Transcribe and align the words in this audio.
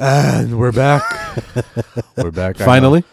And 0.00 0.58
we're 0.58 0.72
back. 0.72 1.02
we're 2.16 2.30
back. 2.30 2.56
I 2.56 2.58
know- 2.60 2.64
Finally, 2.64 3.04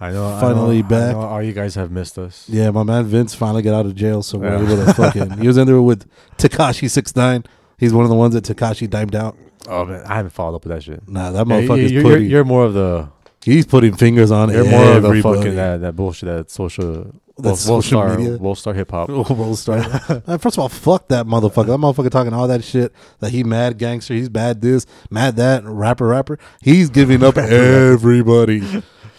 I 0.00 0.10
know. 0.10 0.34
I 0.34 0.40
Finally 0.40 0.82
know- 0.82 0.86
I 0.86 0.90
back. 0.90 1.12
know 1.16 1.20
all 1.20 1.42
you 1.42 1.52
guys 1.52 1.74
have 1.76 1.90
missed 1.90 2.18
us. 2.18 2.46
yeah, 2.48 2.70
my 2.70 2.82
man 2.82 3.04
Vince 3.04 3.34
finally 3.34 3.62
got 3.62 3.74
out 3.74 3.86
of 3.86 3.94
jail, 3.94 4.22
so 4.22 4.38
we're 4.38 4.48
Yeah. 4.48 4.62
able 4.72 4.84
to 4.84 4.94
fucking. 4.94 5.30
He 5.38 5.46
was 5.46 5.56
in 5.56 5.66
there 5.66 5.80
with 5.80 6.08
Tekashi 6.38 6.90
six 6.90 7.14
nine. 7.14 7.44
He's 7.78 7.92
one 7.94 8.04
of 8.04 8.10
the 8.10 8.16
ones 8.16 8.34
that 8.34 8.44
Tekashi 8.44 8.88
dimed 8.90 9.14
out. 9.14 9.36
Oh 9.68 9.84
man, 9.84 10.02
I 10.06 10.16
haven't 10.16 10.30
followed 10.32 10.56
up 10.56 10.64
with 10.64 10.72
that 10.72 10.82
shit. 10.82 11.08
Nah, 11.08 11.30
that 11.30 11.46
Yeah, 11.46 11.54
motherfucker's 11.54 11.92
you're, 11.92 12.18
you're 12.18 12.44
more 12.44 12.64
of 12.64 12.74
the 12.74 13.08
he's 13.44 13.66
putting 13.66 13.94
fingers 13.94 14.30
on 14.30 14.50
you're 14.50 14.64
more 14.64 14.96
of 14.96 15.02
the 15.02 15.20
fucking 15.22 15.56
that, 15.56 15.80
that 15.80 15.96
bullshit 15.96 16.28
that 16.28 16.50
social 16.50 17.04
That 17.38 17.44
World, 17.44 17.58
social 17.58 17.82
star 18.02 18.16
media? 18.18 18.36
World 18.36 18.58
star 18.58 18.74
hip 18.74 18.90
hop. 18.90 19.08
World 19.08 19.58
star. 19.58 19.82
First 20.38 20.56
of 20.56 20.58
all, 20.60 20.68
fuck 20.68 21.08
that 21.08 21.26
motherfucker. 21.26 21.66
That 21.66 21.78
motherfucker 21.78 22.10
talking 22.10 22.32
all 22.32 22.46
that 22.48 22.62
shit 22.62 22.92
that 23.20 23.30
he 23.30 23.42
mad 23.44 23.78
gangster, 23.78 24.14
he's 24.14 24.28
bad 24.28 24.60
this, 24.60 24.86
mad 25.10 25.36
that, 25.36 25.64
rapper, 25.64 26.06
rapper. 26.08 26.38
He's 26.60 26.90
giving 26.90 27.22
up 27.24 27.36
everybody. 27.92 28.62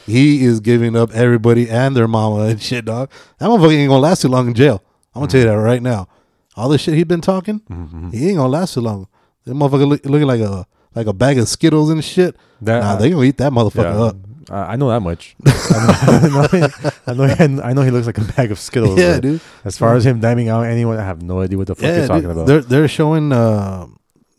He 0.06 0.44
is 0.44 0.60
giving 0.60 0.96
up 0.96 1.12
everybody 1.12 1.70
and 1.70 1.96
their 1.96 2.08
mama 2.08 2.44
and 2.46 2.62
shit, 2.62 2.86
dog. 2.86 3.10
That 3.40 3.46
motherfucker 3.50 3.74
ain't 3.76 3.90
gonna 3.90 4.02
last 4.02 4.22
too 4.22 4.28
long 4.28 4.48
in 4.48 4.54
jail. 4.54 4.84
I'm 5.16 5.22
gonna 5.22 5.32
tell 5.32 5.42
you 5.42 5.48
that 5.48 5.54
right 5.58 5.82
now. 5.82 6.08
All 6.56 6.70
this 6.70 6.82
shit 6.82 6.94
he 6.96 7.04
been 7.04 7.22
talking, 7.22 7.62
Mm-hmm. 7.62 8.10
he 8.12 8.28
ain't 8.28 8.38
gonna 8.38 8.50
last 8.50 8.74
too 8.76 8.82
long. 8.82 9.08
That 9.46 9.54
motherfucker 9.54 9.88
look, 9.88 10.06
looking 10.06 10.28
like 10.28 10.42
a 10.42 10.66
like 10.96 11.08
a 11.08 11.14
bag 11.14 11.40
of 11.40 11.48
Skittles 11.48 11.90
and 11.90 12.04
shit. 12.04 12.36
That- 12.62 12.80
nah, 12.82 12.96
they 12.98 13.10
gonna 13.10 13.24
eat 13.24 13.38
that 13.38 13.52
motherfucker 13.52 13.94
Yeah, 13.96 14.04
up. 14.04 14.16
I 14.50 14.74
I 14.74 14.76
know 14.76 14.90
that 14.90 15.02
much. 15.02 15.36
I 15.46 16.30
know, 16.32 16.92
I 17.08 17.14
know, 17.14 17.24
he, 17.26 17.62
I 17.62 17.74
know 17.74 17.82
he 17.82 17.92
looks 17.92 18.08
like 18.08 18.18
a 18.18 18.24
bag 18.34 18.52
of 18.52 18.60
Skittles. 18.60 19.00
Yeah, 19.00 19.20
dude. 19.20 19.42
As 19.64 19.78
far 19.78 19.96
as 19.96 20.06
him 20.06 20.22
diming 20.22 20.48
out 20.48 20.64
anyone, 20.64 20.98
I 20.98 21.06
have 21.06 21.22
no 21.22 21.42
idea 21.42 21.58
what 21.58 21.68
the 21.68 21.76
fuck 21.76 21.86
you're 21.86 22.08
talking 22.08 22.24
dude, 22.24 22.32
about. 22.32 22.48
they're 22.48 22.62
they're 22.62 22.88
showing. 22.88 23.32
Uh, 23.32 23.88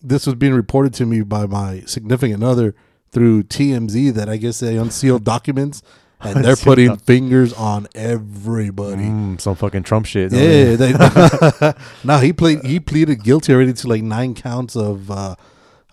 this 0.02 0.26
was 0.26 0.34
being 0.34 0.52
reported 0.52 0.92
to 0.94 1.06
me 1.06 1.22
by 1.22 1.46
my 1.46 1.80
significant 1.86 2.44
other 2.44 2.74
through 3.10 3.44
TMZ 3.44 4.12
that 4.12 4.28
I 4.28 4.36
guess 4.36 4.60
they 4.60 4.76
unsealed 4.76 5.24
documents 5.34 5.82
and 6.20 6.44
they're 6.44 6.56
putting 6.56 6.96
fingers 6.96 7.52
on 7.52 7.86
everybody. 7.94 9.04
Mm, 9.04 9.40
some 9.40 9.54
fucking 9.54 9.82
Trump 9.82 10.06
shit. 10.06 10.32
Yeah, 10.32 10.76
they, 10.76 11.74
now 12.04 12.18
he 12.18 12.32
played. 12.32 12.64
He 12.64 12.80
pleaded 12.80 13.22
guilty 13.22 13.52
already 13.52 13.72
to 13.72 13.88
like 13.88 14.02
nine 14.02 14.34
counts 14.34 14.76
of 14.76 15.10
uh, 15.10 15.36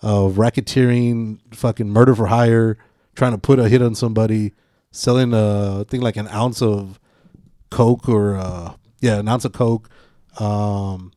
of 0.00 0.34
racketeering, 0.34 1.38
fucking 1.54 1.88
murder 1.88 2.14
for 2.14 2.26
hire, 2.26 2.78
trying 3.14 3.32
to 3.32 3.38
put 3.38 3.58
a 3.58 3.68
hit 3.68 3.82
on 3.82 3.94
somebody, 3.94 4.52
selling 4.90 5.32
a 5.34 5.80
I 5.80 5.84
think 5.84 6.02
like 6.02 6.16
an 6.16 6.28
ounce 6.28 6.62
of 6.62 6.98
coke 7.70 8.08
or 8.08 8.36
uh, 8.36 8.74
yeah, 9.00 9.18
an 9.18 9.28
ounce 9.28 9.44
of 9.44 9.52
coke, 9.52 9.88
um, 10.40 11.12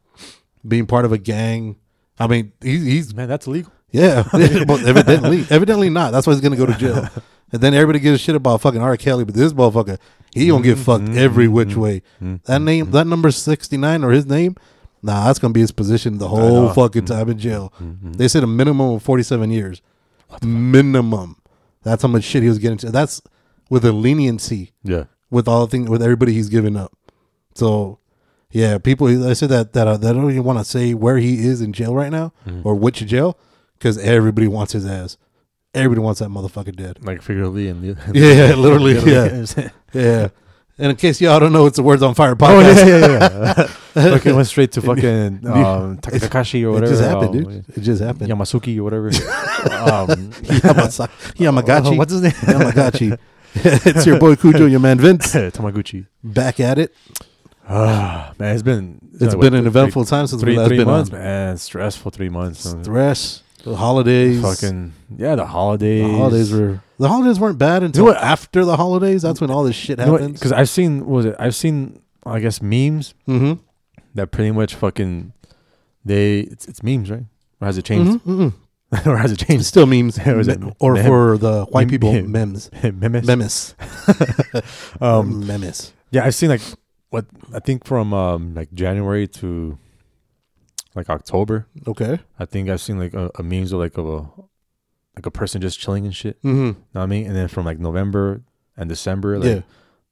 being 0.68 0.88
part 0.88 1.06
of 1.06 1.12
a 1.12 1.18
gang. 1.18 1.78
I 2.18 2.28
mean, 2.28 2.54
he's, 2.62 2.84
he's 2.84 3.14
man, 3.14 3.28
that's 3.28 3.48
illegal. 3.48 3.72
yeah, 3.92 4.28
evidently, 4.34 5.46
evidently 5.50 5.90
not. 5.90 6.12
That's 6.12 6.26
why 6.26 6.34
he's 6.34 6.42
gonna 6.42 6.56
go 6.56 6.66
to 6.66 6.74
jail. 6.74 7.08
And 7.52 7.62
then 7.62 7.76
everybody 7.76 8.00
gives 8.00 8.20
a 8.20 8.24
shit 8.24 8.36
about 8.36 8.60
fucking 8.62 8.82
R. 8.82 8.98
Kelly, 8.98 9.24
but 9.24 9.36
this 9.36 9.54
motherfucker, 9.54 10.00
he 10.34 10.48
gonna 10.48 10.64
get 10.64 10.78
mm-hmm. 10.78 11.06
fucked 11.06 11.16
every 11.16 11.48
which 11.48 11.70
mm-hmm. 11.70 11.80
way. 11.80 12.02
Mm-hmm. 12.16 12.36
That 12.46 12.60
name, 12.60 12.92
that 12.92 13.06
number 13.06 13.30
sixty 13.30 13.78
nine 13.78 14.04
or 14.04 14.12
his 14.12 14.26
name, 14.26 14.56
nah, 15.04 15.26
that's 15.26 15.38
gonna 15.38 15.54
be 15.54 15.62
his 15.62 15.72
position 15.72 16.18
the 16.18 16.28
whole 16.28 16.74
fucking 16.74 17.06
time 17.06 17.30
in 17.30 17.38
jail. 17.38 17.72
They 17.80 18.28
said 18.28 18.44
a 18.44 18.48
minimum 18.48 18.96
of 18.96 19.04
forty 19.04 19.24
seven 19.24 19.52
years, 19.52 19.82
minimum. 20.42 21.38
That's 21.86 22.02
how 22.02 22.10
much 22.10 22.24
shit 22.26 22.44
he 22.44 22.50
was 22.50 22.60
getting 22.60 22.78
to. 22.80 22.92
That's 22.92 23.22
with 23.70 23.86
a 23.86 23.94
leniency 23.94 24.74
Yeah. 24.84 25.06
with 25.30 25.48
all 25.48 25.66
the 25.66 25.72
things 25.72 25.90
with 25.90 26.02
everybody 26.04 26.34
he's 26.34 26.50
giving 26.50 26.76
up. 26.76 26.92
So, 27.54 28.00
yeah, 28.52 28.78
people. 28.80 29.08
I 29.28 29.34
said 29.34 29.50
that 29.50 29.72
that 29.74 29.88
uh, 29.88 29.98
that 29.98 30.14
don't 30.14 30.30
even 30.30 30.44
want 30.44 30.60
to 30.60 30.66
say 30.66 30.94
where 30.94 31.18
he 31.18 31.46
is 31.48 31.62
in 31.62 31.72
jail 31.72 31.96
right 31.96 32.12
now 32.12 32.34
or 32.64 32.76
which 32.76 33.06
jail 33.06 33.38
because 33.78 33.98
everybody 33.98 34.48
wants 34.48 34.74
his 34.74 34.86
ass. 34.86 35.18
Everybody 35.74 36.02
wants 36.02 36.20
that 36.22 36.30
motherfucker 36.30 36.76
dead. 36.76 37.00
Like 37.06 37.22
figuratively 37.22 37.68
and 37.70 37.84
Yeah, 38.14 38.48
yeah, 38.50 38.56
literally, 38.56 38.94
yeah, 39.12 39.46
yeah. 39.94 40.28
And 40.78 40.90
in 40.92 40.96
case 40.98 41.22
y'all 41.22 41.40
don't 41.40 41.54
know, 41.54 41.68
it's 41.68 41.78
the 41.78 41.84
Words 41.84 42.04
on 42.04 42.16
Fire 42.16 42.36
podcast. 42.36 42.50
Oh 42.50 42.74
podcast. 42.74 42.88
yeah, 42.88 43.08
yeah, 43.08 43.54
yeah. 43.96 44.12
fucking 44.18 44.36
went 44.36 44.48
straight 44.48 44.72
to 44.74 44.82
fucking 44.82 45.48
um, 45.48 45.98
Tekashi 46.00 46.64
or 46.64 46.68
It 46.68 46.72
whatever. 46.72 46.92
just 46.92 47.02
happened, 47.04 47.30
um, 47.30 47.44
dude. 47.44 47.66
It 47.78 47.82
just 47.82 48.02
happened. 48.02 48.30
Yamasuki 48.30 48.78
or 48.78 48.84
whatever. 48.84 49.08
um, 49.10 50.32
Yamasa- 50.42 51.10
Yamagachi. 51.38 51.86
Oh, 51.86 51.94
what's 51.94 52.12
his 52.12 52.22
name? 52.24 52.32
Yamagachi. 52.34 53.18
it's 53.56 54.06
your 54.06 54.20
boy 54.20 54.36
Kujo, 54.36 54.70
your 54.70 54.82
man 54.82 55.00
Vince, 55.00 55.34
Tamaguchi. 55.34 56.08
back 56.24 56.60
at 56.60 56.78
it. 56.78 56.94
Ah, 57.70 58.34
man, 58.38 58.54
it's 58.54 58.62
been 58.62 59.00
It's 59.14 59.34
what, 59.34 59.40
been 59.42 59.54
an 59.54 59.62
three- 59.62 59.68
eventful 59.70 60.04
time 60.06 60.28
since 60.28 60.42
three 60.42 60.52
we 60.54 60.58
last 60.60 60.68
three 60.68 60.78
been 60.78 60.88
months, 60.88 61.10
on. 61.12 61.18
man. 61.20 61.58
Stressful 61.58 62.12
three 62.12 62.28
months. 62.30 62.70
Stress, 62.84 63.44
the 63.66 63.76
holidays, 63.76 64.42
Fucking 64.42 64.94
yeah, 65.18 65.36
the 65.36 65.46
holidays. 65.46 66.04
The 66.04 66.18
holidays 66.18 66.52
were 66.54 66.80
the 66.98 67.08
holidays 67.10 67.40
weren't 67.40 67.58
bad 67.58 67.84
until 67.84 68.06
what? 68.06 68.18
after 68.18 68.64
the 68.64 68.78
holidays. 68.78 69.22
That's 69.24 69.42
when 69.42 69.50
all 69.52 69.64
this 69.64 69.76
shit 69.76 70.00
happens. 70.00 70.34
because 70.40 70.52
I've 70.54 70.70
seen 70.70 71.00
what 71.06 71.16
was 71.18 71.26
it 71.26 71.36
I've 71.40 71.56
seen 71.56 72.02
I 72.26 72.40
guess 72.40 72.62
memes 72.62 73.14
mm-hmm. 73.28 73.54
that 74.14 74.32
pretty 74.32 74.52
much 74.52 74.76
fucking 74.76 75.34
they 76.06 76.40
it's, 76.42 76.68
it's 76.68 76.82
memes 76.84 77.12
right 77.12 77.26
or 77.60 77.66
has 77.68 77.78
it 77.78 77.86
changed 77.86 78.24
Mm-hmm. 78.24 78.50
or 79.10 79.18
has 79.18 79.32
it 79.32 79.42
It's 79.42 79.48
changed 79.50 79.66
still 79.66 79.88
memes, 79.88 80.18
Or 80.26 80.40
is 80.40 80.48
it 80.48 80.60
or 80.80 80.94
mem- 80.94 81.06
for 81.06 81.38
the 81.38 81.66
white 81.66 81.88
mem- 81.88 81.90
people, 81.90 82.14
mem- 82.24 82.32
memes, 82.32 82.70
memes 82.84 83.28
memes, 83.28 83.76
um 85.02 85.46
memes. 85.48 85.92
yeah 86.12 86.24
I've 86.26 86.36
seen 86.36 86.50
like 86.50 86.62
what 87.10 87.26
I 87.54 87.60
think 87.60 87.86
from 87.86 88.14
um 88.14 88.54
like 88.56 88.72
January 88.74 89.28
to 89.40 89.78
like 90.96 91.10
October 91.10 91.68
Okay. 91.88 92.20
I 92.40 92.46
think 92.46 92.70
I've 92.70 92.82
seen 92.82 92.98
like 93.00 93.14
a, 93.14 93.30
a 93.36 93.44
memes 93.44 93.72
of 93.72 93.80
like 93.80 93.98
of 93.98 94.08
a 94.08 94.20
like 95.16 95.26
a 95.26 95.32
person 95.32 95.62
just 95.62 95.80
chilling 95.80 96.06
and 96.06 96.16
shit 96.16 96.42
Mm-hmm. 96.44 96.66
know 96.66 96.76
what 96.92 97.02
I 97.02 97.06
mean 97.06 97.28
and 97.28 97.36
then 97.36 97.48
from 97.48 97.66
like 97.66 97.80
November 97.80 98.42
and 98.78 98.90
December 98.90 99.38
like 99.40 99.48
Yeah. 99.48 99.62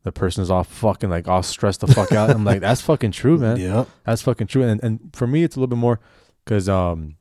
the 0.04 0.12
person 0.12 0.44
is 0.44 0.52
all 0.52 0.64
fucking 0.64 1.10
like 1.10 1.28
all 1.28 1.44
stressed 1.44 1.82
the 1.82 1.88
fuck 1.88 2.12
out 2.12 2.30
I'm 2.30 2.44
like 2.46 2.62
that's 2.62 2.82
fucking 2.82 3.12
true 3.12 3.38
man 3.38 3.58
Yeah. 3.58 3.86
That's 4.06 4.22
fucking 4.22 4.48
true. 4.48 4.64
And 4.64 4.84
and 4.84 5.00
for 5.14 5.28
me, 5.28 5.44
it's 5.44 5.56
a 5.56 5.60
little 5.60 5.70
bit 5.76 5.80
more 5.80 6.00
because 6.44 6.68
um, 6.70 7.16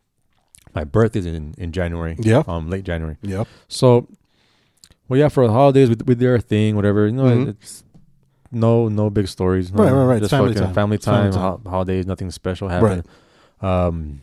my 0.75 0.85
birthday's 0.85 1.27
in 1.27 1.55
in 1.59 1.71
January. 1.73 2.17
Yeah. 2.19 2.43
Um, 2.49 2.69
late 2.71 2.83
January. 2.85 3.17
Yeah. 3.23 3.45
So, 3.69 4.09
well, 5.09 5.19
yeah, 5.21 5.29
for 5.29 5.47
the 5.47 5.53
holidays, 5.53 5.89
we 5.91 5.97
we 6.07 6.15
did 6.15 6.27
our 6.29 6.41
thing, 6.41 6.75
whatever. 6.77 7.07
You 7.07 7.13
know, 7.13 7.25
Mhm. 7.25 7.49
it's 7.51 7.85
no 8.51 8.89
no 8.89 9.11
big 9.11 9.29
stories. 9.29 9.73
no- 9.73 9.83
Right, 9.85 9.93
right, 9.93 10.05
right. 10.05 10.19
Just 10.21 10.31
family 10.31 10.53
fucking 10.55 10.65
time. 10.67 10.75
family 10.75 10.97
It's 10.97 11.05
family 11.05 11.31
time. 11.31 11.33
time. 11.33 11.61
ho- 11.65 11.71
holidays, 11.71 12.07
nothing 12.07 12.31
special 12.31 12.69
happened. 12.69 13.07
Um, 13.63 14.21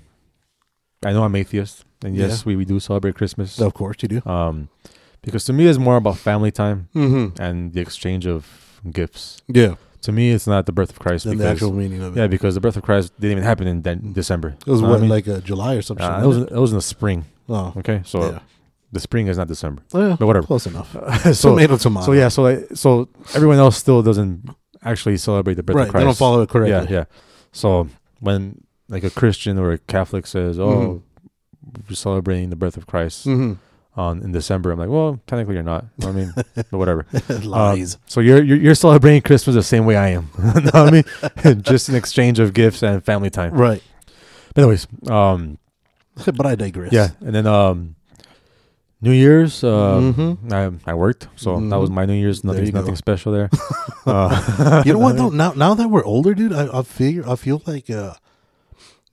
I 1.05 1.13
know 1.13 1.23
I'm 1.23 1.35
atheist, 1.35 1.85
and 2.03 2.15
yes, 2.15 2.45
we, 2.45 2.55
we 2.55 2.65
do 2.65 2.79
celebrate 2.79 3.15
Christmas. 3.15 3.59
Of 3.61 3.73
course 3.73 3.97
you 4.01 4.07
do. 4.09 4.29
Um, 4.29 4.69
because 5.21 5.45
to 5.45 5.53
me, 5.53 5.67
it's 5.67 5.79
more 5.79 5.97
about 5.97 6.17
family 6.17 6.51
time 6.51 6.89
Mm-hmm. 6.95 7.41
and 7.41 7.73
the 7.73 7.81
exchange 7.81 8.25
of 8.27 8.81
gifts. 8.91 9.41
Yeah. 9.47 9.75
To 10.03 10.11
me, 10.13 10.31
it's 10.31 10.47
not 10.47 10.65
the 10.65 10.71
birth 10.71 10.91
of 10.91 10.99
Christ. 10.99 11.25
Then 11.25 11.37
the 11.37 11.47
actual 11.47 11.73
meaning 11.73 12.01
of 12.01 12.15
it. 12.15 12.19
yeah, 12.21 12.27
because 12.27 12.55
the 12.55 12.61
birth 12.61 12.77
of 12.77 12.83
Christ 12.83 13.13
didn't 13.19 13.31
even 13.33 13.43
happen 13.43 13.67
in 13.67 13.81
de- 13.81 13.95
December. 13.97 14.55
It 14.65 14.71
was 14.71 14.81
Know 14.81 14.93
I 14.95 14.97
mean? 14.97 15.09
like 15.09 15.27
uh, 15.27 15.41
July 15.41 15.75
or 15.75 15.81
something. 15.81 16.05
Uh, 16.05 16.21
it 16.23 16.25
was 16.25 16.37
it 16.37 16.51
was 16.53 16.71
in 16.71 16.77
the 16.77 16.81
spring. 16.81 17.25
Oh. 17.49 17.73
Okay, 17.77 18.01
so 18.05 18.31
yeah. 18.31 18.39
the 18.93 18.99
spring 19.01 19.27
is 19.27 19.37
not 19.37 19.47
December, 19.49 19.81
Well, 19.91 20.15
but 20.15 20.25
whatever. 20.25 20.47
Close 20.47 20.67
enough. 20.67 20.91
so 21.35 21.49
tomato, 21.49 21.75
tomato. 21.77 22.05
so 22.05 22.11
yeah, 22.13 22.29
so 22.29 22.43
like, 22.43 22.67
so 22.75 23.09
everyone 23.35 23.57
else 23.57 23.75
still 23.75 24.01
doesn't 24.01 24.49
actually 24.83 25.17
celebrate 25.17 25.55
the 25.55 25.63
birth 25.63 25.75
Right. 25.75 25.87
of 25.87 25.91
Christ. 25.91 26.01
They 26.01 26.05
don't 26.05 26.17
follow 26.17 26.41
it 26.43 26.49
correctly. 26.49 26.93
Yeah, 26.93 26.99
yeah. 26.99 27.05
So 27.51 27.89
when 28.21 28.63
like 28.89 29.03
a 29.03 29.09
Christian 29.09 29.57
or 29.57 29.71
a 29.71 29.77
Catholic 29.77 30.27
says, 30.27 30.59
"Oh, 30.59 31.01
we're 31.87 31.95
celebrating 31.95 32.49
the 32.49 32.55
birth 32.55 32.75
of 32.77 32.87
Christ 32.87 33.25
Mm-hmm. 33.27 33.53
on 33.99 34.21
in 34.23 34.31
December," 34.31 34.71
I'm 34.71 34.79
like, 34.79 34.89
"Well, 34.89 35.19
technically 35.27 35.55
you're 35.55 35.63
not. 35.63 35.85
I 36.03 36.11
mean, 36.11 36.33
but 36.55 36.71
whatever." 36.73 37.05
Lies. 37.43 37.95
Um, 37.95 38.01
so 38.07 38.19
you're, 38.21 38.43
you're 38.43 38.57
you're 38.57 38.75
celebrating 38.75 39.21
Christmas 39.21 39.55
the 39.55 39.63
same 39.63 39.85
way 39.85 39.95
I 39.95 40.09
am. 40.09 40.29
know 40.37 40.71
what 40.73 40.75
I 40.75 40.91
mean? 41.53 41.61
Just 41.61 41.89
an 41.89 41.95
exchange 41.95 42.39
of 42.39 42.53
gifts 42.53 42.81
and 42.83 43.03
family 43.03 43.29
time. 43.29 43.53
right. 43.53 43.83
But 44.55 44.61
anyways, 44.63 44.87
um, 45.09 45.57
but 46.15 46.45
I 46.45 46.55
digress. 46.55 46.91
Yeah, 46.91 47.09
and 47.21 47.33
then 47.35 47.45
um, 47.45 47.95
New 49.01 49.11
Year's, 49.13 49.63
uh, 49.63 50.01
Mhm. 50.01 50.51
I 50.51 50.91
I 50.91 50.93
worked, 50.95 51.27
so 51.35 51.59
that 51.59 51.79
was 51.79 51.89
Mhm. 51.91 51.93
my 51.93 52.05
New 52.05 52.15
Year's. 52.15 52.43
Nothing 52.43 52.73
nothing 52.73 52.95
special 52.97 53.31
there. 53.31 53.49
uh, 54.07 54.81
you 54.85 54.93
know 54.93 54.99
what 54.99 55.15
though? 55.17 55.29
Now 55.29 55.53
now 55.55 55.75
that 55.75 55.87
we're 55.89 56.03
older, 56.03 56.33
dude, 56.33 56.51
I, 56.51 56.79
I 56.79 56.81
figure 56.81 57.23
I 57.29 57.35
feel 57.35 57.61
like 57.67 57.89
uh 57.91 58.13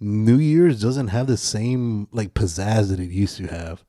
New 0.00 0.38
Year's 0.38 0.80
doesn't 0.80 1.08
have 1.08 1.26
the 1.26 1.36
same 1.36 2.08
like 2.12 2.34
pizzazz 2.34 2.90
that 2.90 3.00
it 3.00 3.10
used 3.10 3.36
to 3.38 3.46
have. 3.46 3.84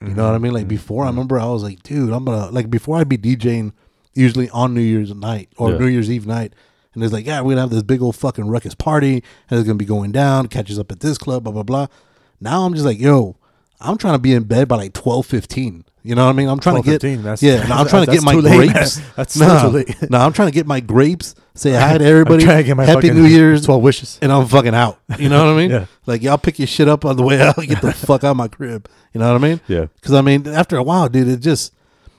You 0.00 0.14
know 0.14 0.24
what 0.24 0.30
I 0.30 0.34
mm-hmm. 0.34 0.44
mean? 0.44 0.52
Like 0.52 0.62
mm-hmm. 0.62 0.68
before, 0.68 1.04
I 1.04 1.08
mm-hmm. 1.08 1.16
remember 1.16 1.38
I 1.38 1.46
was 1.46 1.62
like, 1.62 1.82
dude, 1.82 2.12
I'm 2.12 2.24
gonna 2.24 2.50
like 2.50 2.70
before 2.70 2.96
I'd 2.96 3.08
be 3.08 3.18
DJing 3.18 3.72
usually 4.14 4.48
on 4.50 4.74
New 4.74 4.80
Year's 4.80 5.14
night 5.14 5.50
or 5.56 5.72
Yeah. 5.72 5.78
New 5.78 5.86
Year's 5.86 6.10
Eve 6.10 6.26
night, 6.26 6.54
and 6.94 7.04
it's 7.04 7.12
like, 7.12 7.26
yeah, 7.26 7.40
we're 7.40 7.52
gonna 7.52 7.62
have 7.62 7.70
this 7.70 7.82
big 7.82 8.00
old 8.00 8.16
fucking 8.16 8.48
ruckus 8.48 8.74
party, 8.74 9.22
and 9.50 9.58
it's 9.58 9.66
gonna 9.66 9.76
be 9.76 9.84
going 9.84 10.12
down, 10.12 10.46
catches 10.46 10.78
up 10.78 10.90
at 10.90 11.00
this 11.00 11.18
club, 11.18 11.44
blah 11.44 11.52
blah 11.52 11.62
blah. 11.62 11.86
Now 12.40 12.64
I'm 12.64 12.72
just 12.72 12.86
like, 12.86 12.98
yo, 12.98 13.36
I'm 13.80 13.98
trying 13.98 14.14
to 14.14 14.18
be 14.18 14.32
in 14.32 14.44
bed 14.44 14.68
by 14.68 14.76
like 14.76 14.94
twelve 14.94 15.26
fifteen. 15.26 15.84
You 16.02 16.14
know 16.14 16.24
what 16.24 16.30
I 16.30 16.34
mean? 16.34 16.48
I'm 16.48 16.60
trying 16.60 16.82
to 16.82 16.88
get 16.88 17.02
12:15, 17.02 17.22
that's- 17.22 17.42
yeah. 17.42 17.66
No, 17.68 17.74
I'm 17.74 17.86
trying 17.86 18.06
to 18.06 18.12
get 18.12 18.22
my 18.22 18.32
late, 18.32 18.72
grapes. 18.72 18.98
man. 18.98 19.06
That's 19.16 19.36
no, 19.38 19.68
late. 19.68 20.10
no, 20.10 20.18
I'm 20.18 20.32
trying 20.32 20.48
to 20.48 20.54
get 20.54 20.66
my 20.66 20.80
grapes. 20.80 21.34
Say 21.60 21.72
hi 21.72 21.98
to 21.98 22.04
everybody. 22.06 22.42
I'm 22.42 22.48
trying 22.48 22.56
to 22.56 22.62
get 22.64 22.74
my 22.78 22.86
Happy 22.86 23.10
New 23.10 23.26
Year's, 23.26 23.66
twelve 23.66 23.82
wishes. 23.82 24.18
and 24.22 24.32
I'm 24.32 24.46
fucking 24.46 24.74
out. 24.74 24.98
You 25.18 25.28
know 25.28 25.44
what 25.44 25.52
I 25.52 25.56
mean? 25.58 25.70
Yeah. 25.80 25.84
Like 26.06 26.22
y'all 26.22 26.38
pick 26.38 26.58
your 26.58 26.66
shit 26.66 26.88
up 26.88 27.04
on 27.04 27.18
the 27.18 27.22
way 27.22 27.38
out. 27.38 27.54
Get 27.66 27.82
the 27.82 27.92
fuck 27.92 28.24
out 28.24 28.30
of 28.30 28.38
my 28.38 28.48
crib. 28.48 28.88
You 29.12 29.20
know 29.20 29.30
what 29.30 29.44
I 29.44 29.46
mean? 29.46 29.60
Yeah. 29.68 29.88
Because 29.96 30.14
I 30.14 30.22
mean, 30.22 30.48
after 30.48 30.78
a 30.78 30.82
while, 30.82 31.10
dude, 31.10 31.28
it 31.28 31.40
just 31.40 31.74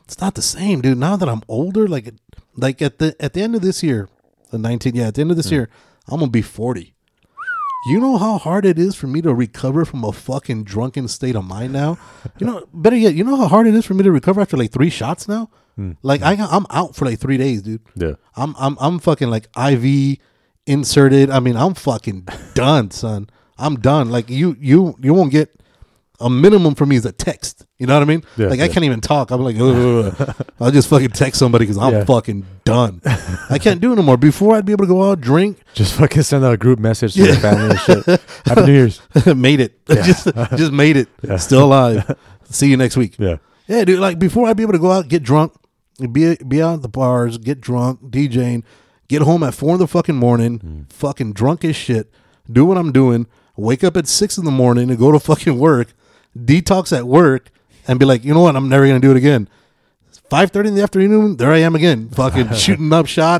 it's 0.05 0.21
not 0.21 0.35
the 0.35 0.43
same, 0.43 0.81
dude. 0.81 0.99
Now 0.99 1.15
that 1.15 1.27
I'm 1.27 1.41
older, 1.47 1.87
like 1.87 2.13
like 2.55 2.83
at 2.83 2.99
the 2.99 3.15
at 3.19 3.33
the 3.33 3.41
end 3.41 3.55
of 3.55 3.63
this 3.63 3.81
year, 3.81 4.09
the 4.51 4.59
19, 4.59 4.95
yeah, 4.95 5.07
at 5.07 5.15
the 5.15 5.21
end 5.21 5.31
of 5.31 5.37
this 5.37 5.49
year, 5.51 5.69
I'm 6.07 6.19
gonna 6.19 6.29
be 6.29 6.43
40. 6.43 6.93
You 7.83 7.99
know 7.99 8.17
how 8.17 8.37
hard 8.37 8.65
it 8.65 8.77
is 8.77 8.95
for 8.95 9.07
me 9.07 9.21
to 9.23 9.33
recover 9.33 9.85
from 9.85 10.03
a 10.03 10.11
fucking 10.11 10.65
drunken 10.65 11.07
state 11.07 11.35
of 11.35 11.45
mind 11.45 11.73
now. 11.73 11.97
You 12.37 12.45
know, 12.45 12.67
better 12.73 12.95
yet, 12.95 13.15
you 13.15 13.23
know 13.23 13.35
how 13.35 13.47
hard 13.47 13.67
it 13.67 13.73
is 13.73 13.85
for 13.85 13.95
me 13.95 14.03
to 14.03 14.11
recover 14.11 14.41
after 14.41 14.55
like 14.55 14.71
three 14.71 14.89
shots 14.89 15.27
now. 15.27 15.49
Hmm. 15.75 15.93
Like 16.03 16.21
I 16.21 16.33
I'm 16.33 16.65
out 16.69 16.95
for 16.95 17.05
like 17.05 17.19
three 17.19 17.37
days, 17.37 17.61
dude. 17.61 17.81
Yeah. 17.95 18.15
I'm 18.35 18.55
I'm 18.57 18.77
I'm 18.79 18.99
fucking 18.99 19.29
like 19.29 19.47
IV 19.57 20.17
inserted. 20.67 21.29
I 21.29 21.39
mean, 21.39 21.55
I'm 21.57 21.73
fucking 21.73 22.27
done, 22.53 22.91
son. 22.91 23.29
I'm 23.57 23.79
done. 23.79 24.09
Like 24.09 24.29
you 24.29 24.55
you 24.59 24.95
you 24.99 25.13
won't 25.13 25.31
get 25.31 25.60
a 26.21 26.29
minimum 26.29 26.75
for 26.75 26.85
me 26.85 26.95
is 26.95 27.05
a 27.05 27.11
text. 27.11 27.65
You 27.77 27.87
know 27.87 27.95
what 27.95 28.03
I 28.03 28.05
mean? 28.05 28.23
Yeah, 28.37 28.47
like 28.47 28.59
I 28.59 28.67
can't 28.67 28.85
even 28.85 29.01
talk. 29.01 29.31
I'm 29.31 29.41
like, 29.41 29.55
I'll 30.59 30.71
just 30.71 30.87
fucking 30.87 31.09
text 31.09 31.39
somebody 31.39 31.65
because 31.65 31.77
I'm 31.77 31.93
Yeah. 31.93 32.03
fucking 32.05 32.45
done. 32.63 33.01
I 33.49 33.57
can't 33.59 33.81
do 33.81 33.91
it 33.91 33.95
no 33.95 34.03
more. 34.03 34.17
Before 34.17 34.55
I'd 34.55 34.65
be 34.65 34.71
able 34.71 34.85
to 34.85 34.89
go 34.89 35.09
out 35.09 35.21
drink, 35.21 35.57
Just 35.73 35.93
fucking 35.95 36.23
send 36.23 36.45
out 36.45 36.53
a 36.53 36.57
group 36.57 36.79
message 36.79 37.13
to 37.15 37.25
your 37.25 37.35
family 37.35 37.71
and 37.71 37.79
shit. 37.79 38.05
Happy 38.45 38.61
New 38.61 38.73
Year's. 38.73 39.01
made 39.35 39.59
it. 39.59 39.85
just 39.87 40.25
just 40.55 40.71
made 40.71 40.97
it. 40.97 41.09
Yeah. 41.21 41.37
Still 41.37 41.65
alive. 41.65 42.15
See 42.49 42.69
you 42.69 42.77
next 42.77 42.97
week. 42.97 43.15
Yeah. 43.17 43.37
Yeah, 43.67 43.85
dude. 43.85 43.99
Like 43.99 44.19
before, 44.19 44.47
I'd 44.47 44.57
be 44.57 44.63
able 44.63 44.73
to 44.73 44.79
go 44.79 44.91
out, 44.91 45.07
get 45.07 45.23
drunk, 45.23 45.53
be 46.11 46.35
be 46.47 46.61
out 46.61 46.75
at 46.75 46.81
the 46.81 46.89
bars, 46.89 47.37
get 47.37 47.61
drunk, 47.61 48.01
DJing, 48.11 48.63
get 49.07 49.21
home 49.21 49.43
at 49.43 49.53
four 49.53 49.73
in 49.73 49.79
the 49.79 49.87
fucking 49.87 50.15
morning, 50.15 50.59
mm. 50.59 50.91
fucking 50.91 51.33
drunk 51.33 51.63
as 51.63 51.75
shit, 51.75 52.11
do 52.51 52.65
what 52.65 52.77
I'm 52.77 52.91
doing, 52.91 53.27
wake 53.55 53.83
up 53.83 53.95
at 53.97 54.07
six 54.07 54.37
in 54.37 54.45
the 54.45 54.51
morning 54.51 54.89
and 54.89 54.99
go 54.99 55.11
to 55.11 55.19
fucking 55.19 55.57
work, 55.57 55.93
detox 56.37 56.95
at 56.95 57.05
work, 57.05 57.51
and 57.87 57.99
be 57.99 58.05
like, 58.05 58.23
you 58.23 58.33
know 58.33 58.41
what? 58.41 58.55
I'm 58.55 58.69
never 58.69 58.87
gonna 58.87 58.99
do 58.99 59.11
it 59.11 59.17
again. 59.17 59.47
Five 60.29 60.51
thirty 60.51 60.69
in 60.69 60.75
the 60.75 60.83
afternoon, 60.83 61.37
there 61.37 61.51
I 61.51 61.57
am 61.57 61.75
again, 61.75 62.09
fucking 62.09 62.53
shooting 62.53 62.93
up 62.93 63.05
shot, 63.05 63.39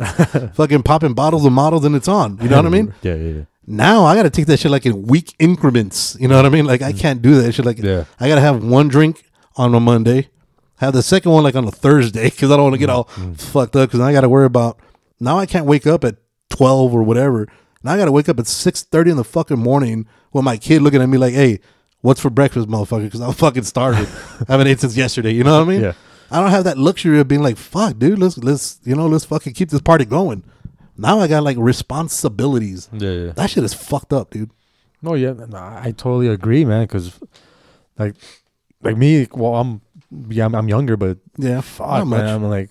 fucking 0.55 0.83
popping 0.83 1.13
bottles 1.13 1.45
of 1.45 1.53
models, 1.53 1.85
and 1.85 1.95
it's 1.95 2.07
on. 2.07 2.37
You 2.41 2.49
know 2.49 2.57
what 2.57 2.65
I 2.65 2.69
mean? 2.69 2.93
Yeah, 3.01 3.15
yeah, 3.15 3.29
yeah. 3.29 3.43
Now 3.67 4.03
I 4.05 4.15
got 4.15 4.23
to 4.23 4.29
take 4.29 4.47
that 4.47 4.59
shit 4.59 4.71
like 4.71 4.85
in 4.85 5.03
week 5.03 5.35
increments. 5.39 6.17
You 6.19 6.27
know 6.27 6.35
what 6.35 6.45
I 6.45 6.49
mean? 6.49 6.65
Like 6.65 6.81
I 6.81 6.91
mm. 6.91 6.99
can't 6.99 7.21
do 7.21 7.41
that 7.41 7.53
shit. 7.53 7.65
Like 7.65 7.77
Yeah. 7.77 8.05
I 8.19 8.27
got 8.27 8.35
to 8.35 8.41
have 8.41 8.63
one 8.63 8.87
drink 8.87 9.23
on 9.55 9.73
a 9.73 9.79
Monday, 9.79 10.29
have 10.77 10.93
the 10.93 11.03
second 11.03 11.31
one 11.31 11.43
like 11.43 11.55
on 11.55 11.65
a 11.65 11.71
Thursday 11.71 12.29
because 12.29 12.51
I 12.51 12.57
don't 12.57 12.63
want 12.63 12.73
to 12.73 12.79
get 12.79 12.89
mm, 12.89 12.93
all 12.93 13.05
mm. 13.05 13.39
fucked 13.39 13.75
up 13.75 13.89
because 13.89 14.01
I 14.01 14.11
got 14.11 14.21
to 14.21 14.29
worry 14.29 14.45
about. 14.45 14.79
Now 15.19 15.37
I 15.37 15.45
can't 15.45 15.65
wake 15.65 15.85
up 15.85 16.03
at 16.03 16.17
twelve 16.49 16.93
or 16.93 17.03
whatever. 17.03 17.47
Now 17.83 17.93
I 17.93 17.97
got 17.97 18.05
to 18.05 18.11
wake 18.11 18.27
up 18.27 18.39
at 18.39 18.47
six 18.47 18.83
thirty 18.83 19.11
in 19.11 19.17
the 19.17 19.23
fucking 19.23 19.59
morning 19.59 20.07
with 20.33 20.43
my 20.43 20.57
kid 20.57 20.81
looking 20.81 21.01
at 21.01 21.07
me 21.07 21.17
like, 21.17 21.33
"Hey, 21.33 21.59
what's 22.01 22.19
for 22.19 22.29
breakfast, 22.29 22.67
motherfucker?" 22.67 23.03
Because 23.05 23.21
I'm 23.21 23.33
fucking 23.45 23.63
starving. 23.63 24.07
I 24.47 24.51
haven't 24.53 24.67
ate 24.67 24.79
since 24.79 24.95
yesterday. 24.97 25.31
You 25.33 25.43
know 25.43 25.57
what 25.59 25.67
I 25.67 25.71
mean? 25.71 25.81
Yeah. 25.81 25.93
I 26.29 26.39
don't 26.39 26.51
have 26.51 26.63
that 26.63 26.77
luxury 26.77 27.19
of 27.19 27.27
being 27.27 27.41
like, 27.43 27.57
"Fuck, 27.57 27.97
dude, 27.99 28.17
let's 28.19 28.37
let's 28.37 28.79
you 28.83 28.95
know 28.95 29.07
let's 29.07 29.25
fucking 29.25 29.53
keep 29.53 29.69
this 29.69 29.81
party 29.81 30.05
going." 30.05 30.43
Now 30.97 31.19
I 31.19 31.27
got 31.27 31.43
like 31.43 31.57
responsibilities. 31.57 32.89
Yeah, 32.93 33.09
yeah. 33.11 33.31
That 33.31 33.49
shit 33.49 33.63
is 33.63 33.73
fucked 33.73 34.13
up, 34.13 34.29
dude. 34.31 34.51
No, 35.01 35.15
yeah, 35.15 35.33
no, 35.33 35.57
I 35.57 35.93
totally 35.97 36.27
agree, 36.27 36.63
man. 36.63 36.83
Because, 36.83 37.19
like, 37.97 38.15
like 38.83 38.97
me, 38.97 39.27
well, 39.33 39.55
I'm, 39.55 39.81
yeah, 40.29 40.45
I'm, 40.45 40.53
I'm 40.53 40.69
younger, 40.69 40.95
but 40.95 41.17
Yeah, 41.37 41.61
fuck, 41.61 42.05
man. 42.05 42.27
I'm 42.27 42.43
like, 42.43 42.69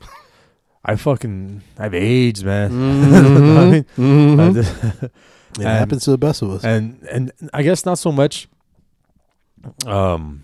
I 0.85 0.94
fucking, 0.94 1.62
I've 1.77 1.93
aged, 1.94 2.44
man. 2.44 2.71
What 3.11 3.19
I 3.62 3.71
mean? 3.71 3.85
Mhm. 3.97 4.50
I 4.50 4.53
just- 4.53 5.03
It 5.03 5.11
and- 5.59 5.65
happens 5.65 6.05
to 6.05 6.12
the 6.12 6.19
best 6.19 6.43
of 6.43 6.50
us. 6.50 6.62
and 6.65 7.03
and 7.11 7.32
I 7.53 7.62
guess 7.65 7.85
not 7.85 7.99
so 7.99 8.12
much, 8.12 8.49
um, 9.86 10.42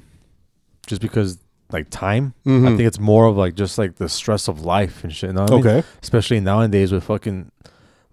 just 0.86 1.00
because 1.02 1.38
like 1.72 1.88
time. 1.90 2.34
I 2.46 2.48
Mhm. 2.50 2.76
think 2.76 2.86
it's 2.86 3.00
more 3.00 3.26
of 3.26 3.36
like 3.36 3.54
just 3.54 3.76
like 3.78 3.96
the 3.96 4.08
stress 4.08 4.46
of 4.48 4.64
life 4.64 5.02
and 5.04 5.12
shit. 5.12 5.30
You 5.30 5.34
know 5.34 5.42
what 5.42 5.52
I 5.52 5.56
mean? 5.56 5.66
okay. 5.66 5.88
especially 6.02 6.40
nowadays 6.40 6.92
with 6.92 7.04
fucking 7.04 7.50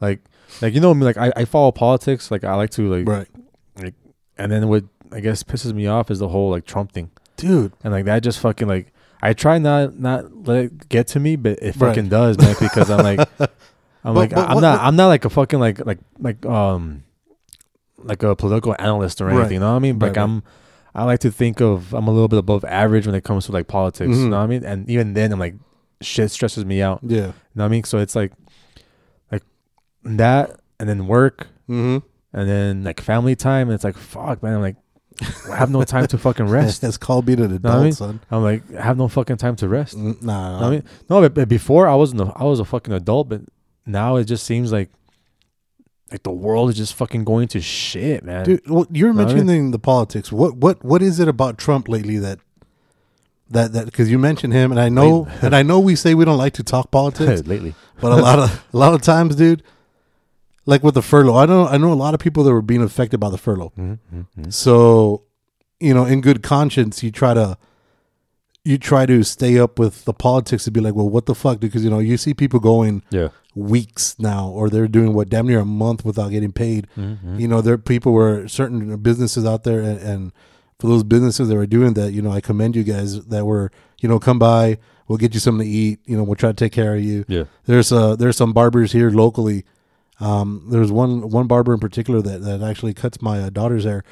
like 0.01 0.21
like 0.61 0.73
you 0.73 0.79
know 0.81 0.93
me 0.93 1.05
like 1.05 1.17
I, 1.17 1.31
I 1.35 1.45
follow 1.45 1.71
politics 1.71 2.31
like 2.31 2.43
I 2.43 2.55
like 2.55 2.71
to 2.71 2.89
like 2.93 3.07
Right. 3.07 3.27
and 4.37 4.51
then 4.51 4.67
what 4.67 4.83
I 5.11 5.19
guess 5.19 5.43
pisses 5.43 5.73
me 5.73 5.85
off 5.87 6.09
is 6.09 6.19
the 6.19 6.27
whole 6.29 6.49
like 6.49 6.65
Trump 6.65 6.91
thing 6.91 7.11
Dude. 7.37 7.73
and 7.83 7.93
like 7.93 8.05
that 8.05 8.23
just 8.23 8.39
fucking 8.39 8.67
like 8.67 8.91
I 9.21 9.33
try 9.33 9.57
not 9.59 9.99
not 9.99 10.47
let 10.47 10.65
it 10.65 10.89
get 10.89 11.07
to 11.09 11.19
me 11.19 11.35
but 11.35 11.53
it 11.61 11.75
Right. 11.77 11.89
fucking 11.89 12.09
does 12.09 12.37
man 12.39 12.55
because 12.59 12.89
I'm 12.89 13.03
like 13.03 13.19
I'm 13.39 13.47
But- 14.03 14.13
like 14.15 14.29
but 14.31 14.49
I'm 14.49 14.55
what- 14.55 14.61
not 14.61 14.79
what- 14.79 14.87
I'm 14.87 14.95
not 14.95 15.07
like 15.07 15.25
a 15.25 15.29
fucking 15.29 15.59
like 15.59 15.85
like 15.85 15.99
like 16.19 16.43
um 16.45 17.03
like 18.03 18.21
a 18.23 18.35
political 18.35 18.75
analyst 18.79 19.21
or 19.21 19.29
anything 19.29 19.43
Right. 19.43 19.51
you 19.53 19.59
know 19.59 19.69
what 19.71 19.75
I 19.77 19.79
mean 19.79 19.99
Right, 19.99 20.09
like 20.09 20.17
right. 20.17 20.23
I'm 20.23 20.43
I 20.95 21.03
like 21.05 21.19
to 21.21 21.31
think 21.31 21.59
of 21.61 21.93
I'm 21.93 22.07
a 22.07 22.11
little 22.11 22.27
bit 22.27 22.39
above 22.39 22.63
average 22.65 23.05
when 23.07 23.15
it 23.15 23.23
comes 23.23 23.45
to 23.47 23.51
like 23.51 23.67
politics 23.67 24.09
you 24.17 24.25
Mhm. 24.27 24.29
know 24.29 24.37
what 24.37 24.43
I 24.43 24.47
mean 24.47 24.63
and 24.63 24.89
even 24.89 25.13
then 25.13 25.31
I'm 25.31 25.39
like 25.39 25.55
shit 26.01 26.29
stresses 26.31 26.65
me 26.65 26.81
out 26.81 26.99
Yeah. 27.03 27.17
you 27.17 27.23
know 27.55 27.63
what 27.63 27.65
I 27.65 27.67
mean? 27.69 27.83
So 27.85 27.97
it's 27.99 28.15
like, 28.15 28.31
like 29.31 29.43
that, 30.03 30.59
and 30.79 30.87
then 30.89 31.07
work, 31.07 31.47
Mm-hmm. 31.69 32.05
and 32.37 32.49
then 32.49 32.83
like 32.83 32.99
family 32.99 33.35
time. 33.37 33.69
And 33.69 33.75
it's 33.75 33.83
like, 33.85 33.95
fuck, 33.97 34.43
man. 34.43 34.55
I'm 34.55 34.61
like, 34.61 34.75
I 35.49 35.55
have 35.55 35.69
no 35.71 35.83
time 35.83 36.07
to 36.07 36.17
fucking 36.17 36.47
rest. 36.59 36.81
That's 36.81 36.97
called 36.97 37.25
being 37.25 37.39
an 37.39 37.51
I 37.53 37.55
adult, 37.55 37.83
mean? 37.83 37.93
son. 37.93 38.19
I'm 38.29 38.43
like, 38.43 38.63
I 38.75 38.81
have 38.81 38.97
no 38.97 39.07
fucking 39.07 39.37
time 39.37 39.55
to 39.57 39.69
rest. 39.69 39.95
You 39.97 40.15
Mm, 40.15 40.23
Nah. 40.23 40.51
know 40.51 40.59
what 40.59 40.67
I 40.67 40.69
mean, 40.71 40.83
no, 41.09 41.21
but, 41.21 41.33
but 41.33 41.47
before 41.47 41.87
I 41.87 41.95
wasn't, 41.95 42.21
a, 42.21 42.33
I 42.35 42.43
was 42.43 42.59
a 42.59 42.65
fucking 42.65 42.93
adult, 42.93 43.29
but 43.29 43.41
now 43.85 44.17
it 44.17 44.25
just 44.25 44.45
seems 44.45 44.71
like, 44.73 44.89
like 46.13 46.23
the 46.23 46.31
world 46.31 46.69
is 46.69 46.77
just 46.77 46.93
fucking 46.93 47.23
going 47.23 47.47
to 47.49 47.59
shit, 47.59 48.23
man. 48.23 48.45
Dude, 48.45 48.69
well, 48.69 48.85
you're 48.91 49.11
No, 49.13 49.23
I 49.23 49.25
mean- 49.25 49.35
mentioning 49.35 49.71
the 49.71 49.79
politics. 49.79 50.31
What 50.31 50.55
what 50.55 50.83
what 50.85 51.01
is 51.01 51.19
it 51.19 51.27
about 51.27 51.57
Trump 51.57 51.89
lately 51.89 52.17
that 52.19 52.39
that 53.49 53.73
that 53.73 53.85
because 53.85 54.09
you 54.09 54.19
mentioned 54.19 54.53
him 54.53 54.71
and 54.71 54.79
I 54.79 54.89
know 54.89 55.27
and 55.41 55.55
I 55.55 55.63
know 55.63 55.79
we 55.79 55.95
say 55.95 56.13
we 56.13 56.23
don't 56.23 56.37
like 56.37 56.53
to 56.53 56.63
talk 56.63 56.91
politics, 56.91 57.45
Lately, 57.47 57.73
but 57.99 58.11
a 58.11 58.15
lot 58.21 58.39
of 58.39 58.65
a 58.73 58.77
lot 58.77 58.93
of 58.93 59.01
times, 59.01 59.35
dude, 59.35 59.63
like 60.67 60.83
with 60.83 60.93
the 60.93 61.01
furlough, 61.01 61.35
I 61.35 61.45
don't 61.47 61.65
know 61.65 61.67
I 61.67 61.77
know 61.77 61.91
a 61.91 61.95
lot 61.95 62.13
of 62.13 62.19
people 62.19 62.43
that 62.43 62.53
were 62.53 62.61
being 62.61 62.83
affected 62.83 63.19
by 63.19 63.29
the 63.31 63.37
furlough. 63.39 63.73
mm-hmm. 63.77 64.49
So, 64.51 65.23
you 65.79 65.93
know, 65.95 66.05
in 66.05 66.21
good 66.21 66.43
conscience, 66.43 67.01
you 67.03 67.11
try 67.11 67.33
to 67.33 67.57
you 68.65 68.77
try 68.77 69.05
to 69.05 69.23
stay 69.23 69.59
up 69.59 69.77
with 69.77 70.05
the 70.05 70.13
politics 70.13 70.63
to 70.63 70.71
be 70.71 70.79
like, 70.79 70.95
well, 70.95 71.09
what 71.09 71.25
the 71.25 71.35
fuck? 71.35 71.59
Because 71.59 71.83
you 71.83 71.89
know, 71.89 71.99
you 71.99 72.15
see 72.17 72.33
people 72.33 72.59
going 72.59 73.03
yeah, 73.09 73.29
weeks 73.55 74.15
now, 74.19 74.47
or 74.47 74.69
they're 74.69 74.87
doing 74.87 75.13
what 75.13 75.29
damn 75.29 75.47
near 75.47 75.59
a 75.59 75.65
month 75.65 76.05
without 76.05 76.29
getting 76.31 76.51
paid. 76.53 76.87
Mhm. 76.97 77.39
You 77.39 77.47
know, 77.47 77.59
there 77.61 77.73
are 77.73 77.77
people 77.77 78.13
were 78.13 78.47
certain 78.47 78.95
businesses 78.97 79.45
out 79.45 79.63
there, 79.63 79.81
and, 79.81 79.99
and 79.99 80.31
for 80.79 80.87
those 80.87 81.03
businesses 81.03 81.49
that 81.49 81.55
were 81.55 81.65
doing 81.65 81.93
that, 81.95 82.13
you 82.13 82.21
know, 82.21 82.31
I 82.31 82.39
commend 82.41 82.75
you 82.75 82.83
guys 82.83 83.25
that 83.25 83.45
were, 83.45 83.69
you 84.01 84.07
know, 84.09 84.17
come 84.19 84.39
by, 84.39 84.77
we'll 85.07 85.17
get 85.17 85.33
you 85.33 85.39
something 85.41 85.65
to 85.67 85.71
eat. 85.71 85.99
You 86.05 86.15
know, 86.15 86.23
we'll 86.23 86.35
try 86.35 86.49
to 86.49 86.55
take 86.55 86.71
care 86.71 86.95
of 86.95 87.03
you. 87.03 87.25
yeah, 87.27 87.43
There's 87.65 87.91
uh 87.91 88.15
there's 88.15 88.37
some 88.37 88.53
barbers 88.53 88.93
here 88.93 89.09
locally. 89.09 89.65
Um, 90.21 90.67
there's 90.69 90.91
one 90.91 91.29
one 91.29 91.47
barber 91.47 91.73
in 91.73 91.79
particular 91.81 92.21
that 92.21 92.41
that 92.43 92.61
actually 92.61 92.93
cuts 92.93 93.21
my 93.21 93.41
uh, 93.41 93.49
daughter's 93.49 93.83
hair. 93.83 94.03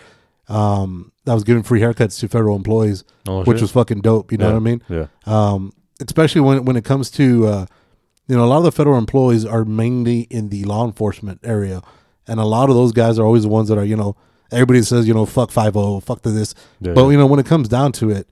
Um, 0.49 1.10
that 1.25 1.33
was 1.33 1.43
giving 1.43 1.63
free 1.63 1.79
haircuts 1.79 2.19
to 2.19 2.27
federal 2.27 2.55
employees, 2.55 3.03
oh, 3.27 3.43
which 3.43 3.61
was 3.61 3.71
fucking 3.71 4.01
dope. 4.01 4.31
You 4.31 4.37
know 4.37 4.47
Yeah, 4.47 4.53
what 4.53 4.57
I 4.57 4.63
mean? 4.63 4.81
Yeah, 4.89 5.05
Um, 5.25 5.71
especially 5.99 6.41
when 6.41 6.65
when 6.65 6.75
it 6.75 6.83
comes 6.85 7.11
to 7.11 7.47
uh, 7.47 7.65
you 8.27 8.35
know, 8.37 8.43
a 8.43 8.47
lot 8.47 8.57
of 8.57 8.63
the 8.63 8.71
federal 8.71 8.97
employees 8.97 9.45
are 9.45 9.65
mainly 9.65 10.21
in 10.29 10.49
the 10.49 10.63
law 10.65 10.85
enforcement 10.85 11.39
area, 11.43 11.81
and 12.27 12.39
a 12.39 12.45
lot 12.45 12.69
of 12.69 12.75
those 12.75 12.91
guys 12.91 13.19
are 13.19 13.25
always 13.25 13.43
the 13.43 13.49
ones 13.49 13.69
that 13.69 13.77
are 13.77 13.85
you 13.85 13.95
know 13.95 14.15
everybody 14.51 14.81
says 14.81 15.07
you 15.07 15.13
know 15.13 15.25
fuck 15.25 15.51
five 15.51 15.73
zero, 15.73 15.99
fuck 15.99 16.21
the 16.21 16.29
this, 16.29 16.55
yeah, 16.79 16.93
but 16.93 17.05
yeah. 17.05 17.11
you 17.11 17.17
know 17.17 17.25
when 17.27 17.39
it 17.39 17.45
comes 17.45 17.67
down 17.67 17.91
to 17.93 18.09
it, 18.09 18.27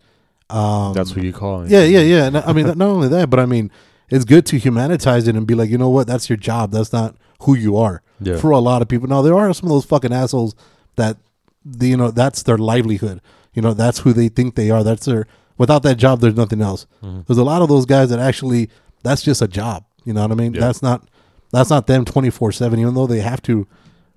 um, 0.49 0.93
that's 0.93 1.15
what 1.15 1.23
you 1.23 1.33
call 1.33 1.61
it. 1.63 1.69
yeah, 1.69 1.83
yeah, 1.83 2.01
yeah. 2.01 2.25
And 2.27 2.37
I 2.37 2.53
mean, 2.53 2.65
not 2.77 2.81
only 2.81 3.07
that, 3.09 3.29
but 3.29 3.39
I 3.39 3.45
mean, 3.45 3.71
it's 4.09 4.25
good 4.25 4.45
to 4.47 4.59
humanitize 4.59 5.27
it 5.27 5.35
and 5.35 5.45
be 5.45 5.53
like, 5.55 5.69
you 5.69 5.77
know 5.77 5.89
what, 5.89 6.07
that's 6.07 6.29
your 6.29 6.37
job. 6.37 6.71
That's 6.71 6.91
not 6.91 7.15
who 7.41 7.55
you 7.55 7.77
are. 7.77 8.01
Yeah. 8.21 8.37
For 8.37 8.51
a 8.51 8.59
lot 8.59 8.81
of 8.81 8.87
people, 8.87 9.07
now 9.07 9.21
there 9.21 9.37
are 9.37 9.53
some 9.53 9.65
of 9.67 9.69
those 9.71 9.85
fucking 9.85 10.11
assholes 10.11 10.55
that, 10.95 11.17
the, 11.63 11.87
you 11.87 11.97
know, 11.97 12.11
that's 12.11 12.43
their 12.43 12.57
livelihood. 12.57 13.21
You 13.53 13.61
know, 13.61 13.73
that's 13.73 13.99
who 13.99 14.13
they 14.13 14.29
think 14.29 14.55
they 14.55 14.69
are. 14.69 14.83
That's 14.83 15.05
their. 15.05 15.27
Without 15.57 15.83
that 15.83 15.97
job, 15.97 16.21
there's 16.21 16.35
nothing 16.35 16.61
else. 16.61 16.87
Mm-hmm. 17.03 17.21
There's 17.27 17.37
a 17.37 17.43
lot 17.43 17.61
of 17.61 17.67
those 17.67 17.85
guys 17.85 18.09
that 18.09 18.19
actually, 18.19 18.69
that's 19.03 19.21
just 19.21 19.41
a 19.41 19.47
job. 19.47 19.83
You 20.05 20.13
know 20.13 20.21
what 20.21 20.31
I 20.31 20.35
mean? 20.35 20.53
Yeah. 20.53 20.61
That's 20.61 20.81
not, 20.81 21.09
that's 21.51 21.69
not 21.69 21.87
them 21.87 22.05
twenty 22.05 22.29
four 22.29 22.51
seven. 22.51 22.79
Even 22.79 22.93
though 22.93 23.07
they 23.07 23.19
have 23.19 23.41
to 23.43 23.67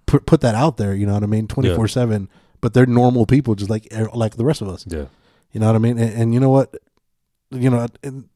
put, 0.06 0.26
put 0.26 0.40
that 0.42 0.54
out 0.54 0.76
there. 0.76 0.94
You 0.94 1.06
know 1.06 1.14
what 1.14 1.25
I 1.25 1.26
mean? 1.26 1.49
Twenty 1.49 1.75
four 1.75 1.88
seven. 1.88 2.28
But 2.61 2.75
they're 2.75 2.87
normal 2.87 3.26
people, 3.26 3.56
just 3.56 3.70
like 3.70 3.88
er, 3.92 4.08
like 4.14 4.37
the 4.37 4.44
rest 4.44 4.61
of 4.62 4.68
us. 4.68 4.87
Yeah. 4.88 5.06
You 5.50 5.58
know 5.58 5.66
what 5.66 5.75
I 5.75 5.78
mean? 5.78 5.99
And, 5.99 6.14
and 6.14 6.34
you 6.34 6.38
know 6.38 6.50
what? 6.50 6.76
You 7.50 7.68
know, 7.68 7.87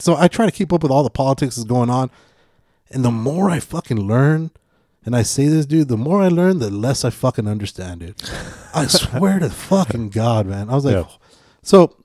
so 0.01 0.17
I 0.17 0.27
try 0.29 0.45
to 0.47 0.53
keep 0.53 0.73
up 0.73 0.83
with 0.83 0.91
all 0.91 1.05
the 1.05 1.11
politics 1.11 1.57
that's 1.57 1.69
going 1.69 1.89
on. 1.89 2.11
And 2.91 3.05
the 3.05 3.11
more 3.11 3.51
I 3.51 3.61
fucking 3.61 4.01
learn, 4.01 4.51
and 5.07 5.17
I 5.17 5.23
say 5.23 5.47
this, 5.49 5.65
dude, 5.67 5.89
the 5.89 5.97
more 5.97 6.21
I 6.21 6.29
learn, 6.29 6.59
the 6.59 6.71
less 6.71 7.05
I 7.05 7.11
fucking 7.11 7.49
understand 7.49 8.03
it. 8.03 8.31
I 8.75 8.87
swear 8.89 9.39
to 9.39 9.49
fucking 9.49 10.11
God, 10.11 10.47
man. 10.47 10.69
I 10.69 10.75
was 10.75 10.85
like, 10.85 10.95
Yeah. 10.97 11.07
so, 11.63 11.97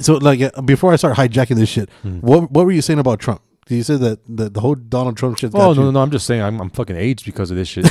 so 0.00 0.14
like 0.14 0.40
uh, 0.40 0.62
before 0.62 0.92
I 0.92 0.96
start 0.96 1.16
hijacking 1.16 1.56
this 1.56 1.68
shit, 1.68 1.88
Hmm. 2.02 2.18
what 2.20 2.50
what 2.50 2.66
were 2.66 2.72
you 2.72 2.82
saying 2.82 2.98
about 2.98 3.20
Trump? 3.20 3.42
Do 3.66 3.76
you 3.76 3.82
said 3.82 4.00
that 4.00 4.20
the, 4.26 4.48
the 4.48 4.60
whole 4.60 4.74
Donald 4.74 5.18
Trump 5.18 5.36
shit. 5.38 5.50
Oh 5.54 5.74
no, 5.74 5.82
no, 5.82 5.90
no! 5.90 6.00
I'm 6.00 6.10
just 6.10 6.26
saying 6.26 6.40
I'm, 6.40 6.58
I'm 6.58 6.70
fucking 6.70 6.96
aged 6.96 7.26
because 7.26 7.50
of 7.50 7.56
this 7.58 7.68
shit. 7.68 7.84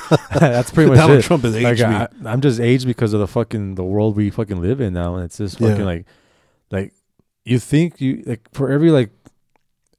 That's 0.32 0.70
pretty 0.70 0.88
much 0.90 0.98
Donald 0.98 1.18
it. 1.18 1.22
Trump 1.24 1.44
is 1.44 1.54
like, 1.54 1.66
aged 1.74 1.86
me. 1.86 1.94
I, 1.94 2.08
I'm 2.24 2.40
just 2.40 2.58
aged 2.58 2.86
because 2.86 3.12
of 3.12 3.20
the 3.20 3.26
fucking 3.26 3.74
the 3.74 3.84
world 3.84 4.16
we 4.16 4.30
fucking 4.30 4.62
live 4.62 4.80
in 4.80 4.94
now, 4.94 5.16
and 5.16 5.24
it's 5.26 5.36
just 5.36 5.58
fucking 5.58 5.76
Yeah. 5.80 5.84
like, 5.84 6.06
like 6.70 6.94
you 7.44 7.58
think 7.58 8.00
you 8.00 8.22
like 8.24 8.48
for 8.54 8.70
every 8.70 8.90
like 8.90 9.10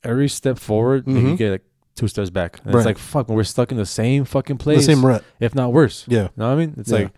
every 0.04 0.28
step 0.28 0.58
forward, 0.58 1.08
like, 1.08 1.24
you 1.24 1.38
get 1.38 1.52
like 1.52 1.66
two 1.96 2.08
steps 2.08 2.30
back. 2.30 2.60
And 2.64 2.74
Right. 2.74 2.80
It's 2.82 2.86
like 2.86 2.98
fuck, 2.98 3.28
we're 3.30 3.44
stuck 3.44 3.72
in 3.72 3.78
the 3.78 3.86
same 3.86 4.26
fucking 4.26 4.58
place, 4.58 4.80
The 4.86 4.94
same 4.96 5.06
rut. 5.06 5.24
if 5.40 5.54
not 5.56 5.74
worse. 5.74 6.06
Yeah. 6.08 6.24
You 6.24 6.30
know 6.38 6.48
what 6.48 6.54
I 6.54 6.56
mean? 6.56 6.74
It's 6.78 6.92
Yeah. 6.92 7.00
like 7.00 7.12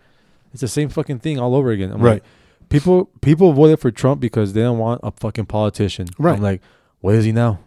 it's 0.52 0.60
the 0.60 0.68
same 0.68 0.88
fucking 0.88 1.18
thing 1.20 1.38
all 1.38 1.54
over 1.54 1.70
again. 1.70 1.90
I'm 1.92 2.00
Right. 2.00 2.14
like, 2.14 2.24
people 2.68 3.10
people 3.20 3.52
voted 3.52 3.80
for 3.80 3.90
Trump 3.90 4.20
because 4.20 4.52
they 4.52 4.62
don't 4.62 4.78
want 4.78 5.00
a 5.02 5.10
fucking 5.12 5.46
politician. 5.46 6.06
Right. 6.18 6.36
I'm 6.36 6.42
like, 6.42 6.60
what 7.00 7.14
is 7.14 7.24
he 7.24 7.32
now? 7.32 7.60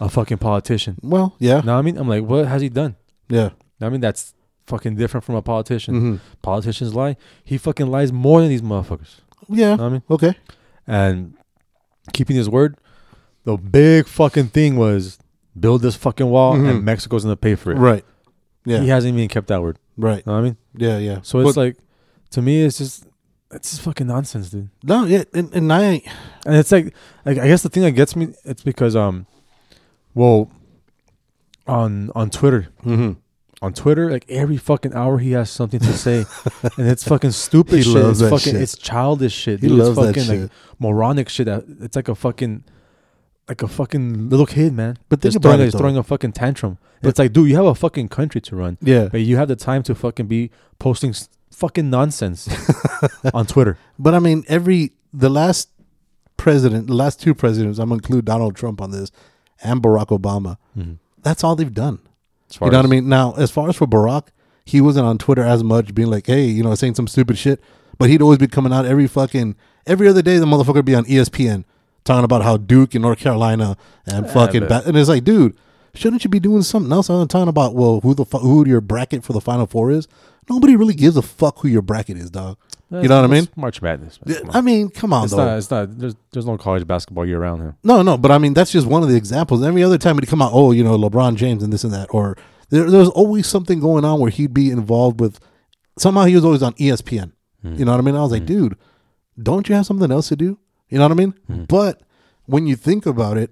a 0.00 0.08
fucking 0.08 0.38
politician. 0.38 0.98
Well, 1.02 1.34
yeah, 1.40 1.60
Know 1.60 1.72
what 1.74 1.78
I 1.80 1.82
mean? 1.82 1.96
I'm 1.98 2.08
like, 2.08 2.22
what 2.24 2.46
has 2.46 2.62
he 2.62 2.68
done? 2.68 2.96
yeah. 3.28 3.50
I 3.80 3.88
mean, 3.88 4.00
that's 4.00 4.32
fucking 4.66 4.94
different 4.94 5.24
from 5.24 5.34
a 5.34 5.42
politician. 5.42 5.94
hmm 6.00 6.16
Politicians 6.42 6.94
lie. 6.94 7.16
He 7.44 7.58
fucking 7.58 7.88
lies 7.88 8.12
more 8.12 8.40
than 8.40 8.48
these 8.48 8.62
motherfuckers. 8.62 9.16
Yeah. 9.48 9.74
Know 9.74 9.82
what 9.82 9.88
I 9.88 9.92
mean? 9.92 10.02
Okay. 10.08 10.34
And 10.86 11.34
keeping 12.12 12.36
his 12.36 12.48
word, 12.48 12.76
the 13.44 13.56
big 13.56 14.06
fucking 14.06 14.48
thing 14.48 14.76
was 14.76 15.18
build 15.58 15.82
this 15.82 15.94
fucking 15.96 16.26
wall 16.28 16.54
Mhm. 16.56 16.68
and 16.70 16.84
Mexico's 16.84 17.22
gonna 17.24 17.36
pay 17.36 17.54
for 17.54 17.72
it. 17.72 17.76
Right. 17.78 18.04
Yeah. 18.64 18.80
He 18.80 18.88
hasn't 18.88 19.14
even 19.16 19.28
kept 19.28 19.48
that 19.48 19.62
word. 19.62 19.78
Right. 19.96 20.26
Know 20.26 20.32
what 20.34 20.38
I 20.40 20.42
mean? 20.42 20.56
Yeah. 20.76 20.98
Yeah. 20.98 21.18
So 21.22 21.40
it's 21.40 21.54
But- 21.54 21.60
like, 21.60 21.76
to 22.30 22.42
me, 22.42 22.62
it's 22.62 22.78
just, 22.78 23.06
it's 23.52 23.70
just 23.70 23.82
fucking 23.82 24.06
nonsense, 24.08 24.50
dude. 24.50 24.70
no. 24.82 25.04
Yeah. 25.04 25.24
And, 25.32 25.52
and 25.54 25.72
I. 25.72 26.02
And 26.46 26.56
it's 26.56 26.72
like, 26.72 26.92
like 27.24 27.38
I 27.38 27.46
guess 27.46 27.62
the 27.62 27.68
thing 27.68 27.82
that 27.84 27.92
gets 27.92 28.16
me, 28.16 28.28
it's 28.44 28.62
because, 28.62 28.96
um, 28.96 29.26
well, 30.14 30.50
on 31.66 32.10
on 32.14 32.30
Twitter, 32.30 32.68
Mm-hmm. 32.84 33.12
on 33.62 33.72
Twitter, 33.72 34.10
like 34.10 34.26
every 34.28 34.56
fucking 34.56 34.92
hour 34.94 35.18
he 35.18 35.32
has 35.32 35.50
something 35.50 35.80
to 35.80 35.92
say, 35.92 36.24
and 36.76 36.88
it's 36.88 37.04
fucking 37.04 37.30
stupid 37.30 37.76
He 37.76 37.82
shit. 37.82 37.96
It's 38.04 38.18
that 38.20 38.30
fucking, 38.30 38.52
shit. 38.54 38.60
it's 38.62 38.76
childish 38.76 39.32
shit. 39.32 39.60
He 39.60 39.68
loves 39.68 39.90
it's 39.90 39.98
that 39.98 40.06
fucking 40.06 40.22
shit. 40.24 40.40
like 40.42 40.50
moronic 40.78 41.28
shit. 41.28 41.46
That 41.46 41.64
it's 41.80 41.96
like 41.96 42.08
a 42.08 42.14
fucking, 42.14 42.64
like 43.48 43.62
a 43.62 43.68
fucking 43.68 44.28
little 44.30 44.46
kid, 44.46 44.72
man. 44.72 44.96
But 45.08 45.20
think 45.20 45.34
about 45.36 45.48
throwing, 45.50 45.60
it, 45.60 45.64
he's 45.64 45.74
throwing 45.76 45.96
a 45.96 46.02
fucking 46.02 46.32
tantrum. 46.32 46.78
But- 47.02 47.10
it's 47.10 47.18
like, 47.18 47.32
dude, 47.32 47.48
you 47.48 47.56
have 47.56 47.66
a 47.66 47.74
fucking 47.74 48.08
country 48.08 48.40
to 48.42 48.56
run, 48.56 48.78
Yeah. 48.80 49.08
but 49.12 49.20
you 49.20 49.36
have 49.36 49.48
the 49.48 49.56
time 49.56 49.82
to 49.84 49.94
fucking 49.94 50.26
be 50.26 50.50
posting 50.78 51.10
s- 51.10 51.28
fucking 51.50 51.90
nonsense 51.90 52.48
on 53.34 53.46
Twitter. 53.46 53.76
But 53.98 54.14
I 54.14 54.18
mean, 54.18 54.44
every 54.48 54.92
the 55.12 55.28
last 55.28 55.68
president, 56.36 56.86
the 56.86 56.94
last 56.94 57.20
two 57.20 57.34
presidents, 57.34 57.78
I'm 57.78 57.88
gonna 57.88 57.96
include 57.98 58.24
Donald 58.24 58.56
Trump 58.56 58.80
on 58.80 58.90
this, 58.90 59.10
and 59.62 59.82
Barack 59.82 60.06
Obama. 60.08 60.56
Mhm. 60.78 60.98
That's 61.22 61.44
all 61.44 61.54
they've 61.56 61.72
done. 61.72 62.00
You 62.60 62.70
know 62.70 62.78
what 62.78 62.86
I 62.86 62.88
mean? 62.88 63.08
Now, 63.08 63.32
as 63.36 63.50
far 63.50 63.68
as 63.68 63.76
for 63.76 63.86
Barack, 63.86 64.28
he 64.64 64.80
wasn't 64.80 65.06
on 65.06 65.18
Twitter 65.18 65.42
as 65.42 65.64
much, 65.64 65.94
being 65.94 66.08
like, 66.10 66.26
"Hey, 66.26 66.44
you 66.46 66.62
know, 66.62 66.74
saying 66.74 66.94
some 66.94 67.06
stupid 67.08 67.36
shit." 67.38 67.60
But 67.98 68.10
he'd 68.10 68.22
always 68.22 68.38
be 68.38 68.46
coming 68.48 68.72
out 68.72 68.86
every 68.86 69.06
fucking 69.06 69.56
every 69.86 70.08
other 70.08 70.22
day. 70.22 70.38
The 70.38 70.46
motherfucker 70.46 70.74
would 70.76 70.84
be 70.84 70.94
on 70.94 71.04
ESPN 71.06 71.64
talking 72.04 72.24
about 72.24 72.42
how 72.42 72.56
Duke 72.56 72.94
and 72.94 73.02
North 73.02 73.18
Carolina 73.18 73.76
and 74.06 74.28
fucking 74.30 74.66
ba- 74.66 74.82
and 74.86 74.96
it's 74.96 75.08
like, 75.08 75.24
dude, 75.24 75.56
shouldn't 75.94 76.24
you 76.24 76.30
be 76.30 76.40
doing 76.40 76.62
something 76.62 76.92
else? 76.92 77.08
I'm 77.08 77.28
talking 77.28 77.48
about 77.48 77.74
well, 77.74 78.00
who 78.00 78.14
the 78.14 78.24
fu- 78.24 78.38
who 78.38 78.66
your 78.66 78.80
bracket 78.80 79.24
for 79.24 79.32
the 79.32 79.40
Final 79.40 79.66
Four 79.66 79.90
is. 79.90 80.08
Nobody 80.48 80.76
really 80.76 80.94
gives 80.94 81.16
a 81.16 81.22
fuck 81.22 81.60
who 81.60 81.68
your 81.68 81.80
bracket 81.80 82.18
is, 82.18 82.30
dog. 82.30 82.58
You 82.90 83.08
know 83.08 83.16
what 83.16 83.30
I 83.30 83.32
mean? 83.32 83.48
March 83.56 83.82
Madness. 83.82 84.20
man. 84.24 84.50
I 84.50 84.60
mean, 84.60 84.88
come 84.88 85.12
on, 85.12 85.24
it's 85.24 85.32
though. 85.32 85.44
not. 85.44 85.58
It's 85.58 85.70
not. 85.70 85.98
There's 85.98 86.14
there's 86.32 86.46
no 86.46 86.56
college 86.58 86.86
basketball 86.86 87.26
year 87.26 87.40
round 87.40 87.62
here. 87.62 87.76
No, 87.82 88.02
no, 88.02 88.16
but 88.16 88.30
I 88.30 88.38
mean 88.38 88.54
that's 88.54 88.70
just 88.70 88.86
one 88.86 89.02
of 89.02 89.08
the 89.08 89.16
examples. 89.16 89.64
Every 89.64 89.82
other 89.82 89.98
time 89.98 90.16
he'd 90.18 90.28
come 90.28 90.42
out, 90.42 90.50
oh, 90.52 90.70
you 90.70 90.84
know, 90.84 90.96
LeBron 90.96 91.36
James 91.36 91.62
and 91.62 91.72
this 91.72 91.82
and 91.82 91.92
that, 91.92 92.08
or 92.10 92.36
there, 92.68 92.90
there's 92.90 93.08
always 93.08 93.46
something 93.46 93.80
going 93.80 94.04
on 94.04 94.20
where 94.20 94.30
he'd 94.30 94.54
be 94.54 94.70
involved 94.70 95.20
with. 95.20 95.40
Somehow 95.98 96.24
he 96.24 96.34
was 96.34 96.44
always 96.44 96.62
on 96.62 96.74
ESPN. 96.74 97.32
You 97.62 97.70
hmm. 97.70 97.84
know 97.84 97.92
what 97.92 97.98
I 97.98 98.02
mean? 98.02 98.16
I 98.16 98.20
was 98.20 98.32
like, 98.32 98.42
hmm. 98.42 98.46
dude, 98.46 98.76
don't 99.42 99.68
you 99.68 99.74
have 99.74 99.86
something 99.86 100.10
else 100.10 100.28
to 100.28 100.36
do? 100.36 100.58
You 100.94 101.00
know 101.00 101.08
what 101.08 101.18
I 101.18 101.24
mean? 101.26 101.66
But 101.66 102.02
when 102.46 102.68
you 102.68 102.76
think 102.76 103.04
about 103.04 103.36
it, 103.36 103.50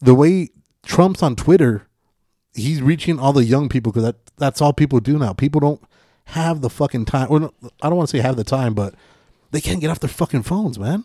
the 0.00 0.14
way 0.14 0.48
Trump's 0.86 1.22
on 1.22 1.36
Twitter, 1.36 1.86
he's 2.54 2.80
reaching 2.80 3.18
all 3.18 3.34
the 3.34 3.44
young 3.44 3.68
people 3.68 3.92
because 3.92 4.04
that 4.04 4.16
that's 4.38 4.62
all 4.62 4.72
people 4.72 5.00
do 5.00 5.18
now. 5.18 5.34
People 5.34 5.60
don't 5.60 5.82
have 6.24 6.62
the 6.62 6.70
fucking 6.70 7.04
time. 7.04 7.26
Or 7.28 7.40
no, 7.40 7.52
I 7.82 7.90
don't 7.90 7.98
want 7.98 8.08
to 8.08 8.16
say 8.16 8.22
have 8.22 8.36
the 8.36 8.44
time, 8.44 8.72
but 8.72 8.94
they 9.50 9.60
can't 9.60 9.82
get 9.82 9.90
off 9.90 10.00
their 10.00 10.08
fucking 10.08 10.44
phones, 10.44 10.78
man. 10.78 11.04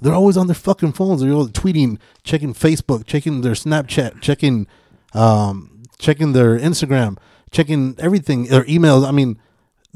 They're 0.00 0.12
always 0.12 0.36
on 0.36 0.48
their 0.48 0.56
fucking 0.56 0.94
phones. 0.94 1.20
They're 1.20 1.30
always 1.30 1.52
tweeting, 1.52 2.00
checking 2.24 2.52
Facebook, 2.52 3.06
checking 3.06 3.42
their 3.42 3.52
Snapchat, 3.52 4.20
checking, 4.20 4.66
um, 5.12 5.84
checking 5.98 6.32
their 6.32 6.58
Instagram, 6.58 7.16
checking 7.52 7.94
everything, 8.00 8.46
their 8.46 8.64
emails. 8.64 9.06
I 9.06 9.12
mean, 9.12 9.38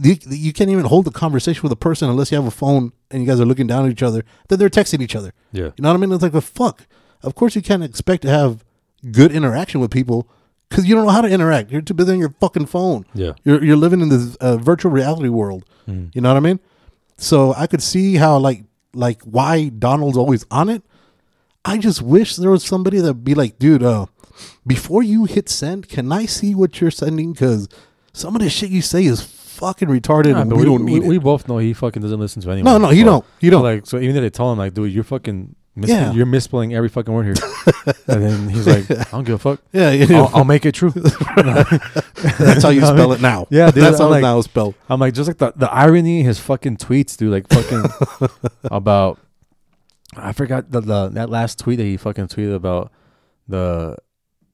you, 0.01 0.17
you 0.29 0.53
can't 0.53 0.71
even 0.71 0.85
hold 0.85 1.07
a 1.07 1.11
conversation 1.11 1.63
with 1.63 1.73
a 1.73 1.77
person 1.77 2.09
unless 2.09 2.31
you 2.31 2.37
have 2.37 2.47
a 2.47 2.51
phone 2.51 2.93
and 3.11 3.23
you 3.23 3.29
guys 3.29 3.41
are 3.41 3.45
looking 3.45 3.67
down 3.67 3.85
at 3.87 3.91
each 3.91 4.03
other. 4.03 4.25
Then 4.49 4.59
they're 4.59 4.69
texting 4.69 5.01
each 5.01 5.17
other. 5.17 5.33
Yeah. 5.53 5.65
You 5.77 5.83
know 5.83 5.89
what 5.89 5.95
I 5.95 5.99
mean? 5.99 6.13
It's 6.13 6.23
like, 6.23 6.33
the 6.33 6.41
fuck. 6.41 6.87
Of 7.23 7.35
course, 7.35 7.57
you 7.57 7.63
can't 7.63 7.83
expect 7.83 8.23
to 8.23 8.31
have 8.31 8.65
good 9.11 9.33
interaction 9.33 9.81
with 9.81 9.91
people 9.91 10.29
because 10.69 10.87
you 10.87 10.95
don't 10.95 11.07
know 11.07 11.13
how 11.13 11.21
to 11.21 11.29
interact. 11.29 11.71
You're 11.71 11.83
too 11.83 11.95
busy 11.95 12.13
on 12.13 12.19
your 12.19 12.35
fucking 12.41 12.67
phone. 12.67 13.07
Yeah. 13.15 13.33
You're 13.45 13.65
you're 13.65 13.77
living 13.77 14.01
in 14.01 14.09
this 14.09 14.37
uh, 14.37 14.57
virtual 14.57 14.93
reality 14.93 15.29
world. 15.29 15.65
You 15.87 16.21
know 16.21 16.29
what 16.29 16.37
I 16.37 16.41
mean? 16.41 16.61
So 17.17 17.55
I 17.55 17.67
could 17.67 17.83
see 17.83 18.17
how 18.17 18.39
like 18.39 18.65
like 18.95 19.23
why 19.23 19.71
Donald's 19.71 20.19
always 20.19 20.45
on 20.51 20.69
it. 20.69 20.83
I 21.65 21.79
just 21.79 22.03
wish 22.03 22.37
there 22.37 22.51
was 22.51 22.65
somebody 22.65 23.01
that'd 23.01 23.25
be 23.25 23.35
like, 23.35 23.59
dude, 23.59 23.83
uh, 23.83 24.07
before 24.67 25.03
you 25.03 25.25
hit 25.25 25.49
send, 25.49 25.89
can 25.89 26.13
I 26.13 26.27
see 26.27 26.55
what 26.55 26.81
you're 26.81 26.91
sending? 26.91 27.33
Because 27.33 27.69
some 28.13 28.37
of 28.37 28.43
the 28.43 28.51
shit 28.51 28.71
you 28.71 28.83
say 28.83 29.05
is 29.05 29.23
fucking 29.59 29.89
retarded, 29.89 30.33
Nah, 30.33 30.41
and 30.43 30.51
but 30.51 30.57
we, 30.59 30.65
don't 30.65 30.85
need 30.85 31.03
we, 31.03 31.09
we 31.11 31.19
both 31.19 31.49
know 31.49 31.59
he 31.59 31.73
fucking 31.75 32.01
doesn't 32.03 32.19
listen 32.21 32.41
to 32.43 32.51
anyone. 32.51 32.65
No, 32.73 32.79
no, 32.79 32.89
he 32.93 33.01
So- 33.01 33.05
don't. 33.07 33.25
He 33.41 33.51
don't. 33.51 33.63
Like, 33.63 33.87
so 33.87 33.99
even 33.99 34.17
if 34.17 34.23
they 34.23 34.31
tell 34.31 34.51
him, 34.53 34.59
like, 34.59 34.75
dude, 34.75 34.93
you're 34.93 35.05
fucking, 35.05 35.55
mis- 35.77 35.91
Yeah. 35.91 36.13
you're 36.13 36.27
misspelling 36.27 36.75
every 36.75 36.89
fucking 36.89 37.13
word 37.13 37.25
here, 37.27 37.35
and 38.09 38.23
then 38.23 38.49
he's 38.49 38.67
like, 38.67 38.91
I 38.91 39.05
don't 39.11 39.25
give 39.25 39.35
a 39.35 39.39
fuck. 39.39 39.61
yeah, 39.73 39.95
know, 40.07 40.25
I'll, 40.27 40.37
I'll 40.39 40.45
make 40.45 40.65
it 40.67 40.73
true. 40.75 40.91
that's 42.15 42.63
how 42.63 42.71
you 42.71 42.81
spell 42.81 43.13
it 43.13 43.21
now. 43.21 43.47
Yeah, 43.51 43.71
dude, 43.71 43.83
that's 43.85 44.01
I'm 44.01 44.05
how 44.07 44.11
like- 44.11 44.19
it's 44.19 44.23
now 44.23 44.41
spelled. 44.41 44.75
I'm 44.89 45.01
like, 45.01 45.15
just 45.15 45.29
like 45.29 45.39
the, 45.39 45.53
the 45.57 45.71
irony 45.73 46.21
in 46.21 46.27
his 46.27 46.39
fucking 46.39 46.77
tweets, 46.79 47.17
dude. 47.17 47.31
Like, 47.33 47.49
fucking 47.49 48.29
about, 48.65 49.19
I 50.17 50.33
forgot 50.33 50.71
the, 50.71 50.81
the 50.81 51.09
that 51.11 51.31
last 51.31 51.59
tweet 51.59 51.77
that 51.79 51.85
he 51.85 51.97
fucking 51.97 52.29
tweeted 52.29 52.55
about 52.55 52.91
the, 53.47 53.97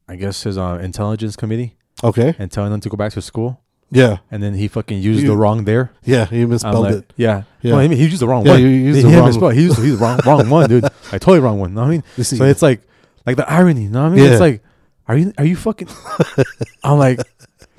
I 0.08 0.16
guess 0.16 0.42
his 0.42 0.58
uh, 0.58 0.78
intelligence 0.82 1.36
committee 1.36 1.76
Okay. 2.02 2.34
and 2.38 2.50
telling 2.50 2.70
them 2.70 2.80
to 2.80 2.88
go 2.88 2.96
back 2.96 3.12
to 3.12 3.22
school, 3.22 3.60
Yeah. 3.94 4.18
and 4.30 4.42
then 4.42 4.54
he 4.54 4.68
fucking 4.68 4.98
used 5.00 5.22
You- 5.22 5.28
the 5.28 5.36
wrong 5.36 5.64
there. 5.64 5.90
Yeah. 6.04 6.26
He 6.26 6.44
misspelled 6.44 6.84
like, 6.84 6.94
it. 6.96 7.12
Yeah, 7.16 7.42
Yeah. 7.62 7.72
No, 7.72 7.78
I 7.78 7.88
mean, 7.88 7.96
he 7.98 8.04
used 8.04 8.20
the 8.20 8.28
wrong 8.28 8.44
Yeah, 8.44 8.52
one. 8.52 8.60
you 8.62 8.68
used 8.68 8.96
he 8.98 9.10
the 9.10 9.16
wrong- 9.18 9.26
misspell. 9.26 9.48
He 9.50 9.62
used, 9.62 9.78
he 9.78 9.86
used 9.86 9.98
the 10.00 10.04
wrong, 10.04 10.20
wrong 10.26 10.48
one, 10.50 10.68
dude. 10.68 10.84
I 11.12 11.18
totally 11.18 11.40
wrong 11.40 11.58
one. 11.60 11.74
Know 11.74 11.82
what 11.82 11.86
I 11.88 11.90
mean, 11.90 12.02
see- 12.18 12.36
so 12.36 12.44
it's 12.44 12.62
like, 12.62 12.80
like 13.26 13.36
the 13.36 13.50
irony. 13.50 13.82
You 13.84 13.90
know 13.90 14.02
what 14.02 14.12
I 14.12 14.14
mean? 14.16 14.24
Yeah. 14.24 14.30
It's 14.32 14.40
like, 14.40 14.62
are 15.08 15.16
you, 15.16 15.32
are 15.38 15.44
you 15.44 15.56
fucking? 15.56 15.88
I'm 16.84 16.98
like, 16.98 17.20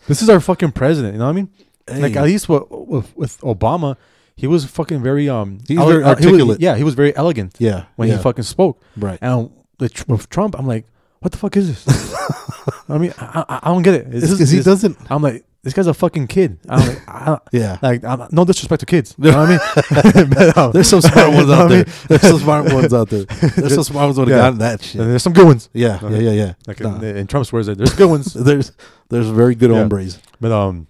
this 0.07 0.22
is 0.22 0.29
our 0.29 0.39
fucking 0.39 0.72
president. 0.74 1.13
You 1.13 1.19
know 1.19 1.25
what 1.25 1.31
I 1.31 1.34
mean? 1.36 1.50
Like 1.88 2.15
at 2.15 2.24
least 2.24 2.50
with, 2.50 2.63
with 2.69 3.15
with 3.15 3.39
Obama, 3.41 3.95
he 4.36 4.48
was 4.48 4.65
fucking 4.65 5.01
very 5.03 5.29
um. 5.29 5.60
He's 5.67 5.77
ele- 5.77 5.88
very 5.88 6.03
uh, 6.03 6.15
he 6.15 6.25
was- 6.25 6.25
articulate. 6.25 6.60
yeah, 6.62 6.75
he 6.77 6.84
was 6.84 6.93
very 6.95 7.15
elegant 7.15 7.55
yeah. 7.60 7.86
when 7.95 8.10
yeah. 8.10 8.17
he 8.17 8.24
fucking 8.24 8.43
spoke. 8.43 8.81
right. 8.98 9.19
And 9.22 9.51
with, 9.79 10.07
with 10.07 10.29
Trump, 10.29 10.57
I'm 10.57 10.65
like, 10.67 10.86
what 11.19 11.31
the 11.31 11.38
fuck 11.38 11.55
is 11.57 11.67
this? 11.86 12.15
I 12.89 12.98
mean, 12.98 13.13
I, 13.19 13.45
I, 13.50 13.60
I 13.63 13.67
don't 13.74 13.84
get 13.84 13.93
it. 13.95 14.07
Is 14.07 14.24
It's 14.24 14.31
this- 14.31 14.31
because 14.39 14.51
he 14.51 14.62
doesn't. 14.63 14.98
I'm 15.12 15.22
like, 15.22 15.45
this 15.65 15.74
guy's 15.74 15.88
a 15.88 15.93
fucking 15.93 16.27
kid. 16.27 16.60
I'm 16.69 16.79
like, 16.88 17.01
I, 17.10 17.38
Yeah. 17.51 17.77
like 17.81 18.03
I'm, 18.05 18.27
no 18.31 18.45
disrespect 18.45 18.79
to 18.81 18.86
kids. 18.86 19.15
You 19.17 19.31
know 19.31 19.39
what 19.39 19.50
I 19.50 20.22
mean? 20.22 20.29
But, 20.36 20.57
um, 20.57 20.72
There's 20.72 20.88
some 20.88 21.01
smart 21.01 21.34
ones 21.34 21.50
out 21.50 21.67
there. 21.69 21.84
There's 22.07 22.22
some 22.22 22.39
smart 22.39 22.72
ones 22.72 22.93
out 22.93 23.10
there. 23.10 23.25
There's 23.25 23.74
some 23.74 23.84
smart 23.84 24.05
ones 24.05 24.15
that 24.17 24.27
Yeah. 24.29 24.38
gotten 24.38 24.60
that 24.60 24.81
shit. 24.84 25.01
And 25.01 25.10
there's 25.12 25.24
some 25.24 25.34
good 25.34 25.48
ones. 25.48 25.69
Yeah, 25.74 26.00
yeah, 26.03 26.19
yeah, 26.19 26.31
yeah. 26.31 26.53
Like 26.67 26.79
Nah. 26.79 26.95
in, 27.00 27.17
in 27.17 27.27
Trump's 27.27 27.51
words, 27.51 27.67
there's 27.67 27.93
good 27.95 28.10
ones. 28.10 28.34
there's 28.34 28.72
there's 29.10 29.27
very 29.27 29.55
good 29.55 29.72
Yeah. 29.72 29.79
hombres. 29.79 30.19
But 30.39 30.51
um, 30.51 30.88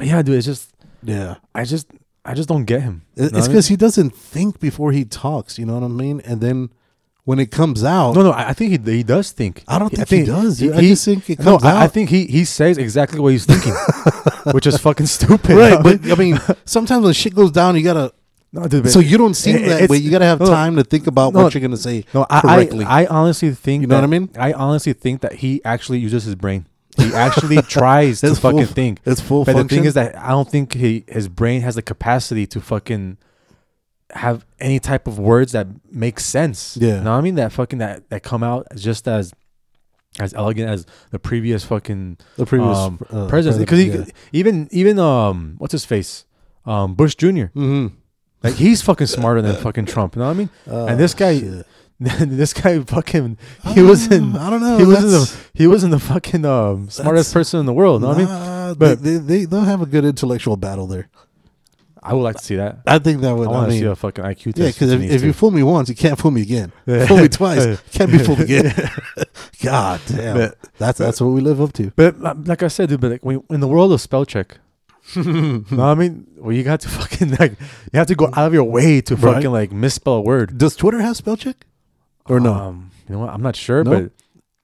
yeah, 0.00 0.22
dude, 0.22 0.36
it's 0.36 0.46
just 0.46 0.70
Yeah, 1.02 1.34
I 1.54 1.64
just 1.64 1.86
I 2.24 2.32
just 2.34 2.48
don't 2.48 2.64
get 2.64 2.82
him. 2.82 3.02
It- 3.16 3.24
it's 3.24 3.32
what 3.32 3.38
I 3.38 3.40
mean? 3.42 3.50
because 3.52 3.66
he 3.68 3.76
doesn't 3.76 4.14
think 4.14 4.60
before 4.60 4.92
he 4.92 5.04
talks. 5.04 5.58
You 5.58 5.66
know 5.66 5.74
what 5.74 5.84
I 5.84 5.88
mean? 5.88 6.22
And 6.24 6.40
then 6.40 6.70
when 7.24 7.38
it 7.38 7.50
comes 7.50 7.82
out, 7.82 8.14
No, 8.14 8.22
no, 8.22 8.30
I 8.32 8.50
I 8.50 8.52
think 8.52 8.70
he 8.86 8.92
he 8.96 9.02
does 9.02 9.30
think. 9.32 9.64
I 9.66 9.78
don't 9.78 9.88
think 9.90 10.08
he 10.08 10.24
does, 10.24 10.58
dude. 10.58 10.74
I 10.74 10.80
just 10.82 11.04
think 11.04 11.28
it 11.30 11.38
no, 11.38 11.52
comes 11.58 11.64
I, 11.64 11.84
I 11.84 11.88
think 11.88 12.10
he 12.10 12.26
he 12.26 12.44
says 12.44 12.76
exactly 12.78 13.18
what 13.20 13.32
he's 13.32 13.46
thinking, 13.46 13.74
which 14.52 14.66
is 14.66 14.76
fucking 14.78 15.06
stupid. 15.06 15.56
right? 15.56 15.82
But 15.82 16.10
I 16.10 16.14
mean, 16.16 16.38
sometimes 16.64 17.04
when 17.04 17.14
shit 17.14 17.34
goes 17.34 17.50
down, 17.50 17.76
you 17.76 17.82
gotta. 17.82 18.12
no, 18.52 18.66
dude, 18.66 18.90
So 18.90 19.00
you 19.00 19.16
don't 19.18 19.34
seem 19.34 19.56
it- 19.56 19.68
that 19.68 19.88
way. 19.90 19.96
You 19.98 20.10
gotta 20.10 20.26
have 20.26 20.40
no, 20.40 20.46
time 20.46 20.76
to 20.76 20.84
think 20.84 21.06
about 21.06 21.32
no, 21.32 21.42
what 21.44 21.54
you're 21.54 21.62
gonna 21.62 21.76
say 21.78 22.04
No, 22.12 22.26
I, 22.28 22.40
correctly. 22.42 22.84
I 22.84 23.02
I 23.04 23.06
honestly 23.06 23.50
think 23.52 23.80
You 23.82 23.86
know 23.88 23.96
what 23.96 24.04
I 24.04 24.08
mean? 24.08 24.28
I 24.38 24.52
honestly 24.52 24.92
think 24.92 25.20
that 25.22 25.34
he 25.42 25.64
actually 25.64 25.98
uses 26.00 26.24
his 26.24 26.34
brain. 26.34 26.66
He 26.98 27.12
actually 27.14 27.60
tries 27.78 28.20
to 28.20 28.34
fucking 28.36 28.66
full- 28.66 28.74
think. 28.74 29.00
it's 29.06 29.20
full 29.20 29.44
But 29.46 29.56
the 29.56 29.64
thing 29.64 29.84
is 29.86 29.94
that 29.94 30.14
I 30.16 30.28
don't 30.28 30.48
think 30.48 30.74
he 30.74 31.04
his 31.08 31.26
brain 31.28 31.62
has 31.62 31.74
the 31.74 31.82
capacity 31.82 32.46
to 32.48 32.60
fucking 32.60 33.16
have 34.14 34.46
any 34.58 34.78
type 34.78 35.06
of 35.06 35.18
words 35.18 35.52
that 35.52 35.66
make 35.90 36.20
sense. 36.20 36.76
Yeah. 36.80 36.98
you 36.98 37.04
know 37.04 37.12
what 37.12 37.18
I 37.18 37.20
mean? 37.20 37.34
That 37.34 37.52
fucking 37.52 37.78
that 37.80 38.08
that 38.10 38.22
come 38.22 38.42
out 38.42 38.66
just 38.76 39.06
as 39.08 39.32
as 40.18 40.32
elegant 40.34 40.70
as 40.70 40.86
the 41.10 41.18
previous 41.18 41.64
fucking 41.64 42.18
the 42.36 42.46
previous 42.46 42.78
um, 42.78 43.00
uh, 43.10 43.26
president. 43.26 43.60
Because 43.60 43.80
yeah. 43.84 44.04
even 44.32 44.68
even 44.70 44.98
um 44.98 45.56
what's 45.58 45.72
his 45.72 45.84
face 45.84 46.24
um 46.64 46.94
Bush 46.94 47.14
Jr. 47.16 47.26
mm-hmm. 47.52 47.86
Like 48.42 48.54
he's 48.54 48.82
fucking 48.82 49.06
smarter 49.06 49.40
than 49.40 49.56
fucking 49.56 49.86
Trump. 49.86 50.16
You 50.16 50.20
know 50.20 50.26
what 50.26 50.34
I 50.34 50.38
mean? 50.38 50.50
Oh, 50.66 50.86
and 50.86 51.00
this 51.00 51.14
guy, 51.14 51.38
shit. 51.38 51.66
this 51.98 52.52
guy 52.52 52.78
fucking 52.80 53.38
he 53.72 53.80
was 53.80 54.12
in 54.12 54.36
I 54.36 54.50
don't 54.50 54.60
know. 54.60 54.76
he 54.76 54.84
was 54.84 55.02
in 55.02 55.10
the 55.10 55.36
he 55.54 55.66
was 55.66 55.82
in 55.82 55.90
the 55.90 55.98
fucking 55.98 56.44
um, 56.44 56.90
smartest 56.90 57.32
person 57.32 57.60
in 57.60 57.66
the 57.66 57.72
world. 57.72 58.02
You 58.02 58.08
know 58.08 58.14
what 58.14 58.28
I 58.28 58.66
mean? 58.68 58.78
But- 58.78 59.02
they, 59.02 59.16
they 59.16 59.18
they 59.18 59.44
they'll 59.46 59.62
have 59.62 59.80
a 59.80 59.86
good 59.86 60.04
intellectual 60.04 60.56
battle 60.58 60.86
there. 60.86 61.08
I 62.06 62.12
would 62.12 62.22
like 62.22 62.36
to 62.36 62.44
see 62.44 62.56
that. 62.56 62.80
I 62.86 62.98
think 62.98 63.22
that 63.22 63.34
would. 63.34 63.48
I, 63.48 63.50
want 63.50 63.66
to 63.68 63.70
mean, 63.72 63.80
see 63.80 63.86
a 63.86 63.96
fucking 63.96 64.22
IQ 64.24 64.54
test. 64.54 64.58
yeah, 64.58 64.66
because 64.68 64.92
if, 64.92 65.00
if 65.02 65.22
you 65.22 65.32
fool 65.32 65.50
me 65.50 65.62
once, 65.62 65.88
you 65.88 65.94
can't 65.94 66.18
fool 66.18 66.30
me 66.30 66.42
again. 66.42 66.70
Fool 67.08 67.16
me 67.16 67.28
twice, 67.28 67.80
can't 67.92 68.12
be 68.12 68.18
fooled 68.18 68.40
again. 68.40 68.74
God 69.62 70.00
damn, 70.06 70.36
But- 70.36 70.58
that's 70.78 70.98
that's 70.98 71.20
what 71.20 71.28
we 71.28 71.40
live 71.40 71.60
up 71.60 71.72
to. 71.74 71.92
But 71.96 72.20
like 72.46 72.62
I 72.62 72.68
said, 72.68 72.90
dude, 72.90 73.00
but 73.00 73.22
like 73.24 73.42
in 73.50 73.60
the 73.60 73.68
world 73.68 73.90
of 73.92 74.00
spell 74.02 74.24
check, 74.26 74.58
no, 75.16 75.64
I 75.80 75.94
mean? 75.94 76.26
Well, 76.36 76.52
you 76.54 76.62
got 76.62 76.80
to 76.80 76.88
fucking 76.88 77.32
like 77.36 77.52
you 77.92 77.98
have 77.98 78.06
to 78.08 78.14
go 78.14 78.26
out 78.34 78.46
of 78.48 78.52
your 78.54 78.64
way 78.64 79.00
to 79.02 79.16
Right. 79.16 79.34
fucking 79.34 79.50
like 79.52 79.72
misspell 79.72 80.14
a 80.14 80.20
word. 80.20 80.58
Does 80.58 80.76
Twitter 80.76 81.00
have 81.00 81.16
spell 81.16 81.36
check 81.36 81.64
or 82.26 82.38
no? 82.40 82.52
Um, 82.54 82.90
you 83.08 83.14
know 83.14 83.20
what? 83.20 83.30
I'm 83.30 83.42
not 83.42 83.56
sure, 83.56 83.82
No? 83.84 83.90
but 83.90 84.12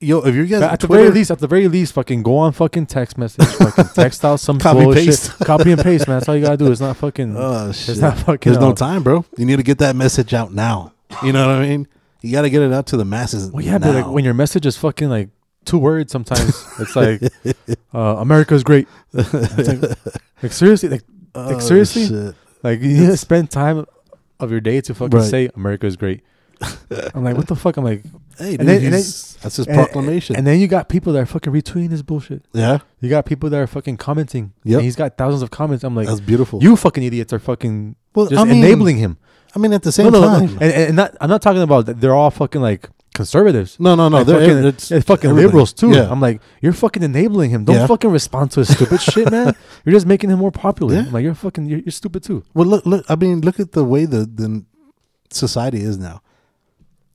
Yo, 0.02 0.21
if 0.23 0.35
you 0.35 0.47
guys 0.47 0.62
at 0.62 0.80
the 0.80 0.87
very 0.87 1.11
least, 1.11 1.30
at 1.30 1.38
the 1.40 1.47
very 1.47 1.69
least, 1.69 1.92
fucking 1.92 2.23
go 2.23 2.38
on 2.38 2.52
fucking 2.52 2.87
text 2.87 3.19
message, 3.19 3.45
fucking 3.59 3.85
text 3.95 4.25
out 4.25 4.40
some 4.40 4.59
Copy, 4.59 4.83
bullshit, 4.83 5.04
paste. 5.07 5.38
copy 5.40 5.73
and 5.73 5.83
paste, 5.83 6.09
man. 6.09 6.19
That's 6.19 6.28
all 6.28 6.37
you 6.37 6.42
gotta 6.42 6.57
do. 6.57 6.73
It's 6.73 6.80
not 6.80 6.97
fucking. 6.97 7.35
oh 7.37 7.71
shit, 7.73 7.90
it's 7.90 7.99
not 8.00 8.16
fucking. 8.19 8.50
there's 8.50 8.62
no 8.62 8.71
uh, 8.71 8.75
time, 8.75 9.02
bro. 9.02 9.26
You 9.37 9.45
need 9.45 9.57
to 9.57 9.62
get 9.62 9.76
that 9.78 9.95
message 9.97 10.33
out 10.33 10.54
now. 10.54 10.95
You 11.23 11.35
know 11.35 11.47
what 11.47 11.57
I 11.57 11.69
mean? 11.69 11.87
You 12.23 12.33
got 12.33 12.42
to 12.42 12.50
get 12.50 12.62
it 12.62 12.73
out 12.73 12.87
to 12.88 12.97
the 12.97 13.04
masses. 13.04 13.50
Well, 13.50 13.62
yeah, 13.64 13.78
but 13.78 13.95
like 13.95 14.07
when 14.07 14.25
your 14.25 14.33
message 14.35 14.64
is 14.64 14.76
fucking 14.78 15.09
like 15.11 15.28
two 15.66 15.78
words, 15.78 16.12
sometimes 16.12 16.66
it's 16.78 16.97
like 16.97 17.21
uh, 17.95 17.99
America's 18.19 18.62
great. 18.64 18.88
Like, 19.12 19.33
like 20.42 20.52
seriously, 20.52 20.88
like 20.88 21.02
Oh, 21.35 21.59
seriously? 21.59 22.07
shit. 22.07 22.35
like 22.62 22.80
you 22.80 22.88
need 22.88 23.07
to 23.07 23.16
spend 23.19 23.50
time 23.50 23.85
of 24.38 24.50
your 24.50 24.61
day 24.61 24.80
to 24.83 24.95
fucking 24.95 25.19
Right. 25.19 25.28
say 25.30 25.50
America's 25.54 25.97
great. 25.97 26.23
I'm 27.14 27.25
like, 27.25 27.37
what 27.37 27.47
the 27.49 27.57
fuck? 27.57 27.76
I'm 27.76 27.85
like, 27.85 28.02
Hey, 28.38 28.52
dude, 28.52 28.61
And 28.61 28.69
then- 28.69 28.85
and 28.85 28.95
he's- 28.95 29.37
that's 29.43 29.57
his 29.57 29.67
and- 29.67 29.75
proclamation. 29.76 30.37
and 30.37 30.47
then 30.47 30.61
you 30.61 30.67
got 30.69 30.88
people 30.88 31.12
that 31.14 31.19
are 31.21 31.26
fucking 31.26 31.52
retweeting 31.52 31.90
his 31.90 32.02
bullshit. 32.02 32.45
yeah, 32.52 32.79
You 33.00 33.09
got 33.11 33.25
people 33.26 33.49
that 33.50 33.59
are 33.59 33.67
fucking 33.67 33.97
commenting. 33.97 34.52
Yep. 34.64 34.76
and 34.79 34.85
he's 34.85 34.97
got 34.97 35.17
thousands 35.19 35.43
of 35.43 35.50
comments. 35.50 35.85
I'm 35.85 35.95
like, 35.97 36.07
that's 36.07 36.21
beautiful. 36.21 36.62
you 36.62 36.76
fucking 36.76 37.02
idiots 37.02 37.33
are 37.33 37.38
fucking 37.38 37.97
well, 38.14 38.26
just 38.26 38.40
I 38.40 38.45
mean, 38.45 38.64
enabling 38.64 38.97
him. 38.99 39.19
I 39.55 39.59
mean, 39.59 39.73
at 39.73 39.83
the 39.83 39.93
same 39.93 40.12
no, 40.12 40.21
no, 40.21 40.26
time, 40.26 40.47
no, 40.47 40.52
and, 40.61 40.73
and 40.73 40.97
not, 40.97 41.17
I'm 41.21 41.29
not 41.29 41.43
talking 41.43 41.62
about 41.62 41.87
that. 41.87 42.00
They're 42.00 42.14
all 42.14 42.31
fucking 42.31 42.61
like 42.62 42.88
conservatives. 43.14 43.79
no, 43.81 43.95
no, 43.97 44.09
no. 44.09 44.19
Like, 44.19 44.26
they're 44.29 44.40
fucking, 44.40 44.64
it's 44.67 44.90
it's 44.93 45.07
fucking 45.07 45.31
everybody. 45.31 45.47
liberals 45.47 45.73
too. 45.73 45.90
Yeah. 45.90 46.09
I'm 46.11 46.21
like, 46.21 46.40
you're 46.62 46.73
fucking 46.73 47.02
enabling 47.02 47.50
him. 47.50 47.64
Don't 47.64 47.76
Yeah. 47.76 47.87
fucking 47.88 48.11
respond 48.11 48.52
to 48.52 48.61
his 48.61 48.73
stupid 48.75 49.00
shit, 49.02 49.31
man. 49.31 49.55
You're 49.85 49.93
just 49.95 50.07
making 50.07 50.31
him 50.31 50.38
more 50.38 50.52
popular. 50.52 50.95
Yeah. 50.95 51.00
I'm 51.06 51.13
like, 51.13 51.25
you're 51.25 51.35
fucking, 51.35 51.67
you're, 51.67 51.80
you're 51.80 51.91
stupid 51.93 52.23
too. 52.23 52.45
Well, 52.54 52.67
look, 52.67 52.87
look. 52.87 53.04
I 53.08 53.17
mean, 53.17 53.41
look 53.41 53.58
at 53.58 53.73
the 53.73 53.82
way 53.85 54.04
the 54.04 54.19
the 54.25 54.65
society 55.30 55.80
is 55.82 55.99
now. 55.99 56.23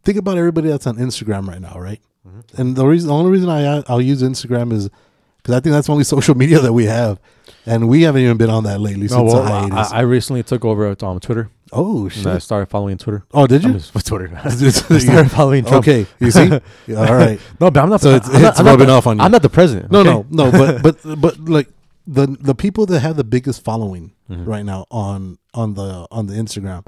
Think 0.05 0.17
about 0.17 0.37
everybody 0.37 0.69
that's 0.69 0.87
on 0.87 0.97
Instagram 0.97 1.47
right 1.47 1.59
now, 1.61 1.77
right? 1.79 1.99
Mm-hmm. 2.27 2.61
And 2.61 2.75
the 2.75 2.85
reason, 2.85 3.07
the 3.09 3.13
only 3.15 3.31
reason 3.31 3.49
I 3.49 3.83
I'll 3.87 4.01
use 4.01 4.21
Instagram 4.23 4.71
is 4.71 4.89
because 5.37 5.55
I 5.55 5.59
think 5.59 5.73
that's 5.73 5.87
the 5.87 5.93
only 5.93 6.03
social 6.15 6.35
media 6.35 6.59
that 6.59 6.73
we 6.73 6.85
have, 6.85 7.19
and 7.65 7.87
we 7.89 8.03
haven't 8.03 8.21
even 8.21 8.37
been 8.37 8.49
on 8.49 8.63
that 8.63 8.79
lately 8.79 9.07
No, 9.07 9.27
since 9.27 9.33
well. 9.33 9.73
I, 9.73 9.89
I 9.91 10.01
recently 10.01 10.43
took 10.43 10.63
over 10.65 10.87
at 10.87 11.03
um, 11.03 11.19
Twitter. 11.19 11.49
oh 11.71 12.03
And 12.15 12.27
I 12.27 12.33
shit! 12.33 12.41
started 12.43 12.67
following 12.67 12.97
Twitter. 12.97 13.23
Oh, 13.33 13.45
did 13.47 13.63
I'm 13.65 13.73
you? 13.73 13.77
just, 13.79 13.93
with 13.95 14.05
Twitter. 14.05 14.31
I 14.43 14.49
started 14.49 15.29
following 15.31 15.65
Trump. 15.65 15.83
okay, 15.87 16.05
you 16.19 16.31
see? 16.31 16.49
Yeah, 16.87 16.97
All 17.05 17.15
right. 17.15 17.39
No, 17.59 17.69
but 17.71 17.81
I'm 17.83 17.89
not. 17.89 18.01
So 18.01 18.09
it's- 18.15 18.29
I'm 18.33 18.41
not- 18.41 18.49
it's 18.51 18.59
not 18.59 18.65
rubbing 18.65 18.87
the- 18.87 18.93
off 18.93 19.07
on 19.07 19.17
you. 19.17 19.23
I'm 19.23 19.31
not 19.31 19.41
the 19.41 19.49
president. 19.49 19.91
No, 19.91 19.99
okay? 20.01 20.09
no, 20.31 20.49
no. 20.49 20.51
But 20.51 20.81
but 21.03 21.21
but 21.21 21.39
like 21.49 21.69
the 22.07 22.27
the 22.39 22.53
people 22.55 22.85
that 22.87 22.99
have 23.01 23.15
the 23.15 23.23
biggest 23.23 23.63
following 23.63 24.13
Mhm. 24.29 24.45
right 24.47 24.65
now 24.65 24.85
on 24.91 25.37
on 25.53 25.73
the 25.75 26.07
on 26.11 26.25
the 26.27 26.33
Instagram, 26.35 26.85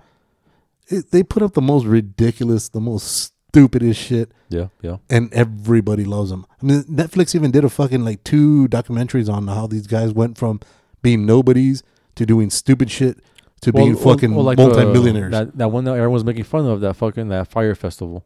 it, 0.90 1.12
they 1.12 1.24
put 1.24 1.44
up 1.44 1.54
the 1.54 1.62
most 1.62 1.86
ridiculous, 1.86 2.70
the 2.70 2.80
most 2.82 3.34
stupidest 3.50 4.00
shit, 4.00 4.32
Yeah, 4.50 4.68
yeah. 4.82 4.98
and 5.10 5.34
everybody 5.34 6.04
loves 6.06 6.30
them. 6.30 6.46
I 6.62 6.66
mean, 6.66 6.84
Netflix 6.84 7.34
even 7.36 7.52
did 7.52 7.64
a 7.66 7.70
fucking 7.70 8.04
like 8.04 8.24
two 8.24 8.68
documentaries 8.68 9.32
on 9.32 9.48
how 9.48 9.68
these 9.68 9.88
guys 9.88 10.14
went 10.14 10.38
from 10.38 10.60
being 11.02 11.26
nobodies 11.26 11.84
to 12.16 12.26
doing 12.26 12.50
stupid 12.50 12.90
shit 12.92 13.20
to 13.62 13.72
being 13.74 13.96
fucking 13.96 14.32
the- 14.34 14.40
uh, 14.40 14.44
multimillionaires. 14.56 15.32
that 15.32 15.58
that 15.58 15.70
one 15.72 15.84
that 15.86 15.96
everyone's 15.96 16.24
making 16.24 16.44
fun 16.44 16.66
of. 16.68 16.82
That 16.82 16.96
fucking 16.96 17.30
that 17.30 17.48
Fyre 17.48 17.74
Festival. 17.76 18.26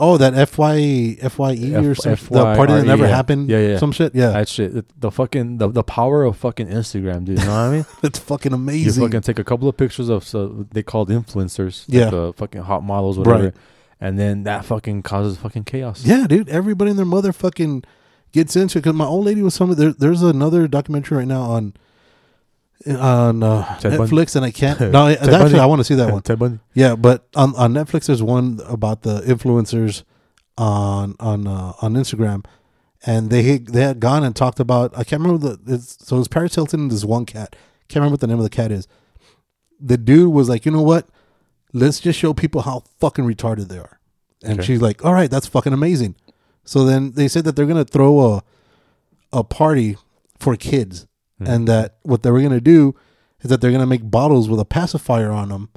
Oh, 0.00 0.16
that 0.16 0.32
FY 0.48 1.18
FYE 1.20 1.74
or 1.74 1.90
F- 1.92 1.98
something, 1.98 2.36
the 2.36 2.56
party 2.56 2.72
that 2.72 2.86
never 2.86 3.04
yeah. 3.04 3.14
happened. 3.14 3.48
Yeah, 3.48 3.58
yeah. 3.60 3.78
some 3.78 3.92
shit. 3.92 4.14
Yeah, 4.14 4.30
That 4.30 4.48
shit. 4.48 5.00
The, 5.00 5.10
fucking 5.10 5.58
the, 5.58 5.68
the 5.68 5.84
power 5.84 6.24
of 6.24 6.36
fucking 6.36 6.66
Instagram, 6.68 7.24
dude. 7.24 7.38
You 7.38 7.44
know 7.44 7.50
what 7.52 7.58
I 7.58 7.70
mean? 7.70 7.86
it's 8.02 8.18
fucking 8.18 8.52
amazing. 8.52 9.02
You 9.02 9.08
fucking 9.08 9.20
take 9.20 9.38
a 9.38 9.44
couple 9.44 9.68
of 9.68 9.76
pictures 9.76 10.08
of 10.08 10.24
so 10.24 10.66
they 10.72 10.82
called 10.82 11.10
influencers, 11.10 11.88
like 11.88 11.94
Yeah. 11.98 12.10
the 12.10 12.32
fucking 12.36 12.62
hot 12.62 12.82
models, 12.82 13.18
whatever, 13.18 13.44
Right. 13.44 13.54
and 14.00 14.18
then 14.18 14.42
that 14.44 14.64
fucking 14.64 15.02
causes 15.02 15.36
fucking 15.36 15.64
chaos. 15.64 16.04
Yeah, 16.04 16.26
dude. 16.26 16.48
Everybody 16.48 16.90
and 16.90 16.98
their 16.98 17.06
mother 17.06 17.32
fucking 17.32 17.84
gets 18.32 18.56
into 18.56 18.78
it. 18.78 18.82
Because 18.82 18.94
my 18.96 19.04
old 19.06 19.26
lady 19.26 19.42
was 19.42 19.54
some. 19.54 19.74
There, 19.74 19.92
there's 19.92 20.22
another 20.22 20.66
documentary 20.66 21.18
right 21.18 21.28
now 21.28 21.42
on 21.42 21.74
on 22.86 23.42
uh. 23.42 23.64
Netflix, 23.80 24.36
and 24.36 24.44
I 24.44 24.50
can't. 24.50 24.80
No, 24.92 25.06
I- 25.06 25.12
actually, 25.12 25.30
Bundy. 25.32 25.58
I 25.58 25.66
want 25.66 25.80
to 25.80 25.84
see 25.84 25.94
that 25.96 26.12
one. 26.12 26.22
Ted 26.28 26.38
Bundy. 26.38 26.58
Yeah, 26.74 26.96
but 26.96 27.26
on 27.34 27.54
on 27.56 27.72
Netflix, 27.74 28.06
there's 28.06 28.22
one 28.22 28.60
about 28.66 29.02
the 29.02 29.20
influencers 29.20 30.04
on 30.56 31.14
on 31.20 31.46
uh, 31.46 31.72
on 31.82 31.94
Instagram, 31.94 32.44
and 33.04 33.30
they 33.30 33.42
had- 33.42 33.66
they 33.68 33.82
had 33.82 34.00
gone 34.00 34.24
and 34.24 34.34
talked 34.34 34.60
about. 34.60 34.92
I 34.96 35.04
can't 35.04 35.22
remember 35.22 35.56
the. 35.56 35.74
It's, 35.74 36.06
so 36.06 36.16
it 36.16 36.20
was 36.20 36.28
Paris 36.28 36.54
Hilton 36.54 36.80
and 36.80 36.90
this 36.90 37.04
one 37.04 37.26
cat. 37.26 37.54
Can't 37.88 38.00
remember 38.02 38.14
what 38.14 38.20
the 38.20 38.26
name 38.28 38.38
of 38.38 38.44
the 38.44 38.50
cat 38.50 38.70
is. 38.72 38.86
The 39.80 39.96
dude 39.98 40.32
was 40.32 40.48
like, 40.48 40.64
you 40.64 40.70
know 40.72 40.82
what? 40.82 41.08
Let's 41.72 42.00
just 42.00 42.18
show 42.18 42.32
people 42.34 42.62
how 42.62 42.84
fucking 42.98 43.24
retarded 43.24 43.68
they 43.68 43.78
are. 43.78 43.98
And 44.42 44.58
Okay. 44.58 44.66
she's 44.66 44.80
like, 44.82 45.04
all 45.04 45.12
right, 45.14 45.30
that's 45.30 45.46
fucking 45.46 45.72
amazing. 45.72 46.16
So 46.64 46.84
then 46.84 47.12
they 47.12 47.28
said 47.28 47.44
that 47.44 47.56
they're 47.56 47.66
gonna 47.66 47.84
throw 47.84 48.20
a 48.34 48.42
a 49.32 49.44
party 49.44 49.96
for 50.38 50.56
kids, 50.56 51.06
Mhm. 51.40 51.48
and 51.48 51.68
that 51.68 51.96
what 52.02 52.22
they 52.22 52.30
were 52.30 52.42
gonna 52.42 52.60
do 52.60 52.94
is 53.42 53.48
that 53.50 53.60
they're 53.60 53.72
gonna 53.72 53.86
make 53.86 54.10
bottles 54.10 54.48
with 54.48 54.60
a 54.60 54.64
pacifier 54.64 55.30
on 55.30 55.48
them. 55.48 55.68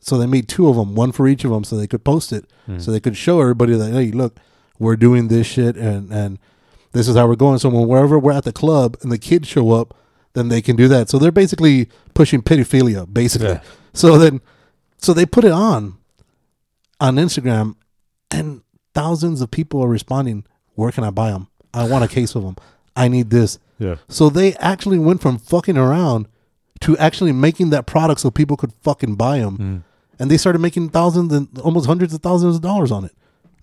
So 0.00 0.18
they 0.18 0.26
made 0.26 0.48
two 0.48 0.68
of 0.68 0.76
them, 0.76 0.94
one 0.96 1.12
for 1.12 1.28
each 1.28 1.44
of 1.44 1.50
them, 1.52 1.62
so 1.64 1.76
they 1.76 1.86
could 1.86 2.02
post 2.04 2.32
it, 2.32 2.46
Mhm. 2.68 2.80
so 2.82 2.90
they 2.90 2.98
could 3.00 3.16
show 3.16 3.40
everybody 3.40 3.74
that 3.76 3.92
hey, 3.92 4.10
look, 4.10 4.38
we're 4.78 4.96
doing 4.96 5.28
this 5.28 5.46
shit, 5.46 5.76
and 5.76 6.10
and 6.12 6.38
this 6.92 7.06
is 7.08 7.14
how 7.16 7.26
we're 7.28 7.36
going. 7.36 7.58
So 7.58 7.68
when 7.68 7.86
wherever 7.86 8.18
we're 8.18 8.32
at 8.32 8.44
the 8.44 8.52
club 8.52 8.96
and 9.02 9.10
the 9.12 9.18
kids 9.18 9.46
show 9.48 9.70
up, 9.70 9.94
then 10.34 10.48
they 10.48 10.60
can 10.60 10.76
do 10.76 10.88
that. 10.88 11.08
So 11.08 11.18
they're 11.18 11.30
basically 11.30 11.88
pushing 12.14 12.42
pedophilia, 12.42 13.06
basically. 13.12 13.48
Yeah. 13.48 13.60
So 13.94 14.18
then, 14.18 14.40
so 14.98 15.12
they 15.14 15.24
put 15.26 15.44
it 15.44 15.52
on 15.52 15.94
on 17.00 17.16
Instagram, 17.16 17.74
and 18.30 18.62
thousands 18.94 19.40
of 19.40 19.50
people 19.50 19.82
are 19.82 19.88
responding. 19.88 20.44
Where 20.74 20.90
can 20.92 21.04
I 21.04 21.10
buy 21.10 21.30
them? 21.30 21.48
I 21.74 21.84
want 21.88 22.04
a 22.04 22.08
case 22.08 22.34
of 22.34 22.42
them. 22.42 22.56
I 22.96 23.08
need 23.08 23.30
this. 23.30 23.58
Yeah. 23.82 23.96
So 24.08 24.30
they 24.30 24.54
actually 24.54 24.98
went 24.98 25.20
from 25.20 25.38
fucking 25.38 25.76
around 25.76 26.28
to 26.80 26.96
actually 26.98 27.32
making 27.32 27.70
that 27.70 27.86
product 27.86 28.20
so 28.20 28.30
people 28.30 28.56
could 28.56 28.72
fucking 28.82 29.16
buy 29.16 29.38
them. 29.38 29.58
Mm. 29.58 29.82
And 30.18 30.30
they 30.30 30.36
started 30.36 30.60
making 30.60 30.90
thousands 30.90 31.32
and 31.32 31.58
almost 31.58 31.86
hundreds 31.86 32.14
of 32.14 32.22
thousands 32.22 32.56
of 32.56 32.62
dollars 32.62 32.92
on 32.92 33.04
it. 33.04 33.12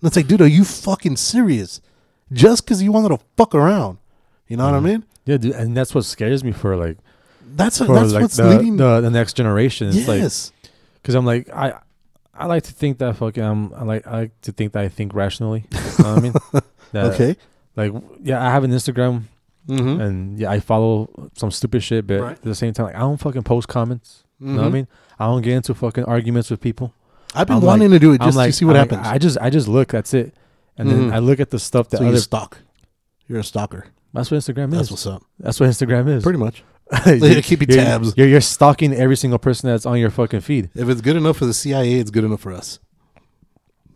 And 0.00 0.08
it's 0.08 0.16
like, 0.16 0.26
dude, 0.26 0.40
are 0.40 0.46
you 0.46 0.64
fucking 0.64 1.16
serious? 1.16 1.80
Just 2.32 2.64
because 2.64 2.82
you 2.82 2.92
wanted 2.92 3.08
to 3.08 3.24
fuck 3.36 3.54
around. 3.54 3.98
You 4.46 4.56
know 4.56 4.64
what 4.64 4.74
I 4.74 4.80
mean? 4.80 5.04
Yeah, 5.24 5.36
dude, 5.36 5.54
and 5.54 5.76
that's 5.76 5.94
what 5.94 6.04
scares 6.04 6.42
me 6.42 6.52
for 6.52 6.76
like 6.76 6.98
That's, 7.54 7.78
for 7.78 7.94
that's 7.94 8.12
like 8.12 8.22
what's 8.22 8.36
the, 8.36 8.48
leading. 8.48 8.76
the 8.76 9.00
the 9.00 9.10
next 9.10 9.34
generation. 9.34 9.88
It's 9.88 10.08
like 10.08 10.20
yes. 10.20 10.52
because 10.94 11.14
I'm 11.14 11.24
like 11.24 11.48
I 11.50 11.74
I 12.34 12.46
like 12.46 12.64
to 12.64 12.72
think 12.72 12.98
that 12.98 13.16
fucking 13.16 13.42
um, 13.42 13.72
I 13.76 13.84
like 13.84 14.06
I 14.06 14.12
like 14.22 14.40
to 14.42 14.52
think 14.52 14.72
that 14.72 14.82
I 14.82 14.88
think 14.88 15.14
rationally. 15.14 15.66
You 15.70 16.04
know 16.04 16.14
what 16.14 16.18
I 16.18 16.20
mean? 16.20 16.34
That, 16.92 17.14
okay. 17.14 17.36
Like 17.76 17.92
yeah, 18.20 18.44
I 18.44 18.50
have 18.50 18.64
an 18.64 18.72
Instagram 18.72 19.26
Mm-hmm. 19.70 20.00
and 20.00 20.38
yeah, 20.38 20.50
I 20.50 20.60
follow 20.60 21.08
some 21.36 21.50
stupid 21.50 21.82
shit, 21.82 22.06
but 22.06 22.20
Right. 22.20 22.32
at 22.32 22.42
the 22.42 22.54
same 22.54 22.72
time, 22.72 22.86
like 22.86 22.96
I 22.96 23.00
don't 23.00 23.16
fucking 23.18 23.42
post 23.42 23.68
comments. 23.68 24.24
You 24.40 24.48
know 24.48 24.56
what 24.62 24.64
I 24.64 24.68
Mhm. 24.70 24.72
mean? 24.72 24.88
I 25.18 25.26
don't 25.26 25.42
get 25.42 25.52
into 25.54 25.74
fucking 25.74 26.04
arguments 26.04 26.50
with 26.50 26.60
people. 26.60 26.94
I've 27.34 27.46
been 27.46 27.56
I'm 27.56 27.62
wanting 27.62 27.90
like- 27.90 28.00
to 28.00 28.06
do 28.06 28.12
it 28.12 28.20
I'm 28.22 28.26
just 28.28 28.34
to 28.34 28.38
like- 28.38 28.54
see 28.54 28.64
what 28.64 28.76
I'm 28.76 28.82
like, 28.88 28.90
happens. 28.90 29.06
I 29.08 29.18
just 29.18 29.38
I 29.40 29.50
just 29.50 29.68
look. 29.68 29.88
That's 29.88 30.12
it. 30.14 30.34
And 30.78 30.88
Mhm. 30.88 30.92
then 30.92 31.12
I 31.12 31.18
look 31.18 31.40
at 31.40 31.50
the 31.50 31.58
stuff 31.58 31.88
that 31.90 31.98
so 31.98 32.04
you 32.04 32.08
other. 32.10 32.18
stalk. 32.18 32.58
You're 33.28 33.40
a 33.40 33.44
stalker. 33.44 33.86
That's 34.14 34.30
what 34.30 34.38
Instagram 34.38 34.68
is. 34.68 34.72
That's 34.72 34.84
is. 34.86 34.90
what's 34.90 35.06
up. 35.06 35.22
That's 35.38 35.60
what 35.60 35.68
Instagram 35.68 36.08
is. 36.08 36.22
Pretty 36.22 36.38
much. 36.38 36.64
You're- 37.06 37.42
keeping 37.42 37.68
you're- 37.70 37.84
tabs. 37.84 38.14
You're, 38.16 38.26
you're 38.26 38.40
stalking 38.40 38.92
every 38.92 39.16
single 39.16 39.38
person 39.38 39.68
that's 39.70 39.86
on 39.86 39.98
your 40.00 40.10
fucking 40.10 40.40
feed. 40.40 40.70
If 40.74 40.88
it's 40.88 41.00
good 41.00 41.14
enough 41.16 41.36
for 41.36 41.46
the 41.46 41.54
CIA, 41.54 42.00
it's 42.00 42.10
good 42.10 42.24
enough 42.24 42.40
for 42.40 42.52
us. 42.52 42.80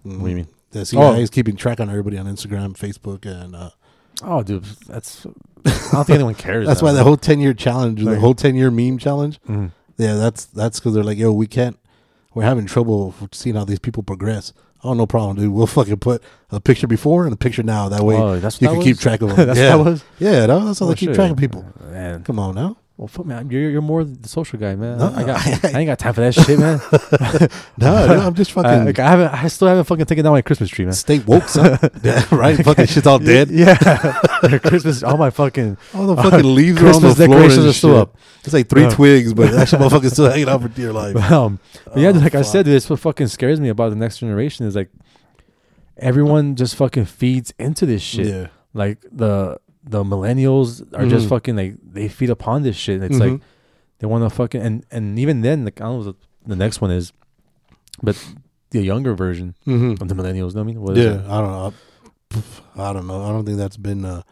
What 0.05 0.23
do 0.25 0.29
you 0.31 0.37
mean? 0.37 0.47
The 0.71 0.85
CIA 0.85 1.03
Oh. 1.05 1.15
is 1.15 1.31
keeping 1.31 1.57
track 1.57 1.81
on 1.81 1.89
everybody 1.89 2.19
on 2.19 2.27
Instagram, 2.27 2.77
Facebook, 2.77 3.25
and 3.27 3.57
uh, 3.57 3.71
Oh, 4.23 4.43
dude, 4.45 4.65
that's. 4.87 5.27
I 5.67 5.71
don't 5.93 6.05
think 6.05 6.11
anyone 6.17 6.35
cares. 6.35 6.67
that's 6.67 6.83
now. 6.83 6.89
why 6.89 6.93
the 6.93 7.05
whole 7.05 7.17
ten 7.17 7.41
year 7.41 7.55
challenge, 7.55 8.01
the 8.05 8.11
Like- 8.11 8.19
whole 8.19 8.35
ten 8.35 8.55
year 8.55 8.71
meme 8.71 8.99
challenge. 8.99 9.41
Mhm. 9.49 9.71
Yeah, 9.97 10.15
that's 10.15 10.45
that's 10.47 10.81
because 10.81 10.95
they're 10.95 11.05
like, 11.05 11.19
yo, 11.19 11.33
we 11.33 11.47
can't. 11.47 11.77
We're 12.35 12.43
having 12.45 12.67
trouble 12.67 13.15
seeing 13.33 13.55
how 13.57 13.65
these 13.65 13.79
people 13.79 14.03
progress. 14.03 14.53
Oh, 14.83 14.93
no 14.93 15.07
problem, 15.07 15.37
dude. 15.37 15.51
We'll 15.53 15.67
fucking 15.67 15.97
put 15.99 16.23
a 16.51 16.61
picture 16.61 16.87
before 16.87 17.25
and 17.25 17.33
a 17.33 17.37
picture 17.37 17.63
now. 17.63 17.89
That 17.89 18.03
way, 18.05 18.17
Oh, 18.17 18.39
that's 18.41 18.57
what 18.57 18.63
you 18.63 18.69
that 18.69 18.75
can 18.75 18.83
keep 18.83 18.97
was? 18.97 19.01
track 19.01 19.23
of 19.23 19.29
them. 19.37 19.47
that's 19.47 19.59
yeah. 19.59 19.77
that 19.77 19.85
was. 19.85 20.05
Yeah, 20.19 20.47
no, 20.47 20.65
that's 20.67 20.81
how 20.81 20.87
Oh, 20.87 20.89
they 20.91 20.95
keep 20.97 21.09
shit. 21.11 21.15
track 21.17 21.31
of 21.31 21.37
people. 21.39 21.65
Man, 21.91 22.23
Come 22.25 22.39
on 22.39 22.55
now. 22.57 22.77
Well, 22.97 23.09
fuck, 23.09 23.27
man, 23.27 23.51
you're 23.51 23.71
you're 23.71 23.83
more 23.83 24.05
the 24.05 24.29
social 24.29 24.57
guy, 24.59 24.77
man. 24.77 24.99
No, 24.99 25.13
I 25.15 25.25
got 25.25 25.45
I- 25.47 25.59
I 25.75 25.79
ain't 25.81 25.87
got 25.89 25.99
time 25.99 26.15
for 26.15 26.21
that 26.21 26.33
shit, 26.35 26.59
man. 26.59 26.81
No, 27.77 27.93
I'm 28.27 28.35
just 28.35 28.51
I, 28.57 28.63
fucking 28.63 28.85
like, 28.87 28.99
I 29.01 29.09
haven't. 29.09 29.35
I 29.35 29.49
still 29.49 29.67
haven't 29.69 29.85
fucking 29.85 30.07
taken 30.07 30.23
down 30.25 30.33
my 30.33 30.43
Christmas 30.43 30.71
tree, 30.71 30.85
man. 30.85 30.95
stay 30.95 31.19
woke, 31.19 31.49
son. 31.49 31.77
yeah, 32.05 32.25
right? 32.31 32.57
fucking 32.65 32.87
shit's 32.87 33.07
all 33.07 33.19
dead. 33.19 33.51
Yeah, 33.51 33.77
Christmas. 34.63 35.03
All 35.03 35.17
my 35.17 35.31
fucking 35.31 35.77
All 35.95 36.07
the 36.15 36.23
fucking 36.23 36.55
leaves 36.55 36.81
are 36.83 36.87
on 36.87 36.93
the 37.03 37.09
Christmas 37.09 37.17
floor 37.17 37.29
decorations 37.29 37.59
and 37.59 37.67
are 37.69 37.73
still 37.73 37.91
shit. 37.91 37.99
up. 38.01 38.17
It's 38.45 38.53
like 38.55 38.69
three 38.69 38.83
Yeah. 38.83 38.91
twigs, 38.91 39.35
but 39.35 39.67
shit 39.67 39.81
motherfucker's 39.81 40.13
still 40.13 40.31
hanging 40.31 40.49
out 40.49 40.63
for 40.63 40.69
dear 40.69 40.93
life. 40.93 41.17
Um, 41.33 41.59
but 41.87 41.97
yeah, 41.99 42.09
Oh, 42.11 42.13
like 42.13 42.35
I 42.37 42.43
said, 42.43 42.65
dude, 42.67 42.77
it's 42.77 42.89
what 42.89 43.01
fucking 43.01 43.27
scares 43.27 43.59
me 43.61 43.71
about 43.71 43.89
the 43.91 43.97
next 43.97 44.19
generation 44.19 44.67
is 44.67 44.77
like 44.77 44.91
everyone 45.97 46.55
just 46.57 46.77
fucking 46.77 47.07
feeds 47.07 47.53
into 47.59 47.87
this 47.87 48.03
shit. 48.03 48.27
Yeah. 48.27 48.47
Like 48.73 48.99
the 49.11 49.59
the 49.85 50.03
millennials 50.05 50.83
are 50.95 51.07
just 51.07 51.27
Mhm. 51.27 51.29
fucking 51.29 51.57
like 51.57 51.75
they 51.93 52.09
feed 52.09 52.31
upon 52.31 52.63
this 52.63 52.77
shit. 52.77 52.97
And 53.03 53.05
It's 53.05 53.17
Mhm. 53.17 53.33
like 53.33 53.41
they 53.99 54.07
want 54.07 54.25
to 54.25 54.31
fucking 54.31 54.61
and 54.63 54.85
and 54.91 55.19
even 55.19 55.43
then, 55.43 55.65
like 55.65 55.81
I 55.81 55.85
don't 55.85 56.01
know 56.01 56.07
what 56.07 56.17
the 56.47 56.57
next 56.57 56.81
one 56.81 56.91
is, 56.91 57.13
but 58.03 58.17
the 58.71 58.81
younger 58.83 59.15
version 59.15 59.55
Mm-hmm. 59.67 60.03
of 60.03 60.09
the 60.09 60.15
millennials. 60.15 60.55
know 60.55 60.61
I 60.63 60.65
mean, 60.65 60.81
what 60.81 60.97
Yeah? 60.97 61.23
I 61.29 61.41
don't 61.41 61.53
know. 61.53 61.73
I 62.77 62.93
don't 62.93 63.07
know. 63.07 63.23
I 63.23 63.29
don't 63.29 63.45
think 63.45 63.59
that's 63.59 63.77
been 63.77 64.05
uh, 64.05 64.23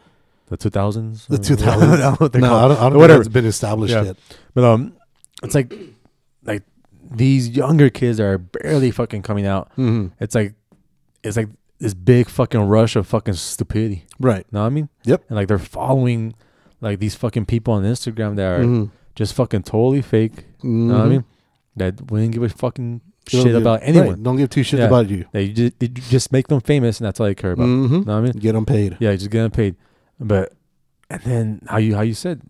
The 0.49 0.57
two 0.57 0.69
thousands. 0.69 1.25
the 1.27 1.37
2000s. 1.37 1.99
no, 2.33 2.39
no, 2.39 2.55
I 2.55 2.67
don't, 2.67 2.77
I 2.77 2.89
don't 2.89 2.97
Whatever. 2.99 3.21
it's 3.21 3.29
been 3.29 3.45
established 3.45 3.93
Yeah. 3.93 4.03
yet. 4.03 4.17
But 4.53 4.63
um, 4.65 4.93
it's 5.41 5.55
like 5.55 5.73
like 6.45 6.63
these 7.09 7.49
younger 7.49 7.89
kids 7.89 8.19
are 8.19 8.37
barely 8.37 8.91
fucking 8.91 9.21
coming 9.21 9.45
out. 9.45 9.69
Mm-hmm. 9.77 10.07
It's 10.19 10.35
like 10.35 10.55
it's 11.23 11.37
like 11.37 11.47
this 11.79 11.93
big 11.93 12.29
fucking 12.29 12.61
rush 12.61 12.95
of 12.95 13.07
fucking 13.07 13.33
stupidity. 13.35 14.05
Right. 14.19 14.45
Know 14.53 14.61
what 14.61 14.67
I 14.67 14.69
mean? 14.69 14.89
Yep. 15.05 15.23
And 15.29 15.35
like 15.35 15.47
they're 15.47 15.57
following 15.59 16.33
like 16.81 16.99
these 16.99 17.15
fucking 17.15 17.45
people 17.45 17.73
on 17.73 17.83
Instagram 17.83 18.35
that 18.37 18.59
are 18.59 18.63
Mhm. 18.63 18.91
just 19.15 19.33
fucking 19.33 19.63
totally 19.63 20.01
fake. 20.01 20.45
Know 20.63 20.93
what 20.93 21.01
I 21.01 21.05
Mhm. 21.05 21.09
mean? 21.09 21.23
That 21.75 22.11
wouldn't 22.11 22.31
give 22.33 22.43
a 22.43 22.49
fucking 22.49 23.01
shit 23.27 23.45
give- 23.45 23.55
about 23.55 23.79
right, 23.81 23.89
anyone. 23.95 24.21
Don't 24.23 24.35
give 24.37 24.49
two 24.49 24.61
shits 24.61 24.77
Yeah. 24.79 24.85
about 24.85 25.09
you. 25.09 25.25
They 25.31 25.49
just, 25.49 25.79
they 25.79 25.87
just 25.87 26.31
make 26.31 26.47
them 26.47 26.61
famous, 26.61 26.99
and 26.99 27.07
that's 27.07 27.19
all 27.19 27.25
they 27.25 27.35
care 27.35 27.51
about. 27.53 27.67
Mm-hmm. 27.67 27.93
Know 27.93 27.99
what 27.99 28.09
I 28.13 28.21
mean? 28.21 28.31
Get 28.33 28.53
them 28.53 28.65
paid. 28.65 28.97
Yeah, 28.99 29.13
just 29.15 29.29
get 29.31 29.41
them 29.41 29.51
paid. 29.51 29.75
But 30.19 30.53
and 31.09 31.21
then 31.23 31.61
how 31.67 31.77
you 31.77 31.95
how 31.95 32.01
you 32.01 32.13
said, 32.13 32.41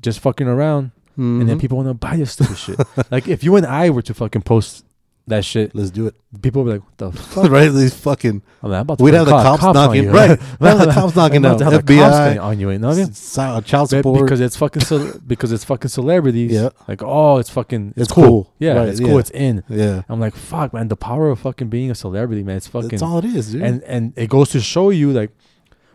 just 0.00 0.20
fucking 0.20 0.46
around, 0.46 0.92
and 1.16 1.48
then 1.48 1.58
Mhm. 1.58 1.60
people 1.60 1.76
want 1.78 1.88
to 1.88 1.94
buy 1.94 2.16
this 2.16 2.32
stupid 2.32 2.56
shit. 2.56 2.78
Like 3.10 3.28
if 3.28 3.42
you 3.44 3.56
and 3.56 3.66
I 3.66 3.90
were 3.90 4.02
to 4.02 4.14
fucking 4.14 4.42
post 4.42 4.84
that 5.26 5.44
shit, 5.44 5.74
Let's 5.76 5.90
do 5.90 6.08
it. 6.08 6.14
people 6.42 6.64
be 6.64 6.72
like, 6.72 6.82
"What 6.84 6.98
the 6.98 7.12
fuck?" 7.18 7.50
right? 7.50 7.68
These 7.68 7.94
fucking. 7.94 8.42
I'm, 8.62 8.70
like, 8.70 8.76
I'm 8.78 8.82
about 8.82 8.98
to 8.98 9.04
We'd 9.04 9.14
have 9.14 9.26
the 9.26 9.30
cop- 9.32 9.60
cops 9.60 9.74
knocking. 9.74 10.04
you. 10.04 10.10
Right. 10.10 10.30
We'd 10.60 10.66
have 10.68 10.78
the 10.80 10.92
cops 10.92 11.14
knocking 11.14 11.42
down. 11.42 11.56
the 11.58 11.64
cops 11.64 11.76
FBI. 11.84 12.42
on 12.42 12.58
you. 12.58 12.70
You 12.70 12.78
know 12.78 12.88
what 12.88 12.98
I 12.98 13.02
mean? 13.02 13.12
uh, 13.56 13.60
child 13.60 13.90
support. 13.90 14.22
because 14.22 14.40
it's 14.40 14.56
fucking 14.56 14.82
ce- 14.82 15.18
because 15.26 15.52
it's 15.52 15.62
fucking 15.64 15.88
celebrities. 15.88 16.50
Yeah. 16.52 16.70
Like 16.88 17.02
oh, 17.04 17.38
it's 17.38 17.50
fucking 17.50 17.90
it's, 17.90 18.02
It's 18.04 18.12
cool. 18.12 18.24
cool. 18.24 18.52
Yeah, 18.58 18.72
Right, 18.74 18.88
it's 18.88 18.98
yeah. 19.00 19.06
cool. 19.06 19.18
It's 19.18 19.30
in. 19.30 19.62
yeah. 19.68 20.02
I'm 20.08 20.18
like 20.18 20.34
fuck, 20.34 20.72
man. 20.72 20.88
The 20.88 20.96
power 20.96 21.28
of 21.30 21.38
fucking 21.38 21.68
being 21.68 21.90
a 21.90 21.94
celebrity, 21.94 22.42
man. 22.42 22.56
It's 22.56 22.66
fucking 22.66 22.88
That's 22.88 23.02
all 23.02 23.18
it 23.18 23.24
is, 23.26 23.52
dude. 23.52 23.62
and 23.62 23.82
and 23.84 24.12
it 24.16 24.28
goes 24.30 24.50
to 24.50 24.60
show 24.60 24.90
you 24.90 25.12
like 25.12 25.30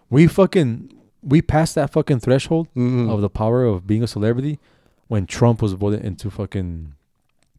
we 0.09 0.27
fucking 0.27 0.93
we 1.21 1.41
passed 1.41 1.75
that 1.75 1.91
fucking 1.91 2.19
threshold 2.21 2.67
Mhm. 2.75 3.11
of 3.11 3.19
the 3.21 3.29
power 3.29 3.65
of 3.65 3.85
being 3.85 4.03
a 4.03 4.07
celebrity 4.07 4.59
when 5.07 5.25
Trump 5.25 5.61
was 5.61 5.73
voted 5.73 6.05
into 6.05 6.29
fucking 6.29 6.93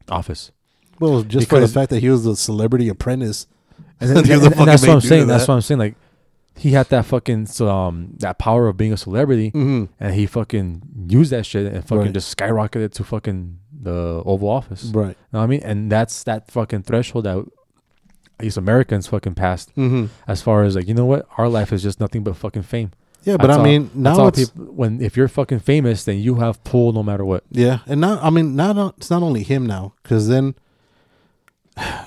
office. 0.09 0.53
Well, 1.01 1.23
just 1.23 1.49
for 1.49 1.57
the 1.57 1.61
because- 1.63 1.75
fact 1.75 1.91
that 1.91 2.01
he 2.01 2.09
was 2.11 2.27
a 2.27 2.37
celebrity 2.37 2.89
apprentice. 2.89 3.47
And, 4.01 4.11
then, 4.15 4.25
He 4.27 4.33
was 4.33 4.45
and- 4.45 4.55
a 4.55 4.59
and 4.59 4.69
that's 4.69 4.83
fucking 4.83 4.89
what 4.89 4.95
I'm 4.95 4.99
big 4.99 5.03
dude 5.03 5.09
saying. 5.09 5.27
That's 5.27 5.47
that. 5.47 5.53
what 5.53 5.57
I'm 5.57 5.61
saying. 5.63 5.79
Like 5.79 5.95
he 6.59 6.71
had 6.73 6.87
that 6.91 7.05
fucking 7.07 7.47
so, 7.47 7.69
um 7.71 8.15
that 8.19 8.39
power 8.39 8.69
of 8.69 8.77
being 8.77 8.93
a 8.93 8.97
celebrity, 8.97 9.51
Mm-hmm. 9.53 9.85
and 10.01 10.15
he 10.15 10.27
fucking 10.27 10.83
used 11.09 11.31
that 11.33 11.47
shit 11.47 11.73
and 11.73 11.83
fucking 11.83 12.05
Right. 12.05 12.13
just 12.13 12.37
skyrocketed 12.37 12.93
to 12.95 13.05
fucking 13.05 13.59
the 13.73 14.23
Oval 14.27 14.49
Office. 14.51 14.85
Right. 14.95 15.17
know 15.33 15.39
what 15.39 15.45
I 15.45 15.47
mean? 15.47 15.61
And 15.65 15.91
that's 15.93 16.25
that 16.25 16.51
fucking 16.51 16.83
threshold 16.83 17.25
that 17.25 17.45
these 18.39 18.57
Americans 18.59 19.07
fucking 19.07 19.35
passed 19.35 19.75
Mm-hmm. 19.77 20.07
as 20.29 20.43
far 20.43 20.65
as 20.65 20.77
like, 20.77 20.89
you 20.89 20.95
know 20.95 21.07
what? 21.07 21.27
Our 21.39 21.49
life 21.49 21.73
is 21.73 21.83
just 21.83 21.99
nothing 22.01 22.23
but 22.23 22.37
fucking 22.37 22.63
fame. 22.63 22.91
Yeah, 23.25 23.37
but 23.39 23.47
That's 23.49 23.57
I 23.57 23.61
all- 23.61 23.65
mean, 23.65 23.83
That's 23.85 23.97
now 23.97 24.19
all 24.21 24.29
it's 24.29 24.51
people 24.51 24.73
when 24.75 25.01
if 25.01 25.17
you're 25.17 25.29
fucking 25.29 25.61
famous, 25.61 26.05
then 26.05 26.19
you 26.19 26.37
have 26.37 26.63
pull 26.65 26.93
no 26.93 27.03
matter 27.03 27.25
what. 27.25 27.45
yeah, 27.51 27.79
and 27.87 28.01
now 28.01 28.19
I 28.23 28.29
mean, 28.31 28.55
now 28.57 28.73
not, 28.73 28.95
it's 28.99 29.11
not 29.11 29.23
only 29.23 29.43
him 29.43 29.65
now 29.67 29.95
because 30.03 30.29
then 30.29 30.55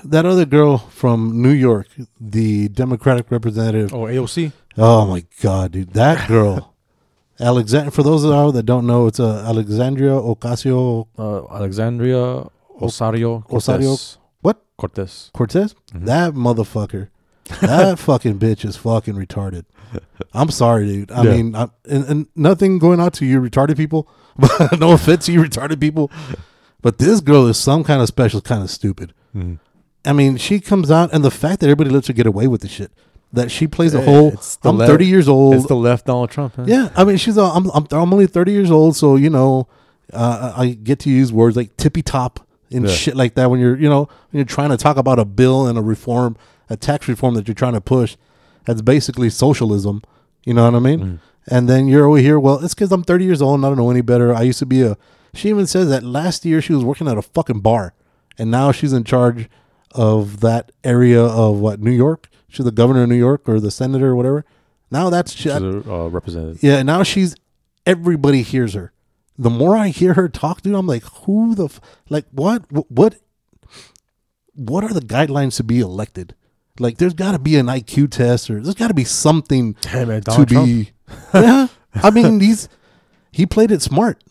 that 0.04 0.26
other 0.26 0.44
girl 0.44 0.78
from 0.78 1.40
New 1.42 1.50
York, 1.52 1.88
the 2.20 2.68
Democratic 2.68 3.30
representative. 3.30 3.92
Oh, 3.94 4.04
AOC? 4.04 4.52
Oh 4.76 5.06
my 5.06 5.24
god, 5.42 5.72
dude, 5.72 5.92
that 5.94 6.28
girl, 6.34 6.74
Alexander. 7.38 7.90
For 7.90 8.02
those 8.02 8.24
of 8.24 8.30
you 8.30 8.52
that 8.52 8.64
don't 8.64 8.86
know, 8.86 9.06
it's 9.06 9.20
uh, 9.20 9.44
Alexandria 9.46 10.10
Ocasio 10.12 11.06
Uh, 11.18 11.44
Alexandria 11.54 12.46
Osario 12.80 13.46
Osario- 13.48 14.16
What? 14.40 14.62
Cortez. 14.76 15.30
Cortez. 15.34 15.74
Mhm. 15.92 16.06
That 16.06 16.34
motherfucker, 16.34 17.08
that 17.60 17.98
fucking 18.08 18.38
bitch 18.38 18.64
is 18.64 18.76
fucking 18.76 19.14
retarded. 19.14 19.64
I'm 20.32 20.50
sorry, 20.50 20.86
dude. 20.86 21.10
I 21.10 21.22
Yeah. 21.24 21.30
mean, 21.32 21.56
I, 21.56 21.68
and, 21.88 22.04
and 22.04 22.26
nothing 22.36 22.78
going 22.78 23.00
out 23.00 23.12
to 23.14 23.26
you 23.26 23.40
retarded 23.40 23.76
people. 23.76 24.08
no 24.78 24.92
offense 24.92 25.26
to 25.26 25.32
you 25.32 25.42
retarded 25.42 25.80
people, 25.80 26.10
but 26.80 26.98
this 26.98 27.20
girl 27.20 27.46
is 27.48 27.58
some 27.58 27.82
kind 27.84 28.00
of 28.00 28.08
special 28.08 28.40
kind 28.40 28.62
of 28.62 28.70
stupid. 28.70 29.12
Mhm. 29.36 29.58
I 30.04 30.12
mean, 30.12 30.36
she 30.36 30.60
comes 30.60 30.90
out, 30.90 31.10
and 31.12 31.22
the 31.24 31.30
fact 31.30 31.60
that 31.60 31.66
everybody 31.66 31.90
lets 31.90 32.06
her 32.08 32.12
get 32.14 32.26
away 32.26 32.46
with 32.46 32.62
the 32.62 32.68
shit, 32.68 32.90
that 33.32 33.50
she 33.50 33.66
plays 33.66 33.92
the 33.92 34.00
Eh, 34.00 34.04
whole. 34.04 34.30
the 34.30 34.68
I'm 34.70 34.78
le- 34.78 34.86
30 34.86 35.06
years 35.06 35.28
old. 35.28 35.54
It's 35.54 35.66
the 35.66 35.76
left 35.76 36.06
Donald 36.06 36.30
Trump. 36.30 36.54
Huh? 36.56 36.64
Yeah, 36.66 36.88
I 36.96 37.04
mean, 37.04 37.16
she's. 37.16 37.36
A, 37.36 37.42
I'm, 37.42 37.70
I'm. 37.72 37.86
I'm 37.90 38.12
only 38.12 38.26
30 38.26 38.52
years 38.52 38.70
old, 38.70 38.96
so 38.96 39.16
you 39.16 39.30
know, 39.30 39.68
uh, 40.12 40.52
I 40.56 40.68
get 40.70 40.98
to 41.00 41.10
use 41.10 41.32
words 41.32 41.56
like 41.56 41.76
tippy 41.76 42.02
top 42.02 42.40
and 42.72 42.86
Yeah. 42.86 42.90
shit 42.94 43.14
like 43.16 43.34
that 43.34 43.50
when 43.50 43.60
you're, 43.60 43.76
you 43.76 43.88
know, 43.88 44.08
when 44.30 44.38
you're 44.38 44.44
trying 44.44 44.70
to 44.70 44.76
talk 44.76 44.96
about 44.96 45.18
a 45.18 45.24
bill 45.24 45.66
and 45.66 45.76
a 45.78 45.82
reform, 45.82 46.36
a 46.68 46.76
tax 46.76 47.06
reform 47.08 47.34
that 47.34 47.46
you're 47.46 47.54
trying 47.54 47.74
to 47.74 47.80
push. 47.80 48.16
That's 48.64 48.82
basically 48.82 49.30
socialism. 49.30 50.02
You 50.44 50.54
know 50.54 50.64
what 50.64 50.74
I 50.74 50.78
mean? 50.80 51.00
Mhm. 51.00 51.18
And 51.48 51.68
then 51.68 51.88
you're 51.88 52.06
over 52.06 52.18
here. 52.18 52.38
Well, 52.40 52.62
it's 52.64 52.74
because 52.74 52.92
I'm 52.92 53.02
30 53.02 53.24
years 53.24 53.42
old 53.42 53.56
and 53.56 53.66
I 53.66 53.68
don't 53.68 53.78
know 53.78 53.90
any 53.90 54.00
better. 54.02 54.34
I 54.34 54.42
used 54.42 54.58
to 54.60 54.66
be 54.66 54.82
a. 54.82 54.96
She 55.34 55.48
even 55.50 55.66
says 55.66 55.88
that 55.88 56.02
last 56.04 56.44
year 56.44 56.60
she 56.62 56.72
was 56.72 56.84
working 56.84 57.06
at 57.08 57.16
a 57.18 57.22
fucking 57.22 57.60
bar, 57.60 57.92
and 58.40 58.50
now 58.50 58.72
she's 58.72 58.92
in 58.92 59.04
charge 59.04 59.48
of 59.92 60.40
that 60.40 60.72
area 60.82 61.22
of 61.22 61.58
what 61.60 61.80
New 61.80 61.90
York. 61.92 62.28
She's 62.48 62.64
the 62.64 62.72
governor 62.72 63.04
of 63.04 63.08
New 63.08 63.14
York 63.16 63.48
or 63.48 63.60
the 63.60 63.70
senator 63.70 64.08
or 64.08 64.16
whatever. 64.16 64.44
Now 64.90 65.08
that's 65.10 65.32
She's 65.32 65.52
a 65.52 65.92
uh, 65.92 66.08
representative. 66.08 66.62
yeah, 66.62 66.82
now 66.82 67.02
she's 67.04 67.36
everybody 67.86 68.42
hears 68.42 68.74
her. 68.74 68.92
The 69.38 69.50
more 69.50 69.76
I 69.76 69.88
hear 69.88 70.14
her 70.14 70.28
talk, 70.28 70.62
dude, 70.62 70.74
I'm 70.74 70.86
like, 70.86 71.04
who 71.24 71.54
the 71.54 71.66
f- 71.66 71.80
like 72.08 72.26
what 72.32 72.64
what 72.90 73.14
what 74.54 74.84
are 74.84 74.92
the 74.92 75.00
guidelines 75.00 75.56
to 75.56 75.64
be 75.64 75.80
elected? 75.80 76.34
Like, 76.78 76.98
there's 76.98 77.14
got 77.14 77.32
to 77.32 77.38
be 77.38 77.56
an 77.56 77.66
IQ 77.66 78.10
test, 78.10 78.50
or 78.50 78.60
there's 78.60 78.74
got 78.74 78.88
to 78.88 78.94
be 78.94 79.04
something 79.04 79.76
Hey 79.86 80.04
man, 80.04 80.22
to 80.22 80.44
Trump. 80.46 80.48
be. 80.66 80.90
yeah, 81.34 81.68
I 81.94 82.10
mean, 82.10 82.40
he's 82.40 82.68
he 83.32 83.46
played 83.46 83.70
it 83.70 83.82
smart. 83.82 84.22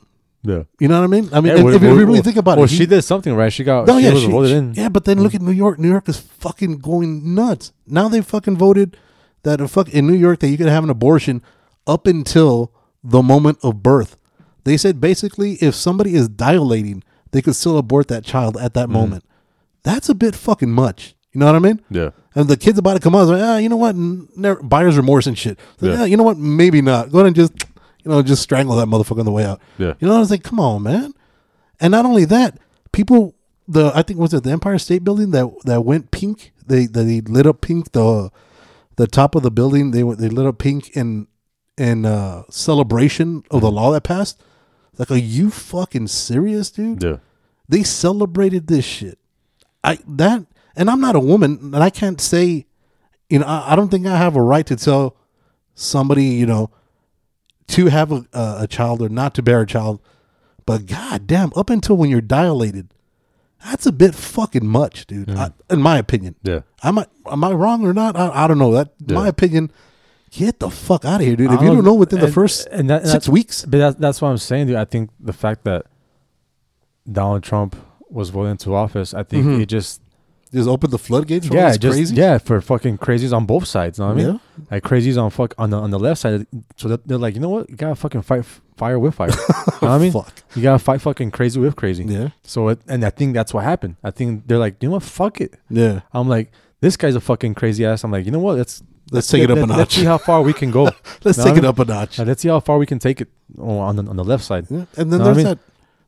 Yeah. 0.43 0.63
You 0.80 0.88
know 0.88 0.99
what 1.02 1.04
I 1.04 1.08
mean? 1.08 1.30
I 1.34 1.41
mean, 1.41 1.58
Yeah, 1.58 1.67
if, 1.67 1.75
if 1.75 1.82
you 1.82 1.95
really 1.95 2.21
think 2.21 2.38
about 2.38 2.52
well, 2.58 2.65
it, 2.65 2.71
Well, 2.71 2.78
she 2.78 2.86
did 2.86 3.02
something 3.02 3.34
right. 3.36 3.52
She 3.52 3.63
got. 3.65 3.88
no, 3.88 3.99
she 3.99 4.06
yeah, 4.06 4.13
was 4.13 4.21
she- 4.23 4.32
voted 4.32 4.49
she- 4.52 4.56
in. 4.56 4.73
yeah, 4.73 4.89
but 4.89 5.04
then 5.06 5.21
look 5.21 5.36
at 5.36 5.41
New 5.41 5.52
York. 5.52 5.80
New 5.80 5.89
York 5.89 6.08
is 6.08 6.17
fucking 6.17 6.78
going 6.80 7.36
nuts. 7.36 7.73
Now 7.86 8.08
they 8.08 8.21
fucking 8.21 8.56
voted 8.58 8.95
that 9.43 9.60
a 9.62 9.67
fuck 9.67 9.89
in 9.89 10.08
New 10.08 10.13
York 10.15 10.39
that 10.39 10.47
you 10.49 10.58
could 10.58 10.67
have 10.67 10.84
an 10.84 10.89
abortion 10.89 11.41
up 11.88 12.08
until 12.08 12.71
the 13.04 13.21
moment 13.21 13.58
of 13.63 13.84
birth. 13.84 14.17
They 14.63 14.78
said 14.78 15.02
basically 15.02 15.54
if 15.56 15.75
somebody 15.75 16.15
is 16.15 16.30
dilating, 16.30 17.04
they 17.32 17.41
could 17.41 17.56
still 17.56 17.78
abort 17.78 18.08
that 18.08 18.23
child 18.23 18.56
at 18.58 18.73
that 18.75 18.89
moment. 18.89 19.23
That's 19.84 20.10
a 20.10 20.15
bit 20.15 20.36
fucking 20.36 20.71
much. 20.71 21.15
You 21.34 21.39
know 21.39 21.45
what 21.45 21.56
I 21.56 21.60
mean? 21.60 21.82
Yeah. 21.89 22.10
And 22.36 22.47
the 22.47 22.58
kid's 22.58 22.80
about 22.80 22.93
to 22.95 22.99
come 22.99 23.13
out. 23.15 23.28
Like, 23.28 23.41
ah, 23.41 23.58
you 23.58 23.69
know 23.69 23.78
what? 23.78 23.95
Never, 23.95 24.62
buyer's 24.63 24.97
remorse 24.97 25.28
and 25.28 25.38
shit. 25.38 25.60
Like, 25.80 25.91
Yeah. 25.91 26.02
"Ah, 26.02 26.06
you 26.06 26.17
know 26.17 26.23
what? 26.23 26.38
Maybe 26.38 26.82
not. 26.82 27.12
Go 27.12 27.19
ahead 27.19 27.28
and 27.28 27.36
just, 27.36 27.54
you 28.03 28.12
know, 28.12 28.21
just 28.21 28.41
strangle 28.41 28.75
that 28.75 28.88
motherfucker 28.88 29.19
on 29.19 29.25
the 29.25 29.31
way 29.31 29.45
out. 29.45 29.62
Yeah. 29.77 29.93
You 29.99 30.07
know, 30.07 30.15
I 30.15 30.19
was 30.19 30.31
like, 30.31 30.43
come 30.43 30.59
on, 30.59 30.83
man. 30.83 31.13
And 31.79 31.91
not 31.91 32.05
only 32.05 32.25
that, 32.25 32.57
people 32.91 33.35
the 33.67 33.91
I 33.93 34.01
think 34.01 34.19
was 34.19 34.33
it 34.33 34.43
the 34.43 34.51
Empire 34.51 34.79
State 34.79 35.03
Building 35.03 35.31
that 35.31 35.47
that 35.65 35.85
went 35.85 36.12
pink. 36.12 36.53
They 36.65 36.85
they 36.85 37.21
lit 37.21 37.45
up 37.45 37.62
pink 37.62 37.91
the 37.91 38.31
the 38.95 39.07
top 39.07 39.35
of 39.35 39.43
the 39.43 39.51
building. 39.51 39.91
They 39.91 40.01
they 40.01 40.29
lit 40.29 40.45
up 40.45 40.57
pink 40.57 40.95
in 40.95 41.27
in 41.77 42.05
uh, 42.05 42.43
celebration 42.49 43.43
of 43.49 43.62
the 43.62 43.71
law 43.71 43.91
that 43.91 44.03
passed. 44.03 44.41
Like, 44.97 45.12
are 45.12 45.17
you 45.17 45.49
fucking 45.49 46.07
serious, 46.07 46.69
dude? 46.69 47.01
Yeah. 47.01 47.17
They 47.69 47.83
celebrated 47.83 48.67
this 48.67 48.83
shit. 48.83 49.17
I 49.83 49.99
that 50.07 50.45
and 50.75 50.89
I'm 50.89 50.99
not 50.99 51.15
a 51.15 51.19
woman 51.19 51.59
and 51.73 51.77
I 51.77 51.89
can't 51.89 52.19
say 52.19 52.65
you 53.29 53.39
know 53.39 53.45
I, 53.45 53.73
I 53.73 53.75
don't 53.75 53.89
think 53.89 54.05
I 54.05 54.17
have 54.17 54.35
a 54.35 54.41
right 54.41 54.65
to 54.65 54.75
tell 54.75 55.15
somebody 55.73 56.25
you 56.25 56.45
know 56.45 56.69
to 57.69 57.88
have 57.88 58.12
a, 58.12 58.25
a, 58.34 58.58
a 58.62 58.67
child 58.67 59.01
or 59.01 59.10
not 59.10 59.34
to 59.36 59.41
bear 59.41 59.62
a 59.62 59.65
child. 59.67 59.99
But 60.65 60.86
god 60.86 61.25
damn, 61.27 61.51
up 61.55 61.69
until 61.69 61.97
when 61.97 62.10
you're 62.10 62.21
dilated, 62.21 62.93
that's 63.65 63.86
a 63.86 63.91
bit 63.91 64.13
fucking 64.15 64.67
much, 64.67 65.08
dude. 65.08 65.29
I, 65.32 65.51
in 65.69 65.82
my 65.82 65.97
opinion. 65.97 66.36
Yeah. 66.43 66.62
Am 66.84 66.99
I 66.99 67.08
am 67.32 67.43
I 67.43 67.51
wrong 67.51 67.86
or 67.86 67.93
not? 67.93 68.15
I, 68.15 68.29
I 68.43 68.47
don't 68.47 68.60
know. 68.60 68.71
That 68.73 68.91
my 69.10 69.27
opinion. 69.27 69.71
Get 70.32 70.60
the 70.60 70.69
fuck 70.69 71.05
out 71.05 71.21
of 71.21 71.25
here, 71.25 71.36
dude. 71.36 71.51
If 71.51 71.60
you 71.60 71.69
don't 71.69 71.84
know 71.84 71.95
within 71.95 72.19
the 72.19 72.32
first 72.32 72.67
and 72.71 72.88
that, 72.91 73.08
six 73.08 73.27
weeks, 73.27 73.65
But 73.65 73.79
that's 73.79 73.95
that's 73.97 74.21
what 74.21 74.29
I'm 74.29 74.38
saying, 74.38 74.67
dude. 74.67 74.75
I 74.75 74.86
think 74.86 75.10
the 75.19 75.34
fact 75.34 75.63
that 75.63 75.88
Donald 77.12 77.41
Trump 77.41 77.75
was 78.10 78.29
voted 78.29 78.51
into 78.51 78.75
office, 78.75 79.13
I 79.15 79.23
think 79.23 79.45
Mhm. 79.47 79.62
it 79.62 79.65
just 79.65 80.01
just 80.53 80.67
open 80.67 80.89
the 80.89 80.97
floodgates 80.97 81.47
for 81.47 81.53
yeah, 81.55 81.75
just 81.77 81.95
crazy. 81.97 82.15
yeah 82.15 82.38
for 82.38 82.59
fucking 82.62 82.97
crazies 82.97 83.33
on 83.35 83.45
both 83.45 83.65
sides. 83.67 83.99
You 83.99 84.05
know 84.05 84.13
what 84.13 84.21
I 84.21 84.23
mean? 84.25 84.33
Yeah. 84.57 84.65
Like 84.71 84.83
crazies 84.83 85.21
on 85.21 85.29
fuck 85.29 85.53
on 85.57 85.69
the 85.69 85.77
on 85.77 85.91
the 85.91 85.99
left 85.99 86.21
side. 86.21 86.47
So 86.77 86.88
that 86.89 87.07
they're 87.07 87.17
like, 87.17 87.35
you 87.35 87.41
know 87.41 87.49
what? 87.49 87.69
You 87.69 87.75
gotta 87.75 87.95
fucking 87.95 88.23
fight 88.23 88.39
f- 88.39 88.62
fire 88.77 88.97
with 88.97 89.15
fire. 89.15 89.29
you 89.29 89.35
know 89.35 89.73
what 89.79 89.83
I 89.89 89.97
mean? 89.99 90.12
Fuck. 90.12 90.33
You 90.55 90.63
gotta 90.63 90.79
fight 90.79 91.01
fucking 91.01 91.31
crazy 91.31 91.59
with 91.59 91.75
crazy. 91.75 92.03
Yeah. 92.05 92.29
So 92.43 92.69
it, 92.69 92.79
and 92.88 93.03
I 93.05 93.09
think 93.12 93.33
that's 93.33 93.53
what 93.53 93.63
happened. 93.63 93.97
I 94.03 94.12
think 94.12 94.47
they're 94.47 94.57
like, 94.57 94.81
you 94.81 94.89
know 94.89 94.93
what? 94.95 95.03
Fuck 95.03 95.41
it. 95.41 95.55
Yeah. 95.69 96.01
I'm 96.13 96.27
like, 96.27 96.51
this 96.81 96.97
guy's 96.97 97.15
a 97.15 97.21
fucking 97.21 97.55
crazy 97.55 97.85
ass. 97.85 98.03
I'm 98.03 98.12
like, 98.12 98.25
you 98.25 98.31
know 98.31 98.39
what? 98.39 98.57
Let's 98.57 98.81
Let's 99.12 99.27
take 99.27 99.43
it 99.43 99.49
up 99.51 99.57
a 99.57 99.65
notch. 99.65 99.77
Let's 99.77 99.95
see 99.95 100.05
how 100.05 100.17
far 100.19 100.41
we 100.43 100.53
can 100.53 100.69
go. 100.71 100.83
Let's 101.23 101.38
Know 101.39 101.43
take 101.45 101.53
I 101.53 101.57
it 101.57 101.62
mean? 101.62 101.65
up 101.65 101.79
a 101.79 101.85
notch. 101.85 102.19
Uh, 102.19 102.23
let's 102.25 102.41
see 102.43 102.47
how 102.47 102.59
far 102.59 102.77
we 102.77 102.85
can 102.85 102.99
take 102.99 103.21
it 103.21 103.27
on 103.57 103.95
the 103.95 104.03
on 104.05 104.15
the 104.15 104.23
left 104.23 104.43
side. 104.43 104.67
Yeah. 104.69 104.85
And 104.97 105.12
then 105.12 105.19
Know 105.19 105.33
there's 105.33 105.43
that 105.45 105.59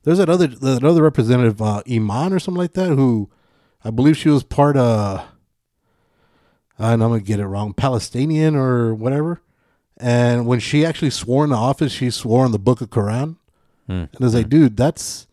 there's 0.03 0.17
that 0.19 0.29
other 0.29 0.45
that 0.47 0.83
other 0.83 1.01
representative 1.01 1.61
uh, 1.61 1.81
Iman 1.89 2.31
or 2.33 2.39
something 2.39 2.59
like 2.61 2.73
that 2.73 2.89
who 2.89 3.27
I 3.83 3.89
believe 3.89 4.17
she 4.17 4.29
was 4.29 4.43
part 4.43 4.77
of, 4.77 5.25
and 6.77 7.03
I'm 7.03 7.09
gonna 7.09 7.19
get 7.19 7.39
it 7.39 7.47
wrong 7.47 7.73
Palestinian 7.73 8.55
or 8.55 8.93
whatever. 8.93 9.41
And 9.97 10.47
when 10.47 10.59
she 10.59 10.85
actually 10.85 11.11
swore 11.11 11.43
in 11.43 11.51
the 11.51 11.55
office, 11.55 11.91
she 11.91 12.09
swore 12.09 12.45
in 12.45 12.51
the 12.51 12.59
Book 12.59 12.81
of 12.81 12.89
Quran. 12.89 13.37
Hmm. 13.87 13.91
And 13.91 14.17
it's 14.19 14.33
like, 14.33 14.49
dude, 14.49 14.75
that's 14.75 15.27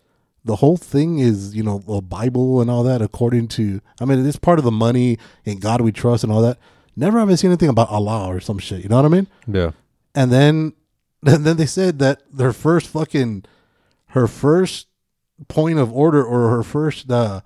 the 0.44 0.56
whole 0.56 0.76
thing 0.76 1.18
is 1.18 1.54
you 1.54 1.62
know 1.62 1.78
the 1.78 2.00
Bible 2.00 2.60
and 2.60 2.70
all 2.70 2.82
that 2.84 3.02
according 3.02 3.48
to. 3.48 3.80
I 4.00 4.04
mean, 4.04 4.24
it's 4.26 4.38
part 4.38 4.58
of 4.58 4.64
the 4.64 4.70
money 4.70 5.18
and 5.46 5.60
God 5.60 5.80
we 5.80 5.92
trust 5.92 6.24
and 6.24 6.32
all 6.32 6.42
that. 6.42 6.58
Never 6.96 7.18
have 7.18 7.30
I 7.30 7.34
seen 7.36 7.50
anything 7.50 7.68
about 7.68 7.90
Allah 7.90 8.26
or 8.28 8.40
some 8.40 8.58
shit. 8.58 8.82
You 8.82 8.88
know 8.88 8.96
what 8.96 9.04
I 9.04 9.08
mean? 9.08 9.26
Yeah. 9.46 9.70
and 10.14 10.32
then 10.32 10.72
and 11.26 11.44
then 11.44 11.56
they 11.56 11.66
said 11.66 11.98
that 12.00 12.22
their 12.32 12.52
first 12.52 12.88
fucking 12.88 13.44
her 14.08 14.26
first 14.26 14.86
point 15.48 15.78
of 15.78 15.92
order 15.92 16.24
or 16.24 16.50
her 16.50 16.62
first 16.62 17.10
uh 17.10 17.40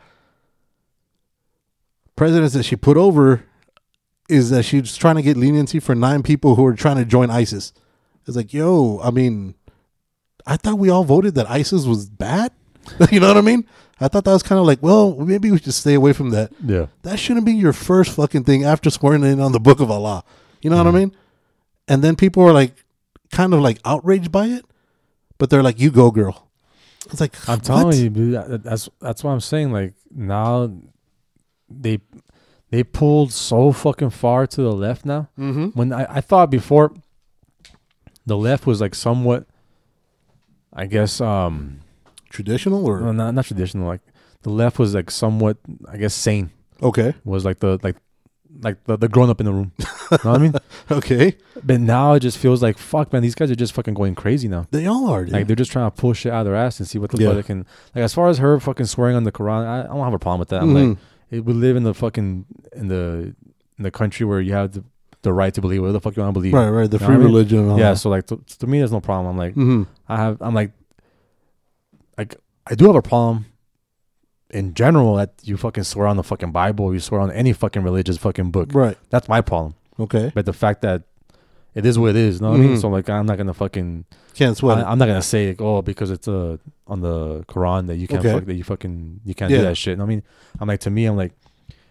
presidents 2.22 2.54
that 2.54 2.62
she 2.62 2.76
put 2.76 2.96
over 2.96 3.42
is 4.28 4.50
that 4.50 4.62
she's 4.62 4.96
trying 4.96 5.16
to 5.16 5.22
get 5.22 5.36
leniency 5.36 5.80
for 5.80 5.92
nine 5.94 6.22
people 6.22 6.54
who 6.54 6.64
are 6.64 6.74
trying 6.74 6.96
to 6.96 7.04
join 7.04 7.30
ISIS. 7.30 7.72
It's 8.26 8.36
like, 8.36 8.54
yo, 8.54 9.00
I 9.02 9.10
mean, 9.10 9.56
I 10.46 10.56
thought 10.56 10.78
we 10.78 10.88
all 10.88 11.02
voted 11.02 11.34
that 11.34 11.50
ISIS 11.50 11.84
was 11.84 12.08
bad. 12.08 12.52
you 13.10 13.18
know 13.18 13.26
what 13.26 13.36
I 13.36 13.40
mean? 13.40 13.66
I 14.00 14.06
thought 14.06 14.24
that 14.24 14.32
was 14.32 14.44
kind 14.44 14.60
of 14.60 14.66
like, 14.66 14.80
well, 14.82 15.16
maybe 15.16 15.50
we 15.50 15.58
should 15.58 15.74
stay 15.74 15.94
away 15.94 16.12
from 16.12 16.30
that. 16.30 16.52
Yeah. 16.64 16.86
That 17.02 17.18
shouldn't 17.18 17.44
be 17.44 17.54
your 17.54 17.72
first 17.72 18.12
fucking 18.14 18.44
thing 18.44 18.62
after 18.62 18.88
swearing 18.90 19.24
in 19.24 19.40
on 19.40 19.50
the 19.50 19.60
book 19.60 19.80
of 19.80 19.90
Allah. 19.90 20.22
You 20.60 20.70
know 20.70 20.76
what 20.76 20.86
Mm-hmm. 20.86 20.96
I 20.96 21.00
mean? 21.00 21.16
And 21.88 22.04
then 22.04 22.14
people 22.14 22.44
are 22.44 22.52
like, 22.52 22.84
kind 23.32 23.52
of 23.52 23.60
like 23.60 23.78
outraged 23.84 24.30
by 24.30 24.46
it, 24.46 24.64
but 25.38 25.50
they're 25.50 25.62
like, 25.62 25.80
"You 25.80 25.90
go, 25.90 26.10
girl." 26.12 26.48
It's 27.06 27.20
like 27.20 27.34
I'm 27.48 27.58
what? 27.58 27.64
telling 27.64 27.98
you, 27.98 28.10
dude, 28.10 28.62
that's 28.62 28.88
that's 29.00 29.24
what 29.24 29.32
I'm 29.32 29.40
saying. 29.40 29.72
Like 29.72 29.94
now, 30.14 30.70
they 31.80 32.00
they 32.70 32.82
pulled 32.84 33.32
so 33.32 33.70
fucking 33.72 34.10
far 34.10 34.46
to 34.46 34.62
the 34.62 34.72
left 34.72 35.04
now. 35.04 35.28
Mm-hmm. 35.38 35.66
When 35.78 35.92
I, 35.92 36.06
I 36.16 36.20
thought 36.20 36.50
before, 36.50 36.92
the 38.26 38.36
left 38.36 38.66
was 38.66 38.80
like 38.80 38.94
somewhat, 38.94 39.46
I 40.72 40.86
guess, 40.86 41.20
um, 41.20 41.80
Traditional 42.30 42.86
or 42.88 43.02
well, 43.02 43.12
not 43.12 43.34
not 43.34 43.44
traditional. 43.44 43.86
Like 43.86 44.00
the 44.42 44.48
left 44.50 44.78
was 44.78 44.94
like 44.94 45.10
somewhat, 45.10 45.58
I 45.86 45.98
guess, 45.98 46.14
sane. 46.14 46.50
okay, 46.82 47.12
Was 47.24 47.44
like 47.44 47.58
the 47.58 47.78
like 47.82 47.96
like 48.62 48.82
the, 48.84 48.96
the 48.96 49.08
grown 49.08 49.28
up 49.28 49.38
in 49.40 49.44
the 49.46 49.52
room. 49.52 49.72
you 49.78 49.84
know 50.10 50.18
what 50.18 50.26
I 50.26 50.38
mean? 50.38 50.54
okay, 50.90 51.36
But 51.62 51.80
now 51.80 52.14
it 52.14 52.20
just 52.20 52.38
feels 52.38 52.62
like 52.62 52.78
fuck, 52.78 53.12
man. 53.12 53.20
These 53.20 53.34
guys 53.34 53.50
are 53.50 53.54
just 53.54 53.74
fucking 53.74 53.92
going 53.92 54.14
crazy 54.14 54.48
now. 54.48 54.66
they 54.70 54.86
all 54.86 55.08
are. 55.10 55.24
Dude. 55.26 55.34
Like 55.34 55.46
they're 55.46 55.56
just 55.56 55.72
trying 55.72 55.90
to 55.90 55.94
pull 55.94 56.14
shit 56.14 56.32
out 56.32 56.40
of 56.40 56.46
their 56.46 56.54
ass 56.56 56.78
and 56.80 56.88
see 56.88 56.98
what 56.98 57.10
the 57.10 57.18
Yeah. 57.22 57.28
fuck 57.28 57.36
they 57.36 57.42
can. 57.42 57.66
Like 57.94 58.04
as 58.04 58.14
far 58.14 58.30
as 58.30 58.38
her 58.38 58.58
fucking 58.58 58.86
swearing 58.86 59.14
on 59.16 59.24
the 59.24 59.32
Quran, 59.32 59.66
I, 59.66 59.80
I 59.84 59.86
don't 59.88 60.04
have 60.04 60.14
a 60.14 60.18
problem 60.18 60.38
with 60.38 60.48
that. 60.50 60.62
I'm 60.62 60.72
Mhm. 60.72 60.88
like, 60.90 60.98
it, 61.32 61.44
we 61.44 61.52
live 61.52 61.74
in 61.76 61.82
the 61.82 61.94
fucking 61.94 62.46
in 62.76 62.86
the 62.88 63.34
in 63.78 63.82
the 63.82 63.90
country 63.90 64.24
where 64.24 64.40
you 64.40 64.52
have 64.52 64.72
the, 64.72 64.84
the 65.22 65.32
right 65.32 65.52
to 65.54 65.60
believe 65.60 65.80
whatever 65.80 65.94
the 65.94 66.00
fuck 66.00 66.16
you 66.16 66.22
want 66.22 66.32
to 66.34 66.38
believe. 66.40 66.52
right, 66.54 66.68
right, 66.70 66.90
the 66.90 66.98
know 66.98 67.06
free 67.06 67.16
what 67.16 67.22
I 67.22 67.24
mean? 67.24 67.34
religion. 67.34 67.70
Yeah. 67.76 67.90
that. 67.92 67.98
So 67.98 68.10
like 68.10 68.26
to, 68.28 68.36
to 68.60 68.66
me, 68.66 68.78
there's 68.78 68.92
no 68.92 69.00
problem. 69.00 69.26
I'm 69.32 69.38
like, 69.38 69.54
Mhm. 69.56 69.86
I 70.08 70.16
have. 70.16 70.36
I'm 70.40 70.54
like, 70.54 70.72
like 72.18 72.36
I 72.66 72.74
do 72.74 72.86
have 72.86 72.96
a 72.96 73.02
problem. 73.02 73.46
In 74.50 74.74
general, 74.74 75.14
that 75.16 75.32
you 75.44 75.56
fucking 75.56 75.84
swear 75.84 76.06
on 76.06 76.18
the 76.18 76.22
fucking 76.22 76.52
Bible, 76.52 76.92
you 76.92 77.00
swear 77.00 77.22
on 77.22 77.30
any 77.30 77.54
fucking 77.54 77.82
religious 77.82 78.18
fucking 78.18 78.50
book. 78.50 78.68
right, 78.74 78.98
That's 79.08 79.26
my 79.26 79.40
problem. 79.40 79.74
okay, 79.98 80.30
But 80.34 80.44
the 80.44 80.52
fact 80.52 80.82
that 80.82 81.04
it 81.74 81.86
is 81.86 81.98
what 81.98 82.10
it 82.10 82.16
is, 82.16 82.36
you 82.36 82.42
know 82.42 82.50
what 82.50 82.60
I 82.60 82.62
mean? 82.64 82.76
Mhm. 82.76 82.80
So 82.80 82.88
like, 82.88 83.08
I'm 83.08 83.26
not 83.26 83.38
gonna 83.38 83.54
fucking 83.54 84.04
can't 84.34 84.56
sweat. 84.56 84.78
I, 84.78 84.82
I'm 84.90 84.98
not 84.98 85.06
gonna 85.06 85.22
say 85.22 85.48
like, 85.48 85.60
oh 85.60 85.82
because 85.82 86.10
it's 86.10 86.28
uh, 86.28 86.56
on 86.86 87.00
the 87.00 87.44
Quran 87.44 87.86
that 87.88 87.96
you 87.96 88.06
can't 88.08 88.20
Okay. 88.24 88.32
fuck, 88.34 88.44
that 88.46 88.54
you 88.54 88.64
fucking 88.64 89.20
you 89.24 89.34
can't 89.34 89.50
Yeah. 89.50 89.58
do 89.58 89.64
that 89.64 89.76
shit. 89.76 89.98
I 90.00 90.04
mean, 90.04 90.22
I'm 90.60 90.68
like 90.68 90.80
to 90.80 90.90
me, 90.90 91.06
I'm 91.06 91.16
like, 91.16 91.32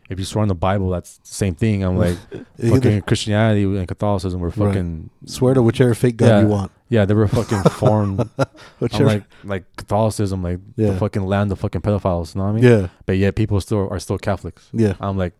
if 0.10 0.20
you 0.20 0.26
swear 0.26 0.42
on 0.42 0.50
the 0.50 0.56
Bible, 0.56 0.90
that's 0.90 1.18
the 1.20 1.28
same 1.28 1.56
thing. 1.56 1.84
I'm 1.84 1.98
like, 2.06 2.18
fucking 2.60 3.02
Christianity 3.04 3.64
and 3.64 3.88
Catholicism 3.88 4.40
were 4.42 4.50
Right. 4.50 4.58
fucking 4.68 5.10
swear 5.26 5.54
to 5.54 5.62
whichever 5.64 5.94
fake 5.96 6.18
god 6.18 6.28
Yeah. 6.28 6.42
you 6.42 6.48
want. 6.48 6.72
yeah, 6.90 7.06
they 7.06 7.14
were 7.14 7.28
fucking 7.30 7.64
formed. 7.82 8.28
I'm 8.38 9.06
like 9.06 9.24
like 9.44 9.64
Catholicism, 9.78 10.44
like 10.44 10.60
Yeah. 10.76 10.92
the 10.92 10.98
fucking 10.98 11.24
land 11.26 11.52
of 11.52 11.60
fucking 11.60 11.82
pedophiles. 11.82 12.36
You 12.36 12.40
know 12.42 12.46
what 12.46 12.52
I 12.52 12.62
mean? 12.62 12.64
yeah, 12.82 12.88
But 13.06 13.18
yet 13.18 13.36
people 13.36 13.62
still 13.62 13.88
are 13.90 14.00
still 14.00 14.18
Catholics. 14.18 14.68
yeah, 14.74 14.94
I'm 15.00 15.18
like, 15.18 15.34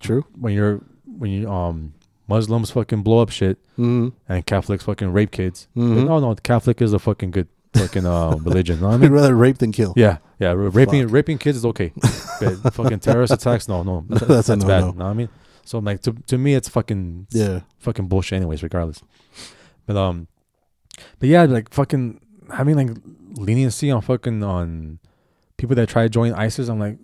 true. 0.00 0.24
when 0.38 0.52
you're 0.54 0.80
when 1.18 1.30
you 1.30 1.48
um 1.50 1.94
Muslims 2.28 2.70
fucking 2.70 3.02
blow 3.02 3.20
up 3.20 3.30
shit 3.30 3.58
Mm-hmm. 3.78 4.08
and 4.28 4.46
Catholics 4.46 4.84
fucking 4.84 5.12
rape 5.12 5.30
kids. 5.32 5.68
Mhm. 5.76 6.06
No, 6.06 6.18
no, 6.20 6.34
Catholic 6.36 6.80
is 6.82 6.92
a 6.92 6.98
fucking 6.98 7.30
good 7.32 7.48
fucking 7.74 8.04
uh, 8.06 8.36
religion. 8.42 8.76
You 8.76 8.82
know 8.82 8.90
I 8.90 8.94
I'd 8.94 9.00
mean? 9.00 9.12
rather 9.12 9.34
rape 9.34 9.58
than 9.58 9.72
kill. 9.72 9.92
Yeah, 9.96 10.18
yeah. 10.38 10.52
ra- 10.52 10.70
Raping 10.72 11.02
Fuck. 11.04 11.12
raping 11.12 11.38
kids 11.38 11.56
is 11.58 11.64
okay, 11.66 11.92
but 12.40 12.74
fucking 12.74 13.00
terrorist 13.00 13.32
attacks, 13.32 13.66
no, 13.68 13.82
no, 13.82 14.04
that's, 14.10 14.26
That's 14.26 14.46
that's, 14.48 14.64
bad. 14.64 14.80
no-no. 14.80 14.92
You 14.92 14.98
know 14.98 15.04
what 15.06 15.10
I 15.10 15.14
mean? 15.14 15.28
So 15.64 15.78
like 15.78 16.02
to 16.02 16.12
to 16.26 16.38
me, 16.38 16.54
it's 16.54 16.68
fucking 16.68 17.28
Yeah, 17.30 17.60
fucking 17.78 18.08
bullshit, 18.08 18.36
anyways. 18.36 18.62
Regardless, 18.62 19.02
but 19.86 19.96
um, 19.96 20.28
but 21.18 21.28
yeah, 21.28 21.44
like 21.44 21.72
fucking 21.72 22.20
having 22.54 22.76
like 22.76 22.90
leniency 23.36 23.90
on 23.90 24.00
fucking 24.02 24.42
on 24.44 24.98
people 25.56 25.74
that 25.76 25.88
try 25.88 26.02
to 26.02 26.08
join 26.08 26.32
ISIS. 26.34 26.68
I'm 26.68 26.78
like, 26.78 26.98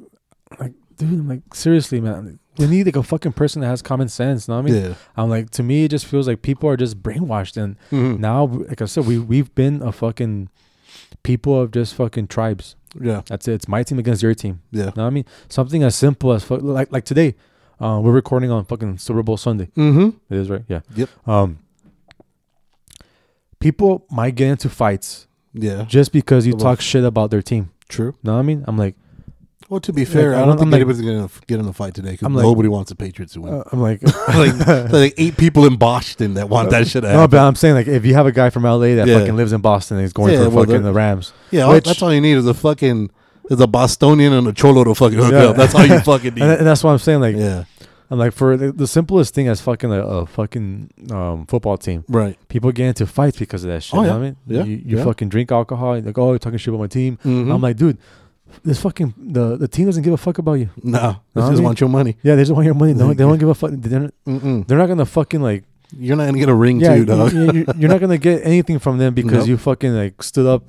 like 0.61 0.73
dude, 0.97 1.13
I'm 1.21 1.29
like 1.29 1.55
seriously, 1.55 2.01
man. 2.01 2.39
We 2.59 2.67
need 2.67 2.87
like 2.87 2.97
a 2.97 3.03
fucking 3.03 3.33
person 3.33 3.63
that 3.63 3.69
has 3.69 3.83
common 3.83 4.09
sense. 4.09 4.49
You 4.49 4.55
know 4.55 4.61
what 4.63 4.71
I 4.71 4.73
mean? 4.75 4.85
yeah. 4.85 4.95
I'm 5.17 5.31
like, 5.31 5.51
to 5.51 5.63
me, 5.63 5.85
it 5.85 5.91
just 5.91 6.07
feels 6.07 6.27
like 6.27 6.43
people 6.43 6.69
are 6.69 6.77
just 6.77 7.03
brainwashed 7.03 7.57
and 7.57 7.77
Mhm. 7.91 8.19
now 8.19 8.45
like 8.47 8.83
i 8.83 8.85
said 8.87 9.07
we 9.07 9.19
we've 9.19 9.55
been 9.55 9.81
a 9.83 9.93
fucking 9.93 10.49
people 11.23 11.61
of 11.61 11.71
just 11.71 11.95
fucking 11.95 12.27
tribes 12.29 12.75
Yeah, 13.01 13.23
that's 13.27 13.47
it 13.49 13.53
it's 13.55 13.69
my 13.69 13.83
team 13.83 13.99
against 13.99 14.23
your 14.23 14.35
team 14.35 14.61
yeah. 14.73 14.87
you 14.87 14.93
know 14.97 15.03
what 15.05 15.09
i 15.09 15.11
mean 15.11 15.25
something 15.49 15.83
as 15.83 15.95
simple 15.95 16.33
as 16.33 16.43
fuck, 16.45 16.61
like 16.63 16.91
like 16.93 17.05
today 17.05 17.35
uh 17.81 18.01
we're 18.03 18.13
recording 18.13 18.51
on 18.51 18.65
fucking 18.65 18.99
super 18.99 19.23
bowl 19.23 19.37
sunday 19.37 19.69
Mm-hmm. 19.77 20.09
it 20.35 20.39
is 20.39 20.49
right 20.51 20.65
yeah 20.69 20.81
Yep. 20.97 21.09
um 21.29 21.59
people 23.61 24.07
might 24.11 24.35
get 24.35 24.49
into 24.49 24.69
fights 24.69 25.27
Yeah, 25.55 25.85
just 25.89 26.13
because 26.13 26.47
you 26.47 26.53
talk 26.55 26.81
shit 26.81 27.05
about 27.05 27.31
their 27.31 27.43
team 27.43 27.71
true. 27.89 28.07
you 28.13 28.19
know 28.25 28.35
what 28.35 28.41
i 28.41 28.43
mean 28.43 28.65
i'm 28.67 28.77
like 28.77 28.95
Well, 29.69 29.81
to 29.81 29.93
be 29.93 30.05
fair, 30.07 30.31
Like, 30.33 30.43
I 30.43 30.47
don't 30.47 30.57
think 30.57 30.63
I'm 30.67 30.71
like- 30.71 30.79
anybody's 30.81 31.03
gonna 31.03 31.29
get 31.47 31.59
in 31.61 31.67
the 31.67 31.73
fight 31.75 31.95
today 31.95 32.13
because 32.13 32.31
like- 32.33 32.43
nobody 32.43 32.69
wants 32.69 32.89
the 32.91 32.95
Patriots 32.95 33.35
to 33.35 33.43
win. 33.43 33.55
uh, 33.55 33.65
i'm 33.73 33.81
like 33.81 34.01
like, 34.29 34.91
like 34.93 35.15
eight 35.19 35.37
people 35.37 35.67
in 35.67 35.77
Boston 35.77 36.35
that 36.35 36.49
want 36.49 36.71
that 36.71 36.87
shit 36.87 37.03
to 37.03 37.13
no 37.13 37.29
but 37.29 37.39
i'm 37.39 37.55
saying 37.55 37.75
like 37.75 37.87
if 37.87 38.07
you 38.07 38.15
have 38.15 38.27
a 38.27 38.33
guy 38.33 38.49
from 38.51 38.63
la 38.63 38.79
that 38.79 39.07
Yeah. 39.07 39.19
fucking 39.19 39.37
lives 39.37 39.53
in 39.53 39.61
boston 39.61 39.99
and 39.99 40.05
he's 40.05 40.13
going 40.15 40.33
Yeah, 40.33 40.45
for 40.45 40.51
well, 40.51 40.65
fucking 40.65 40.83
the 40.85 40.93
rams 40.93 41.33
yeah, 41.51 41.69
which- 41.69 41.85
that's 41.85 42.01
all 42.03 42.13
you 42.15 42.21
need 42.21 42.35
is 42.39 42.47
a 42.47 42.55
fucking 42.55 43.11
is 43.51 43.61
a 43.61 43.67
Bostonian 43.67 44.33
and 44.33 44.47
a 44.47 44.53
Cholo 44.53 44.85
to 44.85 44.95
fucking 44.95 45.19
hook 45.19 45.33
Yeah. 45.33 45.45
up. 45.47 45.57
That's 45.57 45.75
all 45.75 45.85
you 45.85 45.99
fucking 46.13 46.35
need. 46.35 46.43
and, 46.43 46.53
and 46.53 46.67
that's 46.67 46.83
what 46.85 46.93
i'm 46.93 46.99
saying 46.99 47.21
like 47.21 47.37
yeah, 47.37 47.65
I'm 48.11 48.19
like 48.19 48.33
for 48.33 48.57
the, 48.57 48.73
the 48.73 48.87
simplest 48.87 49.35
thing 49.35 49.49
as 49.49 49.61
fucking 49.61 49.93
a, 49.93 50.01
a 50.03 50.27
fucking 50.27 50.91
um, 51.11 51.45
football 51.47 51.77
team. 51.77 52.05
right. 52.09 52.39
People 52.49 52.73
get 52.73 52.87
into 52.87 53.07
fights 53.07 53.39
because 53.39 53.65
of 53.65 53.69
that 53.71 53.83
shit. 53.83 53.95
Oh, 53.99 54.01
you 54.03 54.07
know 54.09 54.15
yeah. 54.15 54.19
what 54.19 54.25
I 54.25 54.25
mean? 54.25 54.37
Yeah. 54.47 54.63
You, 54.95 54.99
you 54.99 55.05
fucking 55.05 55.29
drink 55.29 55.53
alcohol. 55.53 55.95
You're 55.97 56.07
like, 56.07 56.17
oh, 56.17 56.31
you're 56.31 56.39
talking 56.39 56.57
shit 56.59 56.69
about 56.73 56.81
my 56.81 56.87
team. 56.87 57.19
Mhm. 57.23 57.53
I'm 57.55 57.61
like, 57.61 57.77
dude, 57.77 57.99
this 58.65 58.81
fucking 58.81 59.15
the 59.17 59.57
the 59.57 59.69
team 59.69 59.87
doesn't 59.87 60.03
give 60.03 60.13
a 60.13 60.17
fuck 60.17 60.39
about 60.39 60.55
you. 60.55 60.71
No, 60.83 61.21
they 61.35 61.41
just 61.43 61.53
mean- 61.55 61.63
want 61.65 61.81
your 61.81 61.89
money. 61.91 62.17
Yeah, 62.23 62.35
they 62.35 62.43
just 62.43 62.53
want 62.53 62.65
your 62.67 62.75
money. 62.75 62.93
They 62.93 63.01
don't, 63.01 63.17
they 63.17 63.25
don't 63.25 63.39
give 63.39 63.49
a 63.49 63.55
fuck. 63.55 63.71
They're 63.75 64.01
not, 64.01 64.15
they're 64.67 64.79
not 64.79 64.87
gonna 64.87 65.07
fucking 65.07 65.41
like. 65.43 65.65
You're 65.99 66.17
not 66.17 66.27
gonna 66.27 66.39
get 66.39 66.49
a 66.51 66.55
ring 66.55 66.81
Yeah, 66.81 66.95
too, 66.95 67.01
you- 67.01 67.05
dog. 67.07 67.33
you- 67.33 67.41
you're, 67.53 67.65
you're 67.79 67.89
not 67.91 68.01
gonna 68.01 68.19
get 68.19 68.45
anything 68.45 68.79
from 68.79 68.99
them 68.99 69.15
because 69.15 69.41
Nope. 69.41 69.49
you 69.49 69.57
fucking 69.57 69.95
like 69.95 70.23
stood 70.23 70.47
up 70.47 70.65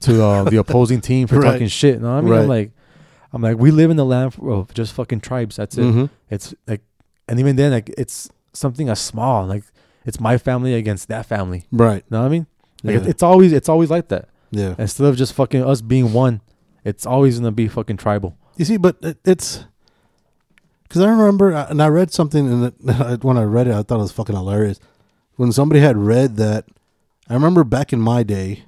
to 0.00 0.22
uh, 0.22 0.44
the 0.44 0.56
opposing 0.64 1.00
team 1.00 1.26
for 1.26 1.40
Right. 1.40 1.52
talking 1.52 1.68
shit. 1.68 2.00
No, 2.00 2.10
I 2.16 2.20
mean, 2.20 2.30
Right. 2.30 2.40
I'm 2.42 2.48
like, 2.48 2.70
I'm 3.32 3.42
like, 3.42 3.58
we 3.58 3.70
live 3.70 3.90
in 3.90 3.96
the 3.96 4.04
land 4.04 4.34
of 4.40 4.72
just 4.74 4.92
fucking 4.94 5.20
tribes. 5.20 5.56
That's 5.56 5.76
it. 5.76 5.82
Mhm. 5.82 6.10
It's 6.30 6.54
like, 6.66 6.82
and 7.28 7.38
even 7.40 7.56
then, 7.56 7.72
like, 7.72 7.90
it's 7.98 8.28
something 8.52 8.88
as 8.88 8.98
small. 9.00 9.46
Like, 9.46 9.64
it's 10.06 10.18
my 10.20 10.38
family 10.38 10.74
against 10.74 11.08
that 11.08 11.26
family. 11.26 11.64
Right. 11.72 12.04
You 12.08 12.16
know 12.16 12.20
what 12.20 12.26
I 12.26 12.30
mean? 12.30 12.46
Like, 12.84 12.94
Yeah. 12.94 13.00
it- 13.02 13.06
it's 13.08 13.22
always, 13.22 13.52
it's 13.52 13.68
always 13.68 13.90
like 13.90 14.08
that. 14.08 14.28
Yeah. 14.52 14.74
Instead 14.78 15.06
of 15.06 15.16
just 15.16 15.32
fucking 15.34 15.62
us 15.64 15.80
being 15.80 16.12
one, 16.12 16.40
it's 16.84 17.06
always 17.06 17.38
gonna 17.38 17.52
be 17.52 17.68
fucking 17.68 17.96
tribal. 17.96 18.36
You 18.56 18.64
see, 18.64 18.76
but 18.76 18.96
it, 19.02 19.18
it's 19.24 19.64
because 20.90 21.02
I 21.02 21.10
remember, 21.10 21.54
uh, 21.54 21.68
and 21.70 21.80
I 21.82 21.86
read 21.88 22.12
something, 22.12 22.48
and 22.80 23.22
when 23.22 23.38
I 23.38 23.44
read 23.44 23.68
it, 23.68 23.74
I 23.74 23.82
thought 23.82 23.98
it 23.98 24.02
was 24.02 24.12
fucking 24.12 24.34
hilarious. 24.34 24.80
When 25.36 25.52
somebody 25.52 25.80
had 25.80 25.96
read 25.96 26.36
that, 26.36 26.66
I 27.28 27.34
remember 27.34 27.62
back 27.62 27.92
in 27.92 28.00
my 28.00 28.22
day, 28.22 28.64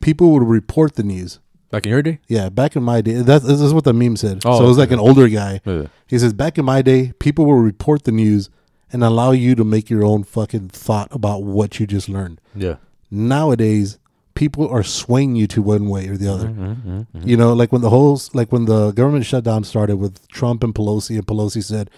people 0.00 0.32
would 0.32 0.42
report 0.42 0.96
the 0.96 1.02
news. 1.02 1.40
Back 1.70 1.86
in 1.86 1.92
your 1.92 2.02
day. 2.02 2.20
Yeah, 2.28 2.50
back 2.50 2.76
in 2.76 2.82
my 2.82 3.00
day, 3.00 3.14
that's 3.14 3.44
this 3.44 3.60
is 3.60 3.72
what 3.72 3.84
the 3.84 3.94
meme 3.94 4.16
said. 4.16 4.42
Oh, 4.44 4.58
so 4.58 4.64
it 4.64 4.68
was 4.68 4.76
okay. 4.76 4.82
like 4.82 4.90
an 4.92 5.00
older 5.00 5.26
guy. 5.28 5.60
Yeah. 5.64 5.86
He 6.06 6.18
says, 6.18 6.34
back 6.34 6.58
in 6.58 6.64
my 6.64 6.82
day, 6.82 7.14
people 7.18 7.46
will 7.46 7.54
report 7.54 8.04
the 8.04 8.12
news 8.12 8.50
and 8.92 9.02
allow 9.02 9.32
you 9.32 9.54
to 9.54 9.64
make 9.64 9.90
your 9.90 10.04
own 10.04 10.24
fucking 10.24 10.68
thought 10.68 11.08
about 11.10 11.42
what 11.42 11.80
you 11.80 11.86
just 11.86 12.08
learned. 12.08 12.40
Yeah. 12.54 12.76
Nowadays, 13.10 13.98
people 14.34 14.68
are 14.68 14.82
swaying 14.82 15.36
you 15.36 15.46
to 15.48 15.62
one 15.62 15.88
way 15.88 16.08
or 16.08 16.16
the 16.16 16.32
other. 16.32 16.48
Mm-hmm. 16.48 17.26
You 17.28 17.36
know, 17.36 17.52
like 17.52 17.72
when 17.72 17.82
the 17.82 17.90
whole, 17.90 18.20
like 18.32 18.50
when 18.52 18.64
the 18.66 18.90
government 18.92 19.26
shutdown 19.26 19.64
started 19.64 19.96
with 19.96 20.26
Trump 20.28 20.64
and 20.64 20.74
Pelosi, 20.74 21.16
and 21.16 21.26
Pelosi 21.26 21.62
said, 21.62 21.90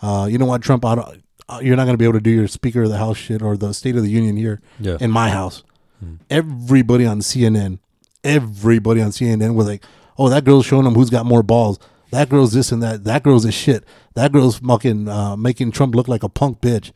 uh, 0.00 0.26
"You 0.30 0.38
know 0.38 0.46
what, 0.46 0.62
Trump, 0.62 0.84
I 0.84 0.94
don't, 0.94 1.22
uh, 1.48 1.60
you're 1.62 1.76
not 1.76 1.84
going 1.84 1.94
to 1.94 1.98
be 1.98 2.04
able 2.04 2.14
to 2.14 2.20
do 2.20 2.30
your 2.30 2.48
Speaker 2.48 2.82
of 2.84 2.88
the 2.90 2.98
House 2.98 3.16
shit 3.18 3.42
or 3.42 3.56
the 3.56 3.72
State 3.74 3.96
of 3.96 4.02
the 4.02 4.10
Union 4.10 4.36
here 4.36 4.60
Yeah. 4.80 4.96
in 5.00 5.10
my 5.10 5.28
house." 5.30 5.62
Hmm. 6.00 6.14
Everybody 6.30 7.04
on 7.06 7.20
CNN, 7.20 7.78
everybody 8.24 9.00
on 9.00 9.10
CNN 9.10 9.54
was 9.54 9.66
like, 9.66 9.84
"Oh, 10.18 10.28
that 10.28 10.44
girl's 10.44 10.66
showing 10.66 10.84
them 10.84 10.94
who's 10.94 11.10
got 11.10 11.26
more 11.26 11.42
balls. 11.42 11.78
That 12.10 12.28
girl's 12.28 12.52
this 12.52 12.72
and 12.72 12.82
that. 12.82 13.04
That 13.04 13.22
girl's 13.22 13.44
a 13.44 13.52
shit. 13.52 13.84
That 14.14 14.32
girl's 14.32 14.58
fucking 14.58 15.08
uh, 15.08 15.36
making 15.36 15.72
Trump 15.72 15.94
look 15.94 16.08
like 16.08 16.22
a 16.22 16.28
punk 16.28 16.60
bitch." 16.60 16.92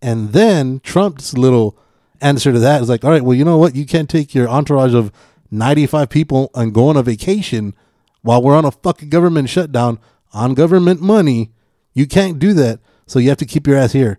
And 0.00 0.32
then 0.32 0.80
Trump's 0.80 1.38
little 1.38 1.76
answer 2.22 2.52
to 2.52 2.58
that 2.58 2.82
is 2.82 2.88
like, 2.88 3.04
all 3.04 3.10
right, 3.10 3.22
well, 3.22 3.36
you 3.36 3.44
know 3.44 3.58
what? 3.58 3.74
You 3.74 3.86
can't 3.86 4.08
take 4.08 4.34
your 4.34 4.48
entourage 4.48 4.94
of 4.94 5.12
95 5.50 6.08
people 6.08 6.50
and 6.54 6.72
go 6.72 6.88
on 6.88 6.96
a 6.96 7.02
vacation 7.02 7.74
while 8.22 8.42
we're 8.42 8.56
on 8.56 8.64
a 8.64 8.70
fucking 8.70 9.10
government 9.10 9.48
shutdown 9.48 9.98
on 10.32 10.54
government 10.54 11.00
money. 11.00 11.52
You 11.92 12.06
can't 12.06 12.38
do 12.38 12.54
that. 12.54 12.80
So 13.06 13.18
you 13.18 13.28
have 13.28 13.38
to 13.38 13.46
keep 13.46 13.66
your 13.66 13.76
ass 13.76 13.92
here. 13.92 14.18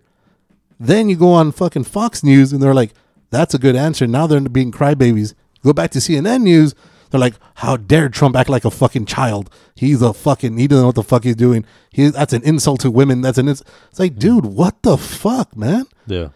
Then 0.78 1.08
you 1.08 1.16
go 1.16 1.32
on 1.32 1.52
fucking 1.52 1.84
Fox 1.84 2.22
News 2.22 2.52
and 2.52 2.62
they're 2.62 2.74
like, 2.74 2.92
that's 3.30 3.54
a 3.54 3.58
good 3.58 3.74
answer. 3.74 4.06
Now 4.06 4.26
they're 4.26 4.40
being 4.40 4.70
crybabies. 4.70 5.34
Go 5.62 5.72
back 5.72 5.90
to 5.92 5.98
CNN 5.98 6.42
News. 6.42 6.74
They're 7.10 7.20
like, 7.20 7.34
how 7.54 7.76
dare 7.76 8.08
Trump 8.08 8.36
act 8.36 8.48
like 8.50 8.64
a 8.64 8.70
fucking 8.70 9.06
child? 9.06 9.48
He's 9.74 10.02
a 10.02 10.12
fucking, 10.12 10.56
he 10.58 10.66
doesn't 10.66 10.82
know 10.82 10.86
what 10.88 10.94
the 10.96 11.02
fuck 11.02 11.24
he's 11.24 11.36
doing. 11.36 11.64
He, 11.90 12.08
that's 12.08 12.32
an 12.32 12.42
insult 12.42 12.80
to 12.80 12.90
women. 12.90 13.20
That's 13.20 13.38
an, 13.38 13.48
ins-. 13.48 13.62
it's 13.90 13.98
like, 13.98 14.16
dude, 14.16 14.46
what 14.46 14.82
the 14.82 14.96
fuck, 14.96 15.56
man? 15.56 15.86
Yeah. 16.06 16.28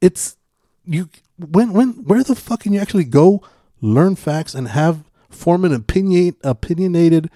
it's 0.00 0.36
you 0.90 1.08
when 1.38 1.72
when 1.72 1.90
where 2.04 2.22
the 2.22 2.34
fuck 2.34 2.60
can 2.60 2.72
you 2.72 2.80
actually 2.80 3.04
go 3.04 3.42
learn 3.80 4.14
facts 4.16 4.54
and 4.54 4.68
have 4.68 5.04
form 5.30 5.64
an 5.64 5.72
opinion 5.72 6.34
opinionated 6.44 7.30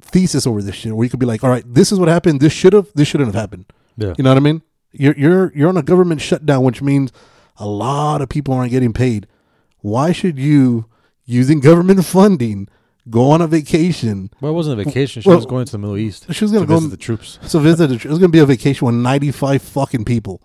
thesis 0.00 0.46
over 0.46 0.62
this 0.62 0.74
shit 0.74 0.94
where 0.96 1.04
you 1.04 1.10
could 1.10 1.20
be 1.20 1.26
like 1.26 1.42
all 1.42 1.50
right 1.50 1.64
this 1.66 1.90
is 1.90 1.98
what 1.98 2.08
happened 2.08 2.40
this 2.40 2.52
should 2.52 2.72
have 2.72 2.88
this 2.94 3.08
shouldn't 3.08 3.26
have 3.28 3.34
happened 3.34 3.64
Yeah. 3.96 4.14
you 4.16 4.24
know 4.24 4.30
what 4.30 4.36
i 4.36 4.40
mean 4.40 4.62
you're 4.92 5.16
you're 5.16 5.52
you're 5.54 5.68
on 5.68 5.76
a 5.76 5.82
government 5.82 6.20
shutdown 6.20 6.62
which 6.62 6.80
means 6.80 7.12
a 7.58 7.66
lot 7.66 8.22
of 8.22 8.28
people 8.28 8.54
aren't 8.54 8.70
getting 8.70 8.92
paid 8.92 9.26
why 9.80 10.12
should 10.12 10.38
you 10.38 10.86
using 11.24 11.60
government 11.60 12.04
funding 12.16 12.68
go 13.10 13.30
on 13.30 13.40
a 13.40 13.46
vacation 13.46 14.30
Well, 14.40 14.52
it 14.52 14.54
wasn't 14.54 14.80
a 14.80 14.84
vacation. 14.84 15.22
She 15.22 15.28
Well, 15.28 15.38
was 15.38 15.46
going 15.46 15.64
to 15.64 15.72
the 15.72 15.78
Middle 15.78 15.96
East. 15.96 16.26
she 16.32 16.44
was 16.44 16.50
gonna 16.52 16.66
to 16.66 16.68
go 16.68 16.74
visit 16.76 16.90
the 16.90 16.96
troops. 16.96 17.38
so 17.46 17.58
visit 17.60 17.86
The, 17.88 17.94
it 17.94 18.04
was 18.06 18.18
gonna 18.18 18.30
be 18.30 18.40
a 18.40 18.46
vacation 18.46 18.84
with 18.86 18.94
95 18.96 19.62
fucking 19.62 20.04
people 20.04 20.40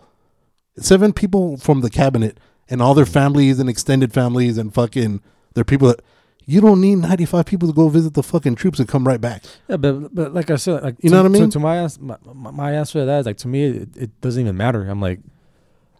seven 0.77 1.13
people 1.13 1.57
from 1.57 1.81
the 1.81 1.89
cabinet 1.89 2.39
and 2.69 2.81
all 2.81 2.93
their 2.93 3.05
families 3.05 3.59
and 3.59 3.69
extended 3.69 4.13
families 4.13 4.57
and 4.57 4.73
fucking 4.73 5.21
their 5.53 5.63
people 5.65 5.87
that 5.89 6.01
you 6.45 6.59
don't 6.59 6.81
need 6.81 6.95
95 6.95 7.45
people 7.45 7.67
to 7.67 7.73
go 7.73 7.87
visit 7.89 8.13
the 8.13 8.23
fucking 8.23 8.55
troops 8.55 8.79
and 8.79 8.87
come 8.87 9.07
right 9.07 9.21
back 9.21 9.43
Yeah, 9.67 9.77
but 9.77 10.13
but 10.15 10.33
like 10.33 10.49
I 10.49 10.55
said, 10.55 10.81
like 10.83 10.95
You 11.01 11.09
to, 11.09 11.15
know 11.15 11.23
what 11.23 11.31
I 11.31 11.33
to- 11.35 11.39
mean? 11.41 11.49
To, 11.51 11.59
my, 11.59 11.87
my 11.99 12.17
my 12.33 12.51
my 12.51 12.71
answer 12.73 12.99
to 12.99 13.05
that 13.05 13.19
is 13.19 13.25
like 13.25 13.37
to 13.37 13.47
me, 13.47 13.65
it, 13.65 13.89
it 13.97 14.21
doesn't 14.21 14.41
even 14.41 14.57
matter. 14.57 14.87
I'm 14.89 14.99
like, 15.01 15.19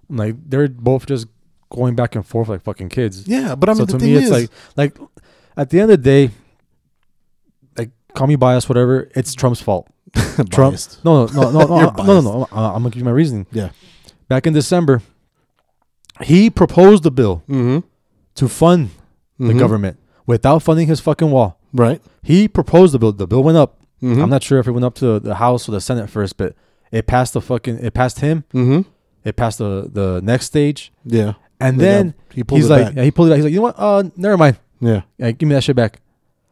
I'm 0.09 0.17
like 0.17 0.35
they're 0.49 0.67
both 0.67 1.05
just 1.05 1.27
going 1.69 1.95
back 1.95 2.15
and 2.15 2.25
forth 2.25 2.49
like 2.49 2.61
fucking 2.63 2.89
kids. 2.89 3.25
yeah 3.27 3.55
but 3.55 3.69
i 3.69 3.73
mean 3.73 3.87
so 3.87 3.97
to 3.97 4.03
me, 4.03 4.13
it's 4.15 4.29
like 4.29 4.49
like 4.75 4.97
at 5.55 5.69
the 5.69 5.79
end 5.79 5.91
of 5.91 6.01
the 6.01 6.03
day, 6.03 6.31
like 7.77 7.91
call 8.15 8.27
me 8.27 8.35
biased, 8.35 8.67
whatever. 8.69 9.09
It's 9.15 9.33
Trump's 9.35 9.61
fault. 9.61 9.87
Trump. 10.51 10.77
No, 11.05 11.27
no, 11.27 11.49
no, 11.51 11.51
no, 11.51 11.65
no, 11.67 12.03
no, 12.03 12.03
no, 12.03 12.21
no. 12.21 12.47
I- 12.51 12.67
I'm 12.73 12.81
gonna 12.83 12.89
give 12.89 12.97
you 12.99 13.05
my 13.05 13.11
reasoning. 13.11 13.45
yeah 13.51 13.69
Back 14.31 14.47
in 14.47 14.53
December, 14.53 15.01
he 16.21 16.49
proposed 16.49 17.05
a 17.05 17.11
bill 17.11 17.43
mm-hmm. 17.49 17.79
to 18.35 18.47
fund 18.47 18.89
the 19.37 19.53
government 19.53 19.97
without 20.25 20.59
funding 20.59 20.87
his 20.87 20.99
fucking 21.01 21.29
wall. 21.31 21.59
right 21.73 22.01
He 22.23 22.47
proposed 22.47 22.93
the 22.93 22.99
bill. 22.99 23.11
The 23.11 23.27
bill 23.27 23.43
went 23.43 23.57
up. 23.57 23.71
mm-hmm. 24.01 24.21
I'm 24.21 24.29
not 24.29 24.41
sure 24.41 24.59
if 24.59 24.67
it 24.67 24.71
went 24.71 24.85
up 24.85 24.95
to 24.95 25.19
the 25.19 25.35
House 25.35 25.67
or 25.67 25.73
the 25.73 25.81
Senate 25.81 26.09
first, 26.09 26.37
but 26.37 26.55
it 26.91 27.07
passed 27.07 27.33
the 27.33 27.41
fucking. 27.41 27.79
It 27.79 27.93
passed 27.93 28.19
him. 28.19 28.45
mm-hmm. 28.53 28.81
It 29.25 29.35
passed 29.35 29.57
the 29.57 29.89
the 29.91 30.21
next 30.23 30.45
stage, 30.45 30.93
yeah 31.05 31.33
and 31.59 31.77
Yeah, 31.77 31.85
then 31.87 32.13
he 32.33 32.43
pulled 32.43 32.61
he's 32.61 32.69
it 32.69 32.73
like, 32.73 32.85
back. 32.85 32.95
yeah, 32.95 33.03
he 33.03 33.11
pulled 33.11 33.27
it 33.27 33.31
back. 33.31 33.37
He's 33.37 33.45
like, 33.45 33.53
you 33.53 33.59
know 33.59 33.67
what? 33.69 33.75
Uh, 33.77 34.03
never 34.15 34.37
mind. 34.37 34.57
yeah 34.79 35.01
Like, 35.19 35.37
give 35.37 35.47
me 35.49 35.55
that 35.55 35.63
shit 35.63 35.75
back. 35.75 35.99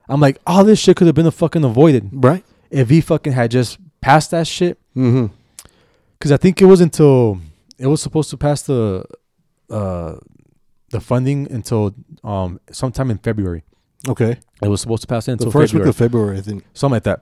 I'm 0.08 0.20
like, 0.20 0.38
all 0.46 0.64
this 0.64 0.80
shit 0.80 0.98
could 0.98 1.08
have 1.08 1.16
been 1.16 1.32
fucking 1.32 1.64
avoided 1.64 2.10
right 2.12 2.44
if 2.70 2.90
he 2.90 3.00
fucking 3.02 3.34
had 3.34 3.50
just 3.52 3.80
passed 4.02 4.32
that 4.32 4.48
shit. 4.48 4.78
mm-hmm. 4.96 5.28
Because 6.18 6.32
I 6.34 6.38
think 6.38 6.62
it 6.62 6.66
was 6.66 6.82
until 6.82 7.40
it 7.80 7.88
was 7.88 8.02
supposed 8.02 8.30
to 8.30 8.38
pass 8.38 8.62
the 8.64 9.04
uh 9.70 10.16
the 10.92 11.00
funding 11.00 11.52
until 11.52 11.94
um 12.24 12.60
sometime 12.72 13.10
in 13.12 13.18
February. 13.20 13.64
okay 14.08 14.38
It 14.62 14.68
was 14.68 14.82
supposed 14.82 15.02
to 15.04 15.08
pass 15.08 15.28
it 15.28 15.32
the 15.38 15.46
until 15.46 15.52
first 15.52 15.72
February, 15.72 15.88
week 15.88 15.90
of 15.90 15.96
february 15.98 16.38
i 16.38 16.42
think 16.42 16.64
something 16.74 16.96
like 16.96 17.04
that. 17.04 17.20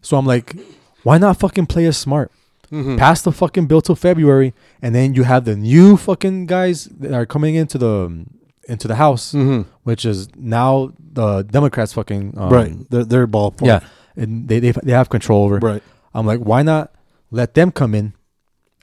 So 0.00 0.16
I'm 0.16 0.24
like, 0.26 0.56
why 1.02 1.18
not 1.18 1.36
fucking 1.38 1.66
play 1.66 1.86
us 1.86 1.98
smart? 1.98 2.30
mm-hmm. 2.72 2.96
Pass 2.96 3.20
the 3.22 3.30
fucking 3.30 3.66
bill 3.66 3.82
till 3.82 3.94
February, 3.94 4.54
and 4.82 4.94
then 4.94 5.12
you 5.14 5.22
have 5.24 5.44
the 5.44 5.54
new 5.54 5.96
fucking 5.96 6.46
guys 6.46 6.86
that 7.00 7.12
are 7.12 7.26
coming 7.26 7.54
into 7.54 7.76
the 7.78 8.24
into 8.68 8.88
the 8.88 8.96
house, 8.96 9.32
Mm-hmm. 9.32 9.68
which 9.84 10.04
is 10.04 10.28
now 10.34 10.92
the 10.98 11.42
Democrats 11.44 11.92
fucking 11.92 12.34
um, 12.36 12.50
right 12.50 12.72
they're, 12.90 13.04
they're 13.04 13.26
ball 13.28 13.54
Yeah, 13.62 13.80
and 14.16 14.48
they, 14.48 14.58
they 14.60 14.72
they 14.72 14.92
have 14.92 15.08
control 15.10 15.44
over. 15.44 15.58
right 15.60 15.82
I'm 16.14 16.26
like, 16.26 16.40
why 16.40 16.62
not 16.62 16.90
let 17.30 17.52
them 17.54 17.70
come 17.70 17.94
in, 17.94 18.14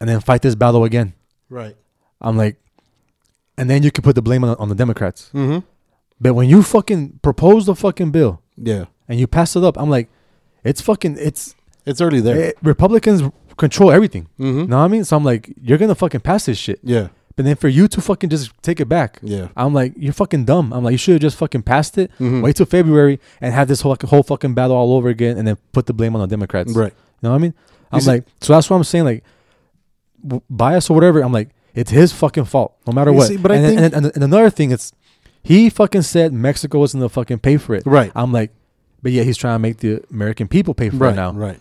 and 0.04 0.10
then 0.10 0.20
fight 0.20 0.42
this 0.42 0.56
battle 0.56 0.84
again? 0.84 1.14
right 1.50 1.76
I'm 2.20 2.36
like, 2.36 2.56
and 3.58 3.70
then 3.70 3.84
you 3.84 3.92
can 3.92 4.02
put 4.04 4.16
the 4.16 4.22
blame 4.22 4.44
on, 4.44 4.56
on 4.58 4.68
the 4.70 4.76
Democrats. 4.76 5.30
mm-hmm. 5.34 5.60
But 6.20 6.34
when 6.36 6.48
you 6.50 6.62
fucking 6.64 7.20
propose 7.22 7.66
the 7.66 7.76
fucking 7.76 8.12
bill 8.12 8.42
yeah 8.58 8.86
and 9.08 9.20
you 9.20 9.28
pass 9.28 9.56
it 9.56 9.64
up, 9.64 9.78
I'm 9.78 9.90
like, 9.90 10.08
it's 10.64 10.82
fucking 10.82 11.16
it's 11.20 11.56
it's 11.86 12.02
already 12.02 12.20
there 12.22 12.38
eh, 12.50 12.52
Republicans 12.62 13.24
control 13.58 13.92
everything. 13.92 14.28
mm-hmm. 14.40 14.66
Know 14.70 14.78
what 14.80 14.84
I 14.86 14.88
mean? 14.88 15.04
So 15.06 15.16
I'm 15.16 15.24
like, 15.24 15.54
you're 15.62 15.78
gonna 15.78 15.96
fucking 15.96 16.22
pass 16.22 16.46
this 16.48 16.58
shit. 16.58 16.80
yeah 16.84 17.08
But 17.36 17.46
then 17.46 17.56
for 17.56 17.68
you 17.68 17.88
to 17.88 18.00
fucking 18.02 18.30
just 18.30 18.52
take 18.62 18.80
it 18.80 18.90
back, 18.98 19.20
yeah 19.22 19.48
I'm 19.56 19.74
like, 19.74 19.94
you're 20.04 20.14
fucking 20.24 20.44
dumb. 20.46 20.72
I'm 20.74 20.84
like, 20.86 20.94
you 20.94 20.98
should 21.04 21.14
have 21.18 21.22
just 21.30 21.38
fucking 21.38 21.64
passed 21.64 21.98
it. 21.98 22.10
Mhm. 22.20 22.42
Wait 22.44 22.56
till 22.58 22.66
February 22.78 23.20
and 23.42 23.54
have 23.54 23.68
this 23.68 23.82
whole 23.82 23.98
whole 24.12 24.24
fucking 24.24 24.54
battle 24.60 24.76
all 24.76 24.92
over 24.98 25.10
again, 25.10 25.38
and 25.38 25.46
then 25.48 25.58
put 25.72 25.86
the 25.88 25.94
blame 25.94 26.14
on 26.16 26.22
the 26.22 26.28
Democrats. 26.36 26.74
right 26.74 26.94
You 26.94 27.22
know 27.24 27.32
what 27.32 27.36
I 27.42 27.46
mean? 27.46 27.54
I'm 27.92 28.02
see- 28.02 28.12
like, 28.14 28.24
so 28.42 28.54
that's 28.54 28.70
what 28.70 28.78
I'm 28.78 28.84
saying. 28.94 29.06
Like, 29.06 29.24
bias 30.50 30.90
or 30.90 30.94
whatever. 30.96 31.22
I'm 31.22 31.32
like, 31.34 31.50
it's 31.74 31.92
his 31.92 32.12
fucking 32.14 32.46
fault, 32.46 32.76
no 32.88 32.94
matter 32.94 33.12
You 33.12 33.18
what. 33.18 33.28
see, 33.28 33.38
but 33.38 33.52
I 33.52 33.56
and, 33.56 33.64
then- 33.66 33.72
think- 33.78 33.94
and, 33.96 34.06
and, 34.06 34.16
and 34.16 34.24
another 34.24 34.50
thing, 34.50 34.72
it's 34.72 34.94
he 35.44 35.70
fucking 35.70 36.04
said 36.04 36.32
Mexico 36.34 36.80
wasn't 36.80 37.02
gonna 37.02 37.10
fucking 37.10 37.40
pay 37.40 37.58
for 37.58 37.76
it. 37.76 37.84
right 37.86 38.12
I'm 38.16 38.32
like, 38.32 38.52
but 39.02 39.12
yeah, 39.12 39.24
he's 39.24 39.38
trying 39.38 39.56
to 39.56 39.60
make 39.60 39.78
the 39.78 40.02
American 40.10 40.48
people 40.48 40.74
pay 40.74 40.90
for 40.90 40.98
right 40.98 41.14
it 41.14 41.16
now. 41.18 41.32
right 41.34 41.60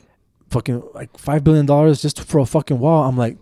Fucking 0.50 0.82
like 0.94 1.16
five 1.18 1.42
billion 1.42 1.64
dollars 1.66 2.02
just 2.02 2.22
for 2.22 2.38
a 2.38 2.46
fucking 2.46 2.78
wall. 2.78 3.04
I'm 3.08 3.16
like, 3.16 3.38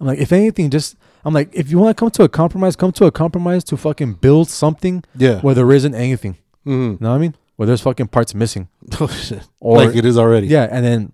I'm 0.00 0.06
like, 0.06 0.18
if 0.18 0.32
anything, 0.32 0.70
just 0.70 0.96
I'm 1.24 1.34
like, 1.34 1.50
if 1.52 1.70
you 1.70 1.78
want 1.78 1.96
to 1.96 2.00
come 2.00 2.10
to 2.12 2.22
a 2.24 2.28
compromise, 2.28 2.74
come 2.74 2.90
to 2.92 3.04
a 3.04 3.10
compromise 3.12 3.62
to 3.64 3.76
fucking 3.76 4.14
build 4.14 4.48
something 4.48 5.04
yeah 5.16 5.40
where 5.42 5.54
there 5.54 5.70
isn't 5.70 5.94
anything. 5.94 6.34
mm-hmm. 6.66 6.70
You 6.92 6.98
know 7.00 7.10
what 7.10 7.16
I 7.16 7.18
mean? 7.18 7.34
Where 7.56 7.66
there's 7.66 7.82
fucking 7.82 8.08
parts 8.08 8.34
missing. 8.34 8.68
oh 9.00 9.08
shit 9.08 9.46
Or 9.60 9.76
like 9.76 9.94
it 9.94 10.04
is 10.06 10.16
already 10.16 10.46
yeah, 10.46 10.66
and 10.70 10.84
then 10.84 11.12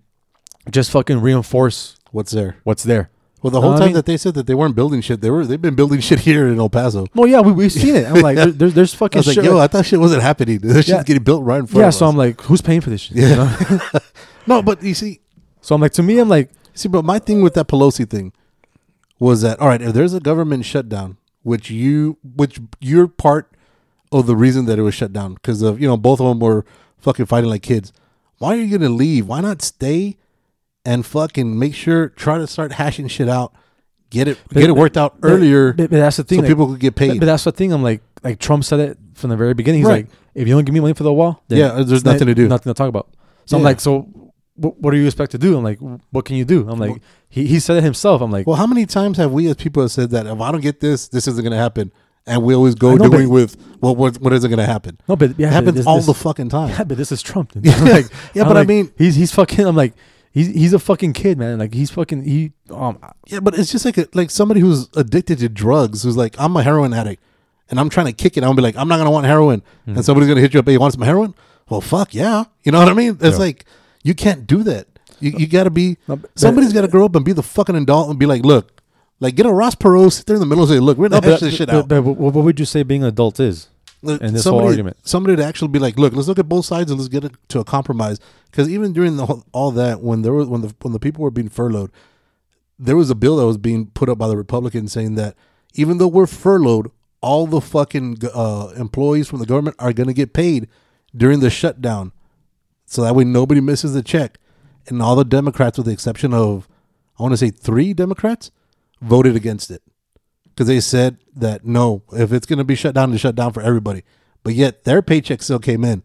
just 0.71 0.89
fucking 0.91 1.19
reinforce 1.21 1.97
what's 2.11 2.31
there 2.31 2.55
what's 2.63 2.83
there. 2.83 3.09
Well, 3.45 3.51
the 3.51 3.61
whole 3.61 3.73
what 3.73 3.75
I 3.75 3.79
time 3.81 3.87
mean? 3.89 3.93
that 3.97 4.07
they 4.07 4.17
said 4.17 4.33
that 4.33 4.47
they 4.47 4.55
weren't 4.55 4.75
building 4.75 5.01
shit, 5.01 5.21
they 5.21 5.29
were 5.29 5.45
they've 5.45 5.61
been 5.61 5.75
building 5.75 5.99
shit 5.99 6.21
here 6.21 6.47
in 6.47 6.57
El 6.57 6.67
Paso. 6.67 7.05
Well, 7.13 7.27
yeah, 7.27 7.41
we 7.41 7.51
we've 7.51 7.71
seen 7.71 7.93
it. 7.95 8.07
I'm 8.07 8.21
like, 8.21 8.35
there, 8.37 8.47
there's 8.47 8.73
there's 8.73 8.93
I 8.95 8.97
fucking 8.97 9.19
was 9.19 9.27
like, 9.27 9.35
shit. 9.35 9.43
yo, 9.43 9.59
I 9.59 9.67
thought 9.67 9.85
shit 9.85 9.99
wasn't 9.99 10.23
happening. 10.23 10.57
This 10.63 10.87
Yeah. 10.87 10.95
shit's 10.95 11.07
getting 11.07 11.21
built 11.21 11.43
right 11.43 11.59
in 11.59 11.67
front 11.67 11.81
yeah, 11.81 11.87
of 11.89 11.93
so 11.93 12.07
us. 12.07 12.09
I'm 12.11 12.17
like, 12.17 12.41
who's 12.41 12.61
paying 12.63 12.81
for 12.81 12.89
this 12.89 13.01
shit? 13.01 13.17
Yeah. 13.17 13.29
You 13.29 13.35
know? 13.35 13.99
no, 14.47 14.61
but 14.63 14.81
you 14.81 14.95
see, 14.95 15.19
so 15.61 15.75
I'm 15.75 15.81
like, 15.81 15.91
to 15.91 16.01
me, 16.01 16.17
I'm 16.17 16.27
like, 16.27 16.49
see, 16.73 16.89
but 16.89 17.05
my 17.05 17.19
thing 17.19 17.43
with 17.43 17.53
that 17.53 17.67
Pelosi 17.67 18.09
thing 18.09 18.33
was 19.19 19.43
that 19.43 19.59
all 19.59 19.67
right, 19.67 19.79
if 19.79 19.93
there's 19.93 20.15
a 20.15 20.19
government 20.19 20.65
shutdown, 20.65 21.17
which 21.43 21.69
you, 21.69 22.17
which 22.23 22.59
you're 22.79 23.07
part 23.07 23.51
of 24.11 24.25
the 24.25 24.35
reason 24.35 24.65
that 24.65 24.79
it 24.79 24.81
was 24.81 24.95
shut 24.95 25.13
down 25.13 25.35
because 25.35 25.61
of 25.61 25.79
you 25.79 25.87
know 25.87 25.97
both 25.97 26.19
of 26.19 26.25
them 26.25 26.39
were 26.39 26.65
fucking 26.97 27.27
fighting 27.27 27.51
like 27.51 27.61
kids. 27.61 27.93
Why 28.39 28.55
are 28.55 28.59
you 28.59 28.75
gonna 28.75 28.89
leave? 28.89 29.27
Why 29.27 29.41
not 29.41 29.61
stay 29.61 30.17
and 30.85 31.05
fucking 31.05 31.57
make 31.57 31.73
sure 31.75 32.09
try 32.09 32.37
to 32.37 32.47
start 32.47 32.73
hashing 32.73 33.07
shit 33.07 33.27
out, 33.29 33.53
get 34.09 34.27
it 34.27 34.37
But- 34.47 34.59
get 34.61 34.69
it 34.69 34.75
worked 34.75 34.97
out 34.97 35.19
but- 35.19 35.27
earlier, 35.31 35.73
But, 35.73 35.89
but 35.89 35.97
that's 35.97 36.17
the 36.17 36.23
thing. 36.23 36.37
so 36.39 36.41
like- 36.43 36.49
people 36.49 36.67
could 36.67 36.79
get 36.79 36.95
paid. 36.95 37.19
but 37.19 37.25
that's 37.25 37.43
the 37.43 37.51
thing. 37.51 37.71
I'm 37.73 37.83
like, 37.83 38.01
like 38.23 38.39
Trump 38.39 38.63
said 38.63 38.79
it 38.79 38.97
from 39.15 39.29
the 39.31 39.37
very 39.37 39.53
beginning. 39.53 39.81
He's 39.81 39.87
Right. 39.87 40.05
like, 40.05 40.13
if 40.33 40.47
you 40.47 40.53
don't 40.53 40.63
give 40.65 40.73
me 40.73 40.79
money 40.81 40.93
for 40.93 41.03
the 41.03 41.13
wall, 41.13 41.41
then 41.47 41.59
Yeah, 41.59 41.83
there's 41.83 42.03
nothing 42.05 42.27
to 42.27 42.35
do. 42.35 42.47
nothing 42.47 42.69
to 42.73 42.77
talk 42.77 42.89
about. 42.89 43.07
So 43.45 43.57
I'm 43.57 43.63
like, 43.63 43.79
so 43.79 44.07
what, 44.55 44.79
what 44.81 44.91
do 44.91 44.97
you 44.97 45.05
expect 45.05 45.31
to 45.31 45.37
do? 45.37 45.57
I'm 45.57 45.63
like, 45.63 45.79
what 46.11 46.25
can 46.25 46.35
you 46.35 46.45
do? 46.45 46.67
I'm 46.69 46.79
like, 46.79 47.01
he, 47.29 47.45
he 47.45 47.59
said 47.59 47.77
it 47.77 47.83
himself. 47.83 48.21
I'm 48.21 48.31
like, 48.31 48.47
Well, 48.47 48.55
how 48.55 48.67
many 48.67 48.85
times 48.85 49.17
have 49.17 49.31
we 49.31 49.47
as 49.47 49.55
people 49.55 49.81
have 49.83 49.91
said 49.91 50.09
that 50.11 50.25
if 50.27 50.39
I 50.41 50.51
don't 50.51 50.61
get 50.61 50.79
this, 50.79 51.07
this 51.09 51.27
isn't 51.27 51.43
going 51.43 51.51
to 51.51 51.57
happen, 51.57 51.91
and 52.27 52.41
we 52.43 52.55
always 52.55 52.73
go 52.75 52.95
know, 52.95 53.09
doing 53.09 53.27
but- 53.27 53.33
with 53.33 53.57
what 53.81 53.97
what 53.97 54.17
what 54.19 54.33
isn't 54.33 54.49
going 54.49 54.57
to 54.59 54.65
happen? 54.65 54.97
no, 55.07 55.15
but 55.15 55.37
yeah, 55.37 55.47
it 55.47 55.49
but 55.49 55.53
happens 55.53 55.75
this- 55.77 55.85
all 55.85 55.97
this- 55.97 56.05
the 56.07 56.13
fucking 56.13 56.49
time. 56.49 56.69
Yeah, 56.69 56.83
but 56.85 56.97
this 56.97 57.11
is 57.11 57.21
Trump. 57.21 57.51
Yeah, 57.61 57.77
like, 57.83 58.07
yeah, 58.33 58.43
I'm 58.43 58.47
but 58.47 58.57
I 58.57 58.63
mean- 58.63 58.91
he's 58.97 59.15
he's 59.15 59.31
fucking. 59.31 59.65
I'm 59.65 59.75
like, 59.75 59.93
he's 60.35 60.47
he's 60.49 60.73
a 60.73 60.77
fucking 60.79 61.13
kid, 61.13 61.39
man. 61.39 61.57
Like 61.57 61.73
he's 61.73 61.89
fucking 61.89 62.23
he. 62.25 62.51
Um, 62.69 62.99
Yeah, 63.25 63.39
but 63.39 63.57
it's 63.57 63.71
just 63.71 63.85
like 63.85 63.97
a, 63.97 64.07
like 64.13 64.29
somebody 64.29 64.59
who's 64.61 64.87
addicted 64.95 65.39
to 65.39 65.49
drugs, 65.49 66.03
who's 66.03 66.15
like, 66.17 66.35
I'm 66.37 66.55
a 66.55 66.61
heroin 66.61 66.93
addict, 66.93 67.23
and 67.71 67.79
I'm 67.79 67.89
trying 67.89 68.05
to 68.05 68.13
kick 68.13 68.37
it. 68.37 68.43
I'm 68.43 68.49
gonna 68.49 68.57
be 68.57 68.61
like, 68.61 68.75
I'm 68.77 68.87
not 68.87 68.97
gonna 68.97 69.09
want 69.09 69.25
heroin, 69.25 69.63
Hmm. 69.85 69.95
and 69.95 70.05
somebody's 70.05 70.27
gonna 70.29 70.41
hit 70.41 70.53
you 70.53 70.59
up. 70.59 70.67
Hey, 70.67 70.73
you 70.73 70.79
want 70.79 70.93
some 70.93 71.01
heroin? 71.01 71.33
Well, 71.69 71.81
fuck 71.81 72.13
yeah, 72.13 72.43
you 72.63 72.71
know 72.71 72.77
what 72.79 72.89
I 72.89 72.93
mean? 72.93 73.17
It's 73.21 73.37
Yeah. 73.39 73.45
like 73.45 73.65
you 74.03 74.13
can't 74.13 74.45
do 74.45 74.61
that. 74.63 74.85
You 75.19 75.31
you 75.37 75.47
got 75.47 75.63
to 75.63 75.69
be 75.71 75.97
somebody's 76.35 76.73
got 76.73 76.81
to 76.81 76.87
grow 76.89 77.05
up 77.05 77.15
and 77.15 77.23
be 77.25 77.31
the 77.33 77.41
fucking 77.41 77.75
adult 77.75 78.09
and 78.09 78.19
be 78.19 78.25
like, 78.25 78.43
look, 78.43 78.81
like 79.21 79.35
get 79.35 79.45
a 79.45 79.51
Ross 79.53 79.73
Perot, 79.73 80.11
sit 80.11 80.25
there 80.25 80.35
in 80.35 80.41
the 80.41 80.45
middle 80.45 80.65
and 80.65 80.71
say, 80.73 80.79
look, 80.79 80.97
we're 80.97 81.07
no, 81.07 81.21
gonna 81.21 81.33
but, 81.35 81.39
this 81.39 81.55
shit 81.55 81.67
but- 81.69 81.75
out. 81.75 81.87
but 81.87 82.01
what, 82.03 82.33
what 82.33 82.43
would 82.45 82.59
you 82.59 82.65
say 82.65 82.83
being 82.83 83.01
an 83.01 83.07
adult 83.09 83.39
is? 83.39 83.69
In 84.07 84.33
this 84.33 84.43
whole 84.43 84.53
somebody, 84.53 84.67
argument. 84.67 84.97
somebody 85.03 85.35
to 85.35 85.43
actually 85.43 85.69
be 85.69 85.79
like, 85.79 85.97
look, 85.97 86.13
let's 86.13 86.27
look 86.27 86.39
at 86.39 86.49
both 86.49 86.65
sides 86.65 86.91
and 86.91 86.99
let's 86.99 87.09
get 87.09 87.23
it 87.23 87.33
to 87.49 87.59
a 87.59 87.63
compromise. 87.63 88.19
Because 88.49 88.69
even 88.69 88.93
during 88.93 89.17
the 89.17 89.25
whole, 89.25 89.43
all 89.51 89.71
that, 89.71 90.01
when 90.01 90.21
there 90.21 90.33
was 90.33 90.47
when 90.47 90.61
the 90.61 90.75
when 90.81 90.93
the 90.93 90.99
people 90.99 91.23
were 91.23 91.31
being 91.31 91.49
furloughed, 91.49 91.91
there 92.77 92.95
was 92.95 93.09
a 93.09 93.15
bill 93.15 93.37
that 93.37 93.45
was 93.45 93.57
being 93.57 93.87
put 93.87 94.09
up 94.09 94.17
by 94.17 94.27
the 94.27 94.37
Republicans 94.37 94.91
saying 94.91 95.15
that 95.15 95.35
even 95.73 95.97
though 95.97 96.07
we're 96.07 96.27
furloughed, 96.27 96.91
all 97.21 97.47
the 97.47 97.61
fucking 97.61 98.17
uh, 98.33 98.73
employees 98.77 99.27
from 99.27 99.39
the 99.39 99.45
government 99.45 99.75
are 99.79 99.93
going 99.93 100.07
to 100.07 100.13
get 100.13 100.33
paid 100.33 100.67
during 101.15 101.39
the 101.39 101.49
shutdown, 101.49 102.11
so 102.85 103.01
that 103.01 103.15
way 103.15 103.23
nobody 103.23 103.61
misses 103.61 103.93
the 103.93 104.03
check. 104.03 104.37
And 104.87 105.01
all 105.01 105.15
the 105.15 105.25
Democrats, 105.25 105.77
with 105.77 105.87
the 105.87 105.93
exception 105.93 106.33
of, 106.33 106.67
I 107.17 107.23
want 107.23 107.33
to 107.33 107.37
say 107.37 107.49
three 107.49 107.93
Democrats, 107.93 108.51
voted 109.01 109.35
against 109.35 109.71
it 109.71 109.81
because 110.55 110.67
they 110.67 110.79
said 110.79 111.17
that 111.35 111.65
no, 111.65 112.01
if 112.13 112.31
it's 112.31 112.45
going 112.45 112.59
to 112.59 112.63
be 112.63 112.75
shut 112.75 112.95
down, 112.95 113.11
it's 113.11 113.21
shut 113.21 113.35
down 113.35 113.51
for 113.53 113.61
everybody. 113.61 114.03
But 114.43 114.53
yet 114.53 114.83
their 114.85 115.01
paycheck 115.01 115.41
still 115.43 115.59
came 115.59 115.83
in. 115.83 116.01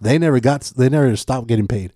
They 0.00 0.18
never 0.18 0.40
got. 0.40 0.62
They 0.76 0.88
never 0.88 1.16
stopped 1.16 1.46
getting 1.46 1.66
paid. 1.66 1.92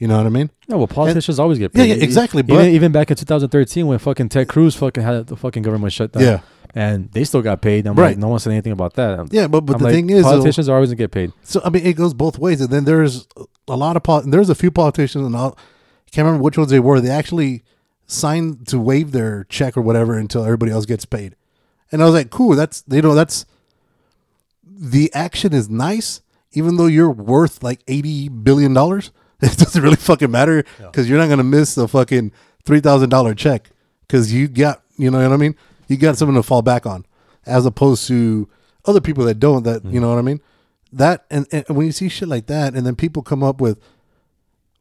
You 0.00 0.08
know 0.08 0.16
what 0.16 0.26
I 0.26 0.30
mean? 0.30 0.50
No, 0.68 0.78
well, 0.78 0.86
politicians 0.88 1.38
always 1.38 1.58
get 1.58 1.72
paid. 1.72 1.88
yeah, 1.88 2.02
exactly, 2.02 2.40
Even, 2.40 2.56
but- 2.56 2.68
even 2.68 2.90
back 2.92 3.10
in 3.10 3.16
2013, 3.16 3.86
when 3.86 3.98
fucking 3.98 4.28
Ted 4.28 4.48
Cruz 4.48 4.74
fucking 4.74 5.02
had 5.02 5.26
the 5.28 5.36
fucking 5.36 5.62
government 5.62 5.92
shut 5.92 6.10
down, 6.12 6.22
Yeah. 6.22 6.40
and 6.74 7.10
they 7.12 7.22
still 7.24 7.42
got 7.42 7.60
paid. 7.62 7.86
I'm 7.86 7.94
Right. 7.94 8.08
like, 8.08 8.18
no 8.18 8.26
one 8.28 8.40
said 8.40 8.50
anything 8.52 8.72
about 8.72 8.94
that. 8.94 9.14
I'm- 9.14 9.28
Yeah, 9.30 9.46
but 9.46 9.60
but 9.60 9.74
I'm 9.74 9.78
the 9.78 9.84
like, 9.84 9.94
thing 9.94 10.10
is, 10.10 10.24
politicians 10.24 10.68
are 10.68 10.74
always 10.74 10.90
gonna 10.90 10.96
get 10.96 11.12
paid. 11.12 11.32
so 11.44 11.60
I 11.64 11.70
mean, 11.70 11.86
it 11.86 11.92
goes 11.94 12.12
both 12.12 12.38
ways. 12.40 12.60
And 12.60 12.70
then 12.70 12.84
there's 12.84 13.28
a 13.68 13.76
lot 13.76 13.96
of 13.96 14.02
pol- 14.02 14.22
there's 14.22 14.50
a 14.50 14.54
few 14.56 14.72
politicians, 14.72 15.24
and 15.26 15.36
I 15.36 15.50
can't 16.10 16.26
remember 16.26 16.42
which 16.42 16.58
ones 16.58 16.70
they 16.70 16.80
were. 16.80 17.00
They 17.00 17.10
actually 17.10 17.62
signed 18.06 18.66
to 18.68 18.78
waive 18.78 19.12
their 19.12 19.44
check 19.44 19.76
or 19.76 19.80
whatever 19.80 20.18
until 20.18 20.44
everybody 20.44 20.72
else 20.72 20.86
gets 20.86 21.04
paid. 21.04 21.36
And 21.90 22.02
I 22.02 22.06
was 22.06 22.14
like, 22.14 22.30
cool. 22.30 22.56
That's 22.56 22.84
you 22.88 23.02
know 23.02 23.14
that's 23.14 23.46
the 24.66 25.12
action 25.14 25.52
is 25.52 25.68
nice, 25.68 26.22
even 26.52 26.76
though 26.76 26.86
you're 26.86 27.10
worth 27.10 27.62
like 27.62 27.82
eighty 27.88 28.28
billion 28.28 28.72
dollars. 28.74 29.10
It 29.42 29.58
doesn't 29.58 29.82
really 29.82 29.96
fucking 29.96 30.30
matter 30.30 30.64
because 30.78 31.10
you're 31.10 31.18
not 31.18 31.28
gonna 31.28 31.44
miss 31.44 31.74
the 31.74 31.86
fucking 31.86 32.32
three 32.64 32.80
thousand 32.80 33.10
dollar 33.10 33.34
check 33.34 33.68
because 34.06 34.32
you 34.32 34.48
got 34.48 34.82
you 34.96 35.10
know 35.10 35.18
what 35.18 35.32
I 35.32 35.36
mean. 35.36 35.54
You 35.86 35.98
got 35.98 36.16
something 36.16 36.36
to 36.36 36.42
fall 36.42 36.62
back 36.62 36.86
on, 36.86 37.04
as 37.44 37.66
opposed 37.66 38.06
to 38.08 38.48
other 38.86 39.00
people 39.00 39.24
that 39.24 39.38
don't. 39.38 39.64
That 39.64 39.82
mm. 39.82 39.92
you 39.92 40.00
know 40.00 40.08
what 40.08 40.18
I 40.18 40.22
mean. 40.22 40.40
That 40.92 41.26
and, 41.30 41.46
and 41.52 41.64
when 41.68 41.84
you 41.84 41.92
see 41.92 42.08
shit 42.08 42.28
like 42.28 42.46
that, 42.46 42.74
and 42.74 42.86
then 42.86 42.96
people 42.96 43.22
come 43.22 43.42
up 43.42 43.60
with, 43.60 43.78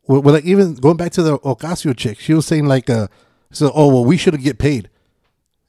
with 0.07 0.25
like 0.33 0.45
even 0.45 0.75
going 0.75 0.97
back 0.97 1.11
to 1.13 1.23
the 1.23 1.39
Ocasio 1.39 1.95
chick, 1.95 2.19
she 2.19 2.33
was 2.33 2.45
saying 2.45 2.65
like, 2.65 2.89
uh, 2.89 3.07
so 3.51 3.71
oh 3.73 3.87
well, 3.87 4.05
we 4.05 4.17
should 4.17 4.39
get 4.41 4.57
paid. 4.57 4.89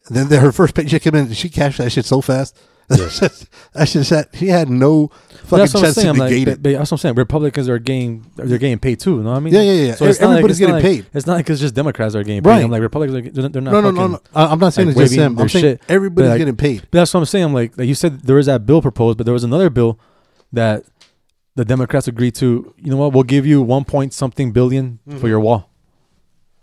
And 0.06 0.16
then 0.16 0.28
the- 0.28 0.40
her 0.40 0.52
first 0.52 0.74
paycheck 0.74 1.02
came 1.02 1.14
in, 1.14 1.32
she 1.32 1.48
cashed 1.48 1.78
that 1.78 1.90
shit 1.90 2.04
so 2.04 2.20
fast. 2.20 2.56
that 2.88 3.88
shit, 3.88 4.04
that 4.12 4.28
she 4.34 4.48
had 4.48 4.68
no 4.68 5.08
fucking 5.44 5.58
that's 5.58 5.72
what 5.72 5.80
I'm 5.80 5.84
chance 5.84 5.94
saying. 5.94 6.04
to 6.04 6.10
I'm 6.10 6.16
like, 6.18 6.30
negate 6.32 6.44
but, 6.44 6.52
it. 6.52 6.62
but 6.62 6.72
that's 6.74 6.90
what 6.90 6.96
I'm 6.96 6.98
saying. 6.98 7.14
Republicans 7.14 7.66
are 7.70 7.78
getting 7.78 8.30
they're 8.36 8.58
getting 8.58 8.78
paid 8.78 9.00
too. 9.00 9.16
You 9.16 9.22
know 9.22 9.30
what 9.30 9.36
I 9.36 9.40
mean? 9.40 9.54
Yeah, 9.54 9.62
yeah, 9.62 9.72
yeah. 9.72 9.90
it's 9.92 10.00
not 10.00 10.08
like- 10.10 10.20
Everybody's 10.20 10.60
it's 10.60 10.68
not 10.68 10.82
getting 10.82 10.90
like- 10.96 11.04
paid. 11.04 11.16
It's 11.16 11.26
not 11.26 11.34
like 11.36 11.48
it's 11.48 11.60
just 11.62 11.74
Democrats 11.74 12.14
are 12.14 12.22
getting 12.22 12.42
paid. 12.42 12.50
Right. 12.50 12.62
I'm 12.62 12.70
like 12.70 12.82
Republicans 12.82 13.16
are 13.16 13.30
they're, 13.30 13.48
they're 13.48 13.62
not. 13.62 13.70
No, 13.70 13.80
no, 13.80 13.88
fucking, 13.88 13.96
no, 13.96 14.06
no. 14.18 14.20
I- 14.34 14.46
I'm 14.52 14.58
not 14.58 14.74
saying 14.74 14.88
like, 14.88 14.96
it's 14.98 15.00
just 15.04 15.12
waving 15.18 15.34
them. 15.34 15.40
I'm 15.42 15.48
saying 15.48 15.62
shit. 15.64 15.82
everybody's 15.88 16.26
But, 16.28 16.30
like, 16.32 16.38
getting 16.40 16.56
paid. 16.56 16.80
But 16.90 16.98
that's 16.98 17.14
what 17.14 17.20
I'm 17.20 17.24
saying. 17.26 17.44
I'm 17.46 17.54
like, 17.54 17.78
like 17.78 17.88
you 17.88 17.94
said, 17.94 18.20
there 18.20 18.36
was 18.36 18.44
that 18.46 18.66
bill 18.66 18.82
proposed, 18.82 19.16
but 19.16 19.24
there 19.24 19.32
was 19.32 19.44
another 19.44 19.70
bill 19.70 19.98
that 20.52 20.84
the 21.54 21.64
Democrats 21.64 22.08
agreed 22.08 22.34
to. 22.36 22.74
You 22.78 22.90
know 22.90 22.96
what? 22.96 23.12
We'll 23.12 23.22
give 23.22 23.46
you 23.46 23.62
one 23.62 23.84
point 23.84 24.12
something 24.12 24.52
1000000000 24.52 24.98
for 25.04 25.10
mm-hmm. 25.10 25.26
your 25.26 25.40
wall. 25.40 25.70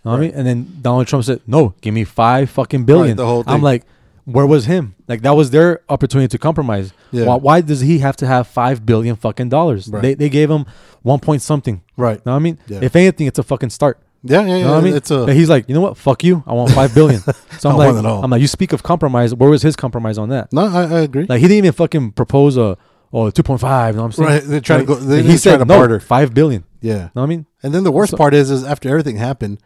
Know 0.04 0.12
what 0.12 0.18
I 0.18 0.22
mean? 0.22 0.32
And 0.32 0.48
then 0.48 0.78
Donald 0.82 1.08
Trump 1.08 1.26
said, 1.26 1.42
"No, 1.46 1.76
give 1.82 1.94
me 1.94 2.04
five 2.04 2.50
fucking 2.50 2.86
billion. 2.86 3.18
whole 3.18 3.44
I'm 3.46 3.62
like, 3.62 3.86
where 4.26 4.46
was 4.46 4.66
him? 4.66 4.96
Like 5.08 5.22
that 5.22 5.32
was 5.32 5.52
their 5.52 5.82
opportunity 5.90 6.28
to 6.30 6.38
compromise. 6.38 6.94
Yeah. 7.12 7.26
Why, 7.26 7.36
why 7.36 7.62
does 7.62 7.82
he 7.82 8.00
have 8.00 8.16
to 8.18 8.28
have 8.28 8.48
five 8.48 8.86
billion 8.86 9.16
fucking 9.16 9.50
dollars? 9.50 9.88
Right. 9.88 10.02
They 10.02 10.14
they 10.14 10.30
gave 10.30 10.50
him 10.50 10.66
one 11.02 11.20
point 11.20 11.42
something. 11.42 11.84
Right. 11.98 12.24
Know 12.26 12.34
what 12.34 12.38
I 12.38 12.40
mean? 12.40 12.60
Yeah. 12.68 12.80
If 12.82 12.96
anything, 12.96 13.28
it's 13.28 13.40
a 13.40 13.44
fucking 13.44 13.70
start. 13.70 14.00
Yeah, 14.24 14.42
yeah, 14.42 14.48
yeah. 14.48 14.58
You 14.58 14.64
know 14.66 14.78
I 14.78 14.82
mean? 14.82 14.96
It's 14.96 15.10
a 15.10 15.26
but 15.26 15.36
he's 15.36 15.50
like, 15.50 15.68
you 15.68 15.74
know 15.74 15.82
what? 15.82 15.98
Fuck 15.98 16.24
you. 16.24 16.44
I 16.46 16.54
want 16.54 16.72
five 16.72 16.94
billion. 16.94 17.22
So 17.60 17.70
I'm 17.70 17.78
like. 17.78 17.94
I'm 18.24 18.30
like, 18.32 18.42
you 18.42 18.48
speak 18.48 18.74
of 18.74 18.82
compromise. 18.82 19.36
Where 19.36 19.50
was 19.50 19.62
his 19.62 19.76
compromise 19.76 20.18
on 20.18 20.30
that? 20.30 20.52
no. 20.52 20.66
I, 20.66 20.84
I 20.84 21.00
agree. 21.02 21.28
Like 21.30 21.42
he 21.42 21.48
didn't 21.48 21.60
even 21.60 21.74
fucking 21.74 22.14
propose 22.14 22.58
a 22.58 22.76
oh 23.14 23.26
2.5. 23.32 23.88
You 23.92 23.94
know 23.94 24.02
what 24.02 24.06
I'm 24.06 24.12
saying? 24.12 24.30
Right, 24.30 24.44
they 24.44 24.60
try 24.60 24.78
to 24.78 24.84
Like, 24.84 24.88
go- 24.88 24.96
they 25.06 25.24
he 25.24 25.38
said 25.38 25.58
to 25.58 25.66
no, 25.66 25.78
barter. 25.78 26.00
five 26.00 26.34
billion. 26.34 26.64
yeah. 26.82 26.94
Know 27.16 27.22
what 27.22 27.24
I 27.24 27.26
mean? 27.28 27.46
And 27.64 27.74
then 27.74 27.84
the 27.84 27.92
worst 27.92 28.12
So- 28.12 28.18
part 28.18 28.34
is, 28.34 28.50
is 28.52 28.64
after 28.64 28.90
everything 28.90 29.18
happened, 29.18 29.60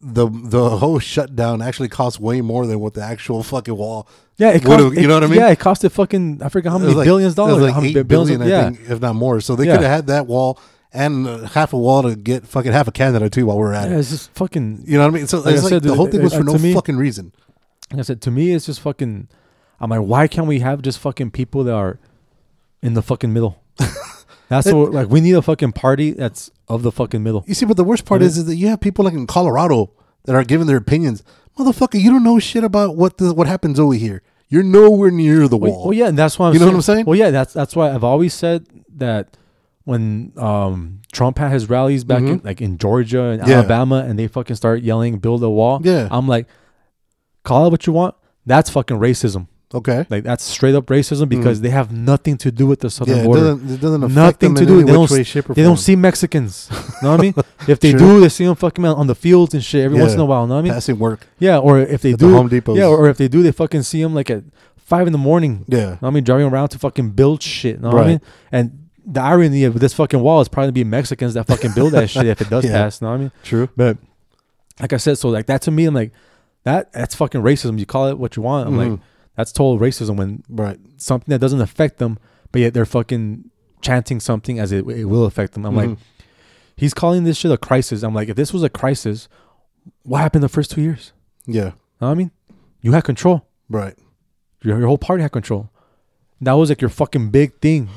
the 0.00 0.28
the 0.28 0.76
whole 0.76 0.98
shutdown 0.98 1.62
actually 1.62 1.88
cost 1.88 2.20
way 2.20 2.40
more 2.42 2.66
than 2.66 2.78
what 2.80 2.94
the 2.94 3.02
actual 3.02 3.42
fucking 3.42 3.74
wall. 3.76 4.06
Yeah, 4.36 4.50
it 4.50 4.62
cost, 4.62 4.94
you 4.94 5.08
know 5.08 5.14
what 5.14 5.24
I 5.24 5.26
mean? 5.26 5.40
Yeah, 5.40 5.48
it 5.48 5.58
costed 5.58 5.90
fucking 5.90 6.42
I 6.42 6.50
forget 6.50 6.70
how 6.70 6.78
many 6.78 6.92
like- 6.92 7.06
billions 7.06 7.32
it 7.36 7.40
was 7.40 7.48
dollars. 7.58 7.62
like 7.72 7.82
eight 7.84 8.06
billions 8.06 8.08
billion, 8.38 8.42
of- 8.42 8.46
I 8.46 8.50
yeah. 8.50 8.64
think, 8.70 8.90
if 8.90 9.00
not 9.00 9.14
more. 9.16 9.40
So 9.40 9.56
they 9.56 9.64
Yeah. 9.66 9.76
could 9.76 9.82
have 9.84 9.90
had 9.96 10.06
that 10.08 10.26
wall 10.26 10.58
and 10.92 11.26
uh, 11.26 11.38
half 11.48 11.72
a 11.72 11.78
wall 11.78 12.02
to 12.02 12.14
get 12.14 12.46
fucking 12.46 12.72
half 12.72 12.86
a 12.86 12.92
Canada 12.92 13.30
too 13.30 13.46
while 13.46 13.58
we're 13.58 13.72
at 13.72 13.88
Yeah, 13.88 13.96
it. 13.96 14.00
it's 14.00 14.10
just 14.10 14.30
fucking. 14.34 14.84
You 14.86 14.98
know 14.98 15.04
what 15.04 15.14
I 15.14 15.16
mean? 15.16 15.26
So 15.26 15.38
Like 15.38 15.46
I 15.46 15.50
it's 15.54 15.62
like 15.62 15.70
said, 15.70 15.82
the 15.82 15.94
whole 15.94 16.06
thing 16.08 16.22
was 16.22 16.34
for 16.34 16.40
to 16.40 16.44
no 16.44 16.58
me- 16.58 16.74
fucking 16.74 16.96
reason. 16.98 17.32
Like 17.90 18.00
I 18.00 18.02
said, 18.02 18.20
to 18.22 18.30
me, 18.30 18.52
it's 18.52 18.66
just 18.66 18.80
fucking. 18.80 19.28
I'm 19.80 19.90
like, 19.90 20.00
why 20.00 20.26
can't 20.28 20.46
we 20.46 20.60
have 20.60 20.82
just 20.82 20.98
fucking 20.98 21.30
people 21.30 21.64
that 21.64 21.74
are 21.74 21.98
in 22.82 22.94
the 22.94 23.02
fucking 23.02 23.32
middle? 23.32 23.62
That's 24.48 24.70
what 24.70 24.92
like 24.92 25.08
we 25.08 25.20
need 25.20 25.32
a 25.34 25.42
fucking 25.42 25.72
party 25.72 26.12
that's 26.12 26.50
of 26.68 26.82
the 26.84 26.92
fucking 26.92 27.20
middle. 27.22 27.44
You 27.48 27.54
see, 27.54 27.66
but 27.66 27.76
the 27.76 27.82
worst 27.84 28.04
part 28.04 28.22
is, 28.22 28.38
is 28.38 28.44
that 28.46 28.54
you 28.54 28.68
have 28.68 28.80
people 28.80 29.04
like 29.04 29.14
in 29.14 29.26
Colorado 29.26 29.90
that 30.24 30.36
are 30.36 30.44
giving 30.44 30.68
their 30.68 30.76
opinions. 30.76 31.24
Motherfucker, 31.58 32.00
you 32.00 32.10
don't 32.10 32.22
know 32.22 32.38
shit 32.38 32.62
about 32.62 32.94
what 32.96 33.18
the, 33.18 33.34
what 33.34 33.48
happens 33.48 33.80
over 33.80 33.94
here. 33.94 34.22
You're 34.48 34.62
nowhere 34.62 35.10
near 35.10 35.48
the 35.48 35.56
wall. 35.56 35.84
well, 35.86 35.92
yeah, 35.92 36.06
and 36.06 36.16
that's 36.16 36.38
why 36.38 36.46
I'm 36.46 36.54
You 36.54 36.60
know 36.60 36.66
saying, 36.66 36.74
what 36.74 36.78
I'm 36.78 36.82
saying? 36.82 37.06
Well, 37.06 37.18
yeah, 37.18 37.30
that's 37.32 37.52
that's 37.52 37.74
why 37.74 37.90
I've 37.92 38.04
always 38.04 38.34
said 38.34 38.66
that 38.96 39.36
when 39.82 40.32
um, 40.36 41.00
Trump 41.12 41.38
had 41.38 41.50
his 41.50 41.68
rallies 41.68 42.04
back 42.04 42.22
in 42.22 42.40
like 42.44 42.60
in 42.60 42.78
Georgia 42.78 43.22
and 43.30 43.40
Mm-hmm. 43.40 43.50
Yeah. 43.50 43.56
Alabama, 43.58 44.04
and 44.06 44.16
they 44.16 44.28
fucking 44.28 44.54
start 44.54 44.82
yelling 44.82 45.18
"build 45.18 45.42
a 45.42 45.50
wall," 45.50 45.80
Yeah. 45.82 46.06
I'm 46.10 46.28
like, 46.28 46.46
call 47.42 47.66
it 47.66 47.70
what 47.70 47.84
you 47.88 47.92
want. 47.92 48.14
That's 48.44 48.70
fucking 48.70 48.98
racism. 48.98 49.48
Okay. 49.74 50.06
Like 50.08 50.22
that's 50.22 50.44
straight 50.44 50.74
up 50.76 50.86
racism 50.86 51.28
because 51.28 51.60
they 51.60 51.70
have 51.70 51.90
nothing 51.92 52.36
to 52.38 52.52
do 52.52 52.66
with 52.66 52.80
the 52.80 52.88
southern 52.88 53.14
Mm. 53.14 53.16
Yeah, 53.18 53.22
it 53.22 53.26
border. 53.26 53.40
doesn't, 53.42 53.70
it 53.70 53.80
doesn't 53.80 54.02
affect 54.04 54.14
Nothing 54.16 54.54
them 54.54 54.64
to 54.64 54.72
do. 54.72 54.84
They 54.84 54.92
don't. 54.92 55.10
way, 55.10 55.22
shape, 55.24 55.50
or 55.50 55.54
they 55.54 55.62
don't 55.62 55.76
see 55.76 55.96
Mexicans. 55.96 56.70
know 57.02 57.10
what 57.10 57.20
I 57.20 57.22
mean? 57.22 57.34
If 57.66 57.80
they 57.80 57.92
do, 57.92 58.20
they 58.20 58.28
see 58.28 58.44
them 58.46 58.54
fucking 58.54 58.84
out 58.86 58.96
on 58.96 59.08
the 59.08 59.14
fields 59.16 59.54
and 59.54 59.64
shit 59.64 59.84
every 59.84 59.98
once 59.98 60.14
in 60.14 60.20
a 60.20 60.24
while. 60.24 60.46
Know 60.46 60.54
what 60.54 60.60
I 60.60 60.62
mean? 60.62 60.72
passing 60.72 60.98
work. 61.00 61.26
Yeah, 61.40 61.58
or 61.58 61.80
if 61.80 62.00
they 62.02 62.12
At 62.12 62.20
the 62.20 62.26
do, 62.28 62.34
Home 62.34 62.48
Depots. 62.48 62.78
yeah, 62.78 62.86
or 62.86 63.08
if 63.08 63.18
they 63.18 63.26
do, 63.28 63.42
they 63.42 63.50
fucking 63.52 63.82
see 63.82 64.00
them 64.02 64.14
like 64.14 64.30
at 64.30 64.44
five 64.76 65.06
in 65.08 65.12
the 65.12 65.18
morning. 65.18 65.64
Yeah. 65.66 65.78
Know 65.78 65.96
what 66.00 66.08
I 66.08 66.10
mean, 66.10 66.24
driving 66.24 66.46
around 66.46 66.68
to 66.70 66.78
fucking 66.78 67.10
build 67.10 67.42
shit. 67.42 67.80
Know 67.80 67.88
what 67.88 67.96
I 67.96 68.00
Right. 68.00 68.06
mean? 68.08 68.20
And 68.52 68.88
the 69.04 69.20
irony 69.20 69.64
of 69.64 69.80
this 69.80 69.92
fucking 69.94 70.20
wall 70.20 70.40
is 70.40 70.48
probably 70.48 70.68
to 70.68 70.72
be 70.72 70.84
Mexicans 70.84 71.34
that 71.34 71.48
fucking 71.48 71.72
build 71.74 71.92
that 71.92 72.08
shit 72.08 72.26
if 72.26 72.40
it 72.40 72.48
does 72.50 72.64
Yeah. 72.66 72.72
pass. 72.72 73.02
Know 73.02 73.08
what 73.08 73.14
I 73.14 73.18
mean? 73.18 73.32
True. 73.42 73.68
But 73.76 73.98
like 74.80 74.92
I 74.92 74.96
said, 74.98 75.18
so 75.18 75.28
like 75.28 75.46
that 75.46 75.62
to 75.62 75.70
me, 75.72 75.86
I'm 75.86 75.94
like, 75.94 76.12
that 76.62 76.92
that's 76.92 77.16
fucking 77.16 77.42
racism. 77.42 77.78
You 77.80 77.86
call 77.86 78.06
it 78.08 78.18
what 78.18 78.36
you 78.36 78.42
want. 78.42 78.68
I'm 78.68 78.76
like, 78.76 78.88
Mhm. 78.92 79.00
That's 79.36 79.52
total 79.52 79.78
racism 79.78 80.16
when 80.16 80.42
Right. 80.48 80.78
something 80.96 81.30
that 81.32 81.38
doesn't 81.40 81.60
affect 81.60 81.98
them, 81.98 82.18
but 82.52 82.60
yet 82.60 82.74
they're 82.74 82.86
fucking 82.86 83.50
chanting 83.82 84.18
something 84.20 84.58
as 84.58 84.72
it, 84.72 84.86
it 84.88 85.04
will 85.04 85.24
affect 85.24 85.52
them. 85.52 85.64
I'm 85.66 85.76
like, 85.76 85.90
Mhm. 85.90 85.98
he's 86.76 86.94
calling 86.94 87.24
this 87.24 87.36
shit 87.36 87.50
a 87.52 87.56
crisis. 87.58 88.02
I'm 88.02 88.14
like, 88.14 88.28
if 88.28 88.36
this 88.36 88.52
was 88.52 88.62
a 88.62 88.68
crisis, 88.70 89.28
what 90.02 90.18
happened 90.18 90.42
the 90.42 90.48
first 90.48 90.70
two 90.70 90.80
years? 90.80 91.12
yeah. 91.46 91.72
Know 92.00 92.08
what 92.08 92.10
I 92.10 92.14
mean, 92.14 92.30
you 92.82 92.92
had 92.92 93.04
control. 93.04 93.46
Right. 93.70 93.94
Your, 94.62 94.78
your 94.78 94.86
whole 94.88 94.98
party 94.98 95.22
had 95.22 95.32
control. 95.32 95.70
That 96.42 96.52
was 96.52 96.68
like 96.68 96.80
your 96.82 96.90
fucking 96.90 97.30
big 97.30 97.58
thing. 97.60 97.88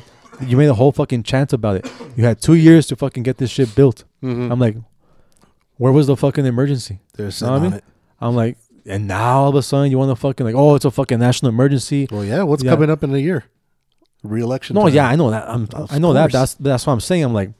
You 0.41 0.55
made 0.55 0.67
a 0.69 0.73
whole 0.73 0.93
fucking 0.93 1.23
chant 1.23 1.51
about 1.51 1.75
it. 1.75 1.91
You 2.15 2.23
had 2.23 2.41
two 2.41 2.53
years 2.53 2.87
to 2.87 2.95
fucking 2.95 3.23
get 3.23 3.37
this 3.37 3.49
shit 3.49 3.75
built. 3.75 4.05
Mm-hmm. 4.23 4.51
I'm 4.51 4.59
like, 4.59 4.77
where 5.77 5.91
was 5.91 6.07
the 6.07 6.15
fucking 6.15 6.45
emergency? 6.45 6.99
What 7.17 7.41
I 7.43 7.59
mean? 7.59 7.73
it. 7.73 7.83
I'm 8.21 8.35
like, 8.35 8.57
and 8.89 9.07
now 9.07 9.39
all 9.43 9.49
of 9.49 9.55
a 9.55 9.61
sudden 9.61 9.91
you 9.91 9.97
want 9.97 10.09
to 10.11 10.15
fucking 10.15 10.45
like, 10.45 10.55
oh, 10.55 10.75
it's 10.75 10.85
a 10.85 10.91
fucking 10.91 11.19
national 11.19 11.49
emergency. 11.49 12.07
Well, 12.11 12.25
yeah. 12.25 12.43
What's 12.43 12.63
Yeah. 12.63 12.71
coming 12.71 12.89
up 12.89 13.03
in 13.03 13.13
a 13.13 13.17
year? 13.17 13.45
Re-election. 14.23 14.73
No, 14.75 14.83
time. 14.83 14.93
yeah, 14.93 15.07
I 15.07 15.15
know 15.15 15.31
that. 15.31 15.47
I'm, 15.49 15.67
Of 15.73 15.91
I 15.93 15.97
know 15.97 16.11
that. 16.13 16.31
That's 16.31 16.55
that's 16.55 16.85
what 16.85 16.93
I'm 16.93 16.99
saying. 16.99 17.23
I'm 17.23 17.33
like, 17.33 17.51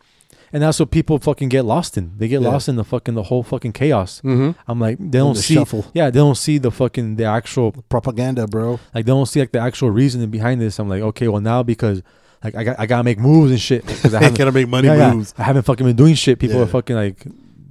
and 0.52 0.62
that's 0.64 0.80
what 0.80 0.92
people 0.92 1.18
fucking 1.20 1.48
get 1.48 1.64
lost 1.64 1.98
in. 1.98 2.12
They 2.18 2.28
get 2.28 2.42
Yeah. 2.42 2.50
lost 2.50 2.68
in 2.68 2.76
the 2.76 2.84
fucking 2.84 3.14
the 3.16 3.24
whole 3.24 3.44
fucking 3.44 3.72
chaos. 3.74 4.20
Mm-hmm. 4.26 4.60
I'm 4.68 4.80
like, 4.80 4.98
they 5.00 5.20
don't 5.20 5.36
the 5.36 5.42
see. 5.42 5.54
shuffle. 5.54 5.86
Yeah, 5.94 6.10
they 6.10 6.20
don't 6.20 6.36
see 6.36 6.58
the 6.58 6.72
fucking 6.72 7.16
the 7.16 7.24
actual 7.26 7.72
Propaganda, 7.88 8.46
bro. 8.48 8.72
like 8.94 9.06
they 9.06 9.12
don't 9.12 9.26
see 9.28 9.40
like 9.40 9.52
the 9.54 9.60
actual 9.60 9.90
reasoning 9.92 10.30
behind 10.32 10.60
this. 10.60 10.80
I'm 10.80 10.90
like, 10.90 11.02
okay, 11.02 11.28
well 11.30 11.40
now 11.42 11.64
because 11.64 12.02
like 12.44 12.56
I 12.56 12.64
got 12.66 12.78
I 12.80 12.86
gotta 12.88 13.04
make 13.06 13.20
moves 13.20 13.52
and 13.52 13.62
shit 13.62 13.86
because 13.86 14.14
I 14.20 14.26
I 14.26 14.30
gotta 14.32 14.52
make 14.52 14.68
money 14.68 14.88
yeah, 14.88 14.96
yeah. 14.98 15.14
moves. 15.14 15.34
I 15.38 15.44
haven't 15.44 15.64
fucking 15.64 15.86
been 15.86 15.96
doing 15.96 16.16
shit. 16.16 16.40
People 16.40 16.58
Yeah. 16.58 16.64
are 16.64 16.68
fucking 16.68 16.96
like 16.98 17.26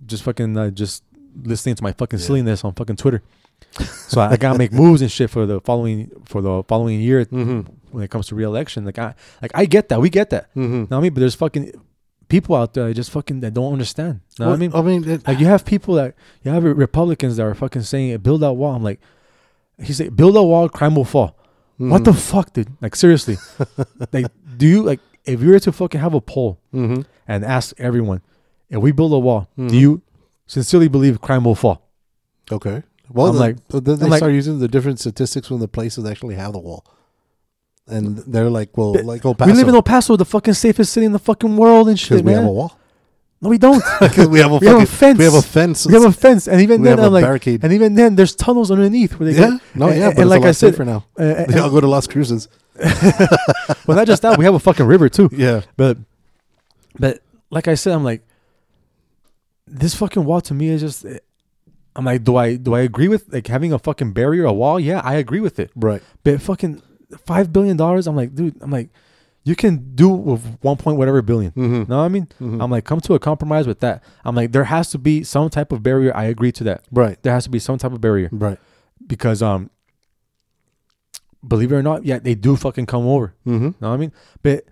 just 0.07 0.23
fucking 0.23 0.57
uh, 0.57 0.71
just 0.71 1.03
listening 1.43 1.75
to 1.75 1.83
my 1.83 1.93
fucking 1.93 2.21
Yeah. 2.21 2.25
silliness 2.27 2.65
on 2.65 2.73
fucking 2.73 2.97
Twitter. 2.97 3.23
so 4.09 4.21
I, 4.21 4.33
I 4.33 4.37
gotta 4.37 4.59
make 4.59 4.73
moves 4.73 5.03
and 5.03 5.11
shit 5.11 5.31
for 5.31 5.47
the 5.47 5.61
following 5.61 6.11
for 6.27 6.41
the 6.43 6.63
following 6.65 7.01
year 7.01 7.25
Mm-hmm. 7.27 7.61
when 7.93 8.05
it 8.05 8.11
comes 8.11 8.27
to 8.29 8.35
re-election. 8.35 8.85
Like 8.85 8.99
I 8.99 9.15
like 9.43 9.51
I 9.55 9.65
get 9.67 9.89
that, 9.91 10.01
we 10.01 10.11
get 10.11 10.31
that. 10.31 10.51
Mm-hmm. 10.55 10.73
Know 10.75 10.87
what 10.89 10.97
I 10.97 11.01
mean? 11.01 11.15
But 11.15 11.21
there's 11.21 11.35
fucking 11.35 11.73
people 12.29 12.55
out 12.57 12.75
there 12.75 12.89
that 12.89 12.95
just 12.95 13.11
fucking 13.11 13.41
that 13.41 13.55
don't 13.55 13.73
understand. 13.73 14.21
Know 14.39 14.49
what 14.49 14.55
I 14.55 14.57
mean? 14.57 14.73
I 14.75 14.83
mean, 14.83 15.09
it, 15.09 15.27
Like 15.27 15.39
you 15.39 15.47
have 15.47 15.65
people 15.65 15.95
that 15.95 16.15
you 16.43 16.51
have 16.51 16.65
Republicans 16.65 17.37
that 17.37 17.45
are 17.45 17.55
fucking 17.55 17.83
saying 17.83 18.17
build 18.19 18.41
that 18.43 18.53
wall. 18.55 18.75
I'm 18.75 18.83
like, 18.83 19.01
he 19.83 19.93
said 19.93 20.15
build 20.17 20.37
a 20.37 20.43
wall, 20.43 20.69
crime 20.69 20.95
will 20.95 21.05
fall. 21.05 21.37
What 21.79 22.05
the 22.05 22.13
fuck, 22.13 22.53
dude? 22.53 22.69
Like 22.83 22.97
seriously, 22.97 23.37
like 24.13 24.27
do 24.57 24.67
you 24.67 24.83
like 24.83 24.99
if 25.25 25.41
you 25.43 25.51
were 25.51 25.61
to 25.61 25.71
fucking 25.73 26.01
have 26.01 26.15
a 26.15 26.21
poll 26.21 26.59
Mm-hmm. 26.75 27.03
and 27.29 27.45
ask 27.45 27.73
everyone 27.79 28.21
if 28.69 28.81
we 28.81 28.91
build 28.93 29.13
a 29.13 29.19
wall, 29.19 29.49
do 29.57 29.77
you 29.77 30.03
sincerely 30.47 30.89
believe 30.89 31.21
crime 31.21 31.45
will 31.45 31.55
fall? 31.55 31.89
Okay. 32.51 32.83
Well, 33.11 33.27
I'm 33.29 33.35
the- 33.35 33.41
like- 33.41 33.57
then 33.69 33.99
they 33.99 34.05
I'm 34.05 34.11
like- 34.11 34.19
start 34.19 34.33
using 34.33 34.59
the 34.59 34.69
different 34.69 35.01
statistics 35.01 35.51
when 35.51 35.61
the 35.61 35.69
places 35.69 36.05
actually 36.05 36.35
have 36.37 36.53
the 36.53 36.59
wall, 36.59 36.85
and 37.87 38.19
they're 38.19 38.51
like, 38.51 38.77
well, 38.77 38.93
But 38.93 39.05
like 39.05 39.25
El 39.25 39.35
Paso, 39.35 39.51
We 39.51 39.57
live 39.57 39.69
in 39.69 39.75
El 39.75 39.83
Paso, 39.83 40.17
the 40.17 40.25
fucking 40.25 40.55
safest 40.55 40.93
city 40.93 41.07
in 41.07 41.13
the 41.13 41.19
fucking 41.19 41.57
world 41.57 41.89
and 41.89 41.97
because 41.97 42.07
shit, 42.19 42.25
we 42.25 42.33
man. 42.33 42.43
have 42.43 42.45
a 42.51 42.53
wall. 42.53 42.79
No, 43.41 43.49
we 43.51 43.57
don't. 43.59 43.83
Because 44.01 44.27
we 44.29 44.41
have 44.41 44.51
a 44.53 44.57
We 44.61 44.67
have 44.67 44.77
a 44.83 44.87
fucking- 44.87 44.87
fence. 44.87 45.19
We 45.19 45.25
have 45.25 45.35
a 45.35 45.43
fence. 45.43 45.87
we 45.87 45.93
have 45.95 46.05
a 46.05 46.13
fence, 46.13 46.49
and 46.49 46.61
even 46.61 46.81
We 46.83 46.89
then, 46.89 46.99
have 46.99 47.05
a 47.05 47.07
I'm 47.07 47.13
like, 47.13 47.25
barricade. 47.25 47.63
and 47.65 47.73
even 47.73 47.95
then, 47.95 48.17
there's 48.17 48.35
tunnels 48.35 48.71
underneath 48.71 49.19
where 49.19 49.31
they 49.33 49.39
yeah. 49.41 49.51
go. 49.51 49.61
No, 49.75 49.89
yeah, 49.91 50.09
but 50.11 50.19
it's 50.23 50.29
like 50.31 50.41
a 50.41 50.45
lot 50.45 50.49
I 50.49 50.53
said, 50.53 50.73
safer 50.73 50.85
now. 50.85 51.05
uh, 51.19 51.23
and- 51.23 51.53
They 51.55 51.59
all 51.61 51.71
go 51.71 51.81
to 51.81 51.87
Las 51.87 52.07
Cruces. 52.07 52.49
well, 53.87 53.97
not 53.97 54.07
just 54.07 54.23
that, 54.23 54.39
we 54.39 54.45
have 54.45 54.55
a 54.55 54.59
fucking 54.59 54.87
river 54.87 55.09
too. 55.09 55.29
Yeah. 55.33 55.63
But, 55.77 55.99
but 56.99 57.21
like 57.51 57.69
I 57.69 57.75
said, 57.75 57.93
I'm 57.95 58.05
like, 58.05 58.23
this 59.67 59.95
fucking 59.95 60.25
wall 60.25 60.41
to 60.43 60.55
me 60.55 60.69
is 60.71 60.81
just. 60.83 61.07
I'm 61.97 62.05
like, 62.05 62.23
do 62.25 62.37
I 62.37 62.57
do 62.57 62.75
I 62.75 62.81
agree 62.81 63.09
with 63.09 63.33
like 63.33 63.47
having 63.49 63.73
a 63.73 63.79
fucking 63.79 64.13
barrier, 64.13 64.45
a 64.45 64.53
wall? 64.53 64.79
Yeah, 64.79 65.01
I 65.05 65.15
agree 65.15 65.41
with 65.41 65.59
it. 65.59 65.71
Right. 65.75 66.03
But 66.25 66.41
fucking 66.41 66.83
five 67.27 67.53
billion 67.53 67.77
dollars, 67.77 68.07
I'm 68.07 68.15
like, 68.17 68.35
dude, 68.35 68.57
I'm 68.63 68.71
like, 68.71 68.91
you 69.45 69.57
can 69.57 69.95
do 69.95 70.09
with 70.11 70.59
one 70.61 70.77
point 70.77 70.99
whatever 70.99 71.23
1000000000 71.23 71.55
Mm-hmm. 71.55 71.91
Know 71.91 71.99
what 71.99 72.05
I 72.05 72.09
mean? 72.09 72.29
Mhm. 72.41 72.63
I'm 72.63 72.71
like, 72.71 72.85
come 72.85 73.01
to 73.01 73.15
a 73.15 73.19
compromise 73.19 73.67
with 73.67 73.81
that. 73.81 74.05
I'm 74.25 74.35
like, 74.37 74.53
there 74.53 74.65
has 74.65 74.91
to 74.91 74.99
be 74.99 75.25
some 75.25 75.49
type 75.51 75.73
of 75.73 75.83
barrier. 75.83 76.15
I 76.17 76.25
agree 76.25 76.53
to 76.53 76.65
that. 76.65 76.85
Right. 76.93 77.21
There 77.23 77.33
has 77.33 77.45
to 77.45 77.51
be 77.51 77.59
some 77.59 77.79
type 77.79 77.93
of 77.93 78.01
barrier 78.01 78.29
Right. 78.31 78.59
because 79.07 79.43
um, 79.43 79.71
believe 81.47 81.73
it 81.73 81.77
or 81.77 81.83
not, 81.83 82.05
yeah, 82.05 82.19
they 82.19 82.35
do 82.35 82.57
fucking 82.57 82.87
come 82.87 83.07
over. 83.07 83.35
Mm-hmm. 83.47 83.65
Know 83.81 83.89
what 83.89 83.89
I 83.89 83.97
mean? 83.97 84.13
But 84.43 84.65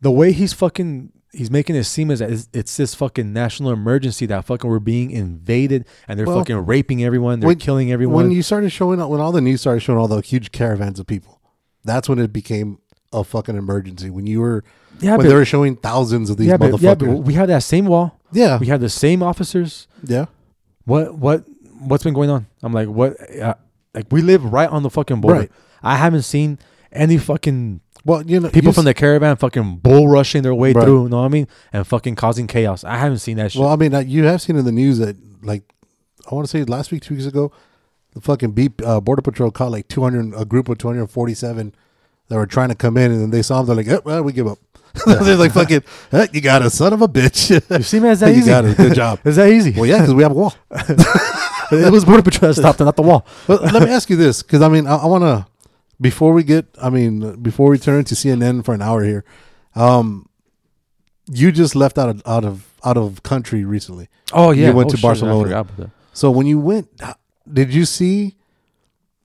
the 0.00 0.10
way 0.10 0.32
he's 0.32 0.52
fucking 0.52 1.12
he's 1.32 1.50
making 1.50 1.76
it 1.76 1.84
seem 1.84 2.10
as 2.10 2.18
that 2.18 2.30
it's, 2.52 2.76
this 2.76 2.94
fucking 2.94 3.32
national 3.32 3.70
emergency 3.70 4.26
that 4.26 4.44
fucking 4.44 4.68
we're 4.68 4.78
being 4.78 5.10
invaded 5.10 5.86
and 6.08 6.18
they're 6.18 6.26
Well, 6.26 6.38
fucking 6.38 6.56
raping 6.66 7.04
everyone, 7.04 7.40
they're 7.40 7.48
when- 7.48 7.58
killing 7.58 7.92
everyone. 7.92 8.24
When 8.24 8.32
you 8.32 8.42
started 8.42 8.70
showing 8.70 9.00
up, 9.00 9.08
when 9.10 9.20
all 9.20 9.32
the 9.32 9.40
news 9.40 9.60
started 9.60 9.80
showing 9.80 9.98
all 9.98 10.08
the 10.08 10.20
huge 10.20 10.52
caravans 10.52 10.98
of 10.98 11.06
people, 11.06 11.40
that's 11.84 12.08
when 12.08 12.18
it 12.18 12.32
became 12.32 12.78
a 13.12 13.24
fucking 13.24 13.56
emergency. 13.56 14.10
When 14.10 14.26
you 14.26 14.40
were, 14.40 14.64
yeah, 15.00 15.12
when 15.12 15.26
but, 15.26 15.28
they 15.28 15.34
were 15.34 15.44
showing 15.44 15.76
thousands 15.76 16.30
of 16.30 16.36
these 16.36 16.48
yeah, 16.48 16.56
but, 16.56 16.72
motherfuckers. 16.72 16.82
yeah, 16.82 16.94
but 16.94 17.16
we 17.20 17.34
have 17.34 17.48
that 17.48 17.62
same 17.62 17.86
wall. 17.86 18.18
yeah. 18.32 18.58
We 18.58 18.66
have 18.66 18.80
the 18.80 18.90
same 18.90 19.22
officers. 19.22 19.88
yeah. 20.04 20.26
What 20.84 21.16
what 21.16 21.44
what's 21.78 22.04
been 22.04 22.14
going 22.14 22.30
on? 22.30 22.46
I'm 22.62 22.72
like, 22.72 22.88
what? 22.88 23.16
Uh, 23.38 23.54
like 23.94 24.06
we 24.10 24.22
live 24.22 24.44
right 24.44 24.68
on 24.68 24.82
the 24.82 24.90
fucking 24.90 25.20
border. 25.20 25.40
Right. 25.40 25.50
I 25.82 25.96
haven't 25.96 26.22
seen 26.22 26.58
any 26.92 27.18
fucking 27.18 27.80
Well, 28.04 28.22
you 28.22 28.40
know, 28.40 28.48
people 28.50 28.72
from 28.72 28.84
the 28.84 28.94
caravan 28.94 29.36
fucking 29.36 29.76
bull 29.78 30.08
rushing 30.08 30.42
their 30.42 30.54
way 30.54 30.72
Right. 30.72 30.84
through. 30.84 31.04
You 31.04 31.08
know 31.10 31.18
what 31.20 31.24
I 31.26 31.28
mean? 31.28 31.46
And 31.72 31.86
fucking 31.86 32.14
causing 32.16 32.46
chaos. 32.46 32.82
I 32.84 32.96
haven't 32.98 33.18
seen 33.18 33.36
that 33.36 33.52
shit. 33.52 33.60
Well, 33.60 33.70
I 33.70 33.76
mean, 33.76 33.94
uh, 33.94 34.00
you 34.00 34.24
have 34.24 34.40
seen 34.42 34.56
in 34.56 34.64
the 34.64 34.72
news 34.72 34.98
that, 34.98 35.16
like, 35.42 35.62
I 36.30 36.34
want 36.34 36.46
to 36.46 36.50
say 36.50 36.64
last 36.64 36.90
week, 36.92 37.02
two 37.02 37.14
weeks 37.14 37.26
ago, 37.26 37.52
the 38.14 38.20
fucking 38.20 38.52
beep 38.52 38.80
uh, 38.84 39.00
border 39.00 39.22
patrol 39.22 39.50
caught 39.50 39.70
like 39.70 39.86
200, 39.88 40.34
a 40.36 40.44
group 40.44 40.68
of 40.68 40.78
247 40.78 41.74
that 42.28 42.36
were 42.36 42.46
trying 42.46 42.68
to 42.70 42.74
come 42.74 42.96
in, 42.96 43.10
and 43.12 43.20
then 43.20 43.30
they 43.30 43.42
saw 43.42 43.62
them. 43.62 43.66
They're 43.76 43.84
like, 43.84 44.00
oh, 44.00 44.02
well, 44.04 44.22
we 44.22 44.32
give 44.32 44.46
up. 44.46 44.58
They're 45.06 45.36
like, 45.36 45.52
fucking, 45.52 45.82
"Eh, 46.12 46.26
you 46.32 46.40
got 46.40 46.62
a 46.62 46.70
son 46.70 46.92
of 46.92 47.00
a 47.02 47.06
bitch. 47.08 47.50
you 47.76 47.82
see, 47.84 48.00
man, 48.00 48.10
is 48.12 48.20
that 48.20 48.30
you 48.32 48.38
easy? 48.38 48.46
got 48.50 48.64
it. 48.64 48.76
Good 48.76 48.94
job. 48.94 49.20
Is 49.24 49.36
that 49.36 49.48
easy? 49.48 49.70
well, 49.72 49.86
yeah, 49.86 49.98
because 50.00 50.14
we 50.14 50.22
have 50.24 50.32
a 50.32 50.34
wall. 50.34 50.52
it 51.72 51.92
was 51.92 52.04
border 52.04 52.22
patrol 52.22 52.48
that 52.50 52.54
stopped, 52.54 52.80
and 52.80 52.86
not 52.86 52.96
the 52.96 53.02
wall. 53.02 53.24
But 53.46 53.62
let 53.72 53.82
me 53.82 53.90
ask 53.90 54.10
you 54.10 54.16
this, 54.16 54.42
because 54.42 54.62
I 54.62 54.68
mean, 54.68 54.86
I, 54.86 54.96
I 54.96 55.06
want 55.06 55.22
to 55.22 55.46
before 56.00 56.32
we 56.32 56.42
get, 56.42 56.66
I 56.80 56.90
mean, 56.90 57.40
before 57.42 57.70
we 57.70 57.78
turn 57.78 58.04
to 58.04 58.14
CNN 58.14 58.64
for 58.64 58.74
an 58.74 58.82
hour 58.82 59.02
here, 59.04 59.24
um, 59.74 60.28
you 61.26 61.52
just 61.52 61.76
left 61.76 61.98
out 61.98 62.08
of 62.08 62.22
out 62.26 62.44
of 62.44 62.66
out 62.84 62.96
of 62.96 63.22
country 63.22 63.64
recently. 63.64 64.08
Oh 64.32 64.50
yeah, 64.50 64.68
You 64.68 64.74
went 64.74 64.88
Oh, 64.88 64.90
to 64.92 64.96
shit, 64.96 65.02
Barcelona. 65.02 65.42
forgot 65.44 65.60
about 65.60 65.76
that. 65.76 65.90
So 66.12 66.30
when 66.30 66.46
you 66.46 66.58
went, 66.58 66.88
did 67.52 67.72
you 67.72 67.84
see? 67.84 68.36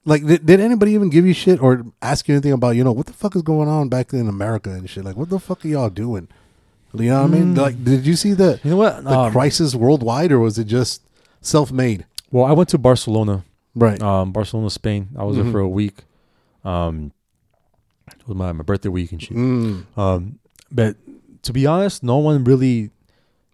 Like, 0.04 0.24
did, 0.24 0.46
did 0.46 0.60
anybody 0.60 0.92
even 0.92 1.10
give 1.10 1.26
you 1.26 1.32
shit 1.34 1.60
or 1.60 1.84
ask 2.00 2.28
you 2.28 2.34
anything 2.36 2.52
about 2.52 2.76
you 2.76 2.84
know 2.84 2.92
what 2.92 3.06
the 3.06 3.12
fuck 3.12 3.34
is 3.34 3.42
going 3.42 3.68
on 3.68 3.88
back 3.88 4.12
in 4.12 4.28
America 4.28 4.70
and 4.70 4.88
shit? 4.88 5.04
Like, 5.04 5.16
what 5.16 5.30
the 5.30 5.40
fuck 5.40 5.64
are 5.64 5.68
y'all 5.68 5.90
doing? 5.90 6.28
You 6.94 7.10
know 7.10 7.22
what 7.22 7.24
I 7.24 7.26
mean? 7.26 7.54
Mm. 7.54 7.58
Like, 7.58 7.82
did 7.84 8.06
you 8.06 8.14
see 8.14 8.32
the 8.32 8.60
You 8.62 8.70
know 8.70 8.76
what? 8.76 9.02
the 9.02 9.10
Um, 9.10 9.32
crisis 9.32 9.74
worldwide 9.74 10.30
or 10.30 10.38
was 10.38 10.58
it 10.58 10.64
just 10.68 11.02
self 11.40 11.72
made? 11.72 12.06
well, 12.30 12.44
I 12.44 12.52
went 12.52 12.68
to 12.70 12.78
Barcelona, 12.78 13.44
Right. 13.74 14.00
um, 14.00 14.30
Barcelona, 14.32 14.70
Spain. 14.70 15.08
I 15.18 15.24
was 15.24 15.36
Mhm. 15.36 15.42
there 15.42 15.52
for 15.52 15.58
a 15.60 15.68
week. 15.68 16.04
Um, 16.66 17.12
it 18.08 18.26
was 18.28 18.36
my, 18.36 18.52
my 18.52 18.62
birthday 18.62 18.88
week 18.88 19.12
and 19.12 19.22
shit. 19.22 19.36
Mm. 19.36 19.84
Um, 19.96 20.38
but 20.70 20.96
to 21.42 21.52
be 21.52 21.66
honest, 21.66 22.02
no 22.02 22.18
one 22.18 22.44
really 22.44 22.90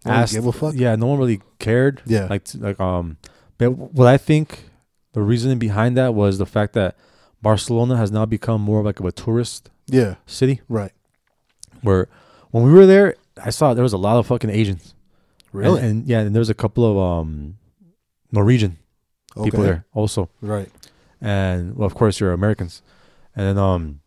No 0.05 0.13
asked. 0.13 0.33
gave 0.35 0.47
a 0.47 0.53
fuck? 0.53 0.75
Yeah, 0.75 0.97
no 0.97 1.07
one 1.07 1.19
really 1.19 1.41
cared. 1.59 2.03
Yeah. 2.07 2.27
like 2.31 2.45
like 2.55 2.81
um, 2.81 3.17
but 3.59 3.71
what 3.73 4.07
I 4.09 4.17
think 4.17 4.71
the 5.13 5.21
reasoning 5.23 5.59
behind 5.59 5.97
that 5.97 6.15
was 6.15 6.39
the 6.39 6.47
fact 6.47 6.73
that 6.75 6.97
Barcelona 7.43 7.97
has 7.97 8.11
now 8.11 8.25
become 8.25 8.61
more 8.63 8.81
of 8.81 8.87
like 8.87 9.01
of 9.01 9.07
a 9.07 9.13
tourist 9.13 9.69
Yeah. 9.87 10.15
city. 10.27 10.61
Right. 10.69 10.93
Where 11.83 12.09
when 12.51 12.65
we 12.65 12.73
were 12.73 12.87
there, 12.87 13.17
I 13.43 13.51
saw 13.51 13.75
there 13.75 13.83
was 13.83 13.93
a 13.93 13.99
lot 13.99 14.17
of 14.19 14.27
fucking 14.27 14.51
Asians. 14.51 14.95
Really. 15.53 15.81
And, 15.81 15.91
and 15.91 16.07
yeah, 16.09 16.21
and 16.21 16.35
there 16.35 16.41
was 16.41 16.51
a 16.51 16.55
couple 16.55 16.85
of 16.91 16.97
um 16.97 17.59
Norwegian 18.31 18.79
people 19.45 19.63
there 19.63 19.85
also, 19.93 20.29
Right. 20.41 20.71
and 21.21 21.77
well, 21.77 21.87
of 21.87 21.95
course, 21.95 22.21
you're 22.21 22.33
Americans. 22.33 22.81
And 23.37 23.47
then 23.47 23.59
um, 23.59 24.01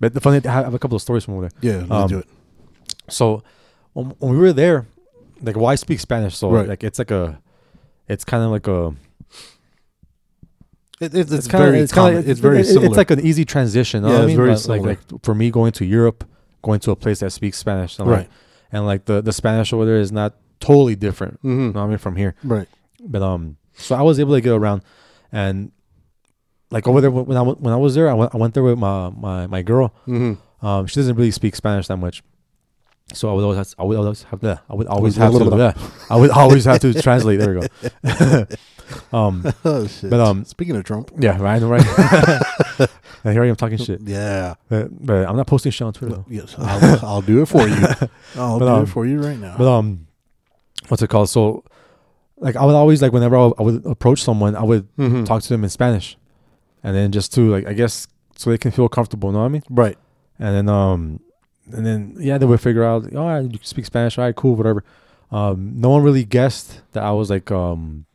but 0.00 0.14
the 0.14 0.20
funny, 0.20 0.40
I 0.46 0.52
have 0.52 0.74
a 0.74 0.78
couple 0.78 0.96
of 0.96 1.02
stories 1.02 1.24
from 1.24 1.34
over 1.34 1.48
there. 1.48 1.58
Yeah. 1.72 1.78
Let's 1.80 1.90
Um, 1.90 2.08
do 2.08 2.18
it. 2.18 2.26
So 3.08 3.42
when, 3.94 4.06
when 4.18 4.32
we 4.32 4.38
were 4.38 4.52
there, 4.52 4.86
like, 5.42 5.56
well, 5.56 5.66
I 5.66 5.74
speak 5.74 5.98
Spanish, 6.00 6.36
so 6.36 6.50
Right. 6.50 6.68
like 6.68 6.84
it's 6.84 6.98
like 6.98 7.10
a, 7.10 7.40
it's 8.08 8.24
kind 8.24 8.42
of 8.44 8.50
like 8.50 8.66
a, 8.68 8.94
It, 11.00 11.14
it's, 11.14 11.30
it's, 11.30 11.46
kinda- 11.46 11.66
very 11.66 11.78
kinda- 11.78 11.92
common. 11.94 12.24
It's, 12.30 12.40
very 12.40 12.60
it- 12.60 12.64
similar. 12.64 12.86
It's 12.86 12.96
like 12.96 13.10
an 13.10 13.20
easy 13.20 13.44
transition. 13.44 14.02
Yeah, 14.04 14.10
I 14.10 14.16
it's 14.18 14.26
mean? 14.28 14.36
very 14.36 14.48
Like- 14.50 14.56
like, 14.68 14.76
similar. 14.80 14.88
like 15.12 15.24
for 15.24 15.34
me 15.34 15.50
going 15.50 15.72
to 15.72 15.84
Europe, 15.84 16.24
going 16.62 16.80
to 16.80 16.90
a 16.90 16.96
place 16.96 17.20
that 17.20 17.30
speaks 17.30 17.56
Spanish, 17.58 17.98
like- 17.98 18.08
right. 18.08 18.28
and 18.72 18.84
like 18.86 19.04
the 19.04 19.20
the 19.22 19.32
Spanish 19.32 19.72
over 19.72 19.84
there 19.84 19.98
is 20.00 20.10
not 20.10 20.34
totally 20.60 20.96
different. 20.96 21.34
Mm-hmm. 21.42 21.66
know 21.66 21.80
what 21.80 21.86
I 21.86 21.86
mean 21.88 21.98
from 21.98 22.16
here, 22.16 22.34
Right. 22.42 22.66
but 23.04 23.22
um, 23.22 23.56
so 23.76 23.94
I 23.94 24.02
was 24.02 24.18
able 24.18 24.34
to 24.34 24.40
get 24.40 24.52
around, 24.52 24.82
and 25.30 25.70
like 26.70 26.86
over 26.86 27.00
there 27.00 27.10
when 27.10 27.36
I 27.36 27.42
when 27.42 27.72
I 27.72 27.76
was 27.76 27.94
there, 27.94 28.08
I 28.08 28.14
went 28.14 28.34
I 28.34 28.38
went 28.38 28.54
there 28.54 28.62
with 28.62 28.78
my 28.78 29.10
my 29.10 29.46
my 29.46 29.62
girl. 29.62 29.92
Mm-hmm. 30.06 30.66
Um, 30.66 30.86
she 30.86 30.96
doesn't 30.96 31.14
really 31.16 31.30
speak 31.30 31.54
Spanish 31.56 31.86
that 31.86 31.96
much, 31.98 32.22
so 33.12 33.30
I 33.30 33.32
would 33.34 33.44
always 33.44 33.58
have, 33.58 33.74
I 33.78 33.84
would 33.84 33.96
always 33.96 34.22
have 34.24 34.40
to 34.40 34.60
I 34.68 34.74
would 34.74 34.86
always 34.88 35.16
have 35.16 35.32
to 35.32 35.56
yeah, 35.56 35.72
I 36.10 36.16
would 36.16 36.30
always 36.30 36.64
have 36.64 36.80
to 36.80 37.00
translate. 37.00 37.38
There 37.40 37.54
we 37.60 37.60
go. 38.12 38.46
Um, 39.12 39.44
Oh 39.66 39.86
shit. 39.86 40.08
But, 40.08 40.20
um, 40.20 40.44
speaking 40.46 40.74
of 40.74 40.82
Trump, 40.84 41.10
yeah, 41.18 41.38
right, 41.38 41.60
right. 41.60 41.84
and 43.22 43.32
here 43.34 43.42
I 43.44 43.48
am 43.48 43.56
talking 43.56 43.76
shit, 43.76 44.00
yeah. 44.00 44.54
but, 44.70 44.88
but 45.04 45.26
I'm 45.28 45.36
not 45.36 45.46
posting 45.46 45.72
shit 45.72 45.86
on 45.86 45.92
Twitter. 45.92 46.14
Though. 46.16 46.24
Yes, 46.28 46.54
I'll, 46.58 47.06
I'll 47.06 47.20
do 47.20 47.42
it 47.42 47.46
for 47.46 47.68
you. 47.68 47.76
I'll 48.36 48.58
But, 48.58 48.64
do 48.64 48.72
um, 48.72 48.82
it 48.84 48.86
for 48.86 49.04
you 49.04 49.20
right 49.20 49.38
now. 49.38 49.56
But 49.58 49.68
um, 49.70 50.06
what's 50.88 51.02
it 51.02 51.08
called? 51.08 51.28
So, 51.28 51.64
like, 52.38 52.56
I 52.56 52.64
would 52.64 52.74
always 52.74 53.02
like 53.02 53.12
whenever 53.12 53.36
I 53.36 53.44
would, 53.46 53.54
I 53.58 53.62
would 53.62 53.84
approach 53.86 54.22
someone, 54.22 54.56
I 54.56 54.62
would 54.62 54.88
Mhm. 54.96 55.26
talk 55.26 55.42
to 55.42 55.48
them 55.50 55.64
in 55.64 55.68
Spanish, 55.70 56.16
and 56.88 56.96
then 56.96 57.12
just 57.12 57.34
to 57.34 57.40
like, 57.50 57.66
I 57.66 57.74
guess, 57.74 58.08
so 58.36 58.48
they 58.50 58.56
can 58.58 58.70
feel 58.72 58.88
comfortable. 58.88 59.30
Know 59.32 59.40
what 59.40 59.44
I 59.44 59.48
mean? 59.48 59.62
right. 59.70 59.98
And 60.40 60.54
then 60.56 60.68
um, 60.68 61.20
and 61.76 61.84
then 61.84 62.16
yeah, 62.18 62.38
they 62.38 62.46
would 62.46 62.60
figure 62.60 62.84
out, 62.84 63.04
oh, 63.12 63.18
all 63.18 63.28
right, 63.28 63.44
you 63.52 63.58
speak 63.62 63.84
Spanish, 63.86 64.16
all 64.18 64.24
right, 64.24 64.34
cool, 64.36 64.54
whatever. 64.56 64.82
Um, 65.30 65.72
no 65.76 65.90
one 65.90 66.02
really 66.02 66.24
guessed 66.24 66.80
that 66.92 67.02
I 67.02 67.10
was 67.12 67.28
like 67.28 67.50
um 67.50 68.06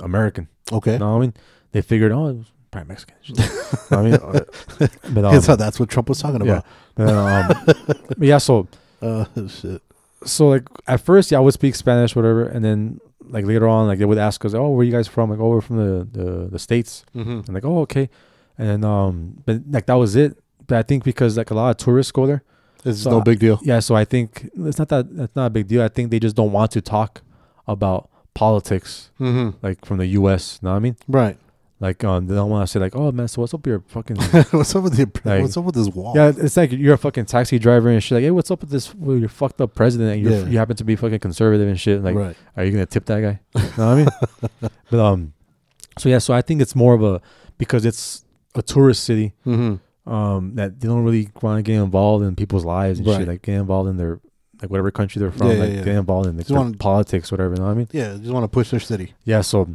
American. 0.00 0.46
Okay. 0.72 0.92
You 0.94 0.98
know 1.00 1.10
what 1.12 1.16
I 1.16 1.20
mean? 1.20 1.34
They 1.72 1.82
figured, 1.82 2.12
oh, 2.12 2.20
was 2.32 2.46
probably 2.70 2.88
Mexican. 2.88 3.16
You 3.24 3.34
know 3.36 3.44
what 3.88 3.98
I 3.98 4.02
mean, 4.02 4.14
Uh, 4.14 4.44
but 5.14 5.24
um, 5.24 5.32
That's 5.34 5.46
that's 5.46 5.80
what 5.80 5.88
Trump 5.88 6.08
was 6.08 6.20
talking 6.20 6.44
yeah, 6.46 6.60
about. 6.96 7.66
but, 7.74 7.88
um, 7.88 7.96
yeah, 8.20 8.38
so 8.38 8.68
Uh, 9.02 9.24
shit. 9.48 9.80
so 10.24 10.48
like 10.48 10.64
at 10.86 11.00
first, 11.00 11.32
yeah, 11.32 11.38
I 11.38 11.40
would 11.40 11.54
speak 11.54 11.74
Spanish, 11.74 12.14
whatever, 12.14 12.44
and 12.44 12.62
then 12.64 13.00
like 13.30 13.44
later 13.46 13.66
on, 13.68 13.86
like 13.86 13.98
they 13.98 14.04
would 14.04 14.18
ask 14.18 14.44
us, 14.44 14.54
"Oh, 14.54 14.70
where 14.70 14.84
you 14.84 14.92
guys 14.92 15.08
from?" 15.08 15.30
Like, 15.30 15.40
"Oh, 15.40 15.48
we're 15.50 15.60
from 15.60 15.76
the 15.76 16.08
the, 16.10 16.48
the 16.50 16.58
states." 16.58 17.04
Mm-hmm. 17.14 17.30
And 17.30 17.48
like, 17.54 17.64
"Oh, 17.64 17.78
okay," 17.80 18.08
and 18.58 18.84
um, 18.84 19.42
but 19.46 19.62
like 19.70 19.86
that 19.86 19.94
was 19.94 20.16
it. 20.16 20.36
But 20.66 20.78
I 20.78 20.82
think 20.82 21.04
because 21.04 21.36
like 21.36 21.50
a 21.50 21.54
lot 21.54 21.70
of 21.70 21.76
tourists 21.78 22.12
go 22.12 22.26
there, 22.26 22.42
It's 22.84 23.02
So 23.02 23.10
no 23.10 23.20
I- 23.20 23.24
big 23.24 23.38
deal. 23.38 23.58
yeah. 23.62 23.80
So 23.80 23.94
I 23.96 24.04
think 24.04 24.48
it's 24.56 24.78
not 24.78 24.88
that 24.88 25.14
that's 25.16 25.34
not 25.36 25.46
a 25.46 25.50
big 25.50 25.66
deal. 25.68 25.82
I 25.82 25.88
think 25.88 26.10
they 26.10 26.20
just 26.20 26.36
don't 26.36 26.52
want 26.52 26.70
to 26.72 26.80
talk 26.80 27.22
about 27.66 28.08
politics 28.34 29.10
Mm-hmm. 29.20 29.56
like 29.66 29.84
from 29.84 29.98
the 29.98 30.06
U.S. 30.20 30.58
You 30.62 30.66
know 30.66 30.72
what 30.72 30.76
I 30.76 30.80
mean? 30.80 30.96
Right. 31.08 31.36
Like 31.80 32.04
um, 32.04 32.26
they 32.26 32.34
don't 32.34 32.50
want 32.50 32.62
to 32.62 32.70
say 32.70 32.78
like, 32.78 32.94
"Oh 32.94 33.10
man, 33.10 33.26
so 33.26 33.40
what's 33.40 33.54
up 33.54 33.60
with 33.60 33.66
your 33.68 33.80
fucking." 33.88 34.16
what's 34.50 34.76
up 34.76 34.82
with 34.82 34.96
the 34.96 35.10
Like- 35.24 35.40
What's 35.40 35.56
up 35.56 35.64
with 35.64 35.74
this 35.74 35.88
wall? 35.88 36.12
Yeah, 36.14 36.30
it's 36.36 36.54
like 36.56 36.72
you're 36.72 36.92
a 36.94 36.98
fucking 36.98 37.24
taxi 37.24 37.58
driver 37.58 37.88
and 37.88 38.02
shit. 38.02 38.16
Like, 38.16 38.22
hey, 38.24 38.30
what's 38.30 38.50
up 38.50 38.60
with 38.60 38.68
this? 38.68 38.94
You're 39.02 39.30
fucked 39.30 39.62
up 39.62 39.74
president, 39.74 40.12
and 40.12 40.22
you're, 40.22 40.32
Yeah. 40.32 40.44
you 40.46 40.58
happen 40.58 40.76
to 40.76 40.84
be 40.84 40.94
fucking 40.94 41.20
conservative 41.20 41.66
and 41.66 41.80
shit. 41.80 42.02
Like, 42.04 42.14
right. 42.16 42.36
are 42.54 42.64
you 42.64 42.70
gonna 42.72 42.84
tip 42.84 43.06
that 43.06 43.20
guy? 43.22 43.40
you 43.56 43.62
know 43.62 43.68
what 43.76 43.80
I 43.80 43.94
mean? 43.94 44.70
but 44.90 45.00
um, 45.00 45.32
so 45.96 46.10
yeah, 46.10 46.18
so 46.18 46.34
I 46.34 46.42
think 46.42 46.60
it's 46.60 46.76
more 46.76 46.92
of 46.92 47.02
a 47.02 47.22
because 47.56 47.86
it's 47.86 48.26
a 48.54 48.60
tourist 48.62 49.04
city. 49.04 49.32
Mm-hmm. 49.46 49.76
Um, 50.12 50.54
that 50.56 50.80
they 50.80 50.88
don't 50.88 51.04
really 51.04 51.28
want 51.40 51.58
to 51.58 51.62
get 51.62 51.80
involved 51.80 52.24
in 52.24 52.34
people's 52.34 52.64
lives 52.64 52.98
and 52.98 53.06
Right. 53.08 53.18
shit. 53.20 53.28
Like, 53.28 53.42
get 53.42 53.54
involved 53.54 53.88
in 53.88 53.96
their 53.96 54.20
like 54.60 54.70
whatever 54.70 54.90
country 54.90 55.20
they're 55.20 55.30
from. 55.30 55.46
Yeah, 55.48 55.52
yeah, 55.54 55.60
like, 55.60 55.72
yeah. 55.72 55.76
get 55.84 55.94
involved 55.96 56.28
in 56.28 56.36
like, 56.36 56.48
wanna- 56.50 56.76
politics, 56.76 57.30
whatever. 57.30 57.54
You 57.54 57.60
know 57.60 57.66
what 57.66 57.70
I 57.70 57.74
mean? 57.74 57.88
Yeah, 57.92 58.16
just 58.18 58.32
want 58.32 58.44
to 58.44 58.48
push 58.48 58.70
their 58.70 58.80
city. 58.80 59.14
Yeah. 59.24 59.40
So, 59.40 59.68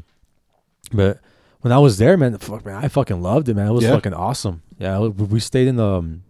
but 0.91 1.19
when 1.65 1.71
I 1.71 1.79
was 1.79 1.97
there, 1.97 2.15
man, 2.15 2.37
fuck, 2.37 2.63
man, 2.65 2.77
I 2.85 2.87
fucking 2.87 3.21
loved 3.21 3.49
it, 3.49 3.55
man. 3.55 3.67
It 3.71 3.73
was 3.73 3.83
Yeah? 3.85 3.95
fucking 3.95 4.13
awesome. 4.13 4.61
Yeah, 4.77 4.99
we- 4.99 5.09
we 5.35 5.39
stayed 5.39 5.67
in 5.67 5.79
um 5.79 6.21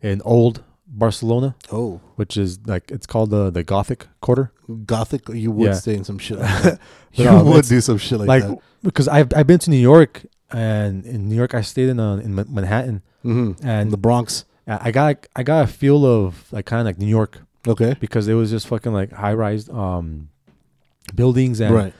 in 0.00 0.22
old 0.24 0.62
Barcelona. 0.86 1.56
Oh, 1.72 2.00
which 2.14 2.36
is 2.36 2.58
like 2.66 2.84
it's 2.96 3.06
called 3.06 3.30
the 3.30 3.50
the 3.50 3.64
Gothic 3.64 4.06
Quarter. 4.20 4.52
Gothic. 4.94 5.22
You 5.28 5.50
would 5.50 5.66
Yeah. 5.70 5.74
stay 5.84 5.94
in 6.00 6.04
some 6.04 6.18
shit 6.18 6.38
like 6.38 6.62
that. 6.62 6.78
You 7.14 7.28
um, 7.28 7.46
would 7.46 7.58
it's 7.60 7.68
do 7.68 7.80
some 7.80 7.98
shit 7.98 8.18
like, 8.20 8.28
Like, 8.28 8.44
that. 8.44 8.58
because 8.82 9.08
I've 9.08 9.28
I've 9.36 9.46
been 9.48 9.58
to 9.66 9.70
New 9.70 9.84
York 9.92 10.24
and 10.52 11.04
in 11.04 11.28
New 11.28 11.34
York 11.42 11.52
I 11.54 11.62
stayed 11.62 11.88
in 11.88 11.98
uh, 11.98 12.16
in 12.26 12.34
Ma- 12.36 12.50
Manhattan 12.58 13.02
Mm-hmm. 13.24 13.66
and 13.66 13.70
And 13.80 13.90
the 13.90 13.96
Bronx. 14.06 14.44
I 14.68 14.88
I 14.88 14.90
got 14.92 15.26
I 15.34 15.42
got 15.42 15.64
a 15.64 15.66
feel 15.66 16.00
of 16.06 16.46
like 16.52 16.66
kind 16.70 16.80
of 16.80 16.86
like 16.86 16.98
New 17.04 17.12
York 17.18 17.32
Okay. 17.66 17.96
because 17.98 18.28
it 18.28 18.34
was 18.34 18.48
just 18.54 18.66
fucking 18.68 18.92
like 19.00 19.10
high 19.12 19.34
rise 19.34 19.68
um 19.68 20.28
buildings 21.14 21.60
and 21.60 21.74
Right. 21.74 21.92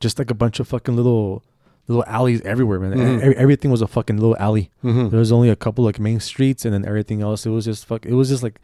just 0.00 0.18
like 0.18 0.30
a 0.30 0.34
bunch 0.42 0.60
of 0.60 0.68
fucking 0.68 0.96
little 0.96 1.42
little 1.90 2.04
alleys 2.06 2.40
everywhere, 2.42 2.78
man. 2.80 2.92
Mhm. 2.94 3.32
E- 3.32 3.36
everything 3.36 3.70
was 3.70 3.82
a 3.82 3.86
fucking 3.86 4.16
little 4.16 4.36
alley. 4.38 4.70
Mm-hmm. 4.84 5.08
There 5.10 5.18
was 5.18 5.32
only 5.32 5.48
a 5.50 5.56
couple 5.56 5.84
like 5.84 5.98
main 5.98 6.20
streets 6.20 6.64
and 6.64 6.72
then 6.72 6.84
everything 6.86 7.20
else. 7.22 7.44
It 7.46 7.50
was 7.50 7.64
just 7.64 7.84
fuck. 7.86 8.06
It 8.06 8.14
was 8.14 8.28
just 8.28 8.42
like 8.42 8.60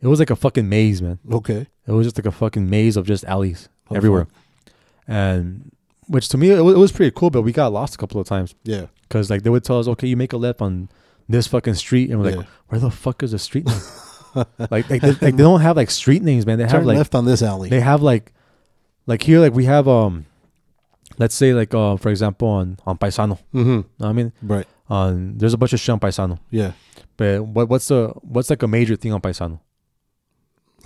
it 0.00 0.06
was 0.06 0.18
like 0.18 0.30
a 0.30 0.36
fucking 0.36 0.68
maze, 0.68 1.02
man. 1.02 1.18
Okay. 1.30 1.66
It 1.86 1.92
was 1.92 2.06
just 2.06 2.16
like 2.18 2.26
a 2.26 2.32
fucking 2.32 2.68
maze 2.70 2.96
of 2.96 3.06
just 3.06 3.24
alleys 3.24 3.68
everywhere, 3.94 4.26
and 5.08 5.72
which 6.08 6.28
to 6.28 6.38
me 6.38 6.50
it 6.50 6.60
was, 6.62 6.74
it 6.74 6.78
was 6.78 6.92
pretty 6.92 7.10
cool. 7.14 7.30
But 7.30 7.42
we 7.42 7.52
got 7.52 7.72
lost 7.72 7.94
a 7.94 7.98
couple 7.98 8.20
of 8.20 8.26
times 8.26 8.54
Yeah. 8.64 8.86
because 9.08 9.30
like 9.30 9.42
they 9.42 9.50
would 9.50 9.64
tell 9.64 9.78
us, 9.78 9.88
okay, 9.88 10.06
you 10.06 10.16
make 10.16 10.32
a 10.32 10.36
left 10.36 10.60
on 10.62 10.88
this 11.28 11.46
fucking 11.46 11.74
street, 11.74 12.10
and 12.10 12.20
we're 12.20 12.32
like, 12.36 12.46
where 12.68 12.80
the 12.80 12.90
fuck 12.90 13.22
is 13.22 13.30
the 13.32 13.38
street 13.38 13.66
name? 13.66 13.80
like, 14.70 14.70
like, 14.90 15.00
they, 15.02 15.10
like 15.12 15.18
they 15.20 15.30
don't 15.42 15.60
have 15.60 15.76
like 15.76 15.90
street 15.90 16.22
names, 16.22 16.46
man. 16.46 16.58
They 16.58 16.64
have 16.64 16.72
Turn 16.72 16.84
like 16.86 16.96
left 16.98 17.14
on 17.14 17.24
this 17.24 17.42
alley. 17.42 17.68
they 17.68 17.80
have 17.80 18.02
like 18.02 18.32
like 19.06 19.22
here 19.22 19.40
like 19.40 19.52
we 19.54 19.64
have 19.64 19.88
um 19.88 20.26
let's 21.22 21.34
say 21.42 21.50
like 21.60 21.72
uh 21.82 21.96
for 22.02 22.10
example 22.14 22.48
on 22.60 22.66
on 22.88 22.94
Paisano. 23.02 23.36
mm-hmm. 23.54 23.80
I 24.10 24.12
mean 24.12 24.32
Right. 24.54 24.66
on 24.88 25.38
there's 25.38 25.54
a 25.54 25.58
bunch 25.60 25.72
of 25.76 25.80
shit 25.80 25.92
on 25.96 26.00
Paisano, 26.00 26.36
Yeah. 26.50 26.72
but 27.16 27.32
what 27.54 27.68
what's 27.70 27.88
the 27.92 28.00
what's 28.34 28.50
like 28.50 28.62
a 28.62 28.70
major 28.76 28.96
thing 28.96 29.12
on 29.16 29.20
Paisano? 29.20 29.56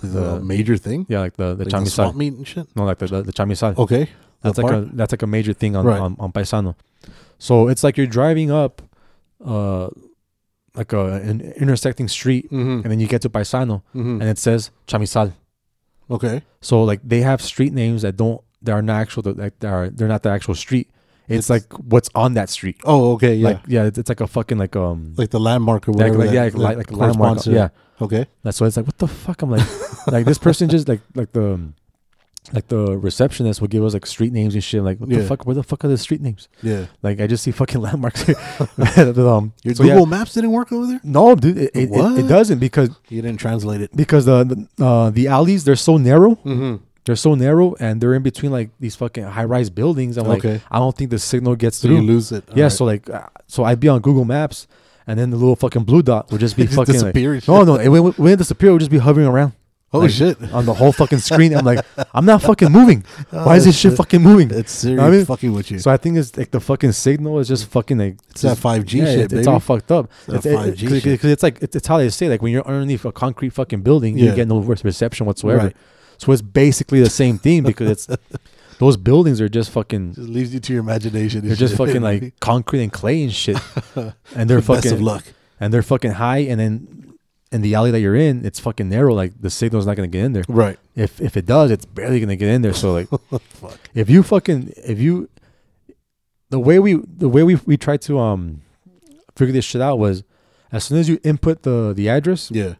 The 0.01 0.07
The- 0.07 0.39
major 0.53 0.77
thing. 0.77 1.05
Yeah, 1.09 1.21
like 1.25 1.35
the 1.41 1.55
the 1.55 1.63
Like 1.65 1.73
the 1.73 1.77
Chamizal. 1.77 1.91
swamp 1.97 2.15
meat 2.21 2.33
and 2.33 2.47
shit. 2.47 2.67
no, 2.75 2.85
like 2.85 2.99
the 3.01 3.07
the, 3.07 3.21
the 3.29 3.33
Chamizal. 3.33 3.73
Okay. 3.77 4.03
That's 4.43 4.55
The 4.57 4.61
like 4.63 4.71
park? 4.73 4.85
a 4.93 4.95
that's 4.95 5.11
like 5.15 5.23
a 5.23 5.27
major 5.27 5.53
thing 5.53 5.75
on, 5.75 5.83
Right. 5.85 5.99
on 5.99 6.15
on 6.19 6.31
Paisano. 6.31 6.75
So 7.39 7.67
it's 7.71 7.83
like 7.83 7.97
you're 7.97 8.07
driving 8.19 8.49
up, 8.51 8.81
uh, 9.43 9.89
like 10.75 10.93
a 10.93 11.03
an 11.29 11.41
intersecting 11.57 12.07
street, 12.07 12.45
Mm-hmm. 12.51 12.81
and 12.83 12.89
then 12.91 12.99
you 12.99 13.07
get 13.07 13.21
to 13.25 13.29
Paisano, 13.29 13.81
mm-hmm. 13.95 14.21
and 14.21 14.27
it 14.29 14.37
says 14.37 14.69
Chamizal. 14.89 15.33
Okay. 16.09 16.41
So 16.61 16.83
like 16.83 17.01
they 17.03 17.21
have 17.21 17.41
street 17.41 17.73
names 17.73 18.01
that 18.05 18.15
don't 18.17 18.41
that 18.61 18.71
are 18.71 18.81
not 18.81 19.01
actual 19.01 19.23
like 19.33 19.59
they 19.59 19.67
are 19.67 19.89
they're 19.89 20.07
not 20.07 20.23
the 20.23 20.29
actual 20.29 20.55
street. 20.55 20.89
It's, 21.27 21.49
It's- 21.49 21.49
like 21.49 21.73
what's 21.73 22.09
on 22.15 22.35
that 22.35 22.49
street. 22.49 22.77
Oh, 22.85 23.13
okay. 23.13 23.35
Yeah. 23.35 23.47
Like 23.49 23.59
yeah, 23.67 23.83
it's, 23.85 23.97
it's 23.97 24.09
like 24.09 24.21
a 24.21 24.27
fucking 24.27 24.57
like 24.57 24.75
um 24.75 25.13
like 25.17 25.29
the 25.31 25.39
landmark 25.39 25.87
or 25.87 25.91
whatever. 25.91 26.17
like, 26.19 26.27
that- 26.29 26.33
yeah 26.33 26.43
like, 26.43 26.55
like, 26.55 26.77
like 26.77 26.91
a 26.91 26.95
landmark. 26.95 27.39
to- 27.41 27.51
Yeah, 27.51 27.69
Okay. 28.01 28.27
that's 28.43 28.61
why 28.61 28.67
it's 28.67 28.77
like 28.77 28.85
what 28.85 28.97
the 28.97 29.07
fuck. 29.07 29.41
I'm 29.41 29.51
like 29.51 29.67
like 30.07 30.25
this 30.25 30.37
person 30.37 30.69
just 30.69 30.87
like 30.87 31.01
like 31.15 31.31
the 31.33 31.53
um, 31.53 31.73
like 32.53 32.69
the 32.69 32.97
receptionist 32.97 33.59
would 33.61 33.71
give 33.71 33.83
us 33.83 33.93
like 33.93 34.05
street 34.05 34.31
names 34.31 34.53
and 34.55 34.63
shit. 34.63 34.81
Like 34.81 34.99
what 34.99 35.09
the 35.09 35.21
fuck? 35.25 35.45
Where 35.45 35.53
the 35.55 35.63
fuck 35.63 35.83
are 35.83 35.89
the 35.89 35.97
street 35.97 36.21
names? 36.21 36.47
Yeah. 36.63 36.85
Like 37.03 37.19
I 37.19 37.27
just 37.27 37.43
see 37.43 37.51
fucking 37.51 37.81
landmarks 37.87 38.21
here. 38.23 38.35
But, 38.77 39.17
um, 39.17 39.51
Your 39.63 39.75
so, 39.75 39.83
Google 39.83 39.99
yeah. 39.99 40.05
Maps 40.05 40.33
didn't 40.33 40.51
work 40.53 40.71
over 40.71 40.87
there. 40.87 41.01
No, 41.03 41.35
dude, 41.35 41.57
it, 41.57 41.71
it, 41.75 41.89
it, 41.91 42.19
it 42.19 42.27
doesn't 42.29 42.59
because 42.59 42.89
You 43.09 43.21
didn't 43.21 43.41
translate 43.41 43.81
it. 43.81 43.93
because 43.93 44.23
the 44.25 44.45
the, 44.77 44.85
uh, 44.85 45.09
the 45.09 45.27
alleys 45.27 45.65
they're 45.65 45.75
so 45.75 45.97
narrow. 45.97 46.35
Mm-hmm. 46.45 46.75
They're 47.07 47.15
so 47.15 47.33
narrow 47.35 47.73
and 47.79 47.99
they're 48.01 48.13
in 48.13 48.21
between 48.21 48.51
like 48.51 48.69
these 48.79 48.95
fucking 48.95 49.23
high 49.23 49.45
rise 49.45 49.69
buildings. 49.71 50.17
I'm 50.17 50.27
like, 50.27 50.45
I 50.45 50.77
don't 50.77 50.95
think 50.95 51.09
the 51.09 51.17
signal 51.19 51.55
gets 51.55 51.77
So 51.77 51.87
through. 51.87 51.95
you 51.97 52.01
lose 52.03 52.31
it. 52.31 52.43
yeah, 52.53 52.65
All 52.65 52.69
so 52.69 52.85
like, 52.85 53.09
uh, 53.09 53.27
so 53.47 53.63
I'd 53.63 53.79
be 53.79 53.87
on 53.87 54.01
Google 54.01 54.25
Maps 54.25 54.67
and 55.07 55.17
then 55.17 55.29
the 55.31 55.37
little 55.37 55.55
fucking 55.55 55.83
blue 55.85 56.03
dot 56.03 56.29
would 56.31 56.41
just 56.41 56.55
be 56.57 56.63
just 56.65 56.75
fucking 56.75 56.93
like, 56.95 57.01
disappear 57.13 57.33
and 57.33 57.47
no, 57.47 57.63
no, 57.63 57.75
it 57.77 57.87
wouldn't, 57.87 58.19
wouldn't 58.19 58.37
disappear. 58.39 58.69
It 58.69 58.73
would 58.73 58.79
just 58.79 58.91
be 58.91 58.97
hovering 58.99 59.25
around 59.25 59.53
Oh 59.93 59.99
like, 59.99 60.11
shit! 60.11 60.37
on 60.51 60.65
the 60.65 60.73
whole 60.73 60.91
fucking 60.91 61.19
screen. 61.19 61.55
I'm 61.55 61.63
like, 61.63 61.79
I'm 62.13 62.25
not 62.25 62.41
fucking 62.41 62.69
moving. 62.73 63.05
Why 63.29 63.55
is 63.55 63.63
this 63.63 63.79
shit 63.79 63.93
fucking 63.93 64.21
moving? 64.21 64.51
It's 64.51 64.73
serious 64.73 65.01
I 65.01 65.09
mean, 65.09 65.23
fucking 65.23 65.53
with 65.53 65.71
you. 65.71 65.79
So 65.79 65.89
I 65.89 65.95
think 65.95 66.17
it's 66.17 66.35
like 66.35 66.51
the 66.51 66.59
fucking 66.59 66.91
signal 66.91 67.39
is 67.39 67.47
just 67.47 67.67
fucking 67.69 67.97
like 67.97 68.17
It's 68.31 68.41
that 68.41 68.57
5G 68.57 68.93
yeah, 68.95 69.05
shit, 69.05 69.19
it's, 69.21 69.33
it's 69.33 69.47
all 69.47 69.61
fucked 69.61 69.93
up. 69.93 70.11
It's 70.27 70.45
It's, 70.45 70.47
5G 70.47 70.89
cause, 70.89 71.01
shit. 71.03 71.21
'cause 71.21 71.31
it's 71.31 71.41
like 71.41 71.61
it's, 71.61 71.77
it's 71.77 71.87
how 71.87 71.99
they 71.99 72.09
say 72.09 72.27
like 72.27 72.41
when 72.41 72.51
you're 72.51 72.67
underneath 72.67 73.05
a 73.05 73.13
concrete 73.13 73.51
fucking 73.51 73.79
building, 73.81 74.17
you 74.17 74.25
Yeah. 74.25 74.35
get 74.35 74.49
no 74.49 74.59
re- 74.59 74.75
reception 74.83 75.25
whatsoever. 75.25 75.63
Right. 75.67 75.75
So 76.17 76.31
it's 76.31 76.41
basically 76.41 76.99
the 76.99 77.09
same 77.09 77.37
thing 77.37 77.63
because 77.63 77.89
it's 77.91 78.07
those 78.79 78.97
buildings 78.97 79.39
are 79.41 79.49
just 79.49 79.69
fucking 79.71 80.13
just 80.15 80.29
leaves 80.29 80.53
you 80.53 80.59
to 80.59 80.73
your 80.73 80.81
imagination. 80.81 81.45
they're 81.45 81.55
just 81.55 81.73
shit. 81.75 81.77
fucking 81.87 82.01
like 82.01 82.39
concrete 82.39 82.83
and 82.83 82.91
clay 82.93 83.23
and 83.23 83.33
shit, 83.33 83.57
and 84.35 84.49
they're 84.49 84.59
Best 84.61 84.69
of 84.85 84.91
fucking 84.91 85.01
luck. 85.03 85.25
and 85.59 85.73
they're 85.73 85.81
fucking 85.83 86.11
high, 86.11 86.39
and 86.39 86.59
then 86.59 87.13
in 87.51 87.61
the 87.61 87.75
alley 87.75 87.91
that 87.91 87.99
you're 88.01 88.15
in, 88.15 88.45
it's 88.45 88.59
fucking 88.59 88.89
narrow. 88.89 89.13
Like 89.13 89.39
the 89.41 89.49
signal's 89.49 89.85
not 89.85 89.95
gonna 89.95 90.07
get 90.09 90.25
in 90.25 90.33
there. 90.33 90.43
Right. 90.47 90.77
If 90.95 91.21
if 91.21 91.37
it 91.37 91.45
does, 91.45 91.71
it's 91.71 91.85
barely 91.85 92.19
gonna 92.19 92.35
get 92.35 92.49
in 92.49 92.61
there. 92.61 92.73
So 92.73 92.93
like, 92.93 93.07
Fuck. 93.49 93.79
if 93.95 94.09
you 94.09 94.21
fucking 94.23 94.73
if 94.77 94.99
you 94.99 95.29
the 96.49 96.59
way 96.59 96.79
we 96.79 96.95
the 97.05 97.29
way 97.29 97.43
we 97.43 97.55
we 97.65 97.77
tried 97.77 98.01
to 98.03 98.19
um 98.19 98.61
figure 99.35 99.53
this 99.53 99.65
shit 99.65 99.81
out 99.81 99.97
was 99.99 100.23
as 100.71 100.83
soon 100.83 100.97
as 100.97 101.07
you 101.07 101.19
input 101.23 101.63
the 101.63 101.93
the 101.95 102.09
address, 102.09 102.51
Yeah. 102.51 102.75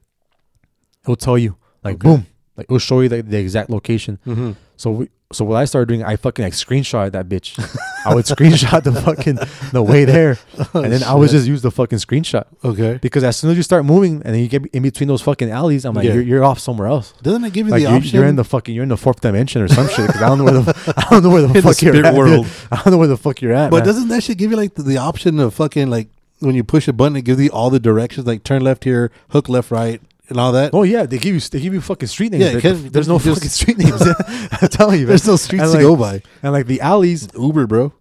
it'll 1.03 1.15
tell 1.15 1.37
you 1.37 1.55
like 1.83 1.95
Okay. 1.95 2.07
boom, 2.09 2.25
like 2.57 2.65
it'll 2.65 2.79
show 2.79 3.01
you 3.01 3.09
the, 3.09 3.21
the 3.21 3.37
exact 3.37 3.69
location. 3.69 4.19
Mm-hmm. 4.25 4.51
So 4.75 4.91
we 4.91 5.09
so 5.33 5.43
what 5.43 5.57
I 5.57 5.65
started 5.65 5.89
doing, 5.89 6.03
I 6.05 6.15
fucking 6.15 6.43
like 6.43 6.53
screenshot 6.53 7.11
that 7.11 7.27
bitch. 7.27 7.59
I 8.05 8.15
would 8.15 8.23
screenshot 8.25 8.83
the 8.83 8.93
fucking 8.93 9.37
the 9.73 9.83
way 9.83 10.05
there, 10.05 10.37
and 10.73 10.91
then 10.93 11.03
I 11.03 11.15
would 11.15 11.29
just 11.29 11.45
use 11.47 11.61
the 11.61 11.69
fucking 11.71 11.99
screenshot 11.99 12.45
Okay. 12.63 12.97
because 13.01 13.25
as 13.25 13.35
soon 13.35 13.51
as 13.51 13.57
you 13.57 13.63
start 13.63 13.83
moving 13.83 14.21
and 14.23 14.33
then 14.33 14.39
you 14.41 14.47
get 14.47 14.65
in 14.67 14.83
between 14.83 15.09
those 15.09 15.21
fucking 15.21 15.49
alleys, 15.51 15.83
I'm 15.83 15.93
like 15.95 16.05
Yeah. 16.05 16.13
you're, 16.13 16.23
you're 16.23 16.43
off 16.45 16.59
somewhere 16.59 16.87
else. 16.87 17.11
Doesn't 17.23 17.43
it 17.43 17.51
give 17.51 17.65
you 17.67 17.71
Like 17.73 17.83
the 17.83 17.89
you, 17.89 17.95
option? 17.97 18.15
you're 18.15 18.27
in 18.27 18.37
the 18.37 18.45
fucking 18.45 18.73
you're 18.73 18.83
in 18.83 18.89
the 18.89 18.95
fourth 18.97 19.19
dimension 19.19 19.61
or 19.61 19.67
some 19.67 19.89
shit. 19.89 20.07
Because 20.07 20.21
I 20.21 20.29
don't 20.29 20.37
know 20.37 20.45
where 20.45 20.61
the 20.61 20.93
I 20.97 21.09
don't 21.09 21.23
know 21.23 21.29
where 21.29 21.41
the 21.41 21.47
In 21.49 21.53
the 21.55 21.61
fuck 21.61 21.81
you're 21.81 21.93
spirit 21.93 22.05
at. 22.05 22.13
dude. 22.15 22.47
I 22.71 22.75
don't 22.83 22.91
know 22.93 22.97
where 22.97 23.07
the 23.07 23.17
fuck 23.17 23.41
you're 23.41 23.53
at. 23.53 23.69
but 23.71 23.77
man. 23.79 23.85
doesn't 23.85 24.07
that 24.07 24.23
shit 24.23 24.37
give 24.37 24.51
you 24.51 24.57
like 24.57 24.75
the, 24.75 24.83
the 24.83 24.97
option 24.97 25.39
of 25.41 25.53
fucking 25.53 25.89
like 25.89 26.07
when 26.39 26.55
you 26.55 26.63
push 26.63 26.87
a 26.87 26.93
button, 26.93 27.17
it 27.17 27.23
gives 27.23 27.41
you 27.41 27.49
all 27.49 27.69
the 27.69 27.79
directions, 27.79 28.25
like 28.27 28.43
turn 28.43 28.61
left 28.61 28.83
here, 28.85 29.11
hook 29.31 29.49
left, 29.49 29.71
right, 29.71 29.99
and 30.29 30.39
all 30.39 30.51
that. 30.53 30.71
Oh 30.73 30.83
yeah, 30.83 31.05
they 31.05 31.17
give 31.17 31.33
you 31.33 31.39
they 31.41 31.59
give 31.59 31.73
you 31.73 31.81
fucking 31.81 32.07
street 32.07 32.31
names. 32.31 32.43
Yeah, 32.43 32.51
There- 32.53 32.61
can- 32.61 32.89
there's 32.89 33.07
no 33.07 33.19
fucking 33.19 33.49
street 33.59 33.77
names. 33.77 34.01
I'm 34.61 34.67
telling 34.69 34.99
you, 34.99 35.05
man. 35.05 35.09
There's 35.09 35.27
no 35.27 35.35
streets 35.35 35.63
And 35.63 35.71
to 35.71 35.77
like- 35.77 35.81
go 35.81 35.95
by. 35.95 36.21
And 36.43 36.53
like 36.53 36.67
the 36.67 36.81
alleys, 36.81 37.27
Uber, 37.37 37.67
bro. 37.67 37.93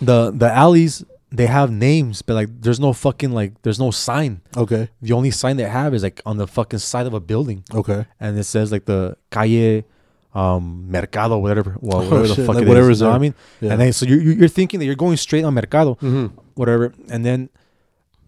the 0.00 0.30
the 0.30 0.50
alleys 0.52 1.04
they 1.32 1.46
have 1.46 1.70
names, 1.70 2.22
but 2.22 2.34
like 2.34 2.48
there's 2.60 2.80
no 2.80 2.92
fucking 2.92 3.30
like 3.32 3.52
there's 3.62 3.78
no 3.78 3.90
sign. 3.92 4.40
Okay. 4.56 4.88
The 5.00 5.12
only 5.12 5.30
sign 5.30 5.56
they 5.56 5.68
have 5.68 5.94
is 5.94 6.02
like 6.02 6.20
on 6.26 6.38
the 6.38 6.46
fucking 6.46 6.80
side 6.80 7.06
of 7.06 7.14
a 7.14 7.20
building, 7.20 7.62
Okay. 7.72 8.04
and 8.18 8.36
it 8.38 8.44
says 8.44 8.72
like 8.72 8.84
the 8.86 9.16
calle, 9.30 9.82
um, 10.34 10.90
mercado, 10.90 11.38
whatever, 11.38 11.76
well, 11.80 11.98
Oh, 12.02 12.04
whatever 12.04 12.28
the 12.28 12.34
shit, 12.34 12.46
fuck 12.46 12.54
like 12.56 12.64
it 12.64 12.68
whatever's 12.68 12.96
is. 12.98 13.00
You 13.02 13.06
know 13.06 13.10
what 13.12 13.16
I 13.16 13.18
mean? 13.20 13.34
Yeah. 13.60 13.70
And 13.72 13.80
then 13.80 13.92
so 13.92 14.06
you're 14.06 14.20
you're 14.20 14.48
thinking 14.48 14.80
that 14.80 14.86
you're 14.86 14.96
going 15.06 15.16
straight 15.16 15.44
on 15.44 15.54
mercado, 15.54 15.94
Mm-hmm. 16.02 16.26
whatever, 16.54 16.92
and 17.08 17.24
then 17.24 17.48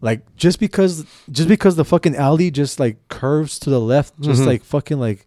like 0.03 0.20
just 0.36 0.61
because 0.61 1.07
just 1.30 1.48
because 1.48 1.76
the 1.76 1.84
fucking 1.86 2.14
alley 2.16 2.50
just 2.50 2.78
like 2.78 2.96
curves 3.09 3.59
to 3.61 3.70
the 3.70 3.80
left, 3.80 4.12
just 4.20 4.42
Mhm. 4.42 4.46
like 4.46 4.62
fucking 4.64 4.98
like 5.00 5.24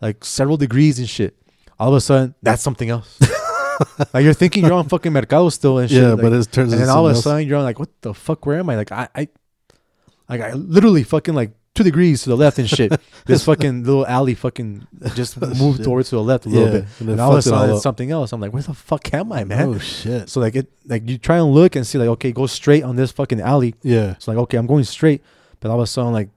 like 0.00 0.24
several 0.24 0.56
degrees 0.56 0.98
and 1.00 1.08
shit. 1.08 1.34
All 1.80 1.88
of 1.88 1.94
a 1.94 2.00
sudden, 2.00 2.34
that's 2.42 2.62
something 2.62 2.90
else. 2.90 3.18
like 4.14 4.22
you're 4.24 4.34
thinking 4.34 4.64
you're 4.64 4.74
on 4.74 4.88
fucking 4.88 5.12
mercado 5.12 5.48
still 5.48 5.78
and 5.78 5.88
shit. 5.90 6.02
Yeah, 6.02 6.12
like- 6.12 6.22
but 6.22 6.32
it 6.32 6.52
turns 6.52 6.72
and 6.72 6.80
then 6.82 6.88
all 6.88 7.06
of 7.08 7.12
a 7.12 7.14
something 7.14 7.16
else. 7.16 7.24
sudden 7.24 7.48
you're 7.48 7.58
on 7.58 7.64
like, 7.64 7.78
what 7.80 7.88
the 8.02 8.12
fuck? 8.14 8.44
Where 8.46 8.58
am 8.60 8.68
I? 8.70 8.76
Like 8.76 8.92
I, 8.92 9.08
I, 9.14 9.28
like 10.28 10.40
I 10.42 10.52
literally 10.52 11.02
fucking 11.02 11.34
like 11.34 11.52
two 11.74 11.84
degrees 11.84 12.22
to 12.24 12.30
the 12.30 12.36
left 12.36 12.58
and 12.58 12.68
shit. 12.68 12.92
this 13.26 13.44
fucking 13.44 13.84
little 13.84 14.06
alley 14.06 14.34
fucking 14.34 14.86
just 15.14 15.36
oh, 15.42 15.46
moved 15.54 15.78
Shit. 15.78 15.86
over 15.86 16.02
to 16.02 16.10
the 16.10 16.22
left 16.22 16.46
a 16.46 16.48
little 16.48 16.66
Yeah, 16.66 16.80
bit, 16.80 16.84
and 17.00 17.08
and, 17.10 17.20
it 17.20 17.22
all 17.22 17.32
of 17.36 17.38
a 17.38 17.42
fucked 17.42 17.46
it 17.46 17.52
all 17.52 17.58
sudden 17.60 17.74
it's 17.74 17.82
something 17.82 18.10
else. 18.10 18.32
I'm 18.32 18.40
like, 18.40 18.52
where 18.52 18.62
the 18.62 18.74
fuck 18.74 19.12
am 19.14 19.32
I, 19.32 19.44
man? 19.44 19.68
Oh 19.68 19.78
shit. 19.78 20.28
So 20.28 20.40
like 20.40 20.56
it, 20.56 20.70
like 20.86 21.08
you 21.08 21.18
try 21.18 21.38
and 21.38 21.52
look 21.52 21.76
and 21.76 21.86
see 21.86 21.98
like, 21.98 22.08
okay, 22.08 22.32
go 22.32 22.46
straight 22.46 22.82
on 22.82 22.96
this 22.96 23.12
fucking 23.12 23.40
alley. 23.40 23.74
Yeah. 23.82 24.16
So 24.18 24.32
like, 24.32 24.38
okay, 24.42 24.56
I'm 24.58 24.66
going 24.66 24.84
straight, 24.84 25.22
but 25.60 25.70
all 25.70 25.78
of 25.78 25.82
a 25.82 25.86
sudden 25.86 26.12
like. 26.12 26.28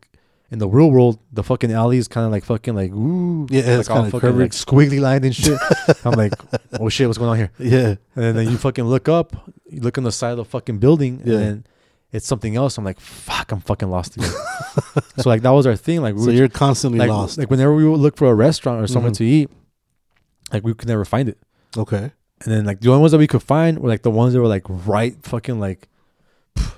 In 0.52 0.60
the 0.60 0.68
real 0.68 0.92
world, 0.92 1.18
the 1.32 1.42
fucking 1.42 1.72
alley 1.72 1.98
is 1.98 2.08
kind 2.08 2.28
of 2.28 2.32
like 2.32 2.44
fucking 2.44 2.76
like 2.76 2.92
ooh, 2.92 3.48
Yeah, 3.50 3.62
like 3.62 3.80
it's 3.80 3.88
fucking 3.88 4.12
curvy. 4.20 4.40
like 4.42 4.52
squiggly 4.52 5.02
lined 5.02 5.26
and 5.26 5.36
shit. 5.36 5.58
I'm 6.06 6.12
like, 6.12 6.34
oh 6.80 6.90
shit, 6.90 7.08
what's 7.08 7.18
going 7.18 7.32
on 7.32 7.38
here? 7.38 7.50
Yeah. 7.58 7.96
And 8.16 8.38
then 8.38 8.48
you 8.52 8.60
fucking 8.60 8.84
look 8.84 9.10
up, 9.10 9.34
you 9.68 9.82
look 9.82 9.98
on 9.98 10.04
the 10.04 10.12
side 10.12 10.30
of 10.30 10.38
the 10.38 10.46
fucking 10.46 10.78
building, 10.78 11.24
Yeah. 11.26 11.34
and 11.34 11.42
then 11.44 11.66
it's 12.14 12.26
something 12.26 12.56
else. 12.56 12.78
I'm 12.78 12.86
like, 12.86 13.00
fuck, 13.00 13.52
I'm 13.52 13.60
fucking 13.60 13.90
lost 13.90 14.16
again. 14.16 14.32
so 15.18 15.28
like 15.30 15.42
that 15.42 15.50
was 15.50 15.66
our 15.68 15.76
thing. 15.76 16.02
Like 16.02 16.16
we 16.16 16.22
So 16.22 16.28
were 16.28 16.32
you're 16.34 16.48
constantly 16.48 17.00
like, 17.00 17.10
lost. 17.10 17.38
like 17.38 17.50
whenever 17.50 17.74
we 17.76 17.84
would 17.88 18.00
look 18.00 18.16
for 18.16 18.28
a 18.30 18.34
restaurant 18.36 18.82
or 18.82 18.88
somewhere 18.88 19.12
Mhm. 19.12 19.18
to 19.18 19.26
eat, 19.26 19.50
like 20.54 20.64
we 20.64 20.74
could 20.74 20.88
never 20.88 21.04
find 21.06 21.28
it. 21.28 21.38
okay. 21.78 22.12
And 22.46 22.52
then 22.54 22.66
like 22.66 22.82
the 22.82 22.90
only 22.90 23.00
ones 23.02 23.12
that 23.14 23.18
we 23.20 23.28
could 23.28 23.42
find 23.44 23.80
were 23.80 23.88
like 23.90 24.02
the 24.04 24.12
ones 24.12 24.34
that 24.34 24.42
were 24.42 24.48
like 24.48 24.64
right 24.68 25.16
fucking 25.24 25.60
like 25.60 25.88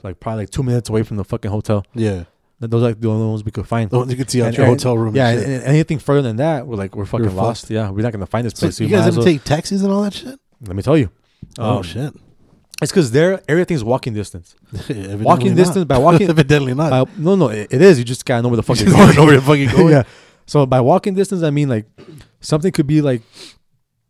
like 0.04 0.20
probably 0.20 0.44
like 0.44 0.52
two 0.52 0.62
minutes 0.64 0.90
away 0.90 1.02
from 1.04 1.18
the 1.18 1.24
fucking 1.26 1.50
hotel. 1.52 1.84
Yeah. 1.96 2.26
Th- 2.60 2.70
Those 2.72 2.84
are 2.84 2.88
like 2.90 3.02
the 3.02 3.10
only 3.10 3.28
ones 3.28 3.44
we 3.44 3.52
could 3.52 3.68
find. 3.68 3.90
The 3.90 3.98
ones 3.98 4.12
you 4.12 4.16
could 4.18 4.30
see 4.30 4.42
out 4.42 4.50
And- 4.50 4.58
your 4.58 4.66
and- 4.68 4.74
hotel 4.76 4.96
room. 4.98 5.16
yeah, 5.16 5.30
and 5.30 5.42
and, 5.44 5.64
anything 5.64 5.98
further 6.00 6.22
than 6.22 6.36
that, 6.38 6.68
we're 6.68 6.76
like 6.78 6.96
we're 6.96 7.06
fucking 7.06 7.26
fucked. 7.28 7.36
lost. 7.38 7.70
Yeah, 7.70 7.90
we're 7.90 8.04
not 8.04 8.12
gonna 8.14 8.26
find 8.28 8.46
this 8.46 8.54
So 8.54 8.68
place. 8.68 8.80
you 8.80 8.86
We 8.88 8.92
guys 8.92 9.00
as 9.08 9.16
didn't 9.16 9.18
well- 9.26 9.26
take 9.34 9.44
taxis 9.44 9.82
and 9.82 9.92
all 9.92 10.04
that 10.04 10.14
shit? 10.14 10.40
Let 10.66 10.76
me 10.76 10.84
tell 10.84 10.98
you. 10.98 11.10
oh 11.60 11.78
Um, 11.78 11.84
shit. 11.84 12.14
It's 12.82 12.92
because 12.92 13.12
there 13.12 13.42
everything's 13.48 13.84
walking 13.84 14.14
distance. 14.14 14.54
Walking 14.90 15.50
not. 15.50 15.56
distance 15.56 15.86
by 15.86 15.98
walking 15.98 16.30
Evidently 16.36 16.74
not. 16.74 16.90
By, 17.08 17.12
no, 17.18 17.36
no, 17.36 17.48
it, 17.48 17.68
it 17.72 17.82
is. 17.82 17.98
You 17.98 18.04
just 18.06 18.26
gotta 18.26 18.42
know 18.44 18.50
where 18.50 18.58
the 18.58 18.64
fuck 18.64 18.78
You 18.80 18.88
you're 18.88 18.96
going. 18.96 19.16
know 19.16 19.26
where 19.26 19.36
the 19.38 19.42
fuck 19.42 19.58
you're 19.58 19.72
going. 19.78 19.90
yeah. 19.94 20.04
So 20.46 20.66
by 20.66 20.82
walking 20.82 21.14
distance, 21.14 21.42
I 21.42 21.52
mean 21.52 21.70
like 21.70 21.86
something 22.42 22.72
could 22.74 22.86
be 22.86 23.02
like 23.02 23.22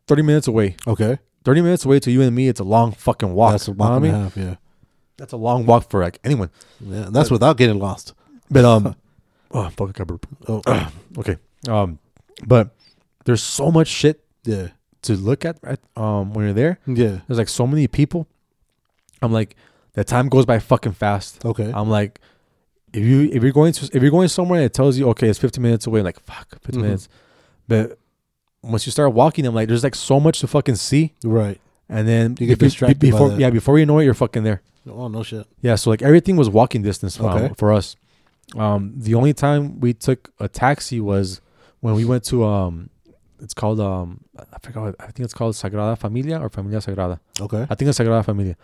thirty 0.07 0.23
minutes 0.23 0.47
away. 0.47 0.75
Okay. 0.87 1.19
Thirty 1.43 1.61
minutes 1.61 1.85
away 1.85 1.99
to 1.99 2.09
you 2.11 2.21
and 2.23 2.35
me, 2.35 2.47
it's 2.47 2.59
a 2.59 2.63
long 2.63 2.91
fucking 2.91 3.31
walk. 3.33 3.51
That's 3.51 3.67
a 3.67 3.71
You 3.71 3.77
know 3.77 3.83
walk 3.83 3.91
I 3.91 3.99
mean, 3.99 4.13
a 4.15 4.17
half. 4.23 4.35
Yeah. 4.37 4.55
that's 5.17 5.33
a 5.33 5.37
long 5.37 5.67
walk 5.67 5.89
for 5.91 6.01
like 6.01 6.19
anyone. 6.23 6.49
Yeah. 6.81 7.09
That's 7.11 7.29
without 7.29 7.57
getting 7.57 7.77
lost. 7.77 8.13
But 8.49 8.65
um, 8.65 8.95
oh 9.51 9.69
fuck, 9.69 9.99
I 10.01 10.03
burp. 10.05 10.25
Oh. 10.47 10.61
Okay. 11.19 11.37
Um, 11.69 11.99
but 12.45 12.75
there's 13.25 13.41
so 13.43 13.71
much 13.71 13.87
shit 13.87 14.23
yeah. 14.43 14.69
to 15.03 15.13
look 15.15 15.45
at. 15.45 15.57
Right? 15.61 15.79
Um, 15.95 16.33
when 16.33 16.45
you're 16.45 16.53
there, 16.53 16.79
Yeah. 16.87 17.19
there's 17.27 17.37
like 17.37 17.47
so 17.47 17.65
many 17.67 17.87
people. 17.87 18.27
I'm 19.21 19.31
like, 19.31 19.55
the 19.93 20.03
time 20.03 20.29
goes 20.29 20.45
by 20.45 20.59
fucking 20.59 20.93
fast. 20.93 21.43
Okay. 21.45 21.71
I'm 21.73 21.89
like, 21.89 22.19
if 22.93 23.03
you 23.03 23.29
if 23.31 23.43
you're 23.43 23.51
going 23.51 23.73
to 23.73 23.89
if 23.93 24.01
you're 24.01 24.11
going 24.11 24.27
somewhere 24.29 24.59
and 24.59 24.65
it 24.65 24.73
tells 24.73 24.97
you 24.97 25.09
okay 25.09 25.27
it's 25.27 25.39
15 25.39 25.61
minutes 25.61 25.87
away, 25.87 26.01
like 26.01 26.19
fuck 26.21 26.49
15 26.61 26.79
Mhm. 26.79 26.83
minutes, 26.83 27.09
but 27.67 27.97
once 28.61 28.85
you 28.85 28.91
start 28.91 29.13
walking, 29.13 29.45
I'm 29.45 29.53
like, 29.53 29.67
there's 29.67 29.83
like 29.83 29.95
so 29.95 30.19
much 30.19 30.39
to 30.39 30.47
fucking 30.47 30.75
see, 30.75 31.13
right. 31.23 31.59
and 31.89 32.07
then 32.07 32.31
You 32.39 32.47
get 32.47 32.57
be- 32.59 32.65
be- 32.65 32.67
distracted 32.67 32.99
by 32.99 33.09
before 33.11 33.31
yeah 33.39 33.49
before 33.49 33.77
you 33.79 33.85
know 33.85 33.99
it, 33.99 34.05
you're 34.05 34.13
fucking 34.13 34.43
there. 34.43 34.61
Oh 34.89 35.07
no 35.07 35.23
shit. 35.23 35.45
Yeah, 35.61 35.75
so 35.75 35.89
like 35.89 36.01
everything 36.01 36.35
was 36.35 36.49
walking 36.49 36.81
distance 36.83 37.19
um, 37.19 37.25
Okay. 37.25 37.53
for 37.57 37.73
us. 37.73 37.95
Um, 38.55 38.93
the 38.95 39.15
only 39.15 39.33
time 39.33 39.79
we 39.79 39.93
took 39.93 40.31
a 40.39 40.47
taxi 40.47 40.99
was 41.01 41.41
when 41.81 41.95
we 41.95 42.05
went 42.05 42.23
to 42.25 42.43
um, 42.45 42.89
it's 43.41 43.53
called 43.53 43.79
um, 43.79 44.21
I 44.37 44.57
forgot. 44.59 44.95
I 44.99 45.05
think 45.07 45.21
it's 45.25 45.33
called 45.33 45.55
Sagrada 45.55 45.97
Familia 45.97 46.39
or 46.39 46.49
Familia 46.49 46.79
Sagrada. 46.79 47.19
Okay. 47.41 47.65
I 47.69 47.75
think 47.75 47.89
it's 47.89 47.99
Sagrada 47.99 48.23
Familia, 48.23 48.55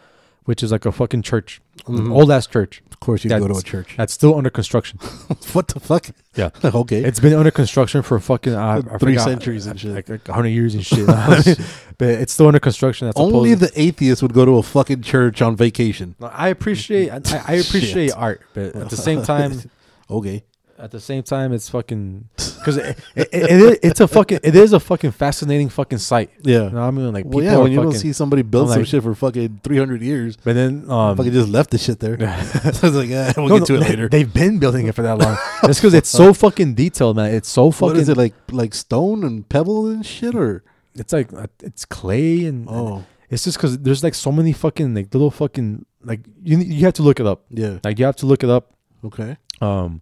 which 0.46 0.64
is 0.64 0.72
like 0.72 0.86
a 0.86 0.92
fucking 0.92 1.22
church, 1.22 1.62
Mhm. 1.88 2.12
old 2.12 2.32
ass 2.32 2.48
church 2.48 2.82
Of 2.92 3.00
course 3.00 3.24
you 3.24 3.30
go 3.30 3.48
to 3.48 3.54
a 3.56 3.62
church. 3.62 3.94
that's 3.98 4.14
still 4.14 4.36
under 4.36 4.50
construction. 4.50 5.00
what 5.54 5.68
the 5.70 5.80
fuck? 5.80 6.08
Yeah. 6.36 6.50
okay. 6.64 7.04
It's 7.04 7.20
been 7.20 7.34
under 7.34 7.52
construction 7.52 8.02
for 8.02 8.20
fucking 8.20 8.54
uh, 8.54 8.82
Three 9.00 9.14
forgot, 9.16 9.24
centuries 9.26 9.66
and 9.68 9.80
shit. 9.80 9.92
like, 9.94 10.10
like 10.10 10.28
100 10.28 10.50
years 10.50 10.74
and 10.76 10.86
shit. 10.86 11.06
but 11.98 12.08
it's 12.10 12.34
still 12.34 12.48
under 12.48 12.60
construction. 12.60 13.08
That's 13.08 13.20
Only 13.20 13.54
the 13.56 13.72
atheist 13.76 14.22
would 14.22 14.34
go 14.34 14.46
to 14.46 14.58
a 14.58 14.64
fucking 14.64 15.02
church 15.04 15.42
on 15.42 15.56
vacation. 15.56 16.16
I 16.22 16.48
appreciate 16.50 17.12
I, 17.12 17.22
I 17.48 17.54
appreciate 17.56 18.12
art, 18.16 18.42
but 18.54 18.76
at 18.76 18.90
the 18.90 18.98
same 18.98 19.24
time, 19.24 19.62
Okay. 20.10 20.44
At 20.82 20.92
the 20.92 21.00
same 21.00 21.24
time, 21.24 21.54
it's 21.54 21.70
fucking 21.70 22.28
because 22.36 22.78
it, 22.78 22.98
it, 23.16 23.30
it, 23.32 23.52
it, 23.52 23.80
it's 23.84 24.00
a 24.00 24.08
fucking 24.08 24.40
it 24.44 24.56
is 24.56 24.74
a 24.74 24.80
fucking 24.80 25.12
fascinating 25.12 25.70
fucking 25.70 26.00
sight. 26.00 26.32
Yeah. 26.42 26.64
You 26.66 26.70
know 26.72 26.82
what 26.82 26.82
I 26.82 26.92
mean? 26.92 27.14
Like 27.14 27.26
people 27.26 27.42
well, 27.42 27.46
yeah, 27.46 27.58
when 27.58 27.72
you 27.72 27.78
don't 27.78 27.86
fucking- 27.88 28.00
see 28.00 28.14
somebody 28.14 28.42
build 28.42 28.68
I'm 28.68 28.74
some 28.74 28.82
like- 28.82 28.88
shit 28.90 29.04
for 29.04 29.14
fucking 29.16 29.62
300 29.64 30.02
years, 30.02 30.38
but 30.38 30.54
then 30.54 30.90
um, 30.90 31.16
fucking 31.18 31.32
just 31.32 31.50
left 31.50 31.70
the 31.72 31.78
shit 31.78 32.00
there. 32.00 32.18
so 32.74 32.88
it's 32.88 32.96
like, 32.96 33.10
eh, 33.10 33.34
we'll 33.38 33.48
no, 33.50 33.60
get 33.60 33.68
to 33.68 33.74
no, 33.74 33.80
it 33.80 33.90
later. 33.90 34.10
They've 34.10 34.34
been 34.34 34.60
building 34.60 34.88
it 34.88 34.96
for 34.96 35.04
that 35.04 35.18
long. 35.18 35.38
It's 35.64 35.80
because 35.80 35.94
it's 35.94 36.10
so 36.10 36.34
fucking 36.34 36.74
detailed, 36.74 37.16
man. 37.16 37.34
It's 37.34 37.48
so 37.50 37.70
fucking. 37.72 37.88
what 37.94 37.98
is 37.98 38.10
it 38.10 38.18
like? 38.18 38.34
Like 38.52 38.74
stone 38.74 39.24
and 39.24 39.48
pebble 39.48 39.88
and 39.88 40.06
shit, 40.06 40.34
or 40.36 40.64
It's 40.96 41.14
like 41.14 41.32
uh, 41.34 41.48
it's 41.62 41.86
clay 41.86 42.46
and, 42.46 42.68
and 42.68 42.70
oh 42.70 43.06
it's 43.30 43.46
just 43.46 43.58
because 43.58 43.80
there's 43.80 44.04
like 44.04 44.14
so 44.14 44.30
many 44.32 44.52
fucking 44.52 44.94
like 44.94 45.14
little 45.14 45.32
fucking 45.32 45.86
like 46.04 46.20
you 46.44 46.58
you 46.58 46.84
have 46.86 46.96
to 46.96 47.04
look 47.04 47.20
it 47.20 47.26
up. 47.26 47.46
yeah, 47.50 47.78
Like 47.84 47.98
you 47.98 48.06
have 48.06 48.18
to 48.18 48.26
look 48.26 48.44
it 48.44 48.50
up 48.50 48.74
okay, 49.06 49.38
um 49.62 50.02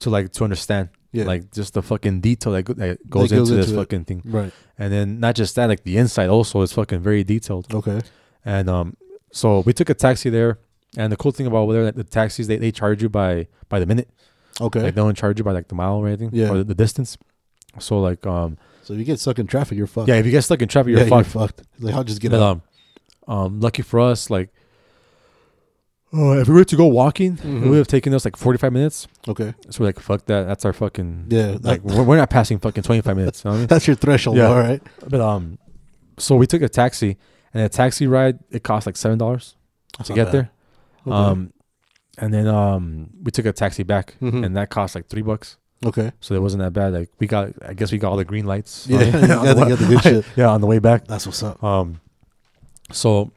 to 0.00 0.10
like 0.10 0.32
to 0.32 0.44
understand 0.44 0.88
yeah, 1.12 1.24
like 1.24 1.50
just 1.52 1.74
the 1.74 1.82
fucking 1.82 2.20
detail 2.20 2.52
that, 2.52 2.62
go, 2.64 2.74
that 2.74 3.08
goes, 3.08 3.30
goes 3.30 3.50
into, 3.50 3.54
this 3.54 3.70
it. 3.70 3.74
fucking 3.76 4.04
thing. 4.04 4.22
right, 4.24 4.52
And 4.78 4.92
then 4.92 5.20
not 5.20 5.34
just 5.34 5.54
that, 5.56 5.66
like 5.66 5.82
the 5.82 5.96
inside 5.96 6.28
also 6.28 6.60
is 6.62 6.72
fucking 6.72 7.00
very 7.00 7.24
detailed. 7.24 7.72
okay, 7.74 8.00
And 8.44 8.68
um, 8.68 8.96
so 9.32 9.60
we 9.60 9.72
took 9.72 9.88
a 9.90 9.94
taxi 9.94 10.30
there. 10.30 10.58
And 10.96 11.12
the 11.12 11.16
cool 11.16 11.32
thing 11.32 11.46
about 11.46 11.58
over 11.58 11.72
there, 11.74 11.84
that 11.84 11.96
the 11.96 12.04
taxis 12.04 12.46
they, 12.46 12.56
they 12.56 12.72
charge 12.72 13.02
you 13.02 13.08
by 13.10 13.46
by 13.68 13.78
the 13.78 13.84
minute. 13.86 14.08
okay. 14.60 14.82
Like 14.84 14.94
they 14.94 15.00
don't 15.02 15.14
charge 15.16 15.38
you 15.38 15.44
by 15.44 15.52
like 15.52 15.68
the 15.68 15.74
mile 15.74 15.96
or 15.96 16.06
anything. 16.08 16.30
Yeah. 16.32 16.48
Or 16.50 16.56
the, 16.58 16.64
the 16.64 16.74
distance. 16.74 17.18
So 17.78 18.00
like 18.00 18.26
um 18.26 18.56
so 18.82 18.94
if 18.94 18.98
you 18.98 19.04
get 19.04 19.20
stuck 19.20 19.38
in 19.38 19.46
traffic, 19.46 19.76
you're 19.76 19.86
fucked. 19.86 20.08
yeah, 20.08 20.14
if 20.16 20.24
you 20.24 20.32
get 20.32 20.42
stuck 20.42 20.62
in 20.62 20.68
traffic, 20.68 20.92
you're 20.92 21.00
yeah, 21.00 21.08
fucked. 21.08 21.34
You're 21.34 21.42
fucked. 21.46 21.62
Like 21.78 21.94
I'll 21.94 22.04
just 22.04 22.22
get 22.22 22.32
out. 22.32 22.40
um, 22.42 22.62
um, 23.28 23.60
lucky 23.60 23.82
for 23.82 24.00
us, 24.00 24.30
like, 24.30 24.48
uh, 26.14 26.38
if 26.40 26.48
we 26.48 26.54
were 26.54 26.64
to 26.64 26.76
go 26.76 26.86
walking, 26.86 27.32
it 27.34 27.40
Mhm. 27.44 27.68
would 27.68 27.78
have 27.78 27.86
taken 27.86 28.14
us 28.14 28.24
like 28.24 28.36
forty 28.36 28.58
five 28.58 28.72
minutes. 28.72 29.06
Okay, 29.26 29.54
So 29.70 29.80
we're 29.80 29.86
like, 29.88 30.00
fuck 30.00 30.24
that. 30.26 30.46
That's 30.46 30.64
our 30.64 30.72
fucking 30.72 31.26
yeah, 31.28 31.58
like 31.62 31.82
we're, 31.82 32.02
we're 32.02 32.16
not 32.16 32.30
passing 32.30 32.58
fucking 32.58 32.82
twenty 32.82 33.02
five 33.02 33.16
minutes. 33.16 33.44
You 33.44 33.50
know 33.50 33.56
I 33.56 33.58
mean? 33.60 33.66
that's 33.72 33.86
your 33.86 33.96
threshold. 33.96 34.36
Yeah. 34.36 34.46
All 34.48 34.58
right, 34.58 34.82
But 35.06 35.20
um, 35.20 35.58
so 36.16 36.36
we 36.36 36.46
took 36.46 36.62
a 36.62 36.68
taxi, 36.68 37.16
and 37.52 37.62
a 37.62 37.68
taxi 37.68 38.06
ride 38.06 38.38
it 38.50 38.62
cost 38.62 38.86
like 38.86 38.96
seven 38.96 39.18
dollars 39.18 39.54
That's 39.98 40.08
to 40.08 40.14
get 40.14 40.24
bad. 40.26 40.32
there. 40.34 40.50
Okay. 41.06 41.14
Um, 41.16 41.52
and 42.18 42.32
then 42.34 42.46
um, 42.48 43.10
we 43.22 43.30
took 43.30 43.46
a 43.46 43.52
taxi 43.52 43.82
back, 43.84 44.14
Mhm. 44.20 44.44
and 44.44 44.56
that 44.56 44.70
cost 44.70 44.94
like 44.94 45.06
three 45.08 45.22
bucks. 45.22 45.56
okay, 45.84 46.10
So 46.20 46.34
it 46.34 46.42
wasn't 46.42 46.62
that 46.64 46.72
bad. 46.72 46.92
Like 46.92 47.10
we 47.20 47.26
got, 47.28 47.52
I 47.64 47.72
guess 47.74 47.92
we 47.92 47.98
got 47.98 48.10
all 48.10 48.16
the 48.16 48.24
green 48.24 48.46
lights. 48.46 48.86
Yeah, 48.88 48.98
on- 49.14 49.30
on 49.30 49.46
the 49.46 49.54
the- 49.54 49.60
way- 49.62 49.68
got 49.68 49.78
the 49.78 49.86
good 49.86 50.02
shit. 50.02 50.24
Yeah, 50.36 50.48
on 50.48 50.60
the 50.60 50.66
way 50.66 50.78
back. 50.80 51.06
that's 51.06 51.26
what's 51.26 51.42
up. 51.42 51.62
Um, 51.62 52.00
so 52.90 53.30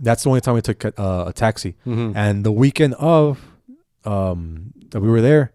that's 0.00 0.22
the 0.24 0.30
only 0.30 0.40
time 0.40 0.54
we 0.54 0.62
took 0.62 0.84
uh, 0.84 1.24
a 1.28 1.32
taxi. 1.32 1.76
Mm-hmm. 1.86 2.16
And 2.16 2.44
the 2.44 2.52
weekend 2.52 2.94
of 2.94 3.38
um 4.04 4.72
that 4.90 5.00
we 5.00 5.08
were 5.08 5.20
there 5.20 5.52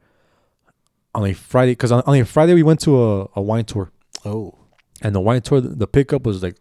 on 1.13 1.25
a 1.25 1.33
Friday, 1.33 1.71
because 1.71 1.91
on, 1.91 2.03
on 2.05 2.15
a 2.15 2.25
Friday 2.25 2.53
we 2.53 2.63
went 2.63 2.79
to 2.81 3.01
a, 3.03 3.29
a 3.35 3.41
wine 3.41 3.65
tour, 3.65 3.91
Oh, 4.25 4.55
and 5.01 5.13
the 5.15 5.21
wine 5.21 5.41
tour 5.41 5.61
the 5.61 5.87
pickup 5.87 6.25
was 6.25 6.43
like 6.43 6.55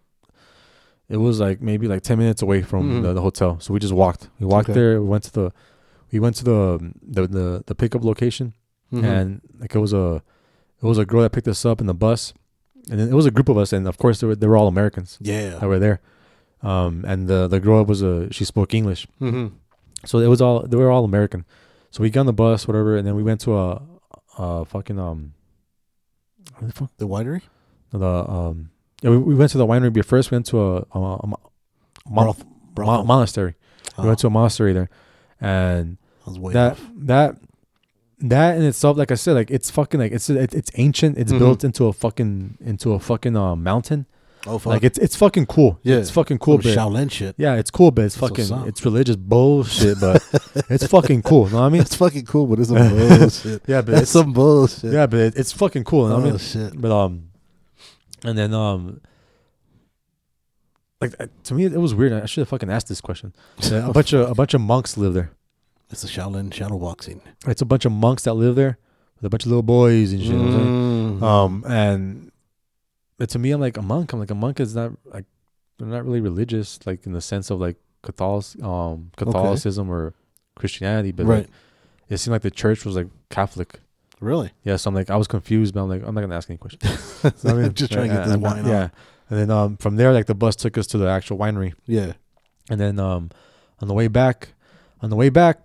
it 1.09 1.19
was 1.19 1.39
like 1.41 1.61
maybe 1.61 1.87
like 1.87 2.03
10 2.03 2.19
minutes 2.19 2.41
away 2.43 2.63
from 2.63 2.91
Mhm. 2.91 3.03
the, 3.03 3.13
the 3.13 3.21
hotel 3.21 3.61
so 3.61 3.75
we 3.75 3.79
just 3.81 3.93
walked 3.93 4.29
we 4.41 4.47
walked 4.47 4.71
Okay. 4.71 4.79
there 4.81 5.03
we 5.03 5.09
went 5.09 5.25
to 5.25 5.33
the 5.33 5.53
we 6.13 6.19
went 6.19 6.35
to 6.37 6.45
the 6.45 6.93
the 7.03 7.27
the, 7.27 7.63
the 7.67 7.75
pickup 7.75 8.03
location 8.05 8.55
Mhm. 8.93 9.05
and 9.05 9.41
like 9.61 9.75
it 9.75 9.79
was 9.79 9.93
a 9.93 10.23
it 10.83 10.87
was 10.87 10.97
a 10.99 11.05
girl 11.05 11.21
that 11.23 11.31
picked 11.33 11.49
us 11.49 11.65
up 11.67 11.81
in 11.81 11.87
the 11.87 11.95
bus 11.95 12.33
and 12.91 12.99
then 12.99 13.09
it 13.09 13.15
was 13.15 13.27
a 13.27 13.31
group 13.31 13.49
of 13.51 13.59
us 13.59 13.73
and 13.73 13.87
of 13.87 13.99
course 13.99 14.21
they 14.21 14.27
were, 14.27 14.35
they 14.37 14.47
were 14.47 14.57
all 14.57 14.67
americans 14.69 15.19
yeah, 15.21 15.51
that 15.59 15.67
were 15.69 15.79
there 15.79 16.01
um 16.65 17.05
and 17.07 17.29
the 17.29 17.47
the 17.49 17.61
girl 17.61 17.85
was 17.85 18.01
a 18.03 18.33
she 18.33 18.45
spoke 18.45 18.73
english 18.75 19.07
mm-hmm. 19.21 19.47
so 20.05 20.19
it 20.19 20.27
was 20.29 20.41
all 20.41 20.63
they 20.67 20.77
were 20.77 20.91
all 20.91 21.05
american 21.05 21.45
so 21.91 22.03
we 22.03 22.11
got 22.11 22.21
on 22.21 22.27
the 22.27 22.33
bus 22.33 22.67
whatever 22.67 22.97
and 22.97 23.07
then 23.07 23.15
we 23.15 23.23
went 23.23 23.41
to 23.41 23.51
a 23.57 23.83
uh 24.39 24.65
fucking 24.65 24.99
um 24.99 25.33
the 26.61 26.73
fuck 26.73 26.91
the 26.99 27.07
winery. 27.07 27.43
the 27.93 28.07
um 28.31 28.71
yeah 29.03 29.11
we, 29.11 29.19
we 29.19 29.35
went 29.35 29.51
to 29.53 29.59
the 29.59 29.67
winery 29.67 29.93
but 29.93 30.05
first 30.07 30.31
we 30.31 30.37
went 30.37 30.47
to 30.47 30.59
a, 30.61 30.77
a, 30.93 30.99
a, 30.99 31.27
Mon- 31.27 31.37
Marth- 32.11 32.39
mo- 32.45 32.47
Brothel. 32.75 33.05
monastery. 33.05 33.55
We 33.97 34.05
Oh, 34.05 34.07
went 34.09 34.19
to 34.21 34.27
a 34.27 34.31
monastery 34.31 34.73
there, 34.73 34.91
and 35.41 35.99
I 36.27 36.31
was 36.31 36.39
way 36.39 36.53
that 36.53 36.73
off. 36.73 36.91
that 37.13 37.37
that 38.21 38.57
in 38.57 38.63
itself, 38.65 38.97
like 38.97 39.11
I 39.13 39.15
said, 39.15 39.35
like 39.35 39.51
it's 39.51 39.71
fucking 39.71 40.01
like 40.01 40.13
it's 40.13 40.29
it, 40.29 40.53
it's 40.55 40.71
ancient. 40.75 41.17
It's 41.17 41.33
Mhm. 41.33 41.39
built 41.39 41.63
into 41.65 41.87
a 41.87 41.93
fucking 41.93 42.59
into 42.61 42.93
a 42.93 42.99
fucking 42.99 43.37
uh, 43.37 43.55
mountain. 43.57 44.07
Oh 44.47 44.59
fuck. 44.59 44.67
Like 44.75 44.85
it's 44.85 44.99
it's 44.99 45.17
fucking 45.17 45.47
cool. 45.47 45.79
Yeah. 45.83 45.97
it's 45.97 46.11
fucking 46.11 46.39
cool. 46.39 46.61
Some 46.61 46.75
But 46.75 46.79
Shaolin 46.79 47.11
shit. 47.11 47.35
yeah, 47.39 47.55
it's 47.55 47.71
cool, 47.71 47.91
but 47.91 48.05
it's 48.05 48.15
That's 48.17 48.29
fucking 48.49 48.69
it's 48.69 48.85
religious 48.85 49.17
bullshit. 49.17 49.99
But 50.01 50.23
it's 50.71 50.87
fucking 50.87 51.23
cool. 51.23 51.47
Know 51.49 51.61
what 51.61 51.65
I 51.65 51.69
mean? 51.71 51.81
It's 51.81 51.95
fucking 51.95 52.27
cool, 52.27 52.47
but 52.47 52.59
it's 52.59 52.69
some 52.69 52.89
bullshit. 53.19 53.63
Yeah, 53.67 53.81
but 53.83 53.93
That's 53.93 54.03
it's 54.03 54.11
some 54.11 54.33
bullshit. 54.33 54.93
yeah, 54.93 55.07
but 55.07 55.19
it, 55.21 55.37
it's 55.37 55.53
fucking 55.53 55.85
cool. 55.85 56.05
You 56.05 56.09
know 56.11 56.15
what 56.17 56.25
I 56.25 56.29
Oh 56.29 56.31
mean? 56.33 56.39
shit. 56.39 56.81
But 56.81 56.93
um, 56.93 57.29
and 58.23 58.37
then 58.39 58.53
um, 58.55 59.01
like 61.01 61.15
uh, 61.21 61.27
to 61.45 61.55
me 61.55 61.65
it 61.65 61.73
was 61.81 61.95
weird. 61.95 62.13
I 62.13 62.27
should 62.27 62.43
have 62.43 62.49
fucking 62.49 62.71
asked 62.71 62.89
this 62.89 63.01
question. 63.01 63.35
A 63.73 63.93
bunch 63.93 64.13
of 64.13 64.31
a 64.31 64.35
bunch 64.35 64.55
of 64.55 64.61
monks 64.61 64.97
live 64.97 65.15
there. 65.15 65.31
It's 65.91 66.03
a 66.05 66.07
Shaolin 66.09 66.53
shadow 66.53 66.79
boxing. 66.79 67.21
It's 67.47 67.63
a 67.63 67.67
bunch 67.67 67.85
of 67.85 67.93
monks 67.93 68.25
that 68.25 68.35
live 68.35 68.57
there 68.57 68.79
with 69.17 69.25
a 69.27 69.31
bunch 69.31 69.45
of 69.45 69.49
little 69.51 69.63
boys 69.63 70.13
and 70.13 70.21
shit. 70.23 70.33
you 70.33 70.37
know? 70.39 71.19
Mm. 71.21 71.23
Um, 71.23 71.65
and 71.69 72.33
but 73.19 73.29
to 73.31 73.39
me, 73.39 73.51
I'm 73.53 73.61
like 73.61 73.77
a 73.77 73.83
monk. 73.83 74.13
I'm 74.13 74.19
like 74.21 74.31
a 74.31 74.35
monk 74.35 74.61
is 74.61 74.75
not 74.75 74.93
like 75.05 75.25
they're 75.79 75.89
not 75.89 76.05
really 76.05 76.21
religious, 76.21 76.79
like 76.87 77.07
in 77.07 77.13
the 77.13 77.21
sense 77.21 77.51
of 77.51 77.61
like 77.61 77.77
Catholic, 78.03 78.63
um, 78.65 79.11
Catholicism 79.17 79.91
or 79.91 80.15
Christianity. 80.57 81.13
But 81.13 81.27
right. 81.27 81.39
like, 81.39 81.49
it 82.09 82.19
seemed 82.19 82.33
like 82.33 82.43
the 82.43 82.51
church 82.51 82.85
was 82.85 82.97
like 82.97 83.09
Catholic. 83.31 83.81
Really? 84.21 84.53
Yeah, 84.63 84.77
so 84.77 84.89
I'm 84.89 84.95
like 84.95 85.11
I 85.11 85.17
was 85.17 85.27
confused, 85.27 85.75
but 85.75 85.83
I'm 85.83 85.89
like 85.89 86.03
I'm 86.07 86.15
not 86.15 86.21
gonna 86.23 86.37
ask 86.37 86.49
any 86.51 86.57
questions. 86.59 86.83
So, 87.37 87.49
I 87.51 87.53
mean, 87.55 87.73
Just 87.75 87.91
trying 87.93 88.09
to 88.09 88.15
yeah, 88.15 88.21
get 88.21 88.27
this 88.27 88.35
I'm 88.35 88.41
not- 88.43 88.57
wine 88.57 88.67
Yeah, 88.67 88.89
and 89.31 89.39
then 89.39 89.51
um 89.51 89.77
from 89.79 89.97
there, 89.97 90.13
like 90.13 90.27
the 90.27 90.35
bus 90.35 90.57
took 90.57 90.77
us 90.79 90.87
to 90.89 90.99
the 90.99 91.09
actual 91.09 91.39
winery, 91.39 91.73
Yeah. 91.87 92.13
and 92.71 92.79
then 92.81 92.99
um 93.01 93.31
on 93.81 93.89
the 93.89 93.95
way 93.95 94.09
back, 94.09 94.49
on 95.03 95.11
the 95.11 95.17
way 95.17 95.29
back, 95.31 95.59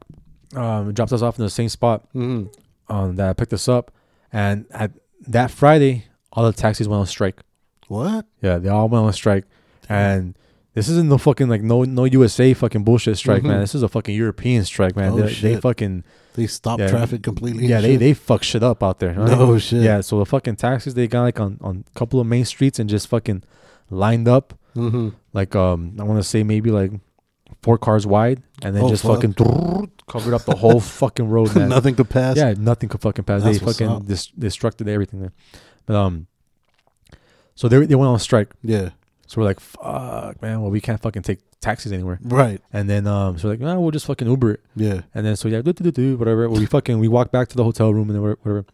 um 0.55 0.89
it 0.89 0.95
dropped 0.95 1.13
us 1.13 1.21
off 1.21 1.37
in 1.37 1.43
the 1.45 1.49
same 1.49 1.69
spot 1.69 2.07
Mm-hmm. 2.15 2.47
um 2.93 3.15
that 3.17 3.37
picked 3.37 3.53
us 3.53 3.67
up, 3.67 3.91
and 4.33 4.65
at 4.71 4.91
that 5.27 5.51
Friday, 5.51 6.05
all 6.33 6.45
the 6.45 6.53
taxis 6.53 6.87
went 6.87 6.99
on 7.01 7.05
strike. 7.07 7.39
What? 7.87 8.25
Yeah, 8.41 8.57
they 8.59 8.69
all 8.69 8.87
went 8.89 9.05
on 9.05 9.13
strike, 9.13 9.45
and 9.87 10.37
this 10.75 10.87
isn't 10.89 11.09
no 11.09 11.17
fucking 11.17 11.49
like 11.49 11.61
no 11.63 11.83
no 11.83 12.05
USA 12.05 12.53
fucking 12.53 12.83
bullshit 12.83 13.17
strike, 13.17 13.43
man. 13.43 13.57
Mhm. 13.57 13.61
This 13.61 13.75
is 13.75 13.83
a 13.83 13.89
fucking 13.89 14.15
European 14.15 14.63
strike, 14.65 14.95
man. 14.95 15.13
Oh, 15.13 15.15
they, 15.17 15.21
they 15.23 15.33
shit. 15.33 15.61
fucking 15.61 16.03
They 16.35 16.45
stopped 16.47 16.81
Yeah. 16.81 16.89
traffic 16.89 17.23
completely. 17.23 17.65
yeah 17.65 17.81
they 17.81 17.93
shit? 17.93 17.99
they 17.99 18.13
fuck 18.13 18.43
shit 18.43 18.61
up 18.63 18.83
out 18.83 18.99
there. 18.99 19.13
right? 19.15 19.29
No 19.31 19.57
shit. 19.57 19.81
Yeah, 19.81 20.01
so 20.01 20.19
the 20.19 20.25
fucking 20.25 20.57
taxis 20.57 20.93
they 20.93 21.07
got 21.07 21.23
like 21.23 21.39
on 21.39 21.57
on 21.61 21.83
a 21.93 21.99
couple 21.99 22.19
of 22.19 22.27
main 22.27 22.45
streets 22.45 22.77
and 22.79 22.89
just 22.89 23.07
fucking 23.07 23.43
lined 23.89 24.27
up 24.27 24.53
Mm-hmm. 24.75 25.09
like 25.33 25.55
um 25.55 25.95
I 25.99 26.03
want 26.03 26.19
to 26.19 26.23
say 26.23 26.43
maybe 26.43 26.69
like 26.69 26.91
four 27.63 27.79
cars 27.79 28.05
wide 28.05 28.43
and 28.61 28.75
then 28.75 28.83
Oh, 28.83 28.89
just 28.89 29.01
fuck. 29.01 29.15
fucking 29.23 29.33
covered 30.07 30.35
up 30.35 30.43
the 30.45 30.55
whole 30.55 30.79
fucking 31.01 31.27
road. 31.27 31.55
Man. 31.55 31.69
Nothing 31.69 31.95
to 31.95 32.05
pass. 32.05 32.37
Yeah, 32.37 32.53
nothing 32.55 32.87
could 32.87 33.01
fucking 33.01 33.25
pass. 33.25 33.41
That's 33.43 33.57
they 33.59 33.65
what's 33.65 33.79
fucking 33.79 33.93
up. 33.95 34.05
dis- 34.05 34.31
destructed 34.37 34.87
everything 34.87 35.21
there. 35.21 35.33
But 35.89 35.95
um, 35.95 36.27
so 37.55 37.67
they 37.67 37.83
they 37.87 37.95
went 37.95 38.09
on 38.09 38.19
strike. 38.19 38.49
Yeah. 38.61 38.89
So 39.25 39.41
we're 39.41 39.45
like, 39.47 39.59
fuck, 39.59 40.39
man. 40.41 40.61
Well, 40.61 40.69
we 40.69 40.79
can't 40.81 41.01
fucking 41.01 41.23
take 41.23 41.39
taxis 41.61 41.91
anywhere. 41.91 42.19
Right. 42.21 42.61
And 42.71 42.87
then 42.87 43.07
um, 43.07 43.39
so 43.39 43.47
we're 43.47 43.53
like, 43.53 43.59
no, 43.59 43.81
we'll 43.81 43.89
just 43.89 44.05
fucking 44.05 44.27
Uber 44.27 44.51
it. 44.51 44.61
Yeah. 44.75 45.01
And 45.15 45.25
then 45.25 45.35
so 45.35 45.47
yeah, 45.47 45.61
do 45.63 45.73
do 45.73 45.83
do 45.85 45.91
do 45.91 46.17
whatever. 46.17 46.47
Well, 46.47 46.59
we 46.59 46.67
fucking 46.67 46.99
we 46.99 47.07
walk 47.07 47.31
back 47.31 47.47
to 47.49 47.55
the 47.57 47.63
hotel 47.63 47.91
room 47.91 48.11
and 48.11 48.21
whatever. 48.21 48.65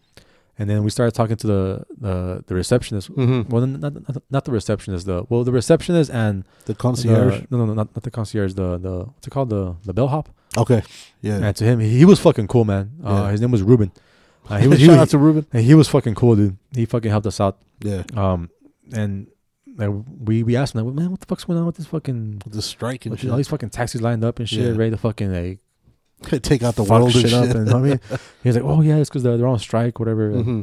And 0.59 0.69
then 0.69 0.83
we 0.83 0.89
started 0.89 1.13
talking 1.15 1.37
to 1.37 1.47
the 1.47 1.85
the 1.97 2.43
the 2.47 2.53
receptionist. 2.55 3.11
Mm-hmm. 3.13 3.49
Well, 3.49 3.65
not, 3.65 3.93
not 3.93 4.23
not 4.29 4.43
the 4.45 4.51
receptionist. 4.51 5.05
The 5.05 5.23
well, 5.29 5.45
the 5.45 5.53
receptionist 5.53 6.11
and 6.11 6.43
The 6.65 6.73
the, 6.73 6.75
concierge. 6.75 7.41
no, 7.49 7.57
no, 7.59 7.65
no, 7.67 7.73
not, 7.73 7.95
not 7.95 8.03
the 8.03 8.11
concierge. 8.11 8.53
The 8.55 8.77
the 8.77 8.95
what's 9.05 9.27
it 9.27 9.31
called? 9.31 9.49
The 9.51 9.75
the 9.85 9.93
bellhop. 9.93 10.27
okay. 10.57 10.83
Yeah. 11.21 11.37
And 11.45 11.55
to 11.55 11.63
him, 11.63 11.79
he, 11.79 11.97
he 11.97 12.05
was 12.05 12.19
fucking 12.19 12.47
cool, 12.47 12.65
man. 12.65 12.91
Uh, 13.03 13.09
Yeah. 13.11 13.31
His 13.31 13.39
name 13.41 13.51
was 13.51 13.63
Ruben. 13.63 13.91
Uh, 14.49 14.57
he 14.59 14.67
was 14.67 14.79
Shout 14.79 14.89
was, 14.89 14.97
out 14.99 15.09
to 15.09 15.17
Ruben. 15.17 15.45
and 15.53 15.63
he 15.63 15.73
was 15.75 15.87
fucking 15.87 16.15
cool, 16.15 16.35
dude. 16.35 16.57
He 16.73 16.85
fucking 16.85 17.09
helped 17.11 17.27
us 17.27 17.39
out. 17.39 17.57
Yeah. 17.81 18.03
Um, 18.15 18.49
and 18.93 19.27
like, 19.77 19.89
we 20.19 20.43
we 20.43 20.55
asked 20.55 20.75
him, 20.75 20.85
like, 20.85 20.95
man, 20.95 21.11
what 21.11 21.19
the 21.19 21.25
fuck's 21.25 21.43
going 21.45 21.59
on 21.59 21.65
with 21.65 21.75
this 21.77 21.87
fucking 21.87 22.41
The 22.47 22.61
strike 22.61 23.05
and 23.05 23.19
shit. 23.19 23.29
all 23.31 23.37
these 23.37 23.47
fucking 23.47 23.69
taxis 23.71 24.01
lined 24.01 24.23
up 24.23 24.39
and 24.39 24.47
shit, 24.47 24.59
Yeah. 24.59 24.77
ready 24.77 24.91
to 24.91 24.97
fucking 24.97 25.33
like 25.33 25.59
Take 26.41 26.63
out 26.63 26.75
the 26.75 26.83
world 26.83 27.11
and 27.13 27.21
shit 27.21 27.29
shit. 27.31 27.49
up. 27.49 27.55
And, 27.55 27.69
I 27.71 27.79
mean, 27.79 27.99
he 28.43 28.49
was 28.49 28.55
like, 28.55 28.63
oh 28.65 28.81
yeah, 28.81 28.97
it's 28.97 29.09
because 29.09 29.23
they're, 29.23 29.37
they're 29.37 29.47
on 29.47 29.59
strike, 29.59 29.99
whatever. 29.99 30.31
hmm 30.31 30.61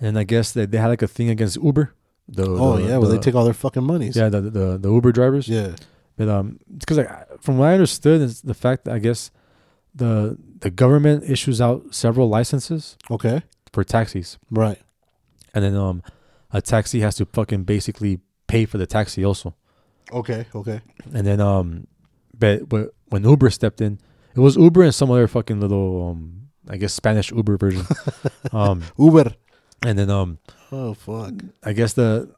And 0.00 0.18
I 0.18 0.24
guess 0.24 0.52
they, 0.52 0.66
they 0.66 0.78
had 0.78 0.88
like 0.88 1.02
a 1.02 1.08
thing 1.08 1.30
against 1.30 1.56
Uber. 1.62 1.94
The, 2.28 2.44
Oh 2.46 2.76
the- 2.76 2.82
yeah, 2.88 2.98
well 2.98 3.08
they 3.08 3.16
the- 3.16 3.22
take 3.22 3.34
all 3.34 3.44
their 3.44 3.54
fucking 3.54 3.84
monies. 3.84 4.16
yeah 4.16 4.28
the, 4.28 4.40
the 4.42 4.78
the 4.78 4.90
Uber 4.92 5.12
drivers. 5.12 5.48
Yeah. 5.48 5.76
But 6.16 6.28
um, 6.28 6.58
because 6.76 6.98
like 6.98 7.40
from 7.40 7.58
what 7.58 7.66
I 7.68 7.72
understood 7.74 8.20
is 8.20 8.42
the 8.42 8.52
fact 8.54 8.84
that 8.84 8.94
I 8.94 8.98
guess 8.98 9.30
the 9.94 10.36
the 10.60 10.70
government 10.70 11.24
issues 11.28 11.60
out 11.60 11.94
several 11.94 12.28
licenses 12.28 12.96
Okay. 13.10 13.42
for 13.72 13.84
taxis, 13.84 14.38
Right. 14.50 14.78
and 15.54 15.64
then 15.64 15.74
um, 15.76 16.02
a 16.52 16.60
taxi 16.62 17.00
has 17.00 17.16
to 17.16 17.26
fucking 17.26 17.64
basically 17.64 18.20
pay 18.46 18.64
for 18.64 18.78
the 18.78 18.86
taxi 18.86 19.24
also, 19.24 19.54
Okay. 20.12 20.46
Okay. 20.54 20.80
and 21.14 21.26
then 21.26 21.40
um, 21.40 21.86
but 22.38 22.68
but 22.68 22.90
when 23.08 23.24
Uber 23.24 23.50
stepped 23.50 23.80
in, 23.80 23.98
it 24.34 24.40
was 24.40 24.56
Uber 24.56 24.82
and 24.82 24.94
some 24.94 25.10
other 25.10 25.28
fucking 25.28 25.60
little 25.60 26.10
um, 26.10 26.48
I 26.68 26.76
guess 26.76 26.92
Spanish 26.94 27.30
Uber 27.32 27.56
version, 27.56 27.86
um, 28.52 28.82
Uber. 28.98 29.34
and 29.86 29.98
then 29.98 30.10
um, 30.10 30.38
Oh 30.72 30.94
fuck. 30.94 31.32
I 31.64 31.72
guess 31.72 31.92
the 31.94 32.30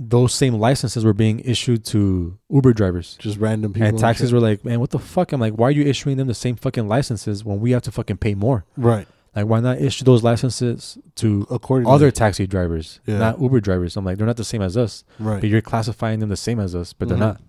those 0.00 0.32
same 0.32 0.54
licenses 0.54 1.04
were 1.04 1.12
being 1.12 1.40
issued 1.40 1.84
to 1.86 2.38
Uber 2.50 2.72
drivers. 2.72 3.16
Just 3.18 3.38
random 3.38 3.72
people. 3.72 3.88
and 3.88 3.98
taxis 3.98 4.32
were 4.32 4.38
like, 4.38 4.64
man, 4.64 4.78
what 4.78 4.90
the 4.90 4.98
fuck? 4.98 5.32
I'm 5.32 5.40
like, 5.40 5.54
why 5.54 5.68
are 5.68 5.70
you 5.72 5.82
issuing 5.82 6.16
them 6.16 6.28
the 6.28 6.34
same 6.34 6.54
fucking 6.54 6.86
licenses 6.86 7.44
when 7.44 7.58
we 7.58 7.72
have 7.72 7.82
to 7.82 7.90
fucking 7.92 8.18
pay 8.18 8.34
more? 8.34 8.64
right. 8.76 9.06
Like, 9.36 9.46
why 9.46 9.60
not 9.60 9.78
issue 9.80 10.04
those 10.04 10.24
licenses 10.24 10.98
to 11.16 11.46
According 11.50 11.86
other 11.86 12.10
taxi 12.10 12.46
drivers, 12.46 12.98
Yeah. 13.06 13.18
not 13.18 13.40
Uber 13.40 13.60
drivers? 13.60 13.96
I'm 13.96 14.04
like, 14.04 14.16
they're 14.16 14.26
not 14.26 14.36
the 14.36 14.42
same 14.44 14.62
as 14.62 14.76
us, 14.76 15.04
right. 15.20 15.40
but 15.40 15.48
you're 15.48 15.60
classifying 15.60 16.18
them 16.18 16.28
the 16.28 16.36
same 16.36 16.58
as 16.58 16.74
us, 16.74 16.92
but 16.92 17.08
they're 17.08 17.18
not. 17.18 17.40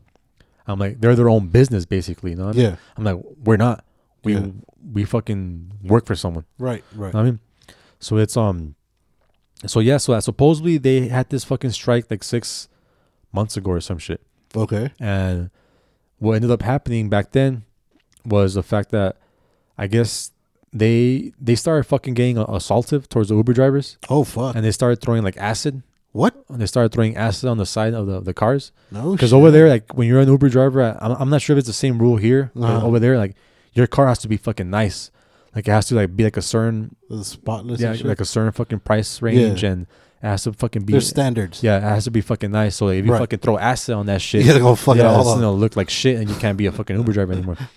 I'm 0.67 0.77
like, 0.77 0.99
they're 1.01 1.15
their 1.15 1.29
own 1.29 1.47
business, 1.47 1.85
basically. 1.85 2.31
You 2.31 2.37
know? 2.37 2.45
what 2.47 2.55
I 2.55 2.59
mean? 2.59 2.65
Yeah. 2.71 2.75
I'm 2.95 3.03
like, 3.05 3.17
we're 3.43 3.57
not. 3.57 3.85
We 4.23 4.33
Yeah. 4.35 4.47
we 4.93 5.03
fucking 5.05 5.71
work 5.83 6.05
for 6.05 6.15
someone. 6.15 6.45
Right. 6.59 6.83
Right. 6.93 7.15
I 7.15 7.23
mean, 7.23 7.39
so 7.99 8.17
it's 8.17 8.37
um, 8.37 8.75
so 9.65 9.79
yeah, 9.79 9.97
so 9.97 10.19
supposedly 10.19 10.77
they 10.77 11.07
had 11.07 11.29
this 11.29 11.43
fucking 11.43 11.71
strike 11.71 12.09
like 12.09 12.23
six 12.23 12.67
months 13.31 13.57
ago 13.57 13.71
or 13.71 13.81
some 13.81 13.97
shit. 13.97 14.21
okay. 14.55 14.91
And 14.99 15.49
what 16.17 16.33
ended 16.35 16.51
up 16.51 16.61
happening 16.61 17.09
back 17.09 17.31
then 17.31 17.63
was 18.25 18.53
the 18.55 18.63
fact 18.63 18.89
that 18.91 19.17
I 19.77 19.87
guess 19.87 20.31
they 20.73 21.31
they 21.39 21.55
started 21.55 21.83
fucking 21.85 22.13
getting 22.13 22.35
assaultive 22.37 23.07
towards 23.07 23.29
the 23.29 23.35
Uber 23.35 23.53
drivers, 23.53 23.97
Oh 24.09 24.23
fuck. 24.23 24.55
and 24.55 24.63
they 24.63 24.71
started 24.71 25.01
throwing 25.01 25.23
like 25.23 25.37
acid. 25.37 25.81
what? 26.11 26.35
And 26.49 26.59
they 26.61 26.65
started 26.67 26.91
throwing 26.91 27.15
acid 27.17 27.49
on 27.49 27.57
the 27.57 27.65
side 27.65 27.93
of 27.93 28.05
the, 28.07 28.19
the 28.19 28.33
cars 28.33 28.71
No. 28.91 29.11
because 29.13 29.31
over 29.33 29.51
there, 29.51 29.67
like 29.69 29.93
when 29.95 30.07
you're 30.07 30.19
an 30.19 30.27
Uber 30.29 30.49
driver, 30.49 30.97
I'm, 31.01 31.11
I'm 31.13 31.29
not 31.29 31.41
sure 31.41 31.55
if 31.55 31.59
it's 31.59 31.67
the 31.67 31.73
same 31.73 31.97
rule 31.99 32.17
here. 32.17 32.51
Uh-huh. 32.55 32.85
over 32.85 32.99
there, 32.99 33.17
like 33.17 33.35
your 33.73 33.87
car 33.87 34.07
has 34.07 34.19
to 34.19 34.27
be 34.27 34.37
fucking 34.37 34.69
nice. 34.69 35.11
Like 35.55 35.67
it 35.67 35.71
has 35.71 35.87
to 35.87 35.95
like 35.95 36.15
be 36.15 36.23
like 36.23 36.37
a 36.37 36.41
certain 36.41 36.95
the 37.09 37.23
spotless. 37.23 37.81
yeah 37.81 37.95
like 38.03 38.19
a 38.21 38.25
certain 38.25 38.51
fucking 38.51 38.79
price 38.79 39.21
range, 39.21 39.63
Yeah. 39.63 39.71
and 39.71 39.81
it 40.21 40.27
has 40.27 40.43
to 40.43 40.53
fucking 40.53 40.83
be 40.83 40.93
There's 40.93 41.07
standards. 41.09 41.63
yeah 41.63 41.77
it 41.77 41.83
has 41.83 42.03
to 42.05 42.11
be 42.11 42.21
fucking 42.21 42.51
nice. 42.51 42.75
So 42.75 42.89
if 42.89 43.05
you 43.05 43.11
Right. 43.11 43.19
fucking 43.19 43.39
throw 43.39 43.57
acid 43.57 43.95
on 43.95 44.05
that 44.07 44.21
shit, 44.21 44.41
You 44.41 44.47
gotta 44.51 44.59
go 44.59 44.75
fuck 44.75 44.97
it 44.97 45.05
all 45.05 45.21
it's 45.21 45.29
gonna 45.33 45.51
look 45.51 45.75
like 45.75 45.89
shit, 45.89 46.17
and 46.19 46.29
you 46.29 46.35
can't 46.35 46.57
be 46.57 46.65
a 46.67 46.71
fucking 46.71 46.95
Uber 46.95 47.13
driver 47.13 47.33
anymore. 47.33 47.57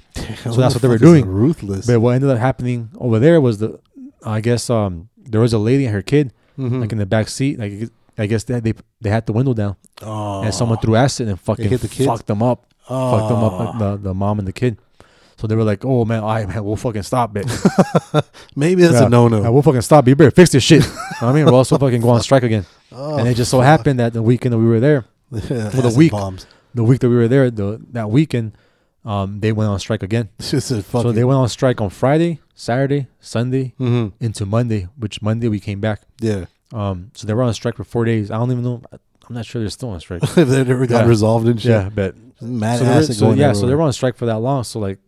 So 0.45 0.53
that's 0.61 0.75
what 0.75 0.83
they 0.83 0.89
were 0.89 0.99
doing. 0.99 1.25
Ruthless. 1.27 1.87
But 1.87 2.01
what 2.01 2.15
ended 2.15 2.29
up 2.29 2.39
happening 2.39 2.91
over 2.99 3.19
there 3.19 3.41
was 3.41 3.59
the, 3.59 3.81
I 4.23 4.41
guess 4.43 4.69
um 4.69 5.09
there 5.17 5.41
was 5.41 5.53
a 5.55 5.59
lady 5.59 5.87
and 5.87 5.95
her 5.95 6.03
kid 6.03 6.33
Mhm. 6.59 6.81
like 6.83 6.93
in 6.93 6.99
the 6.99 7.07
back 7.07 7.29
seat, 7.29 7.59
like 7.59 7.89
I 8.19 8.27
guess 8.27 8.45
they 8.45 8.61
they 8.61 8.75
they 9.01 9.09
had 9.09 9.25
the 9.25 9.33
window 9.33 9.55
down, 9.55 9.77
oh. 10.03 10.43
and 10.43 10.53
someone 10.55 10.77
threw 10.79 10.97
acid 10.97 11.29
and 11.29 11.41
fucking 11.41 11.67
hit 11.71 11.81
the 11.81 11.89
kids? 11.89 12.07
fucked 12.07 12.27
them 12.27 12.43
up, 12.43 12.67
oh. 12.91 13.17
fucked 13.17 13.29
them 13.31 13.43
up 13.43 13.53
like 13.59 13.79
the 13.79 13.97
the 14.09 14.15
mom 14.15 14.39
and 14.39 14.47
the 14.47 14.53
kid. 14.53 14.77
So 15.43 15.49
they 15.49 15.57
were 15.57 15.65
like, 15.65 15.85
"Oh 15.85 16.05
man, 16.05 16.23
all 16.23 16.29
right, 16.29 16.47
man, 16.47 16.63
we'll 16.65 16.77
fucking 16.77 17.03
stop 17.03 17.37
it. 17.37 17.47
Maybe 18.57 18.83
that's 18.83 18.95
Yeah. 19.01 19.07
a 19.07 19.09
no 19.09 19.25
Yeah, 19.29 19.41
no. 19.41 19.53
we'll 19.53 19.63
fucking 19.63 19.81
stop. 19.83 20.07
it. 20.07 20.11
You 20.11 20.15
better 20.17 20.31
fix 20.31 20.51
this 20.51 20.63
shit." 20.63 20.85
I 21.21 21.33
mean, 21.33 21.45
we'll 21.45 21.57
also 21.57 21.77
fucking 21.79 22.01
go 22.01 22.11
on 22.11 22.21
strike 22.23 22.45
again. 22.45 22.65
Oh, 22.93 23.19
and 23.19 23.27
it 23.27 23.35
just 23.35 23.51
so 23.51 23.61
happened 23.61 23.99
that 23.99 24.13
the 24.13 24.23
weekend 24.23 24.53
that 24.53 24.59
we 24.59 24.67
were 24.67 24.79
there, 24.79 25.05
the 25.33 25.95
week. 25.97 26.13
bombs. 26.13 26.47
the 26.75 26.85
week 26.85 27.01
that 27.01 27.09
we 27.09 27.17
were 27.17 27.27
there, 27.27 27.51
the 27.51 27.81
that 27.91 28.09
weekend, 28.09 28.53
um, 29.05 29.41
they 29.41 29.51
went 29.51 29.69
on 29.69 29.81
strike 29.81 30.05
again. 30.05 30.29
Just 30.41 30.71
a 30.71 30.81
fucking. 30.81 31.03
So 31.09 31.13
they 31.13 31.25
went 31.25 31.39
on 31.39 31.49
strike 31.49 31.81
on 31.81 31.91
Friday, 31.91 32.39
Saturday, 32.55 33.09
Sunday, 33.19 33.75
hmm 33.79 34.09
into 34.21 34.47
Monday, 34.47 34.87
which 34.97 35.23
Monday 35.23 35.49
we 35.49 35.59
came 35.59 35.81
back. 35.81 36.03
Yeah. 36.21 36.45
Um, 36.73 37.11
so 37.15 37.27
they 37.27 37.35
were 37.35 37.43
on 37.43 37.53
strike 37.55 37.75
for 37.77 37.85
four 37.85 38.05
days. 38.05 38.31
I 38.31 38.37
don't 38.39 38.53
even 38.53 38.63
know. 38.63 38.81
I'm 38.93 39.35
not 39.35 39.45
sure 39.45 39.61
they're 39.61 39.71
still 39.71 39.91
on 39.91 39.99
strike. 39.99 40.23
if 40.23 40.35
they 40.35 40.63
never 40.63 40.87
got 40.87 41.03
Yeah. 41.03 41.09
resolved 41.09 41.49
and 41.49 41.61
shit. 41.61 41.71
yeah, 41.71 41.89
but 41.93 42.15
Mad 42.41 42.79
so, 42.79 42.85
they 42.85 42.91
were, 42.91 42.97
acid 42.97 43.17
so 43.17 43.27
going 43.27 43.39
yeah, 43.39 43.53
so 43.53 43.61
they 43.61 43.63
everywhere. 43.65 43.77
were 43.79 43.83
on 43.85 43.93
strike 43.93 44.17
for 44.17 44.27
that 44.27 44.39
long. 44.39 44.63
So 44.65 44.79
like, 44.79 44.99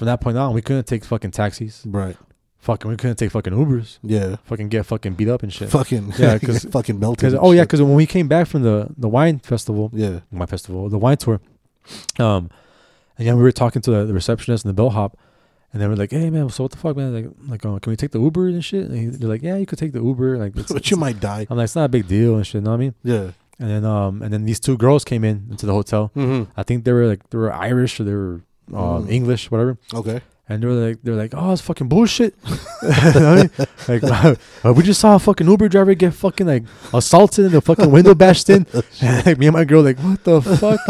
from 0.00 0.06
that 0.06 0.22
point 0.22 0.38
on, 0.38 0.54
we 0.54 0.62
couldn't 0.62 0.86
take 0.86 1.04
fucking 1.04 1.30
taxis. 1.32 1.82
Right. 1.84 2.16
Fucking, 2.60 2.90
we 2.90 2.96
couldn't 2.96 3.16
take 3.16 3.30
fucking 3.32 3.52
Ubers. 3.52 3.98
Yeah. 4.02 4.36
Fucking 4.44 4.70
get 4.70 4.86
fucking 4.86 5.12
beat 5.12 5.28
up 5.28 5.42
and 5.42 5.52
shit. 5.52 5.68
Fucking. 5.68 6.14
Yeah, 6.18 6.38
'cause- 6.42 6.64
fucking 6.70 6.98
melted. 6.98 7.18
Because 7.18 7.34
oh 7.38 7.52
yeah, 7.52 7.64
because 7.64 7.82
when 7.82 7.92
we 7.94 8.06
came 8.06 8.26
back 8.28 8.46
from 8.46 8.62
the 8.62 8.88
the 8.96 9.10
wine 9.10 9.40
festival, 9.40 9.90
Yeah. 9.92 10.20
my 10.32 10.46
festival, 10.46 10.88
the 10.88 10.96
wine 10.96 11.18
tour, 11.18 11.38
Um, 12.18 12.48
and 13.18 13.26
yeah, 13.26 13.34
we 13.34 13.42
were 13.42 13.52
talking 13.52 13.82
to 13.82 13.90
the, 13.90 14.04
the 14.06 14.14
receptionist 14.14 14.64
and 14.64 14.70
the 14.70 14.74
bellhop, 14.74 15.18
and 15.72 15.82
they 15.82 15.86
were 15.86 15.96
like, 15.96 16.12
"Hey 16.12 16.30
man, 16.30 16.48
so 16.48 16.64
what 16.64 16.72
the 16.72 16.78
fuck, 16.78 16.96
man? 16.96 17.12
Like, 17.12 17.26
like, 17.48 17.66
uh, 17.66 17.78
can 17.78 17.90
we 17.90 17.96
take 17.96 18.12
the 18.12 18.20
Uber 18.20 18.48
and 18.48 18.64
shit?" 18.64 18.86
And 18.88 18.96
he, 18.98 19.06
they're 19.06 19.28
like, 19.28 19.42
"Yeah, 19.42 19.56
you 19.56 19.66
could 19.66 19.78
take 19.78 19.92
the 19.92 20.02
Uber." 20.02 20.38
Like, 20.38 20.56
it's, 20.56 20.72
but 20.78 20.90
you 20.90 20.96
might 20.96 21.20
die. 21.20 21.46
I'm 21.50 21.58
like, 21.58 21.64
"It's 21.64 21.76
not 21.76 21.84
a 21.84 21.88
big 21.88 22.08
deal 22.08 22.36
and 22.36 22.46
shit." 22.46 22.60
You 22.60 22.60
know 22.62 22.70
what 22.70 22.76
I 22.76 22.80
mean? 22.80 22.94
Yeah. 23.04 23.30
And 23.58 23.68
then, 23.70 23.84
um, 23.84 24.22
and 24.22 24.32
then 24.32 24.44
these 24.46 24.58
two 24.58 24.76
girls 24.78 25.04
came 25.04 25.22
in 25.22 25.46
into 25.50 25.66
the 25.66 25.72
hotel. 25.74 26.10
Mm-hmm. 26.16 26.50
I 26.56 26.62
think 26.62 26.84
they 26.84 26.92
were 26.92 27.06
like 27.06 27.28
they 27.28 27.36
were 27.38 27.52
Irish 27.52 28.00
or 28.00 28.04
they 28.04 28.14
were 28.14 28.40
um, 28.74 29.06
Mm. 29.06 29.10
English, 29.10 29.50
whatever. 29.50 29.78
Okay. 29.94 30.20
And 30.48 30.62
they 30.62 30.66
were 30.66 30.74
like, 30.74 30.98
they're 31.04 31.14
like, 31.14 31.32
oh, 31.36 31.52
it's 31.52 31.62
fucking 31.62 31.88
bullshit. 31.88 32.34
You 32.82 32.88
know 33.20 33.34
what 33.36 33.50
I 33.88 33.94
mean? 33.96 34.00
Like, 34.00 34.38
uh, 34.64 34.72
we 34.72 34.82
just 34.82 35.00
saw 35.00 35.14
a 35.14 35.18
fucking 35.18 35.46
Uber 35.46 35.68
driver 35.68 35.94
get 35.94 36.12
fucking 36.14 36.46
like 36.46 36.64
assaulted 36.92 37.44
and 37.46 37.54
the 37.54 37.60
fucking 37.60 37.90
window 37.90 38.14
bashed 38.14 38.48
in. 38.50 38.66
And 39.00 39.26
like, 39.26 39.38
me 39.38 39.46
and 39.46 39.54
my 39.54 39.64
girl 39.64 39.82
like, 39.82 39.98
what 40.00 40.24
the 40.24 40.40
fuck? 40.42 40.80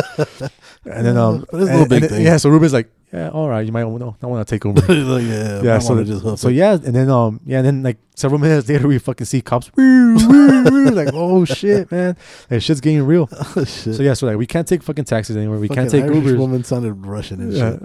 And 0.86 1.04
then 1.06 1.16
um, 1.18 1.44
But 1.50 1.60
it's 1.62 1.68
a 1.68 1.72
and- 1.72 1.80
little 1.80 1.86
big 1.88 2.02
and 2.04 2.10
thing. 2.12 2.24
yeah. 2.24 2.36
So 2.38 2.48
Ruben's 2.48 2.72
like, 2.72 2.88
yeah, 3.12 3.28
all 3.30 3.48
right, 3.48 3.66
you 3.66 3.72
might 3.72 3.84
want 3.84 4.02
to, 4.20 4.26
I 4.26 4.28
want 4.30 4.46
to 4.46 4.54
take 4.54 4.64
over. 4.66 4.80
like, 4.80 5.24
yeah. 5.24 5.62
yeah. 5.62 5.78
So, 5.80 6.02
just 6.04 6.38
so 6.40 6.48
it. 6.48 6.54
yeah, 6.54 6.72
and 6.74 6.94
then 6.94 7.10
um, 7.10 7.40
yeah, 7.44 7.58
and 7.58 7.66
then 7.66 7.82
like 7.82 7.98
several 8.14 8.40
minutes 8.44 8.68
later, 8.68 8.86
we 8.86 8.98
fucking 8.98 9.24
see 9.24 9.40
cops. 9.42 9.70
Woo, 9.76 10.14
woo, 10.28 10.64
woo, 10.64 10.90
like, 10.90 11.08
oh 11.12 11.44
shit, 11.58 11.90
man, 11.90 12.16
like 12.50 12.62
shit's 12.62 12.80
getting 12.80 13.02
real. 13.02 13.28
Oh, 13.32 13.64
shit. 13.64 13.94
So 13.96 14.02
yeah, 14.02 14.14
so 14.14 14.26
like 14.26 14.36
we 14.36 14.46
can't 14.46 14.66
take 14.68 14.82
fucking 14.84 15.04
taxis 15.06 15.36
anymore. 15.36 15.58
We 15.58 15.66
Fucking 15.68 15.82
can't 15.82 15.90
take 15.90 16.04
Irish 16.04 16.18
Ubers. 16.18 16.38
woman 16.38 16.62
sounded 16.62 16.92
Russian 16.94 17.40
and 17.40 17.52
Yeah, 17.52 17.72
shit. 17.72 17.82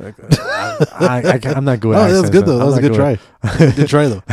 like, 0.99 1.45
I, 1.45 1.53
I'm 1.53 1.65
not 1.65 1.79
good. 1.79 1.95
Oh, 1.95 2.03
at 2.03 2.11
that 2.11 2.21
was 2.21 2.29
good 2.29 2.45
though. 2.45 2.57
That 2.59 2.65
was 2.65 2.75
a 2.75 2.77
I'm 2.77 2.83
good 2.83 2.93
try. 2.93 3.71
good 3.75 3.87
try 3.87 4.07
though. 4.07 4.23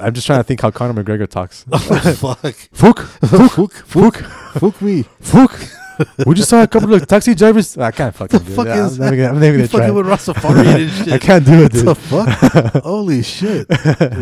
I'm 0.00 0.14
just 0.14 0.26
trying 0.26 0.38
to 0.40 0.44
think 0.44 0.62
how 0.62 0.70
Conor 0.70 1.02
McGregor 1.04 1.28
talks. 1.28 1.64
Fuck. 1.64 2.40
Fuck, 2.72 2.98
Fuck. 3.12 3.72
fuck, 3.84 4.14
Fuck 4.54 4.80
me. 4.82 5.02
fuck. 5.20 5.60
We 6.26 6.34
just 6.34 6.48
saw 6.48 6.62
a 6.62 6.66
couple 6.66 6.92
of 6.94 7.06
taxi 7.06 7.34
drivers. 7.34 7.76
I 7.78 7.90
can't 7.90 8.14
fucking 8.14 8.40
do 8.40 8.54
fuck 8.54 8.66
it. 8.66 8.76
Is 8.76 8.98
I'm 8.98 9.04
never 9.04 9.16
gonna, 9.16 9.28
I'm 9.28 9.40
never 9.40 9.58
You 9.58 9.66
gonna 9.66 9.68
try. 9.68 9.80
fucking 9.80 9.94
with 9.94 10.06
Rastafari 10.06 11.02
and 11.04 11.12
I 11.16 11.18
can't 11.18 11.44
do 11.44 11.52
it, 11.54 11.62
What 11.62 11.72
dude. 11.72 11.86
the 11.86 11.94
fuck? 11.94 12.82
Holy 12.84 13.22
shit. 13.22 13.68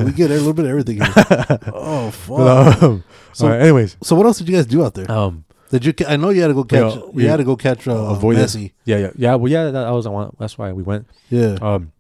We 0.04 0.12
get 0.12 0.30
a 0.30 0.34
little 0.34 0.52
bit 0.54 0.64
of 0.66 0.70
everything 0.70 0.96
here. 0.96 1.12
Oh, 1.72 2.10
fuck. 2.10 2.36
But, 2.38 2.82
um, 2.82 3.04
So- 3.32 3.46
all 3.46 3.52
right, 3.52 3.60
anyways, 3.62 3.96
So 4.02 4.16
what 4.16 4.26
else 4.26 4.38
did 4.38 4.48
you 4.48 4.56
guys 4.56 4.66
do 4.66 4.84
out 4.84 4.94
there? 4.94 5.10
um, 5.10 5.44
Did 5.70 5.84
you? 5.84 5.92
ca- 5.92 6.06
I 6.08 6.16
know 6.16 6.30
you 6.30 6.40
had 6.42 6.48
to 6.48 6.54
go 6.54 6.64
catch. 6.64 6.94
Yeah, 6.94 7.00
you 7.00 7.10
we- 7.12 7.24
had 7.24 7.36
to 7.36 7.44
go 7.44 7.56
catch 7.56 7.86
uh, 7.86 7.92
avoid 7.92 8.36
it. 8.38 8.40
Messi. 8.46 8.72
yeah, 8.84 8.98
yeah, 8.98 9.10
yeah. 9.16 9.34
Well, 9.36 9.50
yeah, 9.52 9.64
that, 9.66 9.72
that 9.72 9.90
was 9.90 10.08
one. 10.08 10.34
That's 10.38 10.58
why 10.58 10.72
we 10.72 10.82
went. 10.82 11.06
Yeah, 11.30 11.58
Um, 11.62 11.92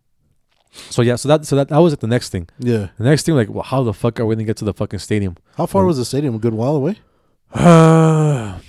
so 0.72 1.02
yeah, 1.02 1.16
so 1.16 1.28
that 1.28 1.44
so 1.46 1.56
that 1.56 1.68
that 1.68 1.78
was 1.78 1.92
like 1.92 2.00
the 2.00 2.06
next 2.06 2.30
thing. 2.30 2.48
yeah. 2.58 2.88
The 2.98 3.04
next 3.04 3.24
thing, 3.26 3.34
like, 3.34 3.48
well, 3.48 3.62
how 3.64 3.82
the 3.82 3.92
fuck 3.92 4.18
are 4.20 4.26
we 4.26 4.34
gonna 4.36 4.44
get 4.44 4.56
to 4.58 4.64
the 4.64 4.72
fucking 4.74 4.98
stadium? 5.00 5.36
How 5.56 5.66
far 5.66 5.82
Um, 5.82 5.88
was 5.88 5.96
the 5.98 6.04
stadium? 6.04 6.34
A 6.34 6.38
good 6.38 6.54
while 6.54 6.76
away. 6.76 6.98
like, 7.54 8.62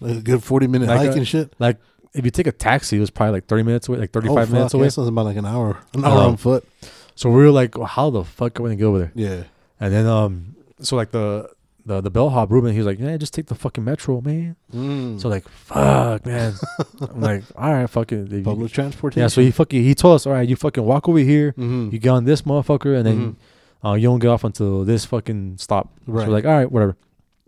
Like 0.00 0.16
a 0.18 0.20
good 0.20 0.42
forty 0.42 0.66
minute 0.66 0.88
Like 0.88 0.98
hike 0.98 1.10
a- 1.14 1.18
and 1.18 1.26
shit. 1.28 1.52
Like 1.58 1.78
if 2.14 2.24
you 2.24 2.30
take 2.30 2.46
a 2.46 2.52
taxi, 2.52 2.96
it 2.96 3.00
was 3.00 3.10
probably 3.10 3.32
like 3.32 3.46
thirty 3.46 3.62
minutes 3.62 3.88
away, 3.88 3.98
like 3.98 4.10
Oh, 4.10 4.20
thirty-five 4.20 4.50
minutes 4.52 4.72
fuck, 4.72 4.78
away. 4.78 4.86
Yeah, 4.86 4.90
sounds 4.90 5.08
about 5.08 5.24
like 5.26 5.36
an 5.36 5.46
hour. 5.46 5.78
An 5.94 6.04
hour 6.04 6.18
Um, 6.22 6.26
on 6.32 6.36
foot. 6.36 6.66
So 7.14 7.28
we 7.30 7.36
were 7.42 7.50
like, 7.50 7.76
well, 7.76 7.86
how 7.86 8.10
the 8.10 8.24
fuck 8.24 8.58
are 8.58 8.62
we 8.62 8.68
gonna 8.70 8.76
get 8.76 8.84
over 8.84 8.98
there? 9.00 9.12
Yeah. 9.14 9.42
And 9.80 9.92
then 9.92 10.06
um, 10.06 10.54
so 10.80 10.96
like 10.96 11.10
the 11.10 11.50
the 11.84 12.00
the 12.00 12.10
bellhop 12.10 12.50
Ruben, 12.50 12.72
he 12.72 12.78
was 12.78 12.86
like, 12.86 12.98
yeah, 13.00 13.16
just 13.16 13.32
take 13.34 13.46
the 13.46 13.54
fucking 13.54 13.82
metro, 13.84 14.20
man. 14.20 14.56
Mm. 14.74 15.20
So 15.20 15.28
like, 15.28 15.48
fuck, 15.48 16.24
man. 16.26 16.54
I'm 17.00 17.20
like, 17.20 17.42
all 17.56 17.72
right, 17.72 17.88
fuck 17.90 18.12
it. 18.12 18.26
If 18.26 18.32
you- 18.32 18.42
public 18.42 18.70
transportation. 18.72 19.22
Yeah, 19.22 19.28
so 19.28 19.40
he 19.40 19.50
fucking 19.50 19.82
he 19.82 19.94
told 19.94 20.14
us, 20.16 20.26
all 20.26 20.32
right, 20.34 20.48
you 20.48 20.54
fucking 20.56 20.84
walk 20.84 21.08
over 21.08 21.18
here, 21.18 21.52
Mhm. 21.58 21.92
you 21.92 21.98
get 21.98 22.10
on 22.10 22.24
this 22.24 22.42
motherfucker, 22.42 22.96
and 22.96 23.06
then 23.06 23.36
Mhm. 23.84 23.88
uh, 23.90 23.94
you 23.94 24.02
don't 24.08 24.18
get 24.20 24.28
off 24.28 24.44
until 24.44 24.84
this 24.84 25.04
fucking 25.04 25.56
stop. 25.58 25.90
So 26.06 26.12
Right. 26.12 26.26
we're 26.28 26.32
like, 26.34 26.44
all 26.44 26.52
right, 26.52 26.70
whatever. 26.70 26.96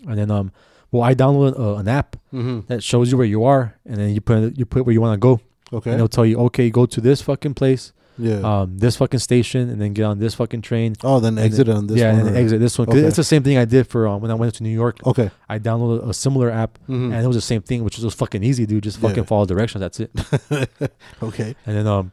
And 0.08 0.16
then 0.18 0.30
um, 0.30 0.52
well, 0.92 1.02
I 1.02 1.14
downloaded 1.14 1.58
uh, 1.58 1.76
an 1.76 1.88
app 1.88 2.16
Mhm. 2.32 2.66
that 2.68 2.82
shows 2.82 3.10
you 3.10 3.16
where 3.18 3.26
you 3.26 3.44
are, 3.44 3.76
and 3.86 3.96
then 3.98 4.10
you 4.10 4.20
put 4.20 4.56
you 4.58 4.64
put 4.66 4.84
where 4.86 4.92
you 4.92 5.00
want 5.00 5.14
to 5.14 5.18
go, 5.28 5.40
Okay. 5.72 5.90
and 5.90 5.98
it'll 5.98 6.08
tell 6.08 6.26
you, 6.26 6.38
okay, 6.46 6.70
go 6.70 6.86
to 6.86 7.00
this 7.00 7.22
fucking 7.22 7.54
place, 7.54 7.92
yeah. 8.18 8.40
um, 8.50 8.78
this 8.78 8.96
fucking 8.96 9.20
station, 9.20 9.68
and 9.70 9.80
then 9.80 9.92
get 9.92 10.04
on 10.04 10.18
this 10.18 10.34
fucking 10.34 10.62
train. 10.62 10.94
oh, 11.04 11.20
then 11.20 11.38
exit 11.38 11.68
on 11.68 11.86
this. 11.86 11.98
yeah, 11.98 12.10
one 12.10 12.20
and 12.20 12.28
then 12.28 12.36
exit 12.36 12.58
this 12.60 12.76
one. 12.78 12.86
'Cause 12.86 12.96
Okay. 12.96 13.06
It's 13.06 13.16
the 13.16 13.24
same 13.24 13.42
thing 13.42 13.56
I 13.56 13.64
did 13.64 13.86
for 13.86 14.06
um, 14.08 14.20
when 14.22 14.30
I 14.30 14.34
went 14.34 14.54
to 14.54 14.62
New 14.62 14.74
York. 14.82 14.98
Okay. 15.06 15.30
I 15.48 15.58
downloaded 15.58 16.08
a 16.08 16.12
similar 16.14 16.50
app, 16.50 16.78
Mhm. 16.88 17.12
and 17.14 17.24
it 17.24 17.26
was 17.26 17.36
the 17.36 17.40
same 17.52 17.62
thing, 17.62 17.84
which 17.84 17.98
was 17.98 18.14
fucking 18.14 18.42
easy, 18.44 18.66
dude. 18.66 18.82
Just 18.82 18.98
fucking 18.98 19.24
Yeah. 19.24 19.30
follow 19.32 19.46
directions. 19.46 19.80
That's 19.80 20.00
it. 20.00 20.10
okay. 21.22 21.54
And 21.66 21.76
then 21.76 21.86
um, 21.86 22.12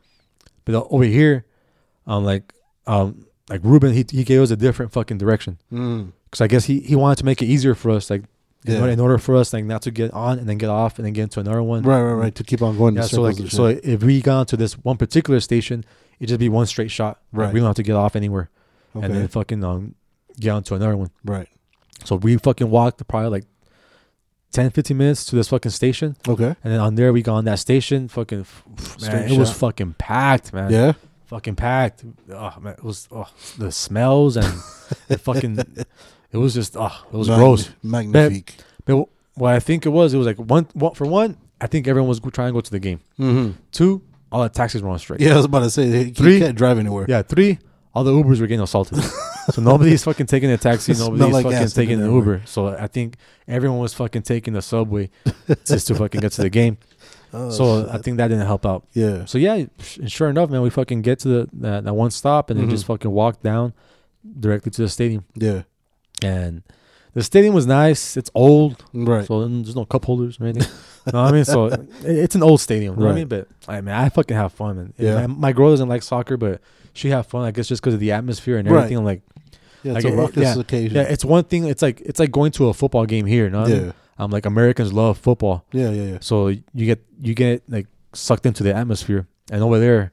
but 0.65 0.75
uh, 0.75 0.83
over 0.89 1.03
here, 1.05 1.45
um, 2.05 2.23
like 2.25 2.53
um, 2.85 3.25
like 3.49 3.61
Ruben, 3.63 3.93
he 3.93 4.05
he 4.09 4.23
gave 4.23 4.41
us 4.41 4.51
a 4.51 4.55
different 4.55 4.91
fucking 4.91 5.17
direction 5.17 5.57
Mm. 5.73 6.11
because 6.25 6.41
I 6.41 6.47
guess 6.47 6.65
he 6.65 6.79
he 6.81 6.95
wanted 6.95 7.17
to 7.19 7.25
make 7.25 7.41
it 7.41 7.45
easier 7.47 7.75
for 7.75 7.91
us, 7.91 8.09
like 8.09 8.23
in, 8.67 8.73
Yeah. 8.73 8.79
order, 8.81 8.91
in 8.93 8.99
order 8.99 9.17
for 9.17 9.35
us 9.35 9.53
like 9.53 9.65
not 9.65 9.81
to 9.83 9.91
get 9.91 10.11
on 10.13 10.39
and 10.39 10.47
then 10.47 10.57
get 10.57 10.69
off 10.69 10.97
and 10.99 11.05
then 11.05 11.13
get 11.13 11.23
into 11.23 11.39
another 11.39 11.63
one. 11.63 11.83
Right, 11.83 12.01
right, 12.01 12.13
right. 12.13 12.35
To 12.35 12.43
keep 12.43 12.61
on 12.61 12.77
going. 12.77 12.95
Yeah. 12.95 13.03
So 13.03 13.21
like 13.21 13.37
so 13.49 13.73
shit. 13.73 13.85
if 13.85 14.03
we 14.03 14.21
got 14.21 14.39
onto 14.39 14.57
this 14.57 14.73
one 14.73 14.97
particular 14.97 15.39
station, 15.39 15.85
it'd 16.19 16.29
just 16.29 16.39
be 16.39 16.49
one 16.49 16.65
straight 16.65 16.91
shot. 16.91 17.19
Like, 17.31 17.45
Right. 17.47 17.53
we 17.53 17.59
don't 17.59 17.67
have 17.67 17.75
to 17.77 17.83
get 17.83 17.95
off 17.95 18.15
anywhere 18.15 18.49
okay. 18.95 19.05
and 19.05 19.15
then 19.15 19.27
fucking 19.27 19.63
um 19.63 19.95
get 20.39 20.51
onto 20.51 20.75
another 20.75 20.97
one. 20.97 21.09
right. 21.23 21.47
So 22.05 22.15
we 22.15 22.37
fucking 22.37 22.69
walked 22.69 23.05
probably 23.07 23.29
like 23.29 23.45
10, 24.51 24.69
15 24.69 24.95
minutes 24.97 25.25
to 25.25 25.35
this 25.35 25.47
fucking 25.49 25.71
station. 25.71 26.15
Okay. 26.27 26.55
And 26.63 26.73
then 26.73 26.79
on 26.79 26.95
there, 26.95 27.11
we 27.11 27.21
got 27.21 27.35
on 27.35 27.45
that 27.45 27.59
station. 27.59 28.07
Fucking, 28.07 28.45
man, 29.01 29.31
it 29.31 29.37
was 29.37 29.51
fucking 29.51 29.95
packed, 29.97 30.53
man. 30.53 30.71
Yeah. 30.71 30.93
Fucking 31.25 31.55
packed. 31.55 32.05
Oh, 32.31 32.53
man, 32.61 32.73
it 32.73 32.83
was 32.83 33.07
oh, 33.11 33.27
the 33.57 33.71
smells 33.71 34.37
and 34.37 34.45
the 35.07 35.17
fucking. 35.17 35.57
It 36.31 36.37
was 36.37 36.53
just 36.53 36.75
oh, 36.77 37.05
it 37.11 37.15
was 37.17 37.27
Magni- 37.29 37.43
gross. 37.43 37.69
Magnifique. 37.83 38.55
But 38.85 39.07
what 39.35 39.53
I 39.53 39.59
think 39.59 39.85
it 39.85 39.89
was, 39.89 40.13
it 40.13 40.17
was 40.17 40.27
like 40.27 40.37
one, 40.37 40.67
one 40.73 40.93
for 40.93 41.05
one. 41.05 41.37
I 41.61 41.67
think 41.67 41.87
everyone 41.87 42.09
was 42.09 42.19
trying 42.19 42.49
to 42.49 42.53
go 42.53 42.61
to 42.61 42.71
the 42.71 42.79
game. 42.79 42.99
Mm-hmm. 43.19 43.51
Two, 43.71 44.01
all 44.31 44.43
the 44.43 44.49
taxis 44.49 44.81
were 44.81 44.89
on 44.89 44.99
strike. 44.99 45.19
Yeah, 45.19 45.33
I 45.33 45.37
was 45.37 45.45
about 45.45 45.59
to 45.61 45.69
say 45.69 46.05
he 46.05 46.11
Three. 46.11 46.39
can't 46.39 46.57
drive 46.57 46.77
anywhere. 46.77 47.05
Yeah. 47.09 47.21
Three, 47.23 47.59
all 47.95 48.03
the 48.03 48.11
Ubers 48.11 48.39
were 48.39 48.47
getting 48.47 48.61
assaulted. 48.61 49.01
so 49.51 49.61
nobody's 49.61 50.03
fucking 50.03 50.25
taking 50.27 50.51
a 50.51 50.57
taxi. 50.57 50.93
Nobody's 50.93 51.33
like 51.33 51.45
fucking 51.45 51.67
taking 51.69 52.01
an. 52.01 52.11
Uber. 52.13 52.43
So 52.45 52.67
I 52.67 52.87
think 52.87 53.15
everyone 53.47 53.79
was 53.79 53.93
fucking 53.93 54.21
taking 54.23 54.53
the 54.53 54.61
subway 54.61 55.09
just 55.65 55.87
to 55.87 55.95
fucking 55.95 56.21
get 56.21 56.31
to 56.33 56.41
the 56.43 56.49
game. 56.49 56.77
Oh, 57.33 57.49
so 57.49 57.83
shit. 57.83 57.93
I 57.93 57.97
think 57.99 58.17
that 58.17 58.27
didn't 58.29 58.45
help 58.45 58.65
out. 58.65 58.85
yeah. 58.93 59.25
So 59.25 59.37
yeah, 59.37 59.65
sh- 59.79 59.99
sure 60.07 60.29
enough, 60.29 60.49
man, 60.49 60.61
we 60.61 60.69
fucking 60.69 61.01
get 61.01 61.19
to 61.19 61.27
the 61.27 61.49
that, 61.53 61.83
that 61.85 61.93
one 61.93 62.11
stop 62.11 62.49
and 62.49 62.59
then 62.59 62.67
Mhm. 62.67 62.71
just 62.71 62.85
fucking 62.85 63.11
walk 63.11 63.41
down 63.41 63.73
directly 64.39 64.71
to 64.71 64.81
the 64.83 64.89
stadium. 64.89 65.25
Yeah. 65.35 65.63
And 66.23 66.63
the 67.13 67.23
stadium 67.23 67.53
was 67.53 67.65
nice. 67.67 68.17
It's 68.17 68.29
old, 68.35 68.83
Right. 68.93 69.25
so 69.25 69.47
there's 69.47 69.75
no 69.75 69.85
cup 69.85 70.05
holders 70.05 70.39
or 70.39 70.45
anything. 70.45 70.67
what 71.05 71.15
I 71.15 71.31
mean? 71.31 71.45
So 71.45 71.65
it, 71.67 71.79
it's 72.03 72.35
an 72.35 72.43
old 72.43 72.61
stadium. 72.61 72.95
What 72.95 73.09
I 73.11 73.13
mean? 73.13 73.27
But 73.27 73.47
I 73.67 73.81
mean, 73.81 73.93
I 73.95 74.09
fucking 74.09 74.35
have 74.37 74.53
fun. 74.53 74.77
And 74.77 74.93
Yeah. 74.97 75.27
my, 75.27 75.27
my 75.27 75.53
girl 75.53 75.69
doesn't 75.71 75.89
like 75.89 76.03
soccer, 76.03 76.37
but 76.37 76.61
she 76.93 77.09
have 77.09 77.27
fun. 77.27 77.43
I 77.45 77.51
guess 77.51 77.67
just 77.67 77.81
because 77.81 77.93
of 77.93 77.99
the 77.99 78.11
atmosphere 78.11 78.57
and 78.57 78.67
everything. 78.67 78.97
I'm 78.97 79.05
like, 79.05 79.21
yeah, 79.83 79.93
like 79.93 80.05
it's 80.05 80.13
a 80.15 80.23
it- 80.23 80.37
yeah. 80.37 80.59
occasion. 80.59 80.95
yeah, 80.95 81.03
it's 81.03 81.23
one 81.23 81.43
thing. 81.43 81.65
It's 81.65 81.81
like 81.81 82.01
it's 82.01 82.19
like 82.19 82.31
going 82.31 82.51
to 82.53 82.67
a 82.69 82.73
football 82.73 83.05
game 83.05 83.25
here. 83.25 83.45
You 83.45 83.49
know 83.51 83.61
what 83.61 83.69
I 83.69 83.73
mean? 83.73 83.85
yeah. 83.87 83.91
I'm 84.19 84.31
like 84.31 84.45
Americans 84.47 84.91
love 84.93 85.19
football. 85.19 85.63
Yeah, 85.71 85.91
yeah, 85.91 86.11
yeah. 86.13 86.17
So 86.21 86.47
you 86.47 86.63
get 86.73 87.03
you 87.21 87.35
get 87.35 87.61
like 87.69 87.85
sucked 88.13 88.45
into 88.47 88.63
the 88.63 88.73
atmosphere, 88.75 89.27
and 89.51 89.61
over 89.61 89.77
there, 89.79 90.11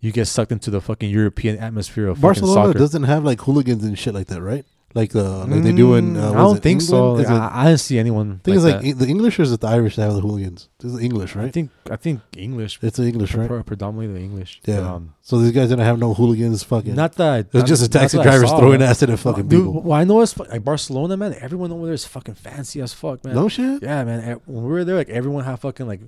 you 0.00 0.10
get 0.10 0.26
sucked 0.26 0.52
into 0.52 0.70
the 0.70 0.80
fucking 0.80 1.10
European 1.10 1.58
atmosphere 1.58 2.08
of 2.08 2.18
Barcelona 2.20 2.68
soccer. 2.68 2.78
doesn't 2.78 3.02
have 3.04 3.24
like 3.24 3.42
hooligans 3.42 3.84
and 3.84 3.98
shit 3.98 4.14
like 4.14 4.28
that, 4.28 4.40
right? 4.40 4.64
Like 4.94 5.10
the 5.12 5.22
like 5.46 5.62
they 5.62 5.72
do 5.72 5.94
in. 5.94 6.14
Mm, 6.14 6.22
Uh, 6.22 6.30
I 6.32 6.36
don't 6.36 6.62
think 6.62 6.82
so. 6.82 7.16
England? 7.16 7.28
Like, 7.28 7.36
it- 7.36 7.40
I, 7.56 7.60
I 7.62 7.64
didn't 7.68 7.80
see 7.80 7.98
anyone. 7.98 8.28
I 8.32 8.44
think 8.44 8.56
it's 8.56 8.64
like 8.64 8.74
like 8.74 8.82
that. 8.82 8.88
E- 8.88 8.92
the 8.92 9.06
English 9.06 9.38
or 9.38 9.42
is 9.42 9.52
it 9.52 9.60
the 9.60 9.68
Irish 9.68 9.96
that 9.96 10.02
have 10.02 10.14
the 10.14 10.20
hooligans? 10.20 10.68
This 10.78 10.92
is 10.92 11.00
English, 11.00 11.34
I 11.34 11.40
right? 11.40 11.52
think 11.52 11.70
I 11.90 11.96
think 11.96 12.20
English. 12.36 12.78
It's 12.82 12.98
the 12.98 13.06
English, 13.08 13.34
right? 13.34 13.64
Predominantly 13.64 14.12
the 14.18 14.24
English. 14.24 14.60
Yeah. 14.66 14.80
But, 14.80 14.86
um, 14.86 15.14
So 15.22 15.38
these 15.38 15.52
guys 15.52 15.68
didn't 15.70 15.84
have 15.86 15.98
no 15.98 16.12
hooligans. 16.12 16.62
Fucking. 16.62 16.94
not 16.94 17.14
that 17.14 17.46
It's 17.54 17.68
just 17.68 17.82
a 17.82 17.88
taxi 17.88 18.18
I 18.18 18.22
drivers 18.22 18.50
saw, 18.50 18.58
throwing 18.58 18.80
man. 18.80 18.90
acid 18.90 19.08
at 19.10 19.18
fucking 19.18 19.48
Dude, 19.48 19.64
people. 19.66 19.82
well, 19.82 19.98
I 19.98 20.04
know 20.04 20.20
it's 20.20 20.38
like 20.38 20.62
Barcelona, 20.64 21.16
man. 21.16 21.34
Everyone 21.40 21.72
over 21.72 21.86
there 21.86 21.94
is 21.94 22.04
fucking 22.04 22.34
fancy 22.34 22.80
as 22.82 22.92
fuck, 22.92 23.24
man. 23.24 23.34
No 23.34 23.48
shit. 23.48 23.82
Yeah, 23.82 24.04
man. 24.04 24.40
When 24.46 24.64
we 24.64 24.70
were 24.70 24.84
there, 24.84 24.96
like 24.96 25.08
everyone 25.08 25.44
had 25.44 25.56
fucking 25.58 25.86
like, 25.86 26.00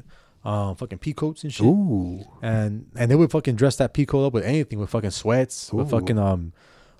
um, 0.45 0.77
fucking 0.77 0.99
peacoats 0.99 1.43
and 1.45 1.53
shit. 1.55 1.65
Ooh. 1.65 2.21
and 2.43 2.87
and 2.97 3.11
they 3.11 3.15
would 3.17 3.31
fucking 3.31 3.57
dress 3.57 3.77
that 3.77 3.95
peacoat 3.95 4.27
up 4.27 4.35
with 4.35 4.45
anything 4.45 4.79
with 4.79 4.91
fucking 4.91 5.11
sweats 5.11 5.73
with 5.73 5.89
fucking 5.91 6.19
um 6.19 6.53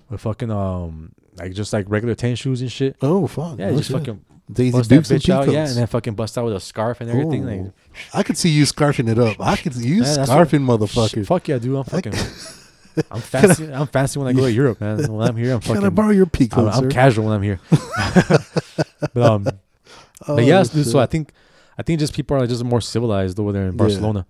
with 0.09 0.21
fucking 0.21 0.49
um 0.49 1.11
like 1.37 1.53
just 1.53 1.73
like 1.73 1.85
regular 1.89 2.15
tennis 2.15 2.39
shoes 2.39 2.61
and 2.61 2.71
shit 2.71 2.95
Oh 3.01 3.27
fuck. 3.27 3.57
yeah 3.59 3.71
no 3.71 3.77
just 3.77 3.89
shit. 3.89 3.97
fucking 3.97 4.23
Daisy 4.51 4.71
bust 4.71 4.89
that 4.89 4.95
Dukes 4.95 5.11
and 5.11 5.21
bitch 5.21 5.29
out 5.33 5.47
yeah 5.49 5.67
and 5.67 5.75
then 5.75 5.87
fucking 5.87 6.13
bust 6.13 6.37
out 6.37 6.45
with 6.45 6.55
a 6.55 6.59
scarf 6.59 7.01
and 7.01 7.09
everything 7.09 7.43
Ooh. 7.47 7.63
like 7.63 7.71
I 8.13 8.23
could 8.23 8.37
see 8.37 8.49
you 8.49 8.63
scarfing 8.63 9.09
it 9.09 9.17
up. 9.17 9.37
I 9.39 9.55
could 9.55 9.73
see 9.73 9.87
you 9.87 9.95
Yeah, 10.03 10.15
that's 10.15 10.29
scarfing, 10.29 10.49
shit, 10.51 10.61
motherfucker. 10.61 11.25
fuck 11.25 11.47
yeah 11.47 11.57
dude 11.57 11.75
I'm 11.75 11.83
fucking 11.83 12.13
I'm 13.11 13.21
fancy 13.21 13.71
I'm 13.73 13.87
fancy 13.87 14.19
when 14.19 14.27
I 14.27 14.33
go 14.33 14.41
to 14.41 14.51
Europe 14.51 14.79
man 14.81 15.11
when 15.11 15.27
I'm 15.27 15.35
here 15.35 15.53
I'm 15.53 15.61
fucking. 15.61 15.75
Can 15.75 15.85
I 15.85 15.89
borrow 15.89 16.11
your 16.11 16.25
I'm, 16.25 16.29
peacoat, 16.29 16.73
I'm 16.73 16.89
casual 16.89 17.25
when 17.25 17.33
I'm 17.33 17.41
here 17.41 17.59
but 19.13 19.17
um 19.23 19.47
Oh, 20.27 20.35
but 20.37 20.45
yeah 20.45 20.63
dude, 20.63 20.85
so. 20.87 20.99
I 20.99 21.05
think 21.07 21.31
I 21.77 21.83
think 21.83 21.99
just 21.99 22.13
people 22.13 22.37
are 22.37 22.47
just 22.47 22.63
more 22.63 22.79
civilized 22.81 23.37
over 23.39 23.51
there 23.51 23.63
in 23.65 23.73
Yeah. 23.73 23.77
Barcelona 23.77 24.25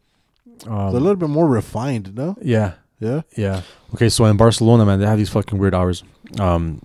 So 0.63 0.71
um, 0.71 0.77
a 0.87 0.91
little 0.93 1.15
bit 1.15 1.29
more 1.29 1.47
refined, 1.47 2.15
no? 2.15 2.35
yeah 2.41 2.73
Yeah. 2.99 3.21
Yeah. 3.37 3.61
Okay, 3.93 4.09
so 4.09 4.25
in 4.25 4.35
Barcelona, 4.37 4.85
man, 4.85 4.99
they 4.99 5.05
have 5.05 5.17
these 5.17 5.29
fucking 5.29 5.59
weird 5.59 5.75
hours. 5.75 6.03
Um, 6.39 6.81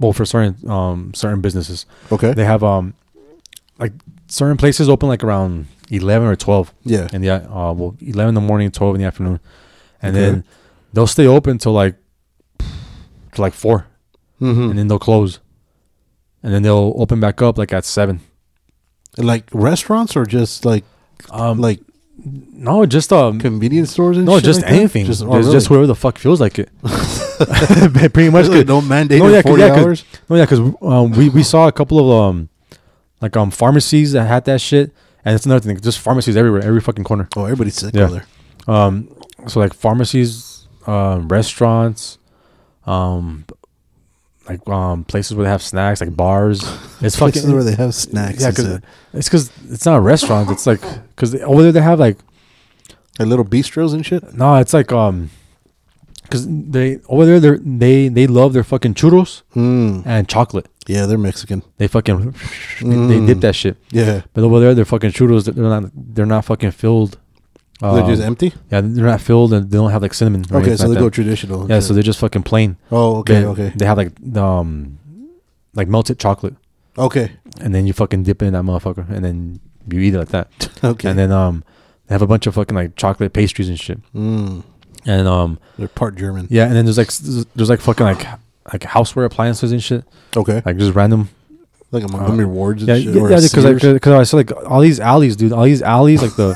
well, 0.00 0.12
for 0.12 0.24
certain 0.24 0.56
um 0.70 1.12
certain 1.14 1.40
businesses, 1.40 1.86
Okay. 2.12 2.32
they 2.34 2.44
have 2.44 2.62
um 2.62 2.94
like 3.78 3.92
certain 4.28 4.56
places 4.56 4.88
open 4.88 5.08
like 5.08 5.22
around 5.24 5.66
eleven 5.90 6.26
or 6.28 6.36
twelve. 6.36 6.72
Yeah. 6.84 7.08
And 7.12 7.24
yeah, 7.24 7.46
uh, 7.48 7.72
well, 7.72 7.96
eleven 8.00 8.30
in 8.30 8.34
the 8.34 8.40
morning, 8.40 8.70
twelve 8.70 8.94
in 8.94 9.00
the 9.00 9.06
afternoon, 9.06 9.40
and 10.02 10.16
Okay. 10.16 10.24
then 10.26 10.44
they'll 10.92 11.06
stay 11.06 11.26
open 11.26 11.58
till 11.58 11.72
like 11.72 11.96
till 13.32 13.42
like 13.44 13.52
4 13.54 13.86
Mm-hmm. 14.40 14.68
and 14.70 14.78
then 14.78 14.88
they'll 14.88 14.98
close, 14.98 15.40
and 16.42 16.52
then 16.52 16.62
they'll 16.62 16.92
open 16.98 17.20
back 17.20 17.40
up 17.40 17.56
like 17.56 17.72
at 17.72 17.84
seven. 17.86 18.20
Like 19.16 19.48
restaurants 19.52 20.14
or 20.14 20.26
just 20.26 20.64
like 20.66 20.84
Um, 21.30 21.58
like 21.58 21.80
no, 22.22 22.84
just 22.84 23.12
um, 23.12 23.38
convenience 23.40 23.92
stores 23.92 24.16
and 24.18 24.26
no, 24.26 24.40
just 24.40 24.60
like 24.62 24.70
anything. 24.72 25.06
Just, 25.06 25.20
Just, 25.20 25.30
oh, 25.30 25.38
really? 25.38 25.52
just 25.52 25.68
whoever 25.68 25.86
the 25.86 25.94
fuck 25.94 26.18
feels 26.18 26.38
like 26.40 26.58
it. 26.58 26.68
Pretty 28.12 28.30
much. 28.30 28.46
Really, 28.46 28.58
good. 28.58 28.68
no 28.68 28.80
mandated 28.80 29.18
No, 29.18 29.28
yeah, 29.28 29.42
forty 29.42 29.62
yeah, 29.62 29.74
hours. 29.74 30.04
No, 30.28 30.36
yeah, 30.36 30.44
because 30.44 30.60
um, 30.82 31.12
we 31.12 31.28
we 31.28 31.42
saw 31.42 31.68
a 31.68 31.72
couple 31.72 31.98
of 32.00 32.30
um, 32.30 32.48
like 33.20 33.36
um 33.36 33.50
pharmacies 33.50 34.12
that 34.12 34.26
had 34.26 34.44
that 34.46 34.60
shit, 34.60 34.92
and 35.24 35.34
it's 35.34 35.46
another 35.46 35.60
thing. 35.60 35.78
Just 35.80 35.98
pharmacies 36.00 36.36
everywhere, 36.36 36.62
every 36.62 36.80
fucking 36.80 37.04
corner. 37.04 37.28
Oh, 37.36 37.44
everybody's 37.44 37.74
sick 37.74 37.94
Yeah. 37.94 38.04
over 38.04 38.12
there. 38.14 38.74
Um, 38.74 39.08
so 39.46 39.60
like 39.60 39.74
pharmacies, 39.74 40.66
um, 40.86 41.28
restaurants, 41.28 42.18
um, 42.86 43.44
like 44.48 44.66
um 44.68 45.04
places 45.04 45.34
where 45.36 45.44
they 45.44 45.50
have 45.50 45.62
snacks, 45.62 46.00
like 46.00 46.16
bars. 46.16 46.62
It's 47.02 47.14
Places 47.14 47.42
fucking 47.42 47.54
where 47.54 47.62
they 47.62 47.74
have 47.74 47.94
snacks. 47.94 48.40
yeah, 48.40 48.50
cause 48.52 48.80
it's 49.12 49.28
because 49.28 49.50
it's 49.70 49.84
not 49.84 49.98
a 49.98 50.00
restaurant. 50.00 50.50
It's 50.50 50.66
like 50.66 50.80
because 51.10 51.34
over 51.42 51.62
there 51.62 51.72
they 51.72 51.82
have 51.82 52.00
like 52.00 52.16
like 53.18 53.28
little 53.28 53.44
bistros 53.44 53.92
and 53.92 54.04
shit. 54.04 54.32
no, 54.34 54.54
it's 54.56 54.72
like 54.72 54.92
um, 54.92 55.28
because 56.26 56.46
they 56.48 56.98
over 57.08 57.24
there 57.26 57.40
they 57.40 57.58
they 57.82 58.08
they 58.08 58.26
love 58.26 58.52
their 58.52 58.64
fucking 58.64 58.94
churros 58.94 59.42
Mm. 59.54 60.02
and 60.06 60.28
chocolate. 60.28 60.66
Yeah, 60.86 61.06
they're 61.06 61.18
Mexican. 61.18 61.62
They 61.78 61.88
fucking 61.88 62.18
they, 62.80 62.96
they 63.10 63.26
dip 63.26 63.38
Mm. 63.38 63.40
that 63.40 63.54
shit. 63.54 63.76
Yeah, 63.90 64.22
But 64.34 64.44
over 64.44 64.60
there, 64.60 64.74
they're 64.74 64.84
fucking 64.84 65.12
churros. 65.12 65.44
They're 65.44 65.64
not. 65.64 65.90
They're 66.14 66.26
not 66.36 66.44
fucking 66.44 66.72
filled. 66.72 67.18
they're 67.80 68.06
just 68.06 68.22
Um, 68.22 68.28
empty. 68.28 68.52
Yeah, 68.70 68.80
they're 68.82 69.04
not 69.14 69.20
filled, 69.20 69.52
and 69.52 69.70
they 69.70 69.76
don't 69.78 69.90
have 69.90 70.02
like 70.02 70.14
cinnamon. 70.14 70.44
Okay, 70.50 70.76
so 70.76 70.84
like 70.86 70.94
they 70.94 71.00
go 71.00 71.04
that. 71.10 71.14
traditional. 71.14 71.60
and 71.62 71.70
Yeah, 71.70 71.80
so 71.80 71.92
they're 71.94 72.02
just 72.10 72.18
fucking 72.20 72.42
plain. 72.44 72.76
Oh, 72.90 73.16
okay, 73.20 73.40
They- 73.40 73.46
okay, 73.52 73.72
They 73.76 73.84
have 73.86 73.98
like 73.98 74.12
um, 74.36 74.98
like 75.74 75.88
melted 75.88 76.18
chocolate, 76.18 76.54
okay, 76.96 77.32
and 77.60 77.74
then 77.74 77.86
you 77.86 77.92
fucking 77.92 78.22
dip 78.22 78.42
it 78.42 78.46
in 78.46 78.52
that 78.54 78.62
motherfucker, 78.64 79.06
and 79.10 79.22
then 79.24 79.60
you 79.90 80.00
eat 80.00 80.14
it 80.14 80.18
like 80.18 80.30
that. 80.30 80.46
okay. 80.92 81.08
And 81.10 81.18
then 81.18 81.30
um, 81.32 81.64
they 82.06 82.14
have 82.14 82.22
a 82.22 82.26
bunch 82.26 82.46
of 82.46 82.54
fucking 82.54 82.74
like 82.76 82.96
chocolate 82.96 83.32
pastries 83.32 83.68
and 83.68 83.78
shit. 83.78 83.98
mm. 84.14 84.62
And 85.06 85.28
um, 85.28 85.58
they're 85.78 85.88
part 85.88 86.16
German. 86.16 86.48
yeah, 86.50 86.64
and 86.66 86.74
then 86.74 86.84
there's 86.84 86.98
like 86.98 87.12
there's 87.54 87.70
like 87.70 87.80
fucking 87.80 88.04
like 88.04 88.26
like 88.72 88.82
houseware 88.82 89.24
appliances 89.24 89.70
and 89.72 89.82
shit, 89.82 90.04
Okay, 90.36 90.60
like 90.66 90.76
just 90.78 90.94
random. 90.94 91.28
like 91.92 92.02
a 92.02 92.08
Montgomery 92.08 92.46
Wards 92.46 92.82
and 92.82 92.88
Yeah, 92.88 92.96
shit. 92.96 93.14
yeah, 93.14 93.20
or 93.22 93.30
yeah, 93.30 93.40
because 93.40 93.64
like, 93.64 94.02
cause 94.02 94.12
I 94.12 94.22
saw 94.24 94.36
like 94.38 94.50
all 94.66 94.80
these 94.80 94.98
alleys, 94.98 95.36
dude. 95.36 95.52
All 95.52 95.62
these 95.64 95.82
alleys, 95.82 96.20
like 96.22 96.34
the 96.34 96.54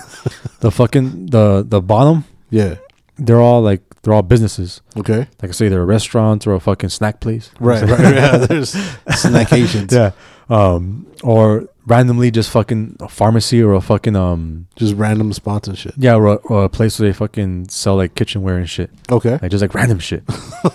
the 0.60 0.70
fucking 0.72 1.26
the 1.26 1.64
the 1.66 1.80
bottom. 1.80 2.24
yeah, 2.50 2.74
they're 3.18 3.40
all 3.40 3.62
like 3.62 3.82
they're 4.02 4.14
all 4.14 4.22
businesses. 4.22 4.80
okay, 4.96 5.28
Like 5.40 5.50
I 5.50 5.52
say, 5.52 5.68
they're 5.68 5.82
a 5.82 5.86
restaurant 5.86 6.46
or 6.46 6.54
a 6.54 6.60
fucking 6.60 6.88
snack 6.90 7.20
place. 7.20 7.50
right, 7.60 7.82
right, 7.88 8.14
yeah. 8.14 8.36
There's 8.38 8.74
snackations. 9.24 9.92
yeah. 9.92 10.10
Um, 10.50 11.06
or 11.22 11.68
randomly 11.86 12.30
just 12.30 12.50
fucking 12.50 12.96
a 13.00 13.08
pharmacy 13.08 13.62
or 13.62 13.72
a 13.74 13.80
fucking 13.80 14.14
um 14.16 14.66
just 14.76 14.94
random 14.96 15.32
spots 15.32 15.66
and 15.68 15.76
shit. 15.78 15.94
yeah 15.96 16.14
or 16.14 16.26
a, 16.26 16.34
or 16.34 16.64
a 16.64 16.68
place 16.68 16.98
where 16.98 17.08
they 17.08 17.12
fucking 17.12 17.68
sell 17.68 17.96
like 17.96 18.14
kitchenware 18.14 18.56
and 18.58 18.68
shit. 18.68 18.90
Okay, 19.10 19.38
Like 19.40 19.50
just 19.50 19.62
like 19.62 19.74
random 19.74 19.98
shit. 19.98 20.22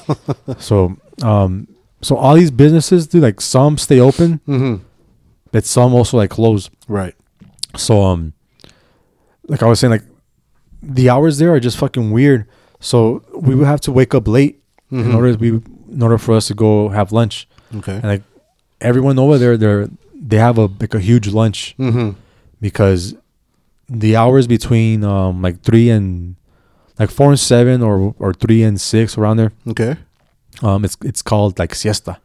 so 0.57 0.95
um 1.21 1.67
so 2.01 2.15
all 2.17 2.36
these 2.36 2.51
businesses, 2.51 3.07
dude, 3.07 3.21
like 3.23 3.41
some 3.41 3.78
stay 3.78 3.99
open, 3.99 4.39
mm-hmm. 4.47 4.84
but 5.51 5.65
some 5.65 5.93
also 5.93 6.17
like 6.17 6.30
close. 6.30 6.69
right. 6.88 7.15
So 7.78 8.01
um 8.01 8.34
like 9.47 9.61
I 9.61 9.67
was 9.67 9.80
saying, 9.80 9.91
like 9.91 10.03
the 10.82 11.09
hours 11.09 11.38
there 11.38 11.53
are 11.53 11.59
just 11.59 11.78
fucking 11.78 12.11
weird. 12.11 12.47
So 12.80 13.23
we 13.34 13.55
would 13.55 13.67
have 13.67 13.82
to 13.82 13.91
wake 13.91 14.13
up 14.15 14.28
late 14.28 14.61
in 14.91 15.03
Mhm. 15.03 15.15
order 15.15 15.32
to 15.34 15.38
be 15.38 15.47
in 15.91 16.01
order 16.01 16.17
for 16.17 16.34
us 16.36 16.47
to 16.47 16.53
go 16.53 16.89
have 16.89 17.11
lunch. 17.11 17.47
Okay. 17.76 17.93
And 17.93 18.03
like 18.03 18.23
everyone 18.82 19.17
over 19.19 19.38
there, 19.38 19.57
they're 19.57 19.88
they 20.13 20.38
have 20.38 20.57
a 20.57 20.65
like 20.80 20.93
a 20.93 20.99
huge 20.99 21.28
lunch 21.28 21.76
Mm-hmm. 21.78 22.11
because 22.61 23.15
the 23.89 24.15
hours 24.15 24.47
between 24.47 25.03
um 25.03 25.41
like 25.41 25.61
three 25.61 25.89
and 25.89 26.36
like 26.99 27.09
four 27.11 27.30
and 27.30 27.39
seven 27.39 27.82
or 27.82 28.15
or 28.19 28.34
three 28.34 28.63
and 28.63 28.80
six 28.82 29.17
around 29.17 29.38
there, 29.38 29.51
Okay. 29.67 29.97
um 30.63 30.84
it's 30.86 30.97
it's 31.03 31.21
called 31.21 31.59
like 31.59 31.76
siesta. 31.76 32.17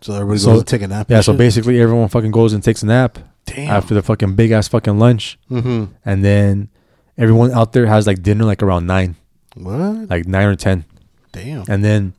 So 0.00 0.14
everybody 0.14 0.38
So- 0.40 0.52
goes 0.52 0.64
to 0.64 0.66
take 0.66 0.82
a 0.82 0.88
nap. 0.88 1.10
Yeah, 1.10 1.20
so 1.20 1.32
shit? 1.32 1.38
basically 1.38 1.80
everyone 1.80 2.08
fucking 2.08 2.30
goes 2.32 2.52
and 2.52 2.62
takes 2.62 2.82
a 2.82 2.86
nap 2.86 3.18
damn. 3.46 3.70
after 3.70 3.94
the 3.94 4.02
fucking 4.02 4.34
big 4.34 4.50
ass 4.50 4.68
fucking 4.68 4.98
lunch, 4.98 5.38
mm-hmm. 5.50 5.84
and 6.04 6.24
then 6.24 6.68
everyone 7.16 7.52
out 7.52 7.72
there 7.72 7.86
has 7.86 8.06
like 8.06 8.22
dinner 8.22 8.44
like 8.44 8.62
around 8.62 8.86
nine, 8.86 9.16
What? 9.54 10.10
like 10.10 10.26
nine 10.26 10.48
or 10.48 10.56
ten, 10.56 10.84
Damn. 11.32 11.64
and 11.68 11.84
then 11.84 12.12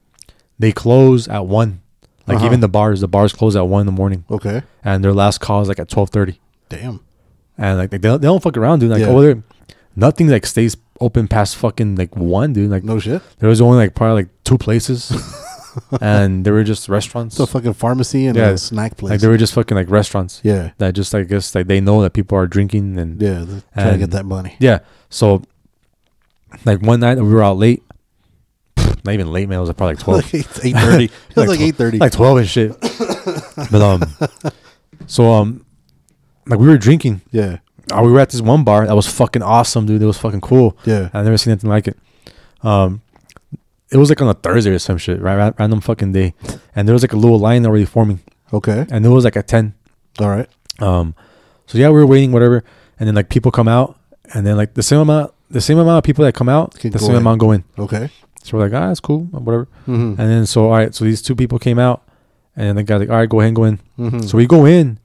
they 0.57 0.71
close 0.71 1.27
at 1.27 1.45
one. 1.45 1.81
Like 2.27 2.37
Uh-huh. 2.37 2.45
even 2.47 2.59
the 2.59 2.67
bars, 2.67 3.01
the 3.01 3.07
bars 3.07 3.33
close 3.33 3.55
at 3.55 3.67
one 3.67 3.81
in 3.81 3.85
the 3.85 3.91
morning, 3.91 4.25
Okay. 4.31 4.63
and 4.83 5.03
their 5.03 5.13
last 5.13 5.39
call 5.39 5.61
is 5.61 5.67
like 5.67 5.79
at 5.79 5.89
twelve 5.89 6.09
thirty. 6.09 6.39
Damn. 6.69 6.99
And 7.57 7.77
like 7.77 7.89
they 7.91 7.97
don't, 7.99 8.21
they 8.21 8.27
don't 8.27 8.41
fuck 8.41 8.57
around, 8.57 8.79
dude. 8.79 8.89
Like 8.91 9.01
Yeah. 9.01 9.07
over 9.07 9.21
there, 9.21 9.43
nothing 9.95 10.27
like 10.29 10.45
stays 10.45 10.75
open 10.99 11.27
past 11.27 11.55
fucking 11.57 11.95
like 11.95 12.15
one, 12.15 12.53
dude. 12.53 12.71
Like 12.71 12.83
No 12.83 12.99
shit. 12.99 13.21
there 13.39 13.49
was 13.49 13.61
only 13.61 13.77
like 13.77 13.93
probably 13.95 14.23
like 14.23 14.29
two 14.43 14.57
places, 14.57 15.11
and 16.01 16.43
they 16.45 16.51
were 16.51 16.63
just 16.63 16.89
restaurants. 16.89 17.39
A 17.39 17.45
fucking 17.45 17.73
pharmacy 17.73 18.25
and 18.25 18.35
Yeah, 18.35 18.49
a 18.49 18.57
snack 18.57 18.97
place. 18.97 19.11
Like 19.11 19.19
they 19.19 19.27
were 19.27 19.37
just 19.37 19.53
fucking 19.53 19.75
like 19.77 19.89
restaurants 19.89 20.41
yeah. 20.43 20.71
that 20.79 20.95
just 20.95 21.13
I 21.13 21.23
guess 21.23 21.53
like 21.53 21.67
they 21.67 21.79
know 21.79 22.01
that 22.01 22.13
people 22.13 22.37
are 22.37 22.47
drinking 22.47 22.97
and 22.97 23.21
yeah. 23.21 23.29
Yeah. 23.39 23.45
they're 23.45 23.63
Trying 23.75 23.93
to 23.93 23.99
get 23.99 24.11
that 24.11 24.25
money. 24.25 24.55
Yeah. 24.59 24.79
So 25.09 25.43
like 26.65 26.81
one 26.81 27.01
night 27.01 27.17
we 27.17 27.23
were 27.31 27.43
out 27.43 27.57
late, 27.57 27.83
not 29.03 29.13
even 29.13 29.31
late, 29.31 29.47
man. 29.49 29.57
It 29.57 29.61
was 29.61 29.69
probably 29.73 29.95
like 29.95 29.99
twelve, 30.03 30.23
Like 30.33 30.35
eight 30.65 30.75
thirty. 30.75 31.03
It 31.05 31.11
was 31.35 31.37
Like 31.37 31.47
like 31.49 31.59
eight 31.61 31.75
thirty. 31.75 31.97
like 31.97 32.11
twelve 32.11 32.37
and 32.37 32.47
shit. 32.47 32.79
but 33.71 33.81
um, 33.81 34.03
so 35.07 35.31
um, 35.33 35.65
like 36.47 36.59
we 36.59 36.67
were 36.67 36.77
drinking. 36.77 37.21
yeah. 37.31 37.57
Uh, 37.95 38.01
we 38.03 38.11
were 38.11 38.19
at 38.19 38.31
this 38.31 38.41
one 38.41 38.63
bar 38.63 38.87
that 38.87 38.95
was 38.95 39.05
fucking 39.07 39.43
awesome, 39.43 39.85
dude. 39.85 40.01
It 40.01 40.05
was 40.07 40.17
fucking 40.17 40.41
cool. 40.41 40.75
Yeah. 40.85 41.09
I've 41.13 41.23
never 41.23 41.37
seen 41.37 41.51
anything 41.51 41.69
like 41.69 41.87
it. 41.87 41.95
Um, 42.63 43.01
it 43.91 43.97
was 43.97 44.09
like 44.09 44.19
on 44.21 44.27
a 44.27 44.33
Thursday 44.33 44.71
or 44.71 44.79
some 44.79 44.97
shit, 44.97 45.21
right? 45.21 45.53
Random 45.59 45.81
fucking 45.81 46.11
day, 46.11 46.33
and 46.75 46.87
there 46.87 46.93
was 46.93 47.03
like 47.03 47.13
a 47.13 47.17
little 47.17 47.37
line 47.37 47.63
already 47.63 47.85
forming, 47.85 48.21
Okay. 48.51 48.87
and 48.89 49.05
it 49.05 49.09
was 49.09 49.23
like 49.23 49.37
at 49.37 49.47
ten. 49.47 49.75
All 50.19 50.29
right. 50.29 50.49
Um, 50.79 51.13
so 51.67 51.77
yeah, 51.77 51.89
we 51.89 51.95
were 51.95 52.07
waiting, 52.07 52.31
whatever, 52.31 52.63
and 52.99 53.07
then 53.07 53.13
like 53.13 53.29
people 53.29 53.51
come 53.51 53.67
out, 53.67 53.99
and 54.33 54.47
then 54.47 54.57
like 54.57 54.73
the 54.73 54.81
same 54.83 54.99
amount, 54.99 55.31
the 55.51 55.61
same 55.61 55.77
amount 55.77 55.99
of 55.99 56.03
people 56.03 56.25
that 56.25 56.33
come 56.33 56.49
out, 56.49 56.73
Can 56.73 56.89
the 56.89 56.97
same 56.97 57.11
in. 57.11 57.17
amount 57.17 57.39
go 57.39 57.51
in. 57.51 57.63
Okay. 57.77 58.09
So 58.45 58.57
we're 58.57 58.65
like, 58.65 58.73
ah, 58.73 58.87
that's 58.89 58.99
cool, 58.99 59.21
whatever. 59.31 59.65
Mm-hmm. 59.87 60.19
And 60.21 60.29
then 60.29 60.45
so 60.45 60.65
all 60.65 60.71
right, 60.77 60.93
so 60.93 61.03
these 61.05 61.21
two 61.21 61.35
people 61.35 61.57
came 61.59 61.79
out, 61.79 62.03
and 62.55 62.67
then 62.67 62.75
the 62.75 62.83
guy's 62.83 62.99
like, 62.99 63.09
all 63.09 63.17
right, 63.17 63.29
go 63.29 63.39
ahead 63.39 63.47
and 63.49 63.55
go 63.55 63.63
in. 63.63 63.79
mm-hmm. 63.97 64.21
So 64.21 64.37
we 64.37 64.45
go 64.45 64.65
in, 64.65 64.99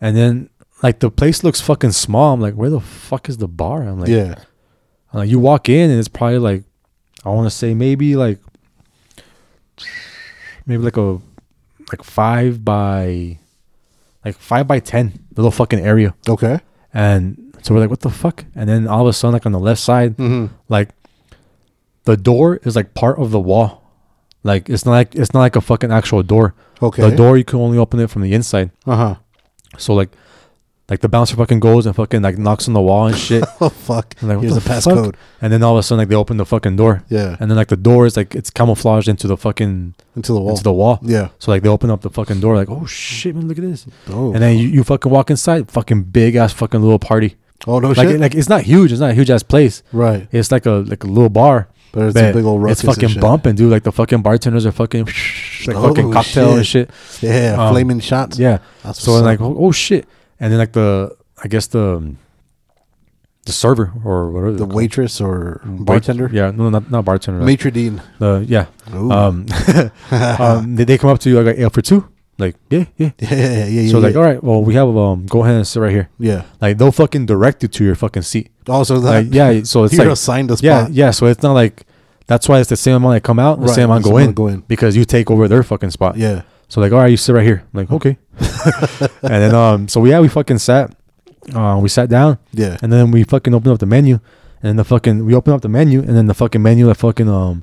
and 0.00 0.16
then 0.16 0.48
like 0.82 1.00
the 1.00 1.10
place 1.10 1.42
looks 1.42 1.60
fucking 1.60 1.92
small. 1.92 2.34
I'm 2.34 2.40
like, 2.40 2.54
where 2.54 2.70
the 2.70 2.80
fuck 2.80 3.28
is 3.28 3.38
the 3.38 3.48
bar? 3.48 3.82
I'm 3.82 3.98
like, 4.00 4.08
yeah. 4.10 4.34
I'm 5.12 5.20
like, 5.20 5.28
you 5.30 5.38
walk 5.38 5.68
in 5.68 5.90
and 5.90 5.98
it's 5.98 6.08
probably 6.08 6.38
like, 6.38 6.64
I 7.24 7.30
want 7.30 7.46
to 7.46 7.50
say 7.56 7.72
maybe 7.74 8.16
like, 8.16 8.38
maybe 10.66 10.82
like 10.82 10.96
a, 10.96 11.18
like 11.90 12.02
five 12.02 12.64
by, 12.64 13.38
like 14.24 14.36
five 14.36 14.66
by 14.66 14.80
ten 14.80 15.24
little 15.36 15.50
fucking 15.50 15.80
area. 15.80 16.14
Okay. 16.28 16.60
And 16.92 17.56
so 17.62 17.74
we're 17.74 17.80
like, 17.80 17.90
what 17.90 18.00
the 18.00 18.10
fuck? 18.10 18.44
And 18.54 18.68
then 18.68 18.86
all 18.86 19.02
of 19.02 19.08
a 19.08 19.12
sudden, 19.12 19.32
like 19.32 19.46
on 19.46 19.52
the 19.52 19.58
left 19.60 19.80
side, 19.80 20.16
Mm-hmm. 20.16 20.54
like 20.68 20.90
the 22.04 22.16
door 22.16 22.56
is 22.64 22.76
like 22.76 22.94
part 22.94 23.18
of 23.18 23.30
the 23.30 23.40
wall. 23.40 23.82
Like 24.42 24.68
it's 24.68 24.84
not 24.84 24.92
like 24.92 25.14
it's 25.14 25.32
not 25.32 25.40
like 25.40 25.56
a 25.56 25.60
fucking 25.60 25.90
actual 25.92 26.22
door. 26.22 26.54
Okay. 26.82 27.08
The 27.08 27.16
door 27.16 27.36
you 27.38 27.44
can 27.44 27.58
only 27.60 27.78
open 27.78 28.00
it 28.00 28.10
from 28.10 28.22
the 28.22 28.34
inside. 28.34 28.70
Uh 28.86 28.96
huh. 28.96 29.14
So 29.78 29.94
like, 29.94 30.10
like 30.90 31.00
the 31.00 31.08
bouncer 31.08 31.34
fucking 31.34 31.60
goes 31.60 31.86
and 31.86 31.96
fucking 31.96 32.20
like 32.20 32.36
knocks 32.36 32.68
on 32.68 32.74
the 32.74 32.80
wall 32.82 33.06
and 33.06 33.16
shit. 33.16 33.42
Oh 33.60 33.70
fuck. 33.70 34.14
I'm 34.20 34.28
like, 34.28 34.40
Here's 34.40 34.54
the 34.54 34.60
the 34.60 34.68
passcode. 34.68 35.14
and 35.40 35.50
then 35.50 35.62
all 35.62 35.72
of 35.76 35.78
a 35.78 35.82
sudden, 35.82 36.00
like 36.00 36.08
they 36.08 36.14
open 36.14 36.36
the 36.36 36.44
fucking 36.44 36.76
door. 36.76 37.02
Yeah. 37.08 37.36
and 37.40 37.50
then 37.50 37.56
like 37.56 37.68
the 37.68 37.76
door 37.78 38.04
is 38.04 38.18
like 38.18 38.34
it's 38.34 38.50
camouflaged 38.50 39.08
into 39.08 39.26
the 39.26 39.38
fucking 39.38 39.94
Into 40.14 40.32
the 40.34 40.40
wall. 40.40 40.50
into 40.50 40.62
the 40.62 40.72
wall. 40.74 40.98
yeah. 41.02 41.28
So 41.38 41.50
like 41.50 41.62
they 41.62 41.70
open 41.70 41.90
up 41.90 42.02
the 42.02 42.10
fucking 42.10 42.40
door, 42.40 42.54
like 42.54 42.68
oh 42.68 42.84
shit, 42.84 43.34
man, 43.34 43.48
look 43.48 43.56
at 43.56 43.64
this. 43.64 43.86
Oh. 44.10 44.34
And 44.34 44.42
then 44.42 44.58
you, 44.58 44.68
you 44.68 44.84
fucking 44.84 45.10
walk 45.10 45.30
inside, 45.30 45.70
fucking 45.70 46.02
big 46.02 46.36
ass 46.36 46.52
fucking 46.52 46.82
little 46.82 46.98
party. 46.98 47.36
oh 47.66 47.78
no 47.78 47.88
like 47.88 47.96
shit. 47.96 48.16
it- 48.16 48.20
like 48.20 48.34
it's 48.34 48.50
not 48.50 48.62
huge, 48.64 48.92
it's 48.92 49.00
not 49.00 49.10
a 49.12 49.14
huge 49.14 49.30
ass 49.30 49.42
place. 49.42 49.82
right. 49.92 50.28
It's 50.32 50.52
like 50.52 50.66
a 50.66 50.72
like 50.86 51.02
a 51.02 51.06
little 51.06 51.30
bar. 51.30 51.68
But 51.94 52.06
it's 52.06 52.14
but 52.14 52.30
a 52.30 52.32
big 52.34 52.44
old 52.44 52.60
ruckus 52.60 52.82
It's 52.82 52.94
fucking 52.94 53.12
and 53.12 53.20
bumping, 53.20 53.54
dude. 53.54 53.70
Like 53.70 53.84
the 53.84 53.92
fucking 53.92 54.22
bartenders 54.22 54.66
are 54.66 54.72
fucking 54.72 55.04
like 55.04 55.76
Oh, 55.76 55.88
fucking 55.88 56.10
cocktail 56.12 56.56
and 56.56 56.66
shit. 56.66 56.90
Yeah. 57.20 57.54
Um, 57.56 57.72
flaming 57.72 58.00
shots. 58.00 58.36
Yeah. 58.36 58.58
That's 58.82 59.00
So 59.00 59.14
up. 59.14 59.24
like 59.24 59.40
oh, 59.40 59.54
oh 59.56 59.70
shit, 59.70 60.08
and 60.40 60.52
then 60.52 60.58
like 60.58 60.72
the 60.72 61.16
I 61.42 61.46
guess 61.46 61.68
the 61.68 61.96
um, 61.98 62.18
the 63.46 63.52
server 63.52 63.92
or 64.04 64.30
whatever 64.30 64.52
the 64.52 64.66
waitress 64.66 65.20
or 65.20 65.60
bartender. 65.64 66.28
Yeah, 66.32 66.50
no, 66.50 66.68
not 66.70 66.90
not 66.90 67.04
bartender. 67.04 67.44
Maitre 67.44 67.70
d'. 67.70 68.00
the 68.18 68.44
yeah. 68.48 68.66
Um, 68.90 69.46
um, 70.10 70.76
they, 70.76 70.84
they 70.84 70.98
come 70.98 71.10
up 71.10 71.20
to 71.20 71.30
you 71.30 71.40
like, 71.40 71.56
hey, 71.56 71.68
for 71.68 71.82
two, 71.82 72.08
Like, 72.38 72.56
yeah, 72.70 72.86
yeah. 72.96 73.10
Yeah, 73.20 73.28
yeah, 73.30 73.66
yeah. 73.66 73.90
so 73.90 73.98
yeah, 73.98 74.06
like, 74.06 74.16
all 74.16 74.22
right, 74.22 74.42
well, 74.42 74.62
we 74.64 74.74
have 74.74 74.88
um, 74.96 75.26
go 75.26 75.44
ahead 75.44 75.56
and 75.56 75.66
sit 75.66 75.80
right 75.80 75.92
here. 75.92 76.08
yeah. 76.18 76.44
Like 76.60 76.78
they'll 76.78 76.90
fucking 76.92 77.26
direct 77.26 77.62
you 77.62 77.68
to 77.68 77.84
your 77.84 77.94
fucking 77.94 78.22
seat. 78.22 78.50
Also, 78.66 78.98
that 79.00 79.10
Like, 79.10 79.26
yeah, 79.34 79.62
so 79.64 79.84
it's 79.86 79.96
like, 79.96 80.08
assigned 80.08 80.50
a 80.50 80.56
yeah, 80.60 80.88
yeah. 80.90 81.10
So 81.10 81.26
it's 81.26 81.42
not 81.42 81.52
like 81.52 81.83
that's 82.26 82.48
why 82.48 82.60
it's 82.60 82.70
the 82.70 82.76
same 82.76 82.96
amount 82.96 83.14
that 83.16 83.22
come 83.22 83.38
out, 83.38 83.60
the 83.60 83.66
Right, 83.66 83.74
same 83.74 83.84
amount 83.90 84.04
go 84.04 84.16
in, 84.18 84.32
go 84.32 84.46
in. 84.48 84.60
because 84.66 84.96
you 84.96 85.04
take 85.04 85.30
over 85.30 85.46
their 85.48 85.62
fucking 85.62 85.90
spot. 85.90 86.16
Yeah. 86.16 86.42
So 86.68 86.80
like, 86.80 86.92
all 86.92 86.98
right, 86.98 87.10
you 87.10 87.16
sit 87.16 87.32
right 87.34 87.44
here. 87.44 87.62
I'm 87.72 87.80
like, 87.80 87.90
okay. 87.92 88.16
and 88.40 89.08
then 89.22 89.54
um, 89.54 89.88
so 89.88 90.04
yeah, 90.04 90.20
we 90.20 90.28
fucking 90.28 90.58
sat. 90.58 90.94
Uh, 91.54 91.78
we 91.82 91.88
sat 91.90 92.08
down, 92.08 92.38
Yeah. 92.52 92.78
and 92.82 92.90
then 92.90 93.10
we 93.10 93.22
fucking 93.22 93.52
opened 93.54 93.72
up 93.74 93.78
the 93.78 93.84
menu, 93.86 94.18
and 94.62 94.78
the 94.78 94.84
fucking 94.84 95.26
we 95.26 95.34
opened 95.34 95.54
up 95.54 95.60
the 95.60 95.68
menu, 95.68 96.00
and 96.00 96.16
then 96.16 96.26
the 96.26 96.32
fucking 96.34 96.62
menu 96.62 96.86
that 96.86 96.94
fucking 96.96 97.28
um 97.28 97.62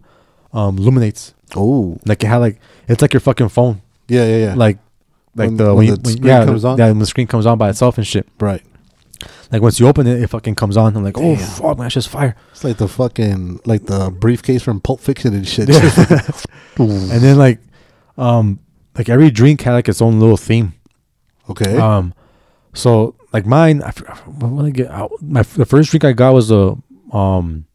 um 0.54 0.78
illuminates 0.78 1.34
Oh. 1.56 1.98
like 2.06 2.24
it 2.24 2.28
had 2.28 2.38
like 2.38 2.60
it's 2.88 3.02
like 3.02 3.14
your 3.14 3.20
fucking 3.22 3.50
phone, 3.50 3.82
Yeah, 4.08 4.26
yeah, 4.28 4.38
yeah. 4.38 4.54
like 4.54 4.78
like 5.36 5.48
When- 5.48 5.58
the 5.58 5.64
when 5.66 5.76
when, 5.78 5.88
you, 5.88 5.96
the 5.98 6.14
when- 6.14 6.24
yeah 6.24 6.46
comes 6.46 6.64
on? 6.64 6.78
yeah 6.78 6.88
when 6.88 7.00
the 7.00 7.06
screen 7.08 7.26
comes 7.26 7.46
on 7.48 7.58
by 7.58 7.70
itself 7.72 7.98
and 7.98 8.06
shit. 8.06 8.28
right. 8.40 8.62
Like 9.52 9.62
once 9.62 9.80
you 9.80 9.88
open 9.88 10.08
it, 10.08 10.22
it 10.22 10.28
fucking 10.28 10.56
comes 10.56 10.78
on. 10.78 10.96
I'm 10.96 11.04
like, 11.04 11.18
oh 11.18 11.36
Damn. 11.36 11.48
fuck, 11.48 11.78
man, 11.78 11.86
that's 11.86 11.96
just 11.96 12.10
fire. 12.10 12.36
It's 12.52 12.64
like 12.64 12.78
the 12.78 12.88
fucking 12.88 13.62
like 13.66 13.86
the 13.86 14.10
briefcase 14.12 14.64
from 14.64 14.80
Pulp 14.80 15.00
Fiction 15.00 15.34
and 15.34 15.48
shit. 15.48 15.70
and 16.78 17.22
then 17.22 17.38
like 17.38 17.60
um 18.18 18.60
like 18.98 19.10
every 19.10 19.32
drink 19.32 19.62
had 19.62 19.74
like 19.74 19.90
its 19.90 20.02
own 20.02 20.20
little 20.20 20.38
theme. 20.38 20.74
okay. 21.50 21.78
Um, 21.78 22.14
so 22.74 23.16
like 23.34 23.46
mine, 23.46 23.82
I, 23.84 23.92
did 23.92 24.06
I 24.08 24.70
get? 24.70 24.90
out? 24.90 25.12
My 25.22 25.44
the 25.44 25.66
first 25.66 25.92
drink 25.92 26.04
I 26.04 26.14
got 26.14 26.34
was 26.34 26.52
a 26.52 26.76
um 27.12 27.66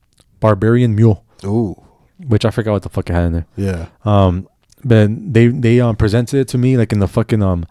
barbarian 0.41 0.95
mule, 0.95 1.25
Ooh. 1.45 1.83
which 2.27 2.45
I 2.45 2.51
forgot 2.51 2.73
what 2.73 2.83
the 2.83 2.89
fuck 2.89 3.09
it 3.11 3.13
had 3.13 3.25
in 3.27 3.33
there. 3.33 3.47
Yeah. 3.57 3.87
Um, 4.05 4.49
but 4.85 5.09
they 5.11 5.49
they 5.49 5.81
um 5.81 5.97
presented 5.97 6.39
it 6.39 6.49
to 6.49 6.59
me 6.59 6.77
like 6.77 6.93
in 6.93 7.01
the 7.01 7.09
fucking 7.09 7.43
um 7.43 7.67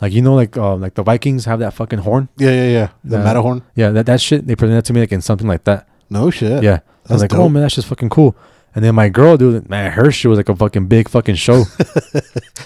like 0.00 0.12
you 0.12 0.22
know 0.22 0.34
like 0.34 0.56
uh, 0.56 0.76
like 0.76 0.94
the 0.94 1.02
Vikings 1.02 1.44
have 1.46 1.58
that 1.60 1.74
fucking 1.74 2.00
horn. 2.00 2.28
Yeah, 2.38 2.50
yeah, 2.50 2.68
yeah. 2.70 2.88
The 3.04 3.20
Uh, 3.20 3.24
Matterhorn. 3.24 3.62
Yeah, 3.74 3.90
that 3.90 4.06
that 4.06 4.20
shit 4.20 4.46
they 4.46 4.56
presented 4.56 4.84
to 4.86 4.92
me 4.92 5.00
like 5.00 5.12
in 5.12 5.20
something 5.22 5.48
like 5.48 5.64
that. 5.64 5.88
No 6.10 6.30
shit. 6.30 6.62
Yeah, 6.62 6.80
I 7.08 7.12
was 7.12 7.22
like, 7.22 7.34
oh 7.34 7.48
man, 7.48 7.62
that's 7.62 7.74
just 7.74 7.88
fucking 7.88 8.08
cool. 8.10 8.36
And 8.74 8.84
then 8.84 8.94
my 8.94 9.08
girl, 9.08 9.36
dude, 9.36 9.68
man, 9.68 9.90
her 9.92 10.10
shit 10.12 10.28
was 10.28 10.36
like 10.36 10.48
a 10.48 10.54
fucking 10.56 10.86
big 10.86 11.08
fucking 11.08 11.34
show. 11.36 11.64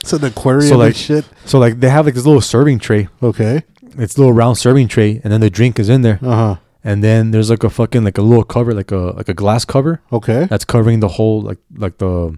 It's 0.01 0.13
an 0.13 0.25
aquarium 0.25 0.69
So, 0.69 0.77
like- 0.79 0.97
shit. 0.97 1.25
so 1.45 1.59
like 1.59 1.81
they 1.81 1.89
have 1.89 2.05
like 2.07 2.15
this 2.15 2.27
little 2.27 2.41
serving 2.41 2.79
tray. 2.81 3.09
Okay. 3.23 3.63
It's 3.99 4.17
a 4.17 4.21
little 4.21 4.33
round 4.33 4.59
serving 4.59 4.89
tray, 4.89 5.21
and 5.23 5.33
then 5.33 5.41
the 5.41 5.51
drink 5.51 5.79
is 5.79 5.89
in 5.89 6.03
there. 6.03 6.19
Uh 6.23 6.37
huh. 6.37 6.57
And 6.85 7.05
then 7.05 7.31
there's 7.31 7.51
like 7.51 7.63
a 7.63 7.71
fucking 7.71 8.03
like 8.05 8.19
a 8.19 8.23
little 8.23 8.43
cover, 8.45 8.75
like 8.75 8.91
a 8.91 9.15
like 9.17 9.29
a 9.29 9.35
glass 9.35 9.65
cover 9.65 10.01
Okay. 10.13 10.47
that's 10.47 10.65
covering 10.65 11.01
the 11.01 11.09
whole 11.09 11.41
like 11.43 11.59
like 11.77 11.99
the 11.99 12.37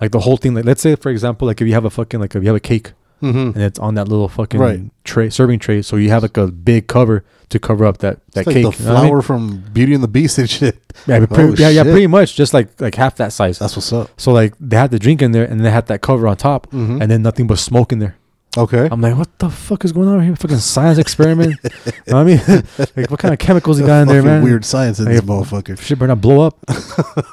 like 0.00 0.10
the 0.12 0.20
whole 0.20 0.36
thing. 0.36 0.54
Like 0.54 0.64
let's 0.66 0.82
say 0.82 0.94
for 0.96 1.10
example, 1.10 1.46
like 1.48 1.60
if 1.62 1.66
you 1.66 1.74
have 1.74 1.84
a 1.86 1.90
fucking 1.90 2.20
like 2.20 2.34
if 2.34 2.42
you 2.42 2.48
have 2.48 2.56
a 2.56 2.60
cake 2.60 2.92
Mm-hmm. 3.22 3.38
and 3.56 3.62
it's 3.62 3.78
on 3.78 3.94
that 3.94 4.08
little 4.08 4.28
fucking 4.28 4.58
Right. 4.60 4.80
tray 5.04 5.30
serving 5.30 5.60
tray, 5.60 5.80
so 5.82 5.96
you 5.96 6.10
have 6.10 6.22
like 6.22 6.36
a 6.36 6.48
big 6.48 6.88
cover 6.88 7.24
to 7.50 7.58
cover 7.58 7.84
up 7.84 7.98
that 7.98 8.18
that 8.32 8.40
It's 8.40 8.46
like 8.48 8.54
cake. 8.56 8.64
the 8.64 8.82
you 8.82 8.88
know 8.88 8.96
I 8.96 9.00
mean? 9.02 9.08
flower 9.10 9.22
from 9.22 9.62
Beauty 9.72 9.94
and 9.94 10.02
the 10.02 10.08
Beast 10.08 10.38
and 10.38 10.50
shit. 10.56 10.76
Yeah, 11.06 11.20
but 11.20 11.30
pretty, 11.30 11.52
Oh, 11.52 11.54
yeah, 11.56 11.68
yeah, 11.68 11.82
pretty 11.84 12.06
much 12.08 12.34
just 12.34 12.52
like 12.52 12.68
like 12.80 12.94
half 12.96 13.16
that 13.16 13.32
size. 13.32 13.58
That's 13.58 13.76
what's 13.76 13.92
up. 13.92 14.10
so 14.16 14.32
like 14.32 14.54
they 14.58 14.76
had 14.76 14.90
the 14.90 14.98
drink 14.98 15.22
in 15.22 15.32
there 15.32 15.44
and 15.44 15.60
then 15.60 15.64
they 15.64 15.70
had 15.70 15.86
that 15.86 16.00
cover 16.02 16.26
on 16.26 16.36
top, 16.36 16.66
Mhm. 16.72 17.00
and 17.00 17.10
then 17.10 17.22
nothing 17.22 17.46
but 17.46 17.58
smoke 17.58 17.92
in 17.92 17.98
there. 18.00 18.16
Okay. 18.54 18.86
I'm 18.92 19.00
like, 19.00 19.16
what 19.16 19.38
the 19.38 19.48
fuck 19.48 19.82
is 19.82 19.92
going 19.92 20.08
on 20.08 20.20
here? 20.22 20.36
Fucking 20.36 20.58
science 20.58 20.98
experiment. 20.98 21.56
you 21.64 21.92
know 22.08 22.16
what 22.16 22.16
I 22.16 22.24
mean, 22.24 22.40
like 22.96 23.10
what 23.10 23.18
kind 23.18 23.32
of 23.32 23.38
chemicals 23.38 23.80
you 23.80 23.86
got 23.86 24.02
in 24.02 24.08
there, 24.08 24.22
man? 24.22 24.42
Weird 24.44 24.66
science 24.66 24.98
in 24.98 25.06
Like, 25.06 25.14
this 25.14 25.22
motherfucker. 25.24 25.80
Shit 25.80 25.98
better 25.98 26.08
not 26.08 26.20
blow 26.20 26.46
up. 26.48 26.58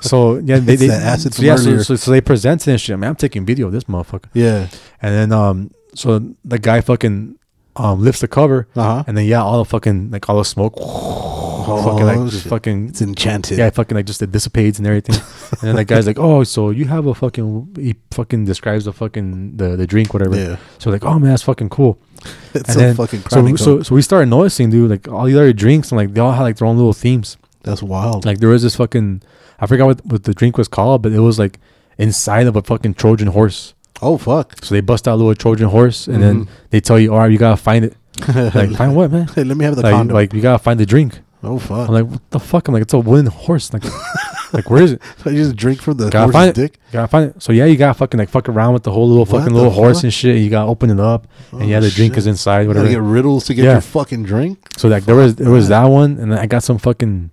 so 0.02 0.38
yeah, 0.38 0.60
they, 0.60 0.78
they 0.78 0.88
that 0.88 1.02
acid 1.04 1.34
so, 1.34 1.44
yeah, 1.44 1.58
so, 1.58 1.78
so, 1.82 1.96
so 1.98 2.12
they 2.12 2.22
presented 2.22 2.70
and 2.72 2.80
shit. 2.80 2.94
I 2.94 2.98
mean, 2.98 3.10
I'm 3.10 3.16
taking 3.18 3.46
video 3.46 3.68
of 3.68 3.74
this 3.74 3.84
motherfucker, 3.86 4.26
Yeah. 4.34 4.68
and 5.02 5.14
then 5.14 5.32
um, 5.34 5.72
so 5.96 6.20
the 6.46 6.60
guy 6.60 6.82
fucking 6.82 7.36
um 7.76 8.04
lifts 8.04 8.22
the 8.22 8.28
cover, 8.28 8.68
Uh 8.76 8.84
huh. 8.84 9.04
and 9.08 9.18
then 9.18 9.26
yeah, 9.26 9.42
all 9.42 9.60
the 9.60 9.66
fucking 9.70 10.12
like 10.12 10.28
all 10.30 10.38
the 10.38 10.46
smoke, 10.46 10.76
fucking 10.76 12.06
like 12.06 12.18
just 12.30 12.38
Oh, 12.38 12.40
shit. 12.42 12.50
fucking 12.50 12.90
It's 12.90 13.02
enchanted. 13.02 13.58
yeah, 13.58 13.70
fucking 13.70 13.96
like 13.96 14.06
just 14.06 14.22
it 14.22 14.32
dissipates 14.32 14.80
and 14.80 14.88
everything. 14.88 15.16
and 15.52 15.62
then 15.62 15.76
the 15.76 15.86
guy's 15.86 16.08
like, 16.08 16.20
oh, 16.20 16.44
so 16.44 16.72
you 16.72 16.86
have 16.86 17.06
a 17.06 17.14
fucking 17.14 17.76
he 17.80 17.96
fucking 18.12 18.46
describes 18.46 18.86
the 18.86 18.94
fucking 18.94 19.58
the 19.58 19.76
the 19.76 19.88
drink 19.88 20.14
whatever. 20.14 20.36
Yeah. 20.36 20.58
So 20.80 20.90
like, 20.90 21.06
oh 21.06 21.20
man, 21.20 21.30
that's 21.30 21.44
fucking 21.44 21.70
cool. 21.70 22.00
It's 22.54 22.68
and 22.70 22.74
so 22.74 22.80
then 22.80 22.96
fucking 22.96 23.22
so 23.30 23.56
so 23.56 23.84
so 23.84 23.96
we 23.96 24.02
started 24.02 24.26
noticing, 24.28 24.72
dude, 24.72 24.90
like 24.90 25.08
all 25.08 25.26
the 25.26 25.36
other 25.36 25.54
drinks 25.54 25.92
and 25.92 25.98
like 25.98 26.14
they 26.14 26.20
all 26.22 26.32
had 26.34 26.44
like 26.44 26.58
their 26.58 26.68
own 26.68 26.76
little 26.78 26.94
themes. 26.94 27.38
That's 27.64 27.84
wild. 27.84 28.26
Like 28.26 28.40
there 28.40 28.50
was 28.50 28.64
this 28.64 28.76
fucking 28.76 29.22
I 29.60 29.68
forgot 29.68 29.86
what 29.86 30.06
what 30.06 30.24
the 30.24 30.34
drink 30.34 30.58
was 30.58 30.68
called, 30.68 31.02
but 31.04 31.12
it 31.12 31.20
was 31.20 31.38
like 31.38 31.60
inside 31.98 32.48
of 32.48 32.56
a 32.56 32.62
fucking 32.64 32.96
Trojan 32.96 33.28
horse. 33.28 33.74
Oh 34.02 34.18
fuck. 34.18 34.64
So 34.64 34.76
they 34.76 34.82
bust 34.82 35.08
out 35.08 35.16
a 35.16 35.18
little 35.18 35.36
Trojan 35.36 35.70
horse 35.70 36.08
and 36.08 36.18
Mhm. 36.18 36.22
then 36.22 36.48
they 36.70 36.80
tell 36.82 37.00
you, 37.00 37.14
all 37.14 37.20
right, 37.20 37.32
you 37.32 37.38
gotta 37.38 37.58
find 37.58 37.86
it. 37.86 37.96
Like 38.28 38.72
find 38.72 38.96
what, 38.96 39.12
man? 39.12 39.28
Hey, 39.34 39.44
let 39.44 39.56
me 39.58 39.64
have 39.66 39.76
the 39.76 39.82
Like, 39.84 39.94
condom. 39.94 40.14
like 40.16 40.34
you 40.34 40.42
gotta 40.42 40.60
find 40.60 40.80
the 40.80 40.86
drink. 40.86 41.20
oh 41.44 41.58
fuck. 41.58 41.88
I'm 41.88 41.94
like, 41.94 42.06
what 42.06 42.22
the 42.32 42.40
fuck? 42.40 42.68
I'm 42.68 42.74
like, 42.74 42.84
it's 42.84 42.94
a 42.94 43.00
wooden 43.00 43.28
horse. 43.28 43.72
Like, 43.74 43.84
like 44.54 44.70
where 44.70 44.84
is 44.84 44.92
it? 44.94 45.02
So 45.24 45.30
you 45.30 45.38
just 45.38 45.56
drink 45.56 45.82
from 45.82 45.96
the 45.98 46.10
Gotta 46.10 46.32
horse's 46.32 46.34
find 46.34 46.50
it. 46.50 46.56
dick. 46.56 46.74
You 46.88 46.94
gotta 46.94 47.08
find 47.08 47.30
it. 47.30 47.42
So 47.42 47.54
yeah, 47.54 47.64
you 47.66 47.78
gotta 47.78 47.94
fucking 47.94 48.18
like 48.18 48.28
fuck 48.30 48.50
around 48.50 48.74
with 48.74 48.84
the 48.84 48.92
whole 48.92 49.08
little 49.08 49.24
What 49.26 49.40
fucking 49.42 49.54
little 49.56 49.70
horse 49.72 50.04
and 50.04 50.14
shit. 50.14 50.38
You 50.38 50.50
gotta 50.50 50.68
open 50.70 50.90
it 50.90 51.00
up, 51.00 51.28
and 51.54 51.64
Oh, 51.64 51.66
yeah, 51.66 51.80
the 51.80 51.90
drink 51.90 52.14
shit. 52.14 52.20
is 52.20 52.28
inside, 52.28 52.62
You 52.64 52.68
whatever. 52.70 52.88
gotta 52.88 52.96
get 52.96 53.04
riddles 53.04 53.46
to 53.46 53.54
get 53.54 53.64
Yeah. 53.66 53.72
your 53.74 53.82
fucking 53.82 54.24
drink. 54.24 54.58
So 54.78 54.90
like 54.90 55.06
there 55.06 55.16
was 55.16 55.36
there 55.36 55.50
was 55.52 55.66
Fuck 55.66 55.70
that 55.70 55.86
one, 55.86 56.18
and 56.20 56.32
then 56.34 56.40
I 56.40 56.46
got 56.48 56.64
some 56.64 56.78
fucking 56.78 57.30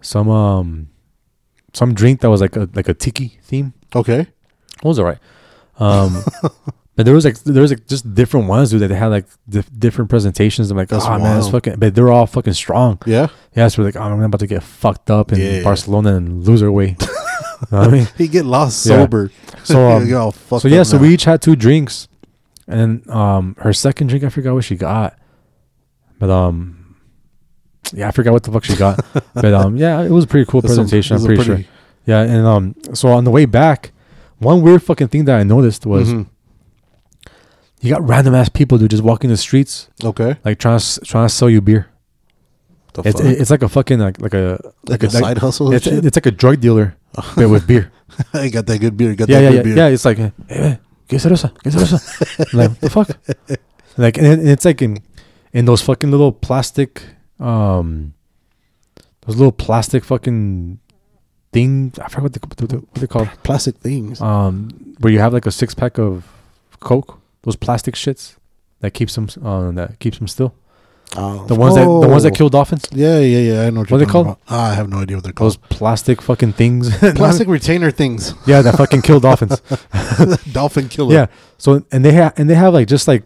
some 0.00 0.30
um 0.30 0.88
some 1.74 1.92
drink 1.94 2.20
that 2.22 2.30
was 2.30 2.40
like 2.40 2.56
a 2.56 2.68
like 2.74 2.88
a 2.88 2.94
tiki 2.94 3.38
theme. 3.42 3.74
Okay. 3.94 4.20
It 4.20 4.84
was 4.84 4.98
alright. 4.98 5.18
Um, 5.78 6.22
but 6.96 7.04
there 7.04 7.14
was 7.14 7.24
like 7.24 7.38
there 7.40 7.62
was 7.62 7.70
like 7.70 7.86
just 7.86 8.14
different 8.14 8.46
ones, 8.48 8.70
dude. 8.70 8.80
That 8.80 8.88
they 8.88 8.94
had 8.96 9.08
like 9.08 9.26
dif- 9.48 9.70
different 9.78 10.10
presentations. 10.10 10.70
I'm 10.70 10.76
like, 10.76 10.88
That's 10.88 11.04
oh 11.04 11.18
man, 11.18 11.38
it's 11.38 11.48
fucking. 11.48 11.76
But 11.78 11.94
they're 11.94 12.10
all 12.10 12.26
fucking 12.26 12.54
strong. 12.54 12.98
Yeah. 13.06 13.28
Yeah, 13.54 13.68
so 13.68 13.82
we're 13.82 13.88
like, 13.88 13.96
oh, 13.96 14.02
I'm 14.02 14.22
about 14.22 14.40
to 14.40 14.46
get 14.46 14.62
fucked 14.62 15.10
up 15.10 15.32
in 15.32 15.40
Yeah. 15.40 15.62
Barcelona 15.62 16.16
and 16.16 16.44
lose 16.46 16.62
our 16.62 16.70
way. 16.72 16.96
You 17.70 17.78
know 17.78 17.82
I 17.84 17.88
mean, 17.88 18.08
He 18.18 18.28
get 18.28 18.44
lost 18.44 18.84
Yeah. 18.84 18.96
sober. 18.96 19.30
so 19.64 19.88
um, 19.96 20.06
get 20.06 20.14
all 20.14 20.30
fucked 20.30 20.60
so 20.60 20.68
yeah, 20.68 20.82
so 20.82 20.96
now. 20.96 21.02
we 21.04 21.14
each 21.14 21.24
had 21.24 21.40
two 21.40 21.56
drinks, 21.56 22.06
and 22.68 23.02
then 23.02 23.16
um, 23.16 23.56
her 23.60 23.72
second 23.72 24.08
drink, 24.08 24.24
I 24.24 24.28
forgot 24.28 24.52
what 24.52 24.64
she 24.64 24.76
got, 24.76 25.18
but 26.18 26.28
um, 26.28 26.96
yeah, 27.94 28.08
I 28.08 28.10
forgot 28.10 28.34
what 28.34 28.42
the 28.42 28.52
fuck 28.52 28.64
she 28.64 28.76
got, 28.76 29.02
but 29.32 29.54
um, 29.54 29.74
yeah, 29.78 30.02
it 30.02 30.10
was 30.10 30.24
a 30.24 30.26
pretty 30.26 30.44
cool 30.50 30.60
That's 30.60 30.74
presentation. 30.74 31.16
I'm 31.16 31.22
a 31.22 31.26
pretty, 31.26 31.44
sure. 31.44 31.60
Yeah, 32.04 32.20
and 32.20 32.46
um, 32.46 32.74
so 32.92 33.08
on 33.08 33.24
the 33.24 33.30
way 33.30 33.46
back, 33.46 33.92
one 34.38 34.62
weird 34.62 34.82
fucking 34.82 35.08
thing 35.08 35.24
that 35.26 35.38
I 35.38 35.42
noticed 35.44 35.86
was 35.86 36.12
Mhm. 36.12 36.26
you 37.80 37.90
got 37.90 38.06
random 38.06 38.34
ass 38.34 38.48
people 38.48 38.78
dude 38.78 38.90
just 38.90 39.02
walking 39.02 39.30
the 39.30 39.36
streets 39.36 39.88
Okay. 40.02 40.36
like 40.44 40.58
trying 40.58 40.78
to 40.78 41.00
trying 41.00 41.26
to 41.28 41.34
sell 41.34 41.48
you 41.50 41.60
beer. 41.60 41.88
The 42.94 43.02
It's 43.08 43.20
fuck? 43.20 43.30
it's 43.30 43.50
like 43.50 43.62
a 43.62 43.68
fucking 43.68 43.98
like 43.98 44.20
like 44.20 44.34
a 44.34 44.58
like 44.88 45.02
a 45.02 45.10
side 45.10 45.38
hustle. 45.38 45.72
it's, 45.72 45.86
it's 45.86 46.16
like 46.16 46.26
a 46.26 46.30
drug 46.30 46.60
dealer 46.60 46.96
but 47.36 47.48
with 47.48 47.66
beer. 47.66 47.90
I 48.34 48.48
got 48.48 48.66
that 48.66 48.78
good 48.78 48.96
beer. 48.96 49.14
Got 49.14 49.28
yeah, 49.28 49.40
that 49.40 49.44
yeah, 49.44 49.50
good 49.50 49.56
yeah, 49.56 49.62
beer. 49.62 49.76
yeah. 49.76 49.88
It's 49.94 50.04
like, 50.04 50.16
hey, 50.18 50.32
hey, 50.48 50.78
que 51.08 51.18
cerveza, 51.18 51.52
que 51.62 51.70
cerveza. 51.70 52.00
Like, 52.54 52.78
the 52.80 52.88
fuck? 52.90 53.08
Like, 53.98 54.16
and, 54.18 54.26
and 54.26 54.48
it's 54.48 54.64
like 54.64 54.80
in 54.82 54.98
in 55.52 55.64
those 55.64 55.82
fucking 55.82 56.10
little 56.10 56.32
plastic, 56.32 57.02
um, 57.40 58.14
those 59.26 59.36
little 59.36 59.52
plastic 59.52 60.04
fucking 60.04 60.78
thing. 61.56 61.92
I 62.04 62.08
forgot 62.08 62.22
what 62.26 62.32
they 62.34 62.40
what 62.48 62.70
they, 62.70 62.76
what 62.76 63.00
they 63.02 63.06
called. 63.14 63.28
Plastic 63.48 63.74
things. 63.88 64.20
Um, 64.20 64.50
where 65.00 65.12
you 65.14 65.20
have 65.24 65.32
like 65.38 65.46
a 65.46 65.52
six 65.60 65.74
pack 65.74 65.98
of 65.98 66.12
Coke. 66.80 67.10
Those 67.42 67.56
plastic 67.66 67.94
shits 67.94 68.36
that 68.80 68.92
keeps 68.98 69.14
them 69.16 69.26
uh, 69.48 69.70
that 69.78 69.98
keeps 70.02 70.18
them 70.18 70.28
still. 70.28 70.52
Oh. 71.16 71.46
The 71.46 71.54
ones 71.54 71.74
that 71.76 71.84
the 71.84 72.08
ones 72.14 72.22
that 72.24 72.32
Oh. 72.34 72.38
kill 72.38 72.48
dolphins. 72.50 72.84
Yeah, 72.92 73.20
yeah, 73.20 73.38
yeah. 73.50 73.58
I 73.66 73.70
know 73.70 73.80
what, 73.80 73.90
What 73.90 73.96
are 74.00 74.04
they 74.04 74.10
called? 74.14 74.26
Ah, 74.48 74.70
I 74.72 74.74
have 74.74 74.88
no 74.94 74.98
idea 75.04 75.16
what 75.16 75.24
they're 75.24 75.32
called. 75.38 75.52
Those 75.52 75.78
plastic 75.78 76.20
fucking 76.20 76.54
things. 76.54 76.84
Plastic 77.20 77.46
retainer 77.48 77.90
things. 77.92 78.34
yeah, 78.46 78.60
that 78.62 78.74
fucking 78.76 79.02
kill 79.02 79.20
dolphins. 79.20 79.60
Dolphin 80.52 80.88
killer. 80.88 81.14
Yeah. 81.14 81.26
So 81.58 81.68
and 81.92 82.04
they 82.04 82.12
have 82.12 82.32
and 82.38 82.50
they 82.50 82.56
have 82.56 82.74
like 82.74 82.88
just 82.88 83.06
like 83.08 83.22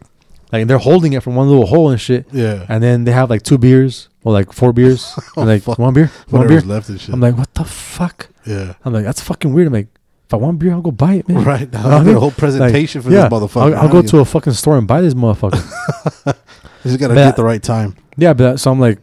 like 0.53 0.67
they're 0.67 0.79
holding 0.79 1.13
it 1.13 1.23
from 1.23 1.37
one 1.37 1.49
little 1.49 1.67
hole 1.67 1.91
and 1.91 2.01
shit. 2.01 2.27
Yeah. 2.33 2.67
And 2.69 2.83
then 2.83 3.05
they 3.05 3.13
have 3.13 3.31
like 3.31 3.43
two 3.43 3.59
beers 3.59 4.09
or 4.25 4.33
like 4.33 4.53
four 4.53 4.73
beers. 4.73 5.15
Oh, 5.17 5.23
and 5.43 5.49
like 5.49 5.63
fuck. 5.63 5.79
one 5.79 5.95
beer, 5.95 6.11
one 6.29 6.49
beer. 6.49 6.61
Left 6.61 6.89
and 6.89 7.01
shit. 7.01 7.15
I'm 7.15 7.21
like, 7.21 7.37
what 7.37 7.53
the 7.55 7.65
fuck? 7.65 8.29
yeah. 8.47 8.75
I'm 8.85 8.93
like, 8.93 9.05
that's 9.05 9.21
fucking 9.23 9.53
weird. 9.53 9.69
I'm 9.69 9.73
like, 9.73 9.89
if 10.27 10.35
I 10.35 10.37
want 10.37 10.59
beer, 10.59 10.73
I'll 10.73 10.81
go 10.81 10.91
buy 10.93 11.15
it, 11.15 11.29
man. 11.29 11.45
Right. 11.45 11.73
Now 11.73 11.83
know 11.89 11.97
I 11.97 12.03
mean? 12.05 12.17
a 12.17 12.21
whole 12.21 12.31
presentation 12.31 13.03
for 13.03 13.11
yeah, 13.11 13.29
this 13.29 13.33
motherfucker. 13.39 13.75
I'll, 13.75 13.83
I'll 13.83 13.89
go 13.89 14.03
to 14.03 14.19
a 14.19 14.25
fucking 14.25 14.53
store 14.53 14.79
and 14.79 14.87
buy 14.87 15.01
this 15.01 15.15
motherfucker. 15.15 16.37
You 16.83 16.93
just 16.93 16.99
gotta 17.01 17.13
But- 17.15 17.25
get 17.27 17.37
the 17.37 17.45
right 17.45 17.63
time. 17.63 17.95
yeah, 18.17 18.33
but 18.33 18.57
so 18.59 18.71
I'm 18.73 18.81
like, 18.81 18.99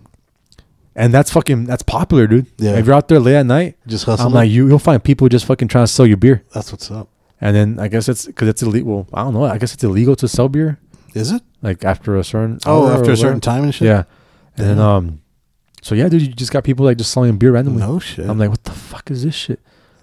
and 0.95 1.13
that's 1.13 1.31
fucking 1.31 1.65
that's 1.65 1.83
popular, 1.83 2.25
dude. 2.25 2.47
Yeah. 2.57 2.77
If 2.77 2.87
you're 2.87 2.95
out 2.95 3.07
there 3.07 3.19
late 3.19 3.35
at 3.35 3.45
night, 3.45 3.77
Just 3.85 4.05
hustle. 4.05 4.25
I'm 4.25 4.33
like, 4.33 4.49
you 4.49 4.67
you'll 4.67 4.79
find 4.79 5.03
people 5.03 5.29
just 5.29 5.45
fucking 5.45 5.67
trying 5.67 5.83
to 5.85 5.91
sell 5.91 6.07
you 6.07 6.17
beer. 6.17 6.43
That's 6.53 6.71
what's 6.71 6.89
up. 6.89 7.07
And 7.39 7.55
then 7.55 7.77
I 7.79 7.87
guess 7.87 8.09
it's 8.09 8.25
because 8.25 8.47
it's 8.47 8.63
illegal. 8.63 8.91
Well, 8.95 9.07
I 9.13 9.23
don't 9.23 9.35
know. 9.35 9.43
I 9.43 9.59
guess 9.59 9.75
it's 9.75 9.83
illegal 9.83 10.15
to 10.15 10.27
sell 10.27 10.49
beer 10.49 10.79
Is 11.13 11.31
it? 11.31 11.41
like 11.63 11.83
after 11.83 12.15
a 12.17 12.23
certain 12.23 12.59
Oh, 12.65 12.87
after 12.89 13.11
a 13.11 13.17
certain 13.17 13.41
time 13.41 13.63
and 13.63 13.73
shit. 13.73 13.87
Yeah. 13.87 14.03
And 14.57 14.67
then 14.67 14.79
um, 14.79 15.21
so 15.81 15.95
yeah, 15.95 16.07
dude, 16.09 16.21
you 16.21 16.27
just 16.29 16.51
got 16.51 16.63
people 16.63 16.85
like 16.85 16.97
just 16.97 17.11
selling 17.11 17.37
beer 17.37 17.51
randomly. 17.51 17.79
No 17.81 17.99
shit. 17.99 18.27
I'm 18.29 18.37
like, 18.37 18.49
what 18.49 18.63
the 18.63 18.71
fuck 18.71 19.09
is 19.11 19.23
this 19.23 19.35
shit? 19.35 19.59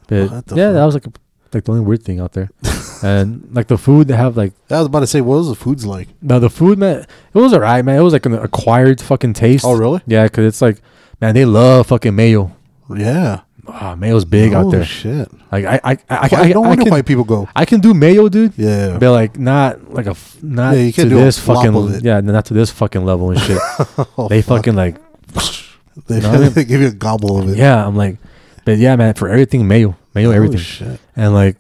But 0.09 0.31
What 0.31 0.47
the 0.47 0.57
yeah, 0.57 0.67
fuck? 0.69 0.75
that 0.75 0.85
was 0.85 0.95
like 0.95 1.07
a, 1.07 1.13
like 1.53 1.65
the 1.65 1.73
only 1.73 1.85
weird 1.85 2.03
thing 2.03 2.21
out 2.21 2.33
there. 2.33 2.51
and 3.03 3.49
like 3.55 3.69
the 3.69 3.79
food 3.79 4.09
they 4.09 4.17
have 4.17 4.37
like 4.37 4.53
I 4.71 4.79
was 4.79 4.87
about 4.87 5.01
to 5.01 5.07
say, 5.07 5.21
what 5.21 5.37
was 5.37 5.49
the 5.49 5.55
food's 5.55 5.87
like? 5.87 6.09
no 6.23 6.39
the 6.41 6.51
food 6.51 6.79
man 6.79 7.01
it 7.01 7.39
was 7.39 7.53
alright 7.55 7.85
man 7.85 7.99
it 7.99 8.03
was 8.03 8.13
like 8.13 8.27
an 8.27 8.35
acquired 8.35 9.01
fucking 9.01 9.35
taste. 9.35 9.65
Oh, 9.65 9.75
really? 9.77 10.01
Yeah, 10.07 10.25
because 10.25 10.47
it's 10.47 10.61
like 10.63 10.81
man 11.21 11.35
they 11.35 11.45
love 11.45 11.87
fucking 11.89 12.15
mayo. 12.17 12.57
Yeah. 12.95 13.41
Ah, 13.67 13.95
mayo's 13.95 14.25
big 14.25 14.53
out 14.53 14.67
Oh, 14.67 14.71
there. 14.71 14.85
shit. 14.85 15.29
Like 15.51 15.65
I 15.65 15.81
I 15.83 15.91
I, 15.93 15.97
I, 16.11 16.29
I, 16.33 16.53
don't 16.53 16.65
I 16.67 16.69
wonder 16.69 16.85
can, 16.85 16.91
why 16.93 17.03
people 17.03 17.25
go. 17.25 17.49
I 17.57 17.65
can 17.65 17.81
do 17.81 17.95
mayo, 17.95 18.29
dude. 18.29 18.53
Yeah. 18.57 18.99
But 18.99 19.13
like 19.13 19.39
not 19.39 19.93
like 19.93 20.07
a 20.07 20.11
f- 20.11 20.37
not 20.43 20.77
Yeah, 20.77 20.83
you 20.83 20.93
to 20.93 20.97
can't 20.97 21.11
do 21.11 21.19
a 21.19 21.25
this 21.25 21.39
flop 21.39 21.65
fucking 21.65 21.75
of 21.77 21.95
it. 21.95 22.05
yeah 22.05 22.21
not 22.21 22.45
to 22.47 22.55
this 22.55 22.71
fucking 22.71 23.05
level 23.05 23.31
and 23.31 23.41
shit. 23.41 23.59
Oh, 24.19 24.29
they 24.29 24.43
fuck. 24.43 24.59
fucking 24.59 24.75
like 24.77 24.97
They, 26.09 26.21
know 26.21 26.31
what 26.31 26.39
I 26.41 26.43
mean? 26.45 26.53
they 26.55 26.65
give 26.65 26.81
you 26.81 26.89
a 26.89 26.93
gobble 26.93 27.39
of 27.41 27.49
it. 27.49 27.57
yeah. 27.57 27.87
I'm 27.87 27.97
like, 27.97 28.19
but 28.65 28.79
yeah, 28.79 28.97
man. 28.97 29.15
For 29.15 29.29
everything 29.29 29.67
mayo, 29.69 29.97
mayo, 30.15 30.29
Oh, 30.31 30.33
everything, 30.33 30.59
shit. 30.59 31.01
and 31.17 31.33
like 31.35 31.57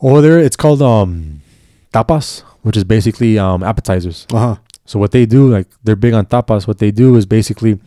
over 0.00 0.20
there 0.20 0.38
it's 0.40 0.56
called 0.56 0.82
um 0.82 1.40
tapas, 1.92 2.40
which 2.62 2.76
is 2.76 2.84
basically 2.84 3.38
um 3.38 3.62
appetizers. 3.62 4.26
Uh 4.32 4.38
huh. 4.38 4.56
So 4.84 4.98
what 4.98 5.12
they 5.12 5.24
do, 5.26 5.48
like 5.48 5.68
they're 5.84 5.96
big 5.96 6.12
on 6.12 6.26
tapas. 6.26 6.66
What 6.66 6.78
they 6.78 6.90
do 6.90 7.14
is 7.16 7.24
basically 7.24 7.78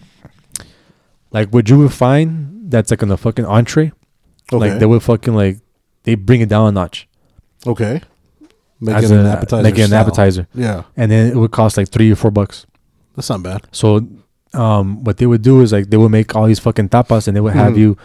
like 1.32 1.50
what 1.50 1.70
you 1.70 1.78
would 1.80 1.94
find 1.94 2.55
that's 2.70 2.92
like 2.92 3.02
on 3.04 3.10
the 3.10 3.18
fucking 3.18 3.46
entree. 3.46 3.92
Okay. 4.54 4.58
Like 4.72 4.80
they 4.80 4.86
would 4.86 5.04
fucking 5.04 5.34
like 5.36 5.58
they 6.04 6.16
bring 6.16 6.42
it 6.42 6.50
down 6.50 6.68
a 6.68 6.72
notch. 6.72 7.08
okay. 7.66 8.02
Make 8.82 9.04
it 9.04 9.10
an 9.12 9.26
appetizer. 9.26 9.64
Make 9.64 9.78
it 9.80 9.84
an 9.84 9.94
appetizer. 9.94 10.48
Yeah. 10.54 10.84
And 10.98 11.10
then 11.12 11.32
it 11.32 11.36
would 11.38 11.52
cost 11.52 11.78
like 11.78 11.88
three 11.90 12.12
or 12.12 12.16
four 12.16 12.30
bucks. 12.30 12.66
That's 13.16 13.30
not 13.30 13.42
bad. 13.42 13.62
So 13.72 14.06
um 14.54 15.04
what 15.04 15.18
they 15.18 15.26
would 15.26 15.42
do 15.42 15.62
is 15.62 15.72
like 15.72 15.90
they 15.90 15.98
would 15.98 16.12
make 16.12 16.36
all 16.36 16.46
these 16.46 16.60
fucking 16.60 16.90
tapas 16.90 17.28
and 17.28 17.36
they 17.36 17.42
would 17.42 17.54
have 17.54 17.74
Mhm. 17.74 17.78
you 17.78 17.98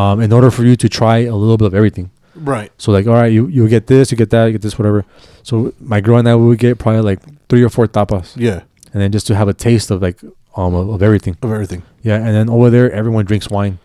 um 0.00 0.20
in 0.20 0.32
order 0.32 0.50
for 0.50 0.64
you 0.64 0.76
to 0.76 0.88
try 0.88 1.18
a 1.18 1.34
little 1.34 1.56
bit 1.56 1.66
of 1.66 1.74
everything. 1.74 2.10
Right. 2.36 2.70
So 2.78 2.92
like 2.92 3.06
all 3.06 3.14
right, 3.14 3.32
you 3.32 3.48
you 3.48 3.68
get 3.68 3.86
this, 3.88 4.10
you 4.12 4.16
get 4.16 4.30
that, 4.30 4.46
you 4.46 4.52
get 4.52 4.62
this, 4.62 4.78
whatever. 4.78 5.04
So 5.42 5.72
my 5.80 6.00
girl 6.00 6.18
and 6.18 6.28
I 6.28 6.36
we 6.36 6.46
would 6.46 6.58
get 6.58 6.78
probably 6.78 7.02
like 7.02 7.20
three 7.48 7.62
or 7.62 7.68
four 7.68 7.86
tapas. 7.88 8.32
Yeah. 8.36 8.60
And 8.92 9.02
then 9.02 9.10
just 9.12 9.26
to 9.26 9.34
have 9.34 9.48
a 9.48 9.54
taste 9.54 9.90
of 9.90 10.00
like 10.02 10.22
um 10.56 10.72
of, 10.74 10.88
of 10.88 11.02
everything. 11.02 11.36
Of 11.42 11.50
everything. 11.52 11.82
Yeah, 12.02 12.16
and 12.16 12.32
then 12.34 12.48
over 12.48 12.70
there 12.70 12.90
everyone 12.92 13.24
drinks 13.26 13.48
wine. 13.50 13.78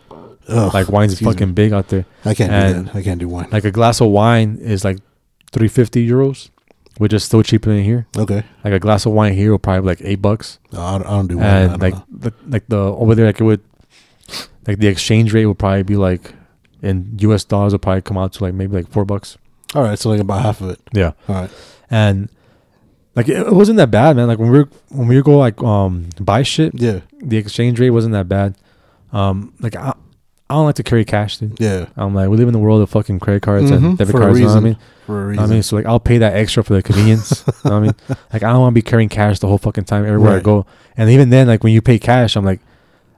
Ugh, 0.48 0.74
Like 0.74 0.90
wine's 0.90 1.20
fucking 1.20 1.48
me. 1.50 1.54
big 1.54 1.74
out 1.74 1.88
there. 1.90 2.06
I 2.26 2.34
can't 2.34 2.52
and- 2.52 2.86
do 2.88 2.92
that. 2.94 2.96
I 3.00 3.04
can't 3.04 3.20
do 3.20 3.28
wine. 3.28 3.48
Like 3.52 3.66
a 3.66 3.72
glass 3.72 4.02
of 4.02 4.10
wine 4.10 4.58
is 4.62 4.84
like 4.84 4.98
three 5.52 5.68
fifty 5.68 6.08
euros, 6.08 6.50
which 6.98 7.14
is 7.14 7.24
still 7.24 7.44
cheaper 7.44 7.70
than 7.74 7.84
here. 7.84 8.08
okay. 8.18 8.44
Like 8.64 8.74
a 8.74 8.80
glass 8.80 9.06
of 9.06 9.14
wine 9.14 9.34
here 9.34 9.52
will 9.52 9.60
probably 9.60 9.82
be 9.82 9.88
like 9.88 10.02
eight 10.04 10.22
bucks. 10.22 10.60
No, 10.72 10.82
I, 10.82 10.98
don't, 10.98 11.08
I 11.08 11.10
don't 11.12 11.28
do 11.28 11.38
wine. 11.38 11.46
And 11.46 11.82
like 11.82 11.94
know. 11.94 12.06
the, 12.12 12.34
like 12.48 12.68
the 12.68 12.78
over 12.78 13.16
there 13.16 13.26
like 13.28 13.40
it 13.40 13.44
would 13.44 13.62
like 14.68 14.80
the 14.80 14.88
exchange 14.88 15.34
rate 15.34 15.46
would 15.46 15.60
probably 15.60 15.84
be 15.84 15.96
like 15.96 16.34
in 16.82 17.16
US 17.20 17.44
dollars 17.44 17.74
would 17.74 17.82
probably 17.82 18.02
come 18.02 18.18
out 18.18 18.34
to 18.34 18.44
like 18.44 18.54
maybe 18.54 18.76
like 18.76 18.90
four 18.90 19.06
bucks. 19.06 19.38
all 19.76 19.84
right, 19.84 19.98
so 19.98 20.10
like 20.10 20.20
about 20.20 20.42
half 20.42 20.62
of 20.62 20.70
it. 20.72 20.80
Yeah. 20.94 21.12
All 21.30 21.36
right. 21.36 21.50
And 21.90 22.30
like 23.16 23.28
it, 23.30 23.38
it 23.48 23.54
wasn't 23.54 23.78
that 23.78 23.92
bad, 23.92 24.16
man. 24.16 24.28
Like 24.28 24.40
when 24.40 24.50
we 24.52 24.60
were 24.60 24.70
when 24.90 25.08
we 25.08 25.16
were 25.16 25.22
go 25.24 25.38
like 25.38 25.62
um 25.64 26.10
buy 26.20 26.44
shit, 26.44 26.74
Yeah. 26.76 27.02
the 27.22 27.38
exchange 27.38 27.80
rate 27.80 27.90
wasn't 27.92 28.14
that 28.14 28.28
bad. 28.28 28.56
Um 29.12 29.54
like 29.60 29.76
I, 29.76 29.94
I 30.52 30.56
don't 30.56 30.66
like 30.66 30.76
to 30.76 30.84
carry 30.84 31.06
cash, 31.06 31.38
dude. 31.38 31.58
Yeah. 31.60 31.86
I'm 31.96 32.14
like 32.14 32.30
we 32.30 32.36
live 32.38 32.48
in 32.48 32.54
the 32.54 32.60
world 32.60 32.82
of 32.82 32.90
fucking 32.90 33.20
credit 33.20 33.42
cards 33.42 33.72
Mhm, 33.72 33.76
and 33.78 33.98
debit 33.98 34.12
for 34.12 34.20
cards, 34.20 34.38
you 34.40 34.46
know 34.46 34.52
what 34.54 34.58
I 34.58 34.64
mean? 34.64 34.78
For 35.06 35.24
a 35.24 35.28
reason. 35.28 35.44
I 35.44 35.48
mean, 35.48 35.64
so 35.64 35.76
like 35.78 35.86
I'll 35.86 36.00
pay 36.00 36.18
that 36.20 36.34
extra 36.36 36.64
for 36.64 36.74
the 36.74 36.84
convenience. 36.84 37.44
you 37.48 37.54
know 37.70 37.72
what 37.72 37.74
I 37.78 37.80
mean? 37.80 37.96
Like 38.34 38.44
I 38.44 38.52
don't 38.52 38.62
want 38.62 38.74
to 38.74 38.76
be 38.76 38.82
carrying 38.82 39.10
cash 39.10 39.40
the 39.40 39.48
whole 39.48 39.58
fucking 39.58 39.86
time 39.86 40.06
everywhere 40.06 40.38
I 40.38 40.40
go. 40.42 40.66
And 40.98 41.10
even 41.10 41.30
then, 41.30 41.48
like 41.48 41.64
when 41.64 41.74
you 41.74 41.82
pay 41.82 41.98
cash, 42.00 42.36
I'm 42.36 42.44
like, 42.46 42.60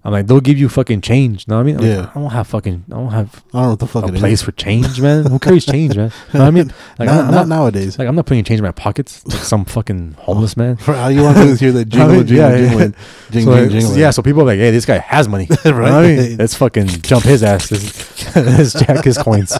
I'm 0.06 0.12
like, 0.12 0.28
they'll 0.28 0.42
give 0.42 0.58
you 0.58 0.68
fucking 0.68 1.00
change. 1.00 1.46
You 1.48 1.52
know 1.52 1.58
what 1.58 1.62
I 1.62 1.64
mean? 1.64 1.76
I'm 1.78 1.82
like, 1.82 1.96
Yeah. 1.98 2.12
I 2.14 2.20
don't 2.20 2.30
have 2.32 2.48
fucking, 2.48 2.84
I 2.92 2.96
don't 2.96 3.10
have 3.12 3.44
I 3.54 3.58
don't 3.60 3.62
know 3.64 3.70
what 3.70 3.80
the 3.80 3.88
fuck 3.88 4.04
a 4.04 4.08
it 4.10 4.14
is. 4.16 4.20
place 4.20 4.42
for 4.42 4.52
change, 4.52 5.00
man. 5.00 5.26
Who 5.26 5.40
carries 5.40 5.66
change, 5.66 5.96
man? 5.96 6.12
You 6.34 6.40
know 6.40 6.46
what 6.46 6.48
I 6.48 6.52
mean? 6.52 6.74
Like 7.00 7.08
not, 7.08 7.20
I'm, 7.20 7.26
not 7.26 7.32
not, 7.32 7.48
nowadays. 7.48 7.98
like 7.98 8.08
I'm 8.08 8.16
not 8.16 8.26
putting 8.26 8.44
change 8.44 8.60
in 8.60 8.64
my 8.66 8.72
pockets 8.72 9.26
like 9.26 9.40
some 9.40 9.64
fucking 9.66 10.16
homeless 10.20 10.58
man. 10.58 10.78
All 10.88 11.10
you 11.10 11.24
want 11.24 11.38
to 11.38 11.56
hear 11.56 11.72
the 11.72 11.86
jingle, 11.94 12.10
I 12.12 12.18
mean, 12.18 12.28
jingle, 12.28 12.50
yeah, 12.50 12.56
yeah. 12.58 12.68
jingling, 12.70 12.94
jing, 13.32 13.44
So, 13.46 13.50
like, 13.52 13.62
jing, 13.62 13.80
jingling. 13.82 14.00
yeah, 14.00 14.10
so 14.12 14.22
people 14.22 14.42
are 14.42 14.46
like, 14.46 14.60
hey, 14.60 14.72
this 14.72 14.86
guy 14.86 14.98
has 14.98 15.28
money. 15.30 15.48
You 15.64 15.72
know 15.72 15.78
I 15.78 15.90
Right. 16.02 16.18
mean? 16.18 16.38
Let's 16.38 16.56
fucking 16.56 16.88
jump 16.88 17.24
his 17.24 17.42
ass. 17.44 17.72
Let's, 17.72 18.74
jack 18.74 19.06
his 19.06 19.18
coins. 19.18 19.58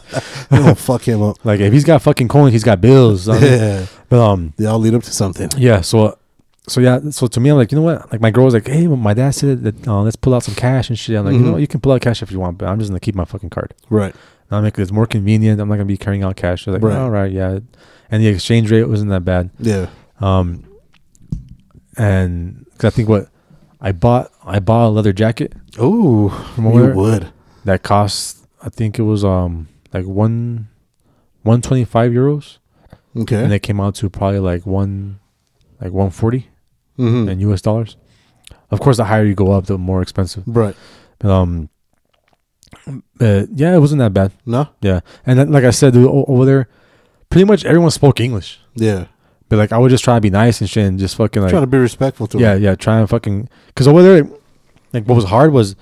oh, 0.52 0.74
fuck 0.76 1.04
him 1.08 1.22
up. 1.22 1.44
Like 1.46 1.60
if 1.62 1.72
he's 1.72 1.86
got 1.86 2.02
fucking 2.02 2.28
coins, 2.28 2.52
he's 2.54 2.64
got 2.64 2.82
bills. 2.82 3.28
you 3.28 3.34
know 3.34 3.40
what 3.40 3.48
I 3.48 3.50
mean? 3.52 3.60
Yeah. 3.60 3.86
But 4.10 4.30
um, 4.32 4.54
They 4.58 4.66
all 4.66 4.80
lead 4.80 4.94
up 4.94 5.04
to 5.04 5.12
something. 5.12 5.50
Yeah, 5.58 5.82
so 5.82 6.18
so 6.68 6.80
yeah, 6.82 7.00
so 7.10 7.28
to 7.28 7.40
me, 7.40 7.50
I'm 7.50 7.58
like, 7.58 7.72
you 7.72 7.78
know 7.78 7.84
what? 7.84 8.12
Like 8.12 8.22
my 8.22 8.32
girl 8.32 8.46
was 8.46 8.54
like, 8.54 8.68
hey, 8.68 8.88
my 8.88 9.14
dad 9.14 9.32
said 9.32 9.64
that 9.64 9.88
uh, 9.88 10.02
let's 10.02 10.16
pull 10.16 10.34
out 10.34 10.44
some 10.44 10.56
cash 10.56 10.90
and 10.90 10.98
shit. 10.98 11.18
I'm 11.18 11.26
like, 11.26 11.34
you 11.34 11.40
know 11.40 11.50
Mhm. 11.50 11.54
what? 11.54 11.62
You 11.62 11.68
can 11.68 11.82
pull 11.82 11.92
out 11.92 12.02
cash 12.02 12.22
if 12.22 12.32
you 12.32 12.40
want, 12.40 12.58
but 12.58 12.68
I'm 12.70 12.80
just 12.80 12.90
gonna 12.90 13.00
keep 13.00 13.16
my 13.16 13.26
fucking 13.26 13.50
card. 13.50 13.74
Right. 13.90 14.14
And 14.50 14.58
I'm 14.58 14.64
like, 14.64 14.78
it's 14.80 14.92
more 14.92 15.06
convenient. 15.08 15.60
I'm 15.60 15.68
not 15.68 15.76
gonna 15.76 15.86
be 15.86 15.98
carrying 15.98 16.24
out 16.24 16.36
cash. 16.36 16.66
They're 16.66 16.74
like, 16.76 16.84
Right. 16.84 16.98
all 16.98 17.10
right, 17.12 17.32
yeah. 17.32 17.60
And 18.10 18.24
the 18.24 18.28
exchange 18.28 18.72
rate 18.72 18.84
wasn't 18.86 19.10
that 19.10 19.26
bad. 19.26 19.50
Yeah. 19.60 19.88
Um, 20.22 20.64
and 21.98 22.66
cause 22.78 22.86
I 22.94 22.96
think 22.96 23.10
what 23.10 23.28
I 23.82 23.92
bought, 23.92 24.32
I 24.46 24.60
bought 24.60 24.88
a 24.88 24.90
leather 24.90 25.14
jacket 25.14 25.54
Oh, 25.80 26.54
you 26.58 26.94
would. 26.96 27.30
that 27.66 27.84
cost, 27.84 28.46
I 28.62 28.70
think 28.70 28.98
it 29.00 29.04
was 29.04 29.24
um 29.26 29.68
like 29.94 30.06
one, 30.06 30.70
one 31.44 31.62
twenty 31.62 31.84
five 31.86 32.12
euros, 32.12 32.58
Okay. 33.16 33.44
and 33.44 33.52
it 33.54 33.60
came 33.60 33.80
out 33.80 33.96
to 33.96 34.10
probably 34.10 34.40
like 34.40 34.66
one, 34.66 35.20
like 35.82 35.92
one 35.92 36.10
forty. 36.10 36.48
Mm-hmm. 36.98 37.30
in 37.30 37.40
US 37.42 37.62
dollars. 37.62 37.98
Of 38.72 38.80
course, 38.80 38.98
the 38.98 39.06
higher 39.06 39.24
you 39.24 39.36
go 39.36 39.52
up, 39.52 39.66
the 39.68 39.78
more 39.78 40.02
expensive. 40.02 40.44
Right. 40.48 40.76
But, 41.20 41.32
um, 41.32 41.70
but 43.18 43.48
yeah, 43.54 43.76
it 43.76 43.80
wasn't 43.80 44.00
that 44.00 44.14
bad. 44.14 44.32
No. 44.46 44.68
Yeah, 44.82 45.02
and 45.26 45.38
then, 45.38 45.52
like 45.52 45.64
I 45.64 45.70
said, 45.70 45.94
dude, 45.94 46.10
over 46.10 46.46
there, 46.46 46.68
pretty 47.30 47.46
much 47.46 47.66
everyone 47.66 47.92
spoke 47.92 48.20
English. 48.20 48.60
Yeah. 48.76 49.06
But 49.50 49.58
like, 49.58 49.72
I 49.72 49.78
would 49.78 49.90
just 49.92 50.04
try 50.04 50.16
to 50.16 50.22
be 50.22 50.30
nice 50.32 50.62
and 50.62 50.70
shit, 50.70 50.86
and 50.86 50.98
just 50.98 51.16
fucking 51.16 51.42
like, 51.42 51.52
Trying 51.52 51.62
to 51.64 51.68
be 51.68 51.78
respectful 51.78 52.28
to 52.28 52.40
yeah, 52.40 52.56
yeah, 52.56 52.76
try 52.76 53.00
and 53.00 53.10
fucking, 53.10 53.50
because 53.68 53.88
over 53.88 54.02
there, 54.02 54.24
like, 54.94 55.06
what 55.06 55.16
was 55.16 55.26
hard 55.26 55.54
was, 55.54 55.76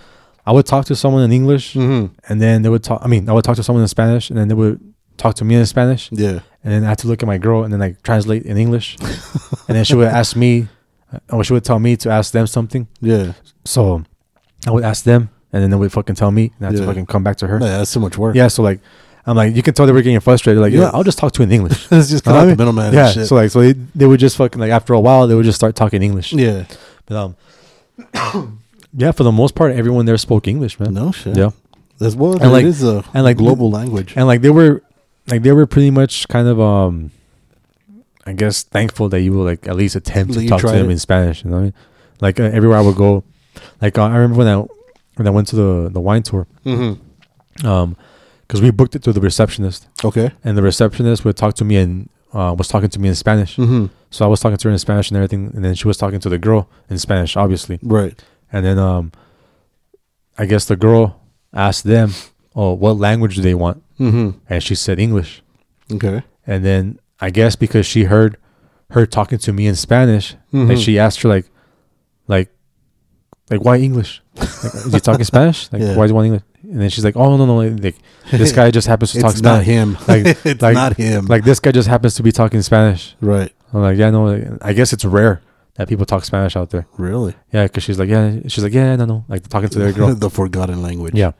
I 0.46 0.52
would 0.52 0.66
talk 0.66 0.86
to 0.88 0.96
someone 0.96 1.24
in 1.24 1.32
English, 1.32 1.74
Mm-hmm. 1.76 2.14
and 2.28 2.42
then 2.42 2.62
they 2.64 2.70
would 2.70 2.84
talk. 2.84 3.02
I 3.04 3.08
mean, 3.08 3.30
I 3.30 3.34
would 3.34 3.44
talk 3.44 3.56
to 3.56 3.64
someone 3.64 3.82
in 3.84 3.88
Spanish, 3.88 4.30
and 4.30 4.38
then 4.38 4.48
they 4.50 4.56
would 4.56 4.80
talk 5.18 5.36
to 5.36 5.46
me 5.46 5.56
in 5.56 5.66
Spanish, 5.66 6.10
Yeah. 6.12 6.40
and 6.64 6.74
then 6.74 6.84
I 6.84 6.90
had 6.90 6.98
to 7.00 7.08
look 7.08 7.24
at 7.24 7.28
my 7.28 7.38
girl 7.38 7.64
and 7.64 7.72
then 7.72 7.80
like 7.80 8.02
translate 8.04 8.44
in 8.44 8.58
English, 8.58 8.98
and 9.68 9.78
then 9.78 9.86
she 9.86 9.96
would 9.96 10.08
ask 10.08 10.36
me, 10.36 10.68
or 11.30 11.44
she 11.44 11.54
would 11.54 11.64
tell 11.66 11.80
me 11.80 11.96
to 11.98 12.10
ask 12.10 12.32
them 12.34 12.48
something. 12.48 12.88
Yeah. 13.02 13.34
So 13.66 14.04
I 14.68 14.72
would 14.72 14.84
ask 14.84 15.04
them, 15.04 15.30
and 15.54 15.62
then 15.64 15.70
they 15.72 15.78
would 15.78 15.92
fucking 15.92 16.16
tell 16.16 16.32
me, 16.32 16.52
and 16.58 16.68
I 16.68 16.72
had 16.72 16.78
to 16.80 16.86
fucking 16.86 17.06
come 17.08 17.24
back 17.24 17.38
to 17.38 17.48
her. 17.48 17.60
Yeah, 17.60 17.78
that's 17.80 17.90
so 17.92 18.00
much 18.00 18.18
work. 18.18 18.36
Yeah, 18.36 18.48
so 18.48 18.64
like, 18.64 18.80
I'm 19.26 19.36
like, 19.36 19.56
you 19.56 19.62
can 19.62 19.74
tell 19.74 19.86
they 19.86 19.92
were 19.92 20.02
getting 20.02 20.20
frustrated. 20.20 20.62
Like, 20.62 20.74
yeah, 20.74 20.80
Yeah. 20.82 20.92
I'll 20.94 21.04
just 21.04 21.18
talk 21.20 21.32
to 21.34 21.40
you 21.42 21.44
in 21.44 21.52
English. 21.52 21.92
Let's 21.92 22.10
just 22.10 22.24
cut 22.24 22.32
know 22.34 22.40
out 22.40 22.46
the 22.46 22.56
middleman 22.56 22.94
yeah, 22.94 23.12
shit. 23.12 23.28
so 23.28 23.36
like, 23.36 23.52
so 23.52 23.62
they, 23.62 23.74
they 23.94 24.06
would 24.08 24.20
just 24.20 24.36
fucking 24.38 24.60
like 24.60 24.72
after 24.72 24.94
a 24.94 25.00
while 25.00 25.28
they 25.28 25.36
would 25.36 25.46
just 25.46 25.58
start 25.58 25.76
talking 25.76 26.02
English. 26.02 26.34
yeah. 26.34 26.66
But, 27.06 27.18
um, 27.18 27.36
yeah, 28.96 29.12
for 29.12 29.24
the 29.24 29.32
most 29.32 29.56
part, 29.56 29.74
everyone 29.74 30.06
there 30.06 30.18
spoke 30.18 30.48
English, 30.48 30.80
man. 30.80 30.94
No 30.94 31.12
shit. 31.12 31.36
Yeah, 31.38 31.52
That's 32.00 32.16
well, 32.16 32.42
And 32.42 32.52
like- 32.52 32.66
is 32.66 32.84
a 32.84 33.04
and 33.14 33.24
like- 33.24 33.38
global 33.38 33.70
language. 33.70 34.14
and 34.16 34.28
like 34.28 34.42
they 34.42 34.50
were, 34.50 34.82
like 35.28 35.44
they 35.44 35.52
were 35.52 35.68
pretty 35.68 35.92
much 35.92 36.28
kind 36.28 36.48
of 36.48 36.60
um, 36.60 37.12
I 38.26 38.34
guess 38.34 38.64
thankful 38.64 39.10
that 39.10 39.22
you 39.22 39.34
will 39.34 39.44
like 39.46 39.68
at 39.68 39.76
least 39.76 39.96
attempt 39.96 40.34
That 40.34 40.42
to 40.42 40.48
talk 40.48 40.62
to 40.62 40.68
them 40.68 40.90
it. 40.90 40.94
in 40.94 41.00
Spanish. 41.00 41.44
You 41.44 41.50
know 41.50 41.56
what 41.58 41.62
I 41.62 41.64
mean? 41.66 41.74
Like 42.22 42.40
uh, 42.40 42.44
everywhere 42.44 42.78
I 42.78 42.82
would 42.82 42.96
go, 42.96 43.24
like 43.82 43.98
uh, 43.98 44.04
I 44.04 44.16
remember 44.18 44.38
when 44.38 44.48
I 44.48 44.58
when 45.16 45.28
I 45.28 45.32
went 45.32 45.48
to 45.50 45.56
the 45.56 45.90
the 45.92 46.00
wine 46.00 46.24
tour. 46.24 46.46
mm-hmm. 46.66 47.68
um 47.68 47.96
because 48.48 48.62
we 48.62 48.70
booked 48.70 48.96
it 48.98 49.02
through 49.04 49.14
the 49.14 49.22
receptionist 49.22 49.88
Okay. 50.04 50.32
and 50.44 50.58
the 50.58 50.62
receptionist 50.62 51.24
would 51.26 51.38
talk 51.38 51.54
to 51.56 51.64
me 51.66 51.78
and 51.78 52.10
uh, 52.34 52.54
was 52.58 52.68
talking 52.68 52.90
to 52.90 53.00
me 53.00 53.08
in 53.08 53.16
spanish 53.16 53.56
Mm-hmm. 53.56 53.86
so 54.10 54.26
i 54.26 54.28
was 54.28 54.40
talking 54.42 54.58
to 54.58 54.68
her 54.68 54.72
in 54.74 54.78
spanish 54.80 55.10
and 55.10 55.16
everything 55.18 55.52
and 55.56 55.64
then 55.64 55.74
she 55.76 55.88
was 55.88 55.96
talking 55.98 56.20
to 56.20 56.28
the 56.30 56.38
girl 56.38 56.68
in 56.90 56.98
spanish 56.98 57.38
obviously 57.38 57.80
Right. 57.82 58.22
and 58.52 58.66
then 58.66 58.78
um 58.78 59.12
i 60.38 60.46
guess 60.46 60.66
the 60.66 60.76
girl 60.76 61.20
asked 61.54 61.84
them 61.86 62.12
oh 62.56 62.74
what 62.74 62.98
language 62.98 63.36
do 63.38 63.42
they 63.42 63.54
want 63.56 63.82
Mm-hmm. 64.00 64.30
and 64.50 64.64
she 64.64 64.76
said 64.76 65.00
english 65.00 65.42
Okay. 65.94 66.24
and 66.48 66.66
then 66.66 67.00
i 67.22 67.30
guess 67.30 67.56
because 67.56 67.86
she 67.86 68.04
heard 68.06 68.38
her 68.92 69.06
talking 69.06 69.38
to 69.38 69.54
me 69.54 69.68
in 69.68 69.76
spanish 69.76 70.36
Mhm. 70.54 70.70
like 70.70 70.78
she 70.78 71.00
asked 71.00 71.22
her 71.22 71.30
like 71.30 71.46
like 72.28 72.50
like 73.50 73.62
why 73.62 73.78
english 73.78 74.22
like, 74.36 74.48
is 74.76 74.94
he 74.94 75.00
talking 75.00 75.24
spanish 75.26 75.70
like 75.74 75.82
Yeah. 75.82 75.96
why 75.96 76.06
do 76.08 76.12
you 76.12 76.16
want 76.16 76.26
english 76.26 76.44
and 76.64 76.80
then 76.82 76.90
she's 76.90 77.04
like 77.06 77.16
oh 77.16 77.38
no 77.38 77.46
no 77.46 77.46
no 77.62 77.76
like 77.82 77.96
this 78.32 78.52
guy 78.52 78.72
just 78.72 78.88
happens 78.88 79.12
to 79.14 79.20
talk 79.22 79.32
It's 79.32 79.42
not 79.42 79.64
spanish 79.64 79.68
him. 79.68 79.98
Like- 80.08 80.38
it's 80.46 80.62
like- 80.62 80.74
not 80.76 80.96
him. 80.98 81.26
like 81.26 81.44
this 81.44 81.60
guy 81.60 81.72
just 81.72 81.88
happens 81.88 82.16
to 82.16 82.24
be 82.24 82.32
talking 82.32 82.62
Spanish. 82.62 83.16
right. 83.22 83.52
I'm 83.74 83.82
like, 83.82 83.98
yeah, 83.98 84.10
no, 84.12 84.26
like, 84.26 84.46
I 84.62 84.74
guess 84.74 84.92
it's 84.94 85.06
rare 85.06 85.42
that 85.76 85.88
people 85.88 86.06
talk 86.06 86.26
Spanish 86.26 86.58
out 86.58 86.70
there. 86.72 86.86
Really. 86.98 87.34
Yeah, 87.54 87.64
because 87.64 87.84
she's 87.84 87.98
like, 87.98 88.10
yeah, 88.10 88.40
she's 88.48 88.64
like, 88.64 88.74
yeah, 88.74 88.96
no, 88.98 89.06
no, 89.06 89.26
like 89.30 89.48
talking 89.48 89.70
to 89.70 89.80
their 89.80 89.94
girl. 89.94 90.14
the 90.14 90.30
forgotten 90.30 90.82
language. 90.82 91.16
yeah, 91.16 91.32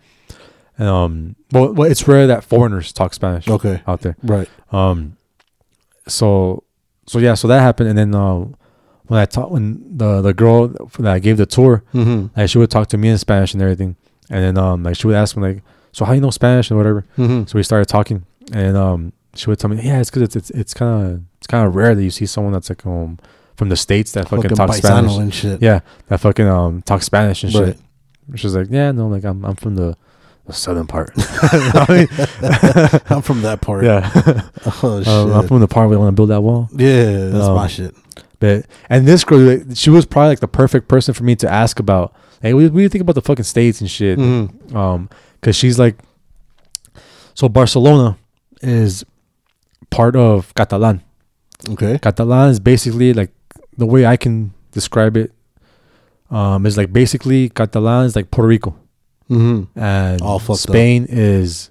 um, 0.80 1.36
well, 1.52 1.74
well, 1.74 1.90
it's 1.92 2.08
rare 2.08 2.28
that 2.28 2.44
foreigners 2.44 2.92
talk 2.94 3.14
Spanish 3.14 3.48
Okay. 3.50 3.82
out 3.86 4.02
there. 4.02 4.16
Right. 4.24 4.50
Um, 4.72 5.18
so, 6.12 6.64
so 7.08 7.20
yeah, 7.20 7.34
so 7.36 7.48
that 7.48 7.62
happened, 7.62 7.90
and 7.90 7.98
then 7.98 8.14
um, 8.16 8.56
when 9.08 9.20
I 9.20 9.26
talked, 9.26 9.52
when 9.52 9.98
the 9.98 10.22
the 10.22 10.34
girl 10.34 10.68
that 11.00 11.12
I 11.12 11.20
gave 11.20 11.38
the 11.38 11.46
tour, 11.46 11.84
Mm-hmm. 11.94 12.38
like 12.40 12.50
she 12.50 12.58
would 12.58 12.70
talk 12.72 12.88
to 12.90 12.98
me 12.98 13.10
in 13.10 13.18
Spanish 13.18 13.54
and 13.54 13.62
everything, 13.62 13.96
and 14.30 14.44
then 14.44 14.58
um, 14.58 14.84
like 14.84 14.96
she 14.96 15.08
would 15.08 15.16
ask 15.16 15.36
me 15.36 15.44
like, 15.44 15.64
so 15.92 16.06
how 16.06 16.14
you 16.14 16.22
know 16.22 16.30
Spanish 16.30 16.70
and 16.70 16.78
whatever. 16.78 17.06
Mm-hmm. 17.18 17.46
So 17.48 17.58
we 17.58 17.64
started 17.64 17.88
talking, 17.88 18.26
and 18.54 18.78
um, 18.78 19.14
she 19.36 19.50
would 19.50 19.60
tell 19.60 19.70
me, 19.70 19.82
yeah, 19.82 20.00
it's 20.00 20.10
because 20.10 20.24
it's 20.24 20.36
it's 20.36 20.50
it's 20.52 20.74
kind 20.74 21.08
of 21.16 21.22
it's 21.38 21.48
kind 21.48 21.68
of 21.68 21.76
rare 21.76 21.96
that 21.96 22.04
you 22.04 22.12
see 22.12 22.26
someone 22.26 22.54
that's 22.54 22.70
like 22.70 22.86
um 22.86 23.18
from 23.56 23.70
the 23.70 23.76
states 23.78 24.14
that 24.14 24.28
fucking, 24.30 24.52
talks 24.52 24.80
paisano 24.80 25.08
Spanish. 25.10 25.18
and 25.22 25.34
shit. 25.34 25.62
Yeah, 25.62 25.82
that 26.08 26.20
fucking 26.20 26.48
um 26.48 26.82
talks 26.84 27.06
Spanish 27.06 27.44
and 27.44 27.54
Right. 27.54 27.66
shit. 27.76 28.40
She's 28.40 28.56
like, 28.56 28.68
yeah, 28.70 28.92
no, 28.92 29.08
like 29.08 29.26
I'm 29.26 29.44
I'm 29.44 29.56
from 29.56 29.76
the, 29.76 29.98
the 30.48 30.54
southern 30.54 30.88
part. 30.88 31.12
You 31.16 31.24
know 31.24 31.72
what 31.74 31.90
I 31.90 31.98
mean? 31.98 33.02
I'm 33.10 33.22
from 33.22 33.42
that 33.44 33.60
part. 33.62 33.84
yeah, 33.86 34.10
Oh 34.84 35.00
shit. 35.00 35.08
um, 35.08 35.32
I'm 35.34 35.48
from 35.48 35.60
the 35.60 35.68
part 35.68 35.88
where 35.90 35.96
they 35.98 36.00
want 36.02 36.10
to 36.10 36.16
build 36.16 36.30
that 36.30 36.42
wall. 36.42 36.70
yeah, 36.76 37.28
that's 37.30 37.46
Um, 37.48 37.56
my 37.56 37.68
shit. 37.68 37.96
But 38.40 38.66
and 38.90 39.08
this 39.08 39.24
girl, 39.24 39.60
she 39.76 39.90
was 39.92 40.06
probably 40.06 40.30
like 40.30 40.40
the 40.40 40.48
perfect 40.48 40.88
person 40.88 41.14
for 41.14 41.24
me 41.24 41.36
to 41.38 41.50
ask 41.52 41.80
about. 41.80 42.16
Hey, 42.42 42.52
do 42.54 42.60
you 42.60 42.90
think 42.90 43.04
about 43.04 43.14
the 43.14 43.22
fucking 43.22 43.44
states 43.46 43.82
and 43.82 43.90
shit? 43.90 44.18
Mhm. 44.18 44.74
Um, 44.76 45.10
because 45.40 45.56
she's 45.56 45.78
like, 45.78 45.98
so 47.36 47.48
Barcelona 47.48 48.18
is 48.62 49.04
part 49.92 50.16
of 50.16 50.54
Catalan. 50.56 51.02
Okay. 51.70 52.00
Catalan 52.00 52.50
is 52.50 52.60
basically 52.60 53.14
like 53.14 53.32
the 53.78 53.86
way 53.86 54.06
I 54.08 54.18
can 54.18 54.54
describe 54.72 55.18
it. 55.18 55.32
Um, 56.32 56.66
is 56.66 56.78
like 56.78 56.92
basically 56.94 57.50
Catalan 57.50 58.06
is 58.06 58.16
like 58.16 58.32
Puerto 58.32 58.48
Rico, 58.48 58.76
Mm-hmm. 59.32 59.80
and 59.80 60.22
All 60.22 60.40
fucked 60.40 60.50
up. 60.68 60.70
Spain 60.70 61.06
is 61.10 61.70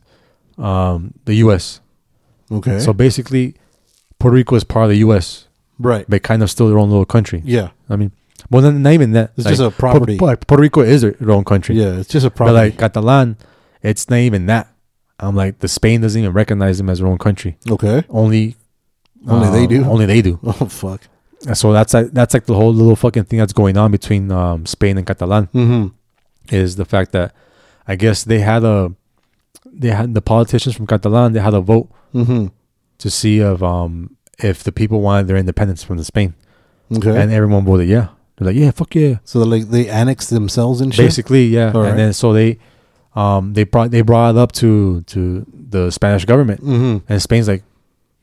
um 0.58 1.14
the 1.26 1.34
U.S. 1.46 1.80
Okay. 2.50 2.80
So 2.80 2.92
basically, 2.92 3.54
Puerto 4.18 4.34
Rico 4.34 4.56
is 4.56 4.64
part 4.64 4.84
of 4.84 4.90
the 4.90 4.98
U.S. 4.98 5.46
right. 5.78 6.04
but 6.08 6.22
kind 6.22 6.42
of 6.42 6.50
still 6.50 6.68
their 6.68 6.78
own 6.78 6.90
little 6.90 7.04
country. 7.06 7.42
Yeah. 7.44 7.70
I 7.88 7.96
mean, 7.96 8.10
well, 8.50 8.62
not, 8.62 8.74
not 8.74 8.92
even 8.92 9.12
that. 9.12 9.32
It's 9.36 9.44
Like, 9.46 9.56
just 9.56 9.62
a 9.62 9.70
property. 9.70 10.18
Pu- 10.18 10.24
like, 10.26 10.46
Puerto 10.46 10.60
Rico 10.62 10.80
is 10.80 11.02
their 11.02 11.12
their 11.12 11.30
own 11.30 11.44
country. 11.44 11.76
Yeah. 11.76 11.98
It's 11.98 12.08
just 12.08 12.26
a 12.26 12.30
But 12.30 12.36
property. 12.36 12.54
like 12.56 12.78
Catalan, 12.78 13.36
it's 13.82 14.10
not 14.10 14.16
even 14.18 14.46
that. 14.46 14.66
I'm 15.20 15.36
like, 15.36 15.58
the 15.60 15.68
Spain 15.68 16.00
doesn't 16.00 16.18
even 16.20 16.32
recognize 16.32 16.78
them 16.78 16.88
as 16.90 16.98
their 16.98 17.06
own 17.08 17.18
country. 17.18 17.58
okay. 17.70 18.04
Only, 18.08 18.56
Only 19.28 19.50
they 19.50 19.64
uh, 19.64 19.66
do? 19.68 19.84
Only 19.84 20.06
they 20.06 20.22
do. 20.22 20.38
Oh 20.44 20.52
fuck. 20.66 21.02
And 21.46 21.56
so 21.56 21.72
that's 21.72 21.94
like 21.94 22.10
that's 22.12 22.34
like 22.34 22.44
the 22.46 22.54
whole 22.54 22.72
little 22.74 22.96
fucking 22.96 23.24
thing 23.24 23.38
that's 23.38 23.52
going 23.54 23.76
on 23.78 23.90
between 23.92 24.30
um, 24.32 24.66
Spain 24.66 24.98
and 24.98 25.06
Catalan 25.06 25.46
Mm-hmm. 25.54 26.54
is 26.54 26.76
the 26.76 26.84
fact 26.84 27.12
that 27.12 27.34
I 27.86 27.96
guess 27.96 28.24
they 28.24 28.40
had 28.40 28.64
a 28.64 28.92
they 29.66 29.88
had 29.90 30.14
the 30.14 30.22
politicians 30.22 30.74
from 30.76 30.86
Catalan 30.86 31.32
they 31.32 31.40
had 31.40 31.54
a 31.54 31.60
vote 31.60 31.88
Mm-hmm. 32.14 32.46
to 32.98 33.10
see 33.10 33.38
if 33.38 33.62
um 33.62 34.16
if 34.38 34.64
the 34.64 34.72
people 34.72 35.00
wanted 35.00 35.28
their 35.28 35.36
independence 35.36 35.84
from 35.84 35.96
the 35.96 36.04
Spain 36.04 36.34
Okay. 36.92 37.20
and 37.20 37.30
everyone 37.30 37.64
voted 37.64 37.88
yeah 37.88 38.08
they're 38.36 38.46
like 38.48 38.56
yeah 38.56 38.72
fuck 38.72 38.92
yeah 38.96 39.18
so 39.22 39.38
like 39.40 39.68
they 39.68 39.88
annex 39.88 40.28
themselves 40.28 40.80
and 40.80 40.92
shit. 40.92 41.06
basically 41.06 41.46
yeah 41.46 41.70
All 41.72 41.82
right. 41.82 41.90
and 41.90 41.98
then 41.98 42.12
so 42.12 42.32
they 42.32 42.58
um 43.14 43.52
they 43.54 43.62
brought 43.64 43.90
they 43.92 44.02
brought 44.02 44.34
it 44.34 44.38
up 44.38 44.50
to 44.52 45.02
to 45.02 45.46
the 45.52 45.90
Spanish 45.90 46.24
government 46.24 46.60
Mm-hmm. 46.62 47.12
and 47.12 47.22
Spain's 47.22 47.46
like 47.46 47.62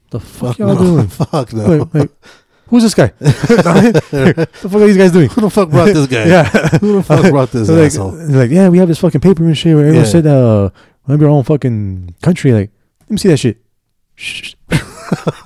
the 0.10 0.20
fuck 0.20 0.58
Fuck 0.58 0.60
y'all 0.60 0.76
no. 0.76 0.82
doing 0.82 1.08
fuck 1.22 1.54
no. 1.54 1.66
Like- 1.66 1.94
like, 1.94 2.12
who's 2.70 2.84
this 2.84 2.94
guy 2.94 3.08
What 3.20 3.32
the 4.12 4.48
fuck 4.62 4.74
are 4.74 4.88
these 4.88 4.98
guys 4.98 5.12
doing 5.12 5.30
Who 5.30 5.42
the 5.42 5.50
fuck 5.50 5.70
brought 5.70 5.94
this 5.94 6.08
guy? 6.08 6.26
yeah 6.26 6.44
Who 6.82 6.94
the 6.98 7.04
fuck 7.04 7.30
brought 7.32 7.52
this 7.52 7.70
like, 7.70 7.86
asshole? 7.88 8.12
like, 8.12 8.52
yeah, 8.52 8.70
we 8.70 8.78
have 8.80 8.88
this 8.88 9.00
fucking 9.00 9.22
paper 9.22 9.44
and 9.44 9.58
shit 9.58 9.76
where 9.76 9.86
everyone 9.86 10.06
Yeah. 10.06 10.12
said, 10.12 10.28
uh, 10.28 10.70
have 11.08 11.22
your 11.22 11.30
own 11.30 11.44
fucking 11.44 12.16
country. 12.22 12.52
Like, 12.52 12.72
let 13.02 13.10
me 13.12 13.18
see 13.18 13.30
that 13.30 13.38
shit. 13.38 13.58
Shh. 14.16 14.54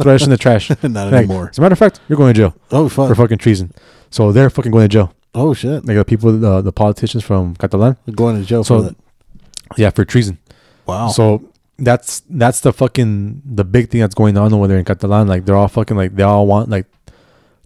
Throw 0.02 0.14
that 0.14 0.22
in 0.24 0.30
the 0.32 0.38
trash. 0.38 0.70
Not 0.70 0.84
Like, 1.12 1.14
anymore. 1.14 1.50
As 1.52 1.58
a 1.58 1.62
matter 1.62 1.74
of 1.74 1.80
fact, 1.80 2.00
you're 2.08 2.18
going 2.18 2.34
to 2.34 2.38
jail 2.40 2.56
Oh 2.72 2.90
fuck. 2.90 3.08
for 3.10 3.16
fuck. 3.16 3.26
fucking 3.26 3.38
treason. 3.38 3.72
So 4.10 4.32
they're 4.32 4.50
fucking 4.50 4.72
going 4.72 4.86
to 4.86 4.94
jail. 4.94 5.14
Oh 5.36 5.54
shit. 5.54 5.86
Like 5.86 5.98
the 5.98 6.06
people, 6.06 6.32
the, 6.38 6.62
the 6.62 6.72
politicians 6.72 7.24
from 7.24 7.56
Catalan. 7.56 7.98
We're 8.08 8.16
going 8.16 8.40
to 8.42 8.46
jail 8.46 8.64
So, 8.64 8.78
for 8.80 8.84
that. 8.90 8.96
yeah, 9.78 9.90
for 9.92 10.04
treason. 10.06 10.40
Wow. 10.88 11.10
So 11.10 11.44
that's 11.78 12.22
that's 12.30 12.62
the 12.62 12.74
fucking 12.74 13.42
the 13.46 13.64
big 13.64 13.90
thing 13.90 14.02
that's 14.02 14.14
going 14.16 14.38
on 14.38 14.54
over 14.54 14.68
there 14.68 14.78
in 14.78 14.86
Catalan. 14.86 15.28
Like 15.28 15.46
they're 15.46 15.56
all 15.56 15.68
fucking 15.68 15.96
like 15.98 16.16
they 16.16 16.24
all 16.24 16.48
want 16.48 16.70
like 16.70 16.86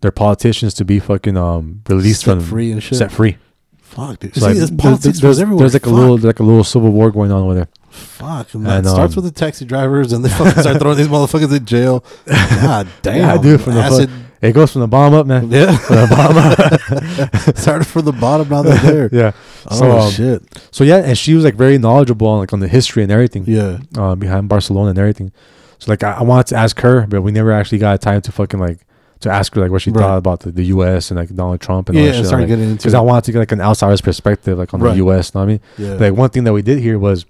their 0.01 0.11
politicians 0.11 0.73
to 0.75 0.85
be 0.85 0.99
fucking 0.99 1.37
um 1.37 1.81
released 1.89 2.21
Set 2.21 2.31
from 2.37 2.41
free 2.41 2.71
and 2.71 2.81
shit. 2.83 2.97
set 2.97 3.11
free. 3.11 3.37
Fuck, 3.81 4.19
dude. 4.19 4.35
See, 4.35 4.41
like, 4.41 4.55
there's 4.55 4.71
politics 4.71 5.19
there's, 5.19 5.39
everywhere. 5.39 5.59
there's 5.61 5.73
like 5.73 5.83
a 5.85 5.89
Fuck. 5.89 5.97
little 5.97 6.17
like 6.17 6.39
a 6.39 6.43
little 6.43 6.63
civil 6.63 6.89
war 6.91 7.11
going 7.11 7.31
on 7.31 7.43
over 7.43 7.53
there. 7.53 7.67
Fuck. 7.89 8.53
And 8.53 8.67
And, 8.67 8.85
that 8.85 8.89
starts 8.91 9.15
um, 9.17 9.23
with 9.23 9.33
the 9.33 9.39
taxi 9.39 9.63
drivers 9.63 10.11
and 10.11 10.23
they 10.25 10.29
fucking 10.29 10.61
start 10.61 10.79
throwing 10.79 10.97
these 10.97 11.07
motherfuckers 11.07 11.55
in 11.55 11.65
jail. 11.65 12.03
God 12.27 12.87
damn. 13.01 13.17
Yeah, 13.17 13.37
dude, 13.41 13.61
from 13.61 13.75
the 13.75 13.81
Acid. 13.81 14.09
It 14.41 14.51
goes 14.53 14.73
from 14.73 14.81
the 14.81 14.87
bottom 14.87 15.13
up, 15.13 15.25
man. 15.25 15.49
Yeah. 15.49 15.75
From 15.77 15.95
the 15.95 16.07
bottom 16.07 16.37
up. 16.37 17.55
Started 17.57 17.85
from 17.87 18.03
the 18.05 18.11
bottom, 18.11 18.49
now 18.49 18.61
they're 18.63 19.07
there. 19.07 19.09
yeah. 19.13 19.31
Oh 19.71 19.75
So, 19.79 19.91
um, 19.91 20.11
shit. 20.11 20.43
So 20.71 20.83
yeah, 20.83 20.97
and 20.97 21.17
she 21.17 21.33
was 21.33 21.43
like 21.45 21.55
very 21.55 21.77
knowledgeable 21.77 22.27
on 22.27 22.39
like 22.39 22.51
on 22.53 22.59
the 22.59 22.67
history 22.67 23.01
and 23.03 23.11
everything. 23.11 23.45
Yeah. 23.47 23.79
Uh, 23.97 24.15
behind 24.15 24.49
Barcelona 24.49 24.89
and 24.89 24.99
everything. 24.99 25.31
So 25.79 25.91
like 25.91 26.03
I, 26.03 26.13
I 26.13 26.23
wanted 26.23 26.47
to 26.47 26.57
ask 26.57 26.79
her, 26.81 27.07
but 27.07 27.21
we 27.21 27.31
never 27.31 27.51
actually 27.53 27.77
got 27.77 28.01
time 28.01 28.21
to 28.21 28.31
fucking 28.31 28.59
like 28.59 28.84
to 29.25 29.31
ask 29.31 29.53
her 29.55 29.61
like 29.61 29.71
what 29.71 29.81
she 29.81 29.91
Right. 29.91 30.01
thought 30.01 30.17
about 30.17 30.39
the, 30.41 30.51
the 30.51 30.63
U.S. 30.75 31.11
and 31.11 31.19
like 31.19 31.29
Donald 31.35 31.59
Trump 31.61 31.89
and 31.89 31.97
all 31.97 32.03
Yeah, 32.03 32.11
that 32.11 32.15
and 32.17 32.23
shit. 32.23 32.27
started 32.27 32.43
like, 32.43 32.49
getting 32.49 32.69
into 32.71 32.77
because. 32.77 32.93
I 32.95 33.01
wanted 33.01 33.25
to 33.25 33.31
get 33.33 33.39
like 33.39 33.51
an 33.51 33.61
outsider's 33.61 34.01
perspective 34.01 34.57
like 34.57 34.73
on 34.73 34.79
Right. 34.79 34.91
the 34.91 34.97
U.S. 34.97 35.33
Know 35.35 35.41
what 35.41 35.45
I 35.45 35.47
mean? 35.47 35.61
Yeah. 35.77 35.93
Like 35.95 36.13
one 36.13 36.29
thing 36.29 36.43
that 36.45 36.53
we 36.53 36.61
did 36.61 36.79
here 36.79 36.97
was 36.97 37.25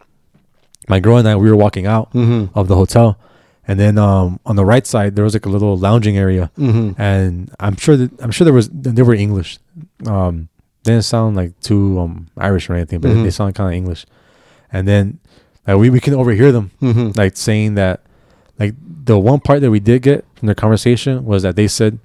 my 0.88 0.99
girl 0.99 1.17
and 1.17 1.27
I 1.27 1.35
we 1.35 1.49
were 1.49 1.55
walking 1.55 1.85
out 1.88 2.11
mm-hmm. 2.13 2.57
of 2.57 2.67
the 2.67 2.76
hotel, 2.76 3.17
and 3.67 3.80
then 3.80 3.97
um 3.97 4.39
on 4.45 4.55
the 4.55 4.65
right 4.65 4.85
side 4.85 5.15
there 5.15 5.23
was 5.23 5.34
like 5.34 5.45
a 5.45 5.49
little 5.49 5.76
lounging 5.77 6.17
area. 6.17 6.51
Mm-hmm. 6.57 7.01
and 7.01 7.51
I'm 7.59 7.76
sure 7.76 7.97
that 7.97 8.11
I'm 8.22 8.31
sure 8.31 8.45
there 8.45 8.53
was 8.53 8.69
they 8.69 9.01
were 9.01 9.15
English. 9.15 9.57
Um, 10.05 10.49
they 10.84 10.91
didn't 10.91 11.05
sound 11.05 11.35
like 11.35 11.59
too 11.61 11.99
um 11.99 12.27
Irish 12.38 12.69
or 12.69 12.73
anything, 12.76 12.99
but 13.01 13.09
Mhm. 13.11 13.23
they 13.23 13.31
sounded 13.31 13.55
kind 13.55 13.69
of 13.69 13.73
English. 13.76 14.05
And 14.72 14.88
then 14.88 15.19
like 15.67 15.77
we 15.77 15.89
we 15.89 15.99
can 15.99 16.13
overhear 16.13 16.51
them 16.51 16.69
Mm-hmm. 16.81 17.11
like 17.17 17.35
saying 17.38 17.73
that 17.76 18.01
like 18.59 18.76
the 19.06 19.18
one 19.19 19.40
part 19.40 19.61
that 19.61 19.72
we 19.72 19.80
did 19.80 20.02
get 20.02 20.26
from 20.36 20.48
their 20.48 20.56
conversation 20.56 21.26
was 21.26 21.44
that 21.44 21.56
they 21.56 21.68
said, 21.68 21.99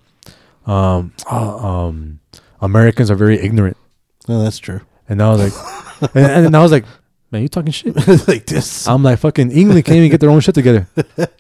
um, 0.66 1.12
oh, 1.30 1.66
um, 1.66 2.20
Americans 2.60 3.10
are 3.10 3.14
very 3.16 3.38
ignorant, 3.40 3.76
No, 4.28 4.42
that's 4.42 4.58
true. 4.58 4.80
and 5.08 5.22
I 5.22 5.30
was 5.30 5.40
like, 5.40 6.10
and, 6.14 6.46
and 6.46 6.56
I 6.56 6.62
was 6.62 6.70
like, 6.72 6.84
man, 7.30 7.42
you 7.42 7.48
talking 7.48 7.70
shit. 7.72 7.94
like 8.28 8.46
this. 8.46 8.88
I'm 8.88 9.02
like 9.02 9.18
fucking 9.20 9.50
England 9.52 9.84
can't 9.84 9.96
even 9.98 10.10
get 10.10 10.20
their 10.20 10.30
own 10.30 10.40
shit 10.40 10.54
together 10.54 10.88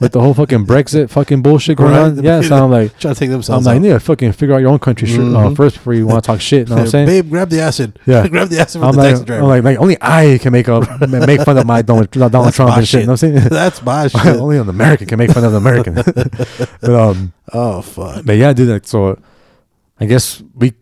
with 0.00 0.12
the 0.12 0.20
whole 0.20 0.34
fucking 0.34 0.66
Brexit 0.66 1.10
fucking 1.10 1.42
bullshit 1.42 1.76
going 1.78 1.92
Right. 1.92 2.00
on. 2.02 2.22
Yeah, 2.22 2.40
so 2.42 2.64
I'm 2.64 2.70
like. 2.70 2.96
Trying 2.98 3.14
to 3.14 3.18
take 3.20 3.26
I'm 3.28 3.32
themselves 3.32 3.66
like, 3.66 3.74
you 3.74 3.80
need 3.80 3.88
to 3.90 4.00
fucking 4.00 4.32
figure 4.32 4.54
out 4.54 4.58
your 4.58 4.70
own 4.70 4.78
country 4.78 5.08
shit, 5.08 5.20
uh, 5.20 5.22
Mhm. 5.22 5.56
first 5.56 5.76
before 5.76 5.94
you 5.94 6.06
want 6.06 6.22
to 6.22 6.26
talk 6.26 6.40
shit. 6.40 6.68
You 6.68 6.74
know 6.74 6.82
what 6.82 6.84
I'm 6.86 6.90
saying? 6.90 7.06
Babe, 7.06 7.28
grab 7.30 7.48
the 7.50 7.60
acid. 7.60 7.98
Yeah. 8.06 8.26
grab 8.28 8.48
the 8.48 8.60
acid 8.60 8.80
from 8.80 8.90
I'm 8.90 8.96
the 8.96 9.02
like, 9.14 9.24
driver. 9.26 9.42
I'm 9.42 9.48
like, 9.48 9.64
like, 9.64 9.78
only 9.78 9.96
I 10.00 10.38
can 10.40 10.52
make 10.52 10.68
up, 10.68 11.00
make 11.08 11.40
fun 11.42 11.58
of 11.58 11.66
my 11.66 11.82
Donald, 11.82 12.10
Donald 12.12 12.32
That's 12.32 12.56
Trump 12.56 12.76
and 12.76 12.86
shit. 12.86 13.00
You 13.00 13.06
know 13.06 13.12
what 13.14 13.22
I'm 13.24 13.34
saying? 13.36 13.48
that's 13.48 13.82
my 13.82 14.08
shit. 14.08 14.36
only 14.36 14.58
an 14.58 14.68
American 14.68 15.06
can 15.08 15.18
make 15.18 15.30
fun 15.32 15.44
of 15.44 15.52
an 15.52 15.56
American. 15.58 15.94
but 15.94 16.84
um, 16.94 17.32
oh 17.52 17.82
fuck. 17.82 18.24
but 18.24 18.36
yeah, 18.36 18.52
dude. 18.52 18.68
Like, 18.68 18.86
so 18.86 19.18
I 19.98 20.06
guess 20.06 20.42
we 20.54 20.72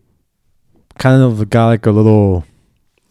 kind 0.97 1.21
of 1.23 1.49
got 1.49 1.67
like 1.67 1.85
a 1.85 1.91
little 1.91 2.45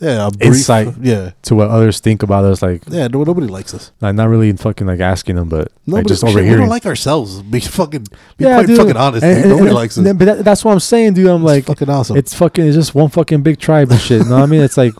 Yeah, 0.00 0.28
a 0.28 0.30
brief, 0.30 0.46
Insight. 0.48 0.94
Yeah, 1.00 1.32
to 1.42 1.54
what 1.56 1.68
others 1.70 1.98
think 1.98 2.22
about 2.22 2.44
us. 2.44 2.62
Like, 2.62 2.82
yeah. 2.88 3.08
No, 3.08 3.24
nobody 3.24 3.48
likes 3.48 3.74
us. 3.74 3.90
like 4.00 4.14
not 4.14 4.28
really 4.28 4.52
fucking 4.52 4.86
like 4.86 5.00
asking 5.00 5.34
them, 5.36 5.48
but 5.48 5.72
Nobody, 5.86 6.02
like 6.02 6.06
just 6.06 6.24
shit, 6.26 6.36
we 6.44 6.50
don't 6.50 6.68
like 6.68 6.86
ourselves. 6.86 7.42
Be 7.42 7.58
fucking, 7.78 8.04
be 8.36 8.44
yeah, 8.44 8.54
quite 8.58 8.66
dude. 8.68 8.76
fucking 8.78 8.96
honest. 8.96 9.24
And- 9.24 9.34
dude. 9.34 9.42
and- 9.42 9.50
nobody 9.50 9.66
and- 9.70 9.74
likes 9.74 9.98
us. 9.98 10.04
But 10.04 10.24
that, 10.24 10.44
that's 10.44 10.64
what 10.64 10.72
I'm 10.72 10.80
saying, 10.80 11.14
dude. 11.14 11.26
I'm 11.26 11.42
like, 11.42 11.64
fucking 11.64 11.90
awesome. 11.90 12.16
It's 12.16 12.32
fucking. 12.34 12.64
It's 12.66 12.76
just 12.76 12.94
one 12.94 13.08
fucking 13.08 13.42
big 13.42 13.58
tribe 13.58 13.90
and 13.90 14.00
shit. 14.00 14.22
You 14.22 14.28
know 14.28 14.36
what 14.36 14.42
I 14.44 14.46
mean? 14.46 14.60
It's 14.62 14.76
like 14.76 14.94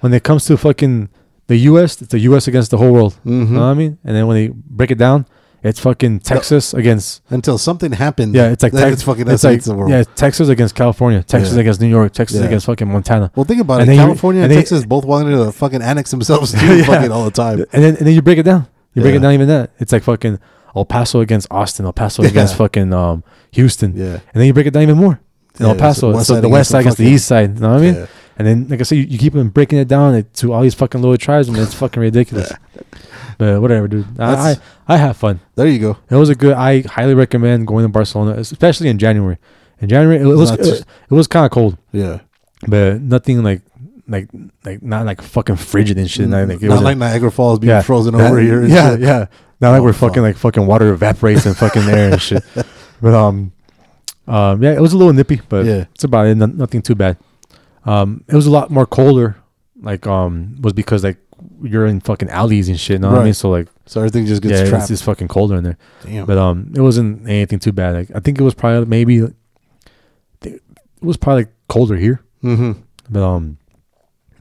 when 0.00 0.12
it 0.12 0.24
comes 0.24 0.44
to 0.46 0.56
fucking 0.56 1.08
the 1.46 1.56
U.S., 1.56 2.02
it's 2.02 2.10
the 2.10 2.18
U.S. 2.20 2.48
against 2.48 2.70
the 2.72 2.78
whole 2.78 2.92
world. 2.92 3.18
Mhm. 3.24 3.48
You 3.50 3.54
know 3.54 3.60
what 3.60 3.66
I 3.66 3.74
mean? 3.74 3.98
And 4.04 4.16
then 4.16 4.26
when 4.26 4.36
they 4.36 4.48
break 4.52 4.90
it 4.90 4.98
down, 4.98 5.26
it's 5.62 5.78
fucking 5.80 6.20
Texas 6.20 6.72
against. 6.74 7.22
Until 7.30 7.58
something 7.58 7.92
happens. 7.92 8.34
Yeah, 8.34 8.50
it's 8.50 8.62
like 8.62 8.72
then 8.72 8.92
it's 8.92 9.02
fucking 9.02 9.28
it's 9.28 9.44
like 9.44 9.62
the 9.62 9.74
world. 9.74 9.90
yeah, 9.90 10.02
Texas 10.16 10.48
against 10.48 10.74
California, 10.74 11.22
Texas 11.22 11.54
Yeah. 11.54 11.60
against 11.60 11.80
New 11.80 11.88
York, 11.88 12.12
Texas 12.12 12.38
Yeah. 12.40 12.46
against 12.46 12.66
fucking 12.66 12.88
Montana. 12.90 13.30
Well, 13.34 13.44
think 13.44 13.60
about 13.60 13.80
And 13.80 13.82
it. 13.82 13.86
then 13.86 13.96
you- 13.96 14.02
California 14.02 14.42
and 14.42 14.50
and 14.52 14.56
they- 14.58 14.62
Texas 14.62 14.84
both 14.86 15.04
wanted 15.04 15.30
to 15.36 15.52
fucking 15.52 15.82
annex 15.82 16.10
themselves 16.10 16.52
too, 16.52 16.76
Yeah. 16.78 16.84
fucking 16.84 17.10
all 17.12 17.24
the 17.24 17.30
time. 17.30 17.64
And 17.72 17.82
then 17.84 17.96
and 17.96 18.06
then 18.06 18.14
you 18.14 18.22
break 18.22 18.38
it 18.38 18.44
down. 18.44 18.66
You 18.94 19.02
break 19.02 19.14
it 19.14 19.20
down 19.22 19.32
even 19.34 19.48
that. 19.48 19.70
It's 19.78 19.92
like 19.92 20.02
fucking 20.02 20.38
El 20.74 20.84
Paso 20.84 21.20
against 21.20 21.46
Austin, 21.50 21.84
El 21.86 21.92
Paso 21.92 22.22
against 22.22 22.54
fucking 22.56 22.92
um 22.92 23.22
Houston, 23.52 23.92
Yeah, 23.96 24.04
and 24.06 24.20
then 24.34 24.44
you 24.46 24.52
break 24.52 24.66
it 24.66 24.72
down 24.72 24.84
even 24.84 24.96
more. 24.96 25.20
El 25.58 25.74
Paso, 25.74 26.10
it's 26.10 26.12
the 26.12 26.16
west 26.16 26.26
so 26.28 26.34
side 26.34 26.42
the 26.42 26.48
west 26.48 26.70
against 26.70 26.70
side 26.70 26.76
the 26.76 26.80
against 26.80 26.98
the 26.98 27.04
east 27.08 27.26
side. 27.26 27.54
You 27.56 27.60
know 27.60 27.72
what 27.74 27.78
I 27.78 27.80
mean? 27.82 28.08
And 28.40 28.46
then, 28.46 28.68
like 28.68 28.80
I 28.80 28.84
said, 28.84 28.96
you, 28.96 29.04
you 29.04 29.18
keep 29.18 29.34
on 29.34 29.50
breaking 29.50 29.78
it 29.78 29.86
down 29.86 30.24
to 30.40 30.52
all 30.54 30.62
these 30.62 30.72
fucking 30.74 30.98
little 31.02 31.18
tribes, 31.18 31.46
and 31.48 31.58
it's 31.58 31.74
fucking 31.74 32.00
ridiculous. 32.00 32.50
But 33.36 33.60
whatever, 33.60 33.86
dude. 33.88 34.06
I, 34.18 34.52
I 34.52 34.56
I 34.88 34.96
have 34.96 35.16
fun. 35.16 35.40
There 35.56 35.66
you 35.66 35.78
go. 35.78 35.96
It 36.10 36.16
was 36.16 36.28
a 36.30 36.34
good. 36.34 36.54
I 36.54 36.80
highly 36.82 37.14
recommend 37.14 37.66
going 37.66 37.84
to 37.84 37.88
Barcelona, 37.90 38.32
especially 38.38 38.88
in 38.88 38.98
January. 38.98 39.36
In 39.80 39.88
January, 39.90 40.20
it 40.22 40.24
was 40.26 40.50
it, 40.50 40.86
was 41.10 41.26
kind 41.26 41.44
of 41.44 41.50
cold, 41.52 41.76
Yeah, 41.92 42.20
but 42.66 43.00
nothing 43.00 43.42
like 43.42 43.60
like 44.08 44.28
like 44.64 44.82
not 44.82 45.06
like 45.06 45.20
fucking 45.22 45.56
frigid 45.56 45.96
and 45.98 46.10
shit. 46.10 46.28
Not, 46.28 46.48
like, 46.48 46.62
it 46.62 46.68
not 46.68 46.82
like 46.82 46.98
Niagara 46.98 47.30
Falls 47.30 47.58
being 47.60 47.70
yeah, 47.70 47.80
frozen 47.82 48.14
that- 48.16 48.30
over 48.30 48.38
here. 48.40 48.60
and 48.60 48.68
Yeah, 48.70 48.90
shit. 48.92 49.00
yeah. 49.00 49.26
Not 49.60 49.70
like 49.72 49.80
Oh, 49.80 49.84
we're 49.84 49.92
fuck. 49.94 50.10
fucking 50.10 50.22
like 50.22 50.36
fucking 50.36 50.66
water 50.66 50.92
evaporates 50.92 51.46
and 51.46 51.56
fucking 51.56 51.82
air 51.88 52.12
and 52.12 52.20
shit. 52.20 52.42
But 53.02 53.14
um, 53.14 53.52
um, 54.28 54.62
yeah, 54.62 54.72
it 54.72 54.80
was 54.82 54.92
a 54.92 54.98
little 54.98 55.14
nippy, 55.14 55.40
but 55.48 55.64
Yeah. 55.64 55.84
it's 55.94 56.04
about 56.04 56.26
it. 56.26 56.34
No, 56.36 56.44
nothing 56.46 56.82
too 56.82 56.94
bad. 56.94 57.16
Um, 57.84 58.24
it 58.28 58.34
was 58.34 58.46
a 58.46 58.50
lot 58.50 58.70
more 58.70 58.86
colder. 58.86 59.36
Like 59.82 60.06
um, 60.06 60.56
was 60.60 60.72
because 60.74 61.02
like 61.04 61.18
you're 61.62 61.86
in 61.86 62.00
fucking 62.00 62.28
alleys 62.28 62.68
and 62.68 62.78
shit. 62.78 62.94
You 62.94 62.98
know 63.00 63.10
what 63.12 63.20
I 63.20 63.24
mean? 63.24 63.34
So 63.34 63.48
like 63.50 63.68
So 63.86 64.00
everything 64.00 64.26
just 64.26 64.42
gets 64.42 64.70
yeah, 64.70 64.76
it's 64.76 64.88
just 64.88 65.04
fucking 65.04 65.28
colder 65.28 65.56
in 65.56 65.64
there. 65.64 65.78
Damn. 66.04 66.26
But 66.26 66.36
um, 66.38 66.72
it 66.74 66.80
wasn't 66.80 67.26
anything 67.28 67.58
too 67.58 67.72
bad. 67.72 67.94
Like 67.94 68.10
I 68.14 68.20
think 68.20 68.38
it 68.38 68.42
was 68.44 68.54
probably 68.54 68.86
maybe 68.86 69.26
it 70.42 70.62
was 71.00 71.16
probably 71.16 71.46
colder 71.68 71.96
here, 71.96 72.22
mm-hmm. 72.42 72.72
but 73.08 73.22
um, 73.22 73.56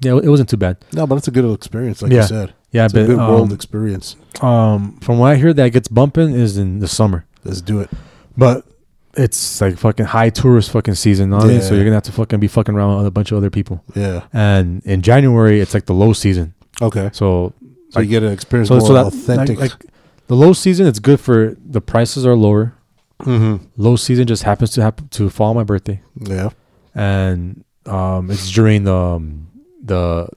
yeah, 0.01 0.17
it 0.17 0.27
wasn't 0.29 0.49
too 0.49 0.57
bad. 0.57 0.77
No, 0.93 1.07
but 1.07 1.15
it's 1.15 1.27
a 1.27 1.31
good 1.31 1.51
experience, 1.53 2.01
like 2.01 2.11
Yeah. 2.11 2.21
you 2.21 2.27
said. 2.27 2.53
Yeah, 2.71 2.85
It's 2.85 2.93
but 2.93 3.03
a 3.03 3.07
good 3.07 3.17
world 3.17 3.49
um, 3.49 3.55
experience. 3.55 4.15
um, 4.41 4.99
from 5.01 5.17
what 5.19 5.31
I 5.31 5.35
hear, 5.37 5.53
that 5.53 5.69
gets 5.69 5.87
bumping 5.87 6.33
is 6.33 6.57
in 6.57 6.79
the 6.79 6.87
summer, 6.87 7.25
Let's 7.43 7.61
do 7.61 7.79
it. 7.79 7.89
but 8.37 8.65
it's 9.15 9.59
like 9.61 9.77
fucking 9.77 10.05
high 10.05 10.29
tourist 10.29 10.71
fucking 10.71 10.95
season. 10.95 11.33
I 11.33 11.45
mean? 11.45 11.61
So 11.61 11.73
you're 11.75 11.83
gonna 11.83 11.95
have 11.95 12.03
to 12.03 12.11
fucking 12.11 12.39
be 12.39 12.47
fucking 12.47 12.75
around 12.75 12.97
with 12.97 13.07
a 13.07 13.11
bunch 13.11 13.31
of 13.31 13.37
other 13.37 13.49
people. 13.49 13.83
Yeah. 13.95 14.25
And 14.33 14.81
in 14.85 15.01
January, 15.01 15.59
it's 15.61 15.73
like 15.73 15.85
the 15.85 15.93
low 15.93 16.13
season. 16.13 16.53
Okay. 16.81 17.09
So 17.13 17.53
So 17.89 17.99
you 18.01 18.07
get 18.09 18.23
an 18.23 18.31
experience 18.31 18.69
so 18.69 18.75
more 18.77 18.87
so 18.87 18.93
that 18.93 19.05
authentic. 19.07 19.59
like, 19.59 19.71
like 19.71 19.85
the 20.27 20.35
low 20.35 20.53
season, 20.53 20.85
it's 20.87 20.99
good 20.99 21.19
for 21.19 21.55
the 21.65 21.81
prices 21.81 22.25
are 22.25 22.35
lower. 22.35 22.75
mm-hmm. 23.21 23.65
Low 23.77 23.95
season 23.95 24.27
just 24.27 24.43
happens 24.43 24.69
to 24.71 24.81
happen 24.81 25.07
to 25.09 25.29
fall 25.29 25.49
on 25.49 25.55
my 25.55 25.63
birthday. 25.63 26.01
Yeah. 26.21 26.49
and 26.95 27.63
um, 27.85 28.29
it's 28.29 28.51
during 28.51 28.83
the 28.83 28.93
um, 28.95 29.47
the 29.83 30.29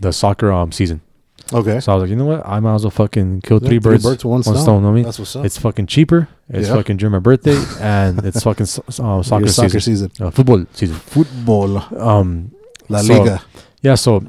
the 0.00 0.12
soccer 0.12 0.52
um 0.52 0.72
season. 0.72 1.00
Okay. 1.52 1.80
So 1.80 1.92
I 1.92 1.94
was 1.96 2.02
like, 2.02 2.10
you 2.10 2.16
know 2.16 2.26
what? 2.26 2.46
I 2.46 2.60
might 2.60 2.74
as 2.74 2.84
well 2.84 2.90
fucking 2.92 3.40
kill 3.40 3.58
Yeah, 3.62 3.68
three 3.68 3.78
birds, 3.78 4.04
with 4.04 4.24
one, 4.24 4.34
one 4.34 4.42
stone. 4.42 4.56
stone. 4.58 4.84
I 4.84 4.92
mean, 4.92 5.04
That's 5.04 5.18
what's 5.18 5.34
up. 5.34 5.44
it's 5.44 5.58
fucking 5.58 5.86
cheaper. 5.86 6.28
It's 6.52 6.68
Yeah. 6.68 6.74
fucking 6.74 6.96
during 6.96 7.12
my 7.12 7.20
birthday, 7.20 7.56
and 7.80 8.24
it's 8.24 8.42
fucking 8.48 8.66
so- 8.66 8.82
uh, 8.88 9.22
soccer, 9.22 9.46
soccer 9.48 9.80
season, 9.80 10.08
season. 10.10 10.26
Uh, 10.26 10.30
football 10.30 10.64
season. 10.74 10.96
Football. 10.96 11.78
Um, 11.96 12.50
La 12.88 12.98
So- 13.00 13.18
Liga. 13.18 13.40
yeah. 13.82 13.94
So 13.94 14.24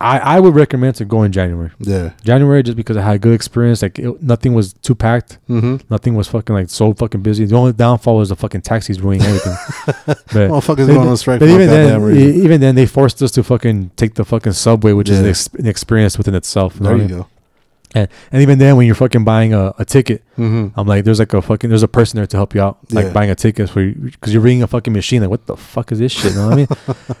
I 0.00 0.18
I 0.36 0.40
would 0.40 0.54
recommend 0.54 0.94
to 0.96 1.04
go 1.04 1.24
in 1.24 1.32
January. 1.32 1.70
Yeah. 1.80 2.12
January 2.24 2.62
just 2.62 2.76
because 2.76 2.96
I 2.96 3.02
had 3.02 3.16
a 3.16 3.18
good 3.18 3.34
experience. 3.34 3.82
Like 3.82 3.98
it, 3.98 4.22
nothing 4.22 4.54
was 4.54 4.72
too 4.74 4.94
packed. 4.94 5.38
Mm-hmm. 5.50 5.76
Nothing 5.90 6.14
was 6.14 6.28
fucking 6.28 6.54
like 6.54 6.70
so 6.70 6.94
fucking 6.94 7.20
busy. 7.22 7.44
The 7.46 7.56
only 7.56 7.72
downfall 7.72 8.16
was 8.18 8.28
the 8.30 8.36
fucking 8.36 8.62
taxis 8.62 9.00
ruining 9.00 9.22
everything. 9.26 9.56
but 10.06 10.16
Motherfuckers 10.50 10.86
But- 10.86 10.94
going 10.94 11.08
on 11.08 11.16
strike 11.16 11.40
But 11.40 11.48
even 11.50 11.66
then, 11.66 12.16
even 12.16 12.60
then, 12.60 12.74
they 12.76 12.86
forced 12.86 13.20
us 13.22 13.30
to 13.32 13.42
fucking 13.42 13.90
take 13.96 14.14
the 14.14 14.24
fucking 14.24 14.52
subway, 14.52 14.92
which 14.92 15.08
is 15.10 15.18
an, 15.18 15.26
ex- 15.26 15.48
an 15.58 15.66
experience 15.66 16.16
within 16.16 16.34
itself. 16.36 16.76
you 16.76 16.80
know 16.82 16.88
there 16.90 16.98
what 16.98 17.10
you 17.10 17.16
go. 17.16 17.26
And, 17.94 18.08
and 18.30 18.40
even 18.42 18.58
then, 18.58 18.76
when 18.76 18.86
you're 18.86 18.94
fucking 18.94 19.24
buying 19.24 19.52
a, 19.52 19.72
a 19.78 19.84
ticket, 19.84 20.22
Mm-hmm. 20.40 20.78
I'm 20.80 20.86
like, 20.86 21.04
there's 21.04 21.18
like 21.18 21.34
a 21.34 21.42
fucking, 21.42 21.68
there's 21.68 21.82
a 21.82 21.88
person 21.88 22.16
there 22.16 22.26
to 22.26 22.36
help 22.38 22.54
you 22.54 22.62
out, 22.62 22.78
like 22.92 23.06
Yeah. 23.06 23.12
buying 23.12 23.28
a 23.28 23.34
ticket 23.34 23.68
for 23.68 23.82
you, 23.82 23.92
because 23.94 24.32
you're 24.32 24.40
reading 24.40 24.62
a 24.62 24.66
fucking 24.66 24.90
machine. 24.90 25.20
Like, 25.20 25.28
what 25.28 25.44
the 25.44 25.54
fuck 25.54 25.92
is 25.92 25.98
this 25.98 26.12
shit? 26.12 26.32
You 26.32 26.38
know 26.38 26.48
what 26.48 26.52
I 26.52 26.56
mean? 26.56 26.68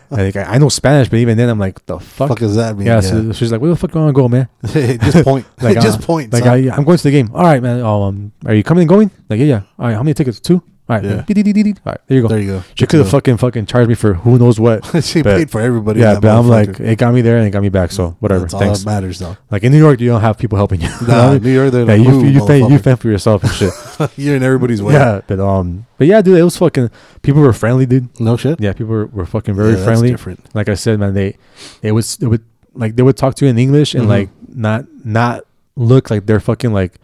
like, 0.10 0.36
I, 0.36 0.54
I 0.54 0.58
know 0.58 0.70
Spanish, 0.70 1.10
but 1.10 1.18
even 1.18 1.36
then, 1.36 1.50
I'm 1.50 1.58
like, 1.58 1.84
the 1.84 1.98
fuck. 2.00 2.28
Fuck 2.28 2.38
does 2.38 2.56
that 2.56 2.78
mean? 2.78 2.86
yeah, 2.86 3.00
So 3.00 3.30
she's 3.32 3.52
like, 3.52 3.60
where 3.60 3.68
the 3.68 3.76
fuck 3.76 3.90
do 3.92 3.98
you 3.98 4.04
want 4.06 4.16
to 4.16 4.22
go, 4.22 4.28
man? 4.28 4.48
just 5.02 5.22
point. 5.22 5.44
Like, 5.60 5.74
just 5.82 6.00
uh, 6.00 6.06
point. 6.06 6.32
Like, 6.32 6.44
son. 6.44 6.52
I, 6.70 6.74
I'm 6.74 6.84
going 6.84 6.96
to 6.96 7.04
the 7.04 7.10
game. 7.10 7.30
All 7.34 7.42
right, 7.42 7.62
man. 7.62 7.80
Oh, 7.80 8.04
um, 8.04 8.32
are 8.46 8.54
you 8.54 8.62
coming 8.62 8.82
and 8.82 8.88
going? 8.88 9.10
Like, 9.28 9.38
yeah, 9.40 9.46
yeah. 9.46 9.62
All 9.78 9.86
right, 9.88 9.94
how 9.94 10.02
many 10.02 10.14
tickets? 10.14 10.40
Two. 10.40 10.62
All 10.90 10.96
right, 10.96 11.04
Yeah. 11.04 11.10
All 11.18 11.92
right, 11.92 12.00
there 12.08 12.16
you 12.16 12.22
go. 12.22 12.28
there 12.28 12.40
you 12.40 12.46
go. 12.48 12.62
she 12.74 12.84
could 12.84 12.98
have 12.98 13.08
fucking 13.10 13.36
fucking 13.36 13.66
charged 13.66 13.88
me 13.88 13.94
for 13.94 14.14
who 14.14 14.40
knows 14.40 14.58
what. 14.58 14.84
she 15.04 15.22
but- 15.22 15.36
paid 15.36 15.48
for 15.48 15.60
everybody. 15.60 16.00
yeah, 16.00 16.18
but 16.18 16.36
I'm 16.36 16.48
like, 16.48 16.80
it 16.80 16.98
got 16.98 17.14
me 17.14 17.20
there 17.20 17.36
and 17.36 17.46
it 17.46 17.50
got 17.52 17.62
me 17.62 17.68
back. 17.68 17.92
So 17.92 18.16
whatever. 18.18 18.40
That's 18.40 18.54
all 18.54 18.60
Thanks. 18.60 18.80
that 18.80 18.86
matters, 18.86 19.20
though. 19.20 19.36
Like 19.52 19.62
in 19.62 19.70
New 19.70 19.78
York, 19.78 20.00
you 20.00 20.08
don't 20.08 20.20
have 20.20 20.36
people 20.36 20.56
helping 20.58 20.80
you. 20.80 20.88
You 21.00 21.06
know 21.06 21.14
what 21.14 21.16
I 21.16 21.32
Nah? 21.34 21.38
New 21.38 21.52
York, 21.52 21.70
they're 21.70 21.80
yeah, 21.84 21.92
like, 21.92 22.02
you 22.02 22.10
"Move, 22.10 22.34
you 22.34 22.44
fend 22.44 22.70
you 22.72 22.78
fend 22.80 22.98
for 22.98 23.06
yourself 23.08 23.44
and 23.44 23.52
shit. 23.52 23.72
You're 24.18 24.34
in 24.34 24.42
everybody's 24.42 24.82
way. 24.82 24.94
yeah, 24.94 25.20
but 25.28 25.38
um, 25.38 25.86
but 25.96 26.08
yeah, 26.08 26.20
dude, 26.22 26.38
it 26.38 26.42
was 26.42 26.56
fucking. 26.56 26.90
People 27.22 27.42
were 27.42 27.52
friendly, 27.52 27.86
dude. 27.86 28.08
No 28.20 28.36
shit. 28.36 28.60
Yeah, 28.60 28.72
people 28.72 28.92
were, 28.92 29.06
were 29.06 29.26
fucking 29.26 29.54
very 29.54 29.74
Yeah, 29.76 29.84
friendly. 29.84 30.10
different. 30.10 30.52
Like 30.56 30.68
I 30.68 30.74
said, 30.74 30.98
man, 30.98 31.14
they 31.14 31.36
it 31.82 31.92
was 31.92 32.18
it 32.20 32.26
would 32.26 32.44
like 32.74 32.96
they 32.96 33.04
would 33.04 33.16
talk 33.16 33.36
to 33.36 33.44
you 33.44 33.50
in 33.52 33.58
English 33.58 33.94
and 33.94 34.06
Mhm. 34.06 34.08
like 34.08 34.28
not 34.48 34.86
not 35.04 35.44
look 35.76 36.10
like 36.10 36.26
they're 36.26 36.40
fucking 36.40 36.72
like. 36.72 36.94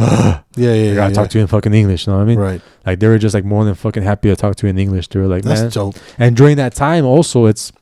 Yeah, 0.56 0.72
yeah, 0.72 0.72
I 0.72 0.74
yeah. 0.74 0.94
gotta 0.94 1.10
yeah. 1.10 1.14
talk 1.14 1.30
to 1.30 1.38
you 1.38 1.42
in 1.42 1.46
fucking 1.48 1.72
English. 1.74 2.06
You 2.06 2.12
know 2.12 2.18
what 2.18 2.24
I 2.24 2.26
mean? 2.26 2.38
Right. 2.38 2.60
Like 2.86 2.98
they 3.00 3.06
were 3.08 3.18
just 3.18 3.34
like 3.34 3.44
more 3.44 3.64
than 3.64 3.74
fucking 3.74 4.02
happy 4.02 4.28
to 4.30 4.36
talk 4.36 4.56
to 4.56 4.66
you 4.66 4.70
in 4.70 4.78
English. 4.78 5.08
They 5.08 5.20
were 5.20 5.26
like, 5.26 5.42
That's 5.44 5.60
man, 5.60 5.70
dope. 5.70 5.96
and 6.18 6.36
during 6.36 6.56
that 6.56 6.74
time 6.74 7.04
also 7.04 7.46
it's 7.46 7.72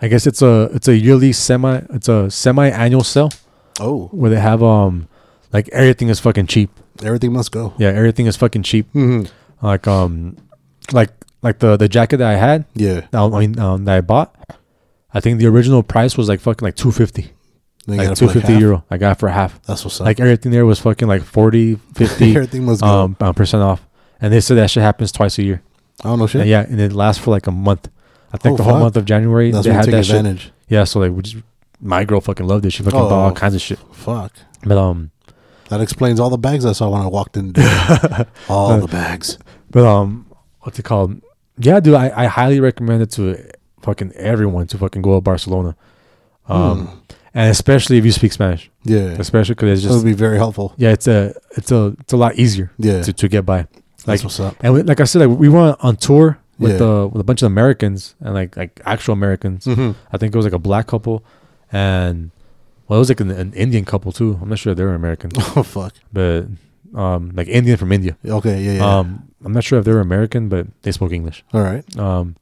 i 0.00 0.06
guess 0.06 0.26
it's 0.28 0.42
a 0.42 0.68
it's 0.72 0.86
a 0.86 0.96
yearly 0.96 1.32
semi 1.32 1.82
it's 1.90 2.08
a 2.08 2.30
semi-annual 2.30 3.02
sale 3.02 3.30
Oh, 3.80 4.06
where 4.12 4.30
they 4.30 4.38
have 4.40 4.62
um 4.62 5.08
like 5.52 5.68
everything 5.70 6.08
is 6.08 6.20
fucking 6.20 6.46
cheap 6.46 6.70
everything 7.02 7.32
must 7.32 7.50
go. 7.52 7.74
yeah 7.78 7.88
everything 7.88 8.26
is 8.26 8.36
fucking 8.36 8.62
cheap 8.62 8.86
Mm-hmm. 8.94 9.26
like 9.66 9.86
um 9.88 10.36
like 10.92 11.10
like 11.42 11.58
the 11.58 11.76
the 11.76 11.88
jacket 11.88 12.18
that 12.18 12.28
i 12.30 12.36
had 12.36 12.64
Yeah. 12.74 13.06
i 13.12 13.28
mean 13.28 13.58
um, 13.58 13.84
that 13.86 13.96
i 13.96 14.00
bought 14.00 14.34
i 15.12 15.18
think 15.20 15.38
the 15.40 15.46
original 15.46 15.82
price 15.82 16.16
was 16.16 16.28
like 16.28 16.38
fucking 16.40 16.64
like 16.64 16.76
250 16.76 17.22
Then 17.22 17.30
you 17.30 17.37
like 17.96 18.14
250 18.14 18.52
half. 18.52 18.60
euro 18.60 18.84
i 18.90 18.98
got 18.98 19.12
it 19.12 19.18
for 19.18 19.28
half 19.28 19.60
That's 19.62 19.84
what's 19.84 20.00
up. 20.00 20.04
like 20.06 20.20
everything 20.20 20.52
there 20.52 20.66
was 20.66 20.78
fucking 20.80 21.08
like 21.08 21.22
40 21.22 21.76
50 21.94 22.30
everything 22.36 22.66
go. 22.66 22.86
um 22.86 23.16
uh, 23.20 23.32
percent 23.32 23.62
off 23.62 23.86
and 24.20 24.32
they 24.32 24.40
said 24.40 24.56
that 24.58 24.70
shit 24.70 24.82
happens 24.82 25.10
twice 25.12 25.38
a 25.38 25.42
year 25.42 25.62
I 26.04 26.08
don't 26.10 26.18
know 26.18 26.26
shit. 26.26 26.42
And 26.42 26.50
yeah 26.50 26.60
and 26.68 26.80
it 26.80 26.92
lasts 26.92 27.22
for 27.24 27.30
like 27.30 27.46
a 27.46 27.50
month 27.52 27.88
i 28.32 28.36
think 28.36 28.54
Oh, 28.54 28.56
the 28.58 28.62
whole 28.64 28.74
fuck. 28.74 28.82
month 28.82 28.96
of 28.96 29.04
january 29.06 29.50
That's 29.50 29.66
they 29.66 29.72
had 29.72 29.86
that 29.86 30.04
shit. 30.04 30.50
Yeah, 30.68 30.84
so 30.84 31.00
like, 31.00 31.12
we 31.12 31.22
just, 31.22 31.36
my 31.80 32.04
girl 32.04 32.20
fucking 32.20 32.46
loved 32.46 32.66
it. 32.66 32.72
She 32.74 32.82
fucking 32.82 32.98
bought 33.00 33.10
all 33.10 33.30
Oh. 33.30 33.32
kinds 33.34 33.54
of 33.54 33.62
shit. 33.62 33.78
Fuck. 33.92 34.32
But 34.64 34.76
um, 34.76 35.10
That 35.70 35.80
explains 35.80 36.20
all 36.20 36.28
the 36.28 36.36
bags 36.36 36.66
I 36.66 36.72
saw 36.72 36.90
when 36.90 37.00
I 37.00 37.06
walked 37.06 37.38
in. 37.38 37.54
all 38.50 38.78
the 38.78 38.86
bags. 38.86 39.38
but 39.70 39.86
um, 39.86 40.26
what's 40.60 40.78
it 40.78 40.84
called? 40.84 41.22
Yeah, 41.56 41.80
dude, 41.80 41.94
I, 41.94 42.12
I 42.14 42.26
highly 42.26 42.60
recommend 42.60 43.00
it 43.00 43.10
to 43.12 43.50
fucking 43.80 44.12
everyone 44.12 44.66
to 44.66 44.76
fucking 44.78 45.00
go 45.00 45.14
to 45.14 45.20
Barcelona. 45.22 45.74
Um, 46.48 46.86
Hmm. 46.86 46.98
And 47.34 47.50
especially 47.50 47.98
if 47.98 48.04
you 48.04 48.12
speak 48.12 48.32
Spanish, 48.32 48.70
Yeah. 48.84 49.16
especially 49.18 49.54
because 49.54 49.84
it's 49.84 49.92
just 49.92 50.04
be 50.04 50.12
very 50.12 50.36
helpful. 50.38 50.74
yeah, 50.76 50.90
it's 50.92 51.06
a 51.08 51.34
it's 51.56 51.70
a 51.72 51.94
it's 52.00 52.12
a 52.12 52.16
lot 52.16 52.36
easier 52.36 52.70
Yeah. 52.78 53.02
to, 53.02 53.12
to 53.12 53.28
get 53.28 53.44
by. 53.46 53.66
That's 54.04 54.24
what's 54.24 54.40
up. 54.40 54.56
and 54.60 54.72
we, 54.72 54.82
like 54.82 55.00
I 55.00 55.04
said, 55.04 55.26
like 55.28 55.38
we 55.38 55.48
went 55.48 55.76
on 55.80 55.96
tour 55.96 56.38
with 56.58 56.72
Yeah. 56.72 56.78
the 56.78 57.08
with 57.12 57.20
a 57.20 57.24
bunch 57.24 57.42
of 57.42 57.46
Americans 57.46 58.14
and 58.20 58.32
like 58.34 58.56
like 58.56 58.80
actual 58.86 59.12
Americans. 59.12 59.66
Mm-hmm. 59.66 59.92
I 60.12 60.16
think 60.18 60.34
it 60.34 60.36
was 60.36 60.46
like 60.46 60.54
a 60.54 60.58
black 60.58 60.86
couple, 60.86 61.22
and 61.72 62.30
well, 62.88 62.98
it 62.98 63.00
was 63.00 63.08
like 63.10 63.20
an, 63.20 63.30
an 63.30 63.52
Indian 63.52 63.84
couple 63.84 64.12
too. 64.12 64.38
I'm 64.40 64.48
not 64.48 64.58
sure 64.58 64.74
they 64.74 64.84
were 64.84 64.94
American. 64.94 65.30
Oh 65.56 65.62
fuck. 65.62 65.94
but 66.12 66.46
um 66.94 67.32
like 67.34 67.48
Indian 67.48 67.76
from 67.76 67.92
India. 67.92 68.16
Okay. 68.24 68.62
Yeah. 68.62 68.72
Yeah. 68.80 68.98
Um 68.98 69.28
I'm 69.44 69.52
not 69.52 69.62
sure 69.62 69.78
if 69.78 69.84
they 69.84 69.92
were 69.92 70.00
American, 70.00 70.48
but 70.48 70.66
they 70.82 70.92
spoke 70.92 71.12
English. 71.12 71.44
all 71.52 71.60
right. 71.60 71.84
Um 71.98 72.34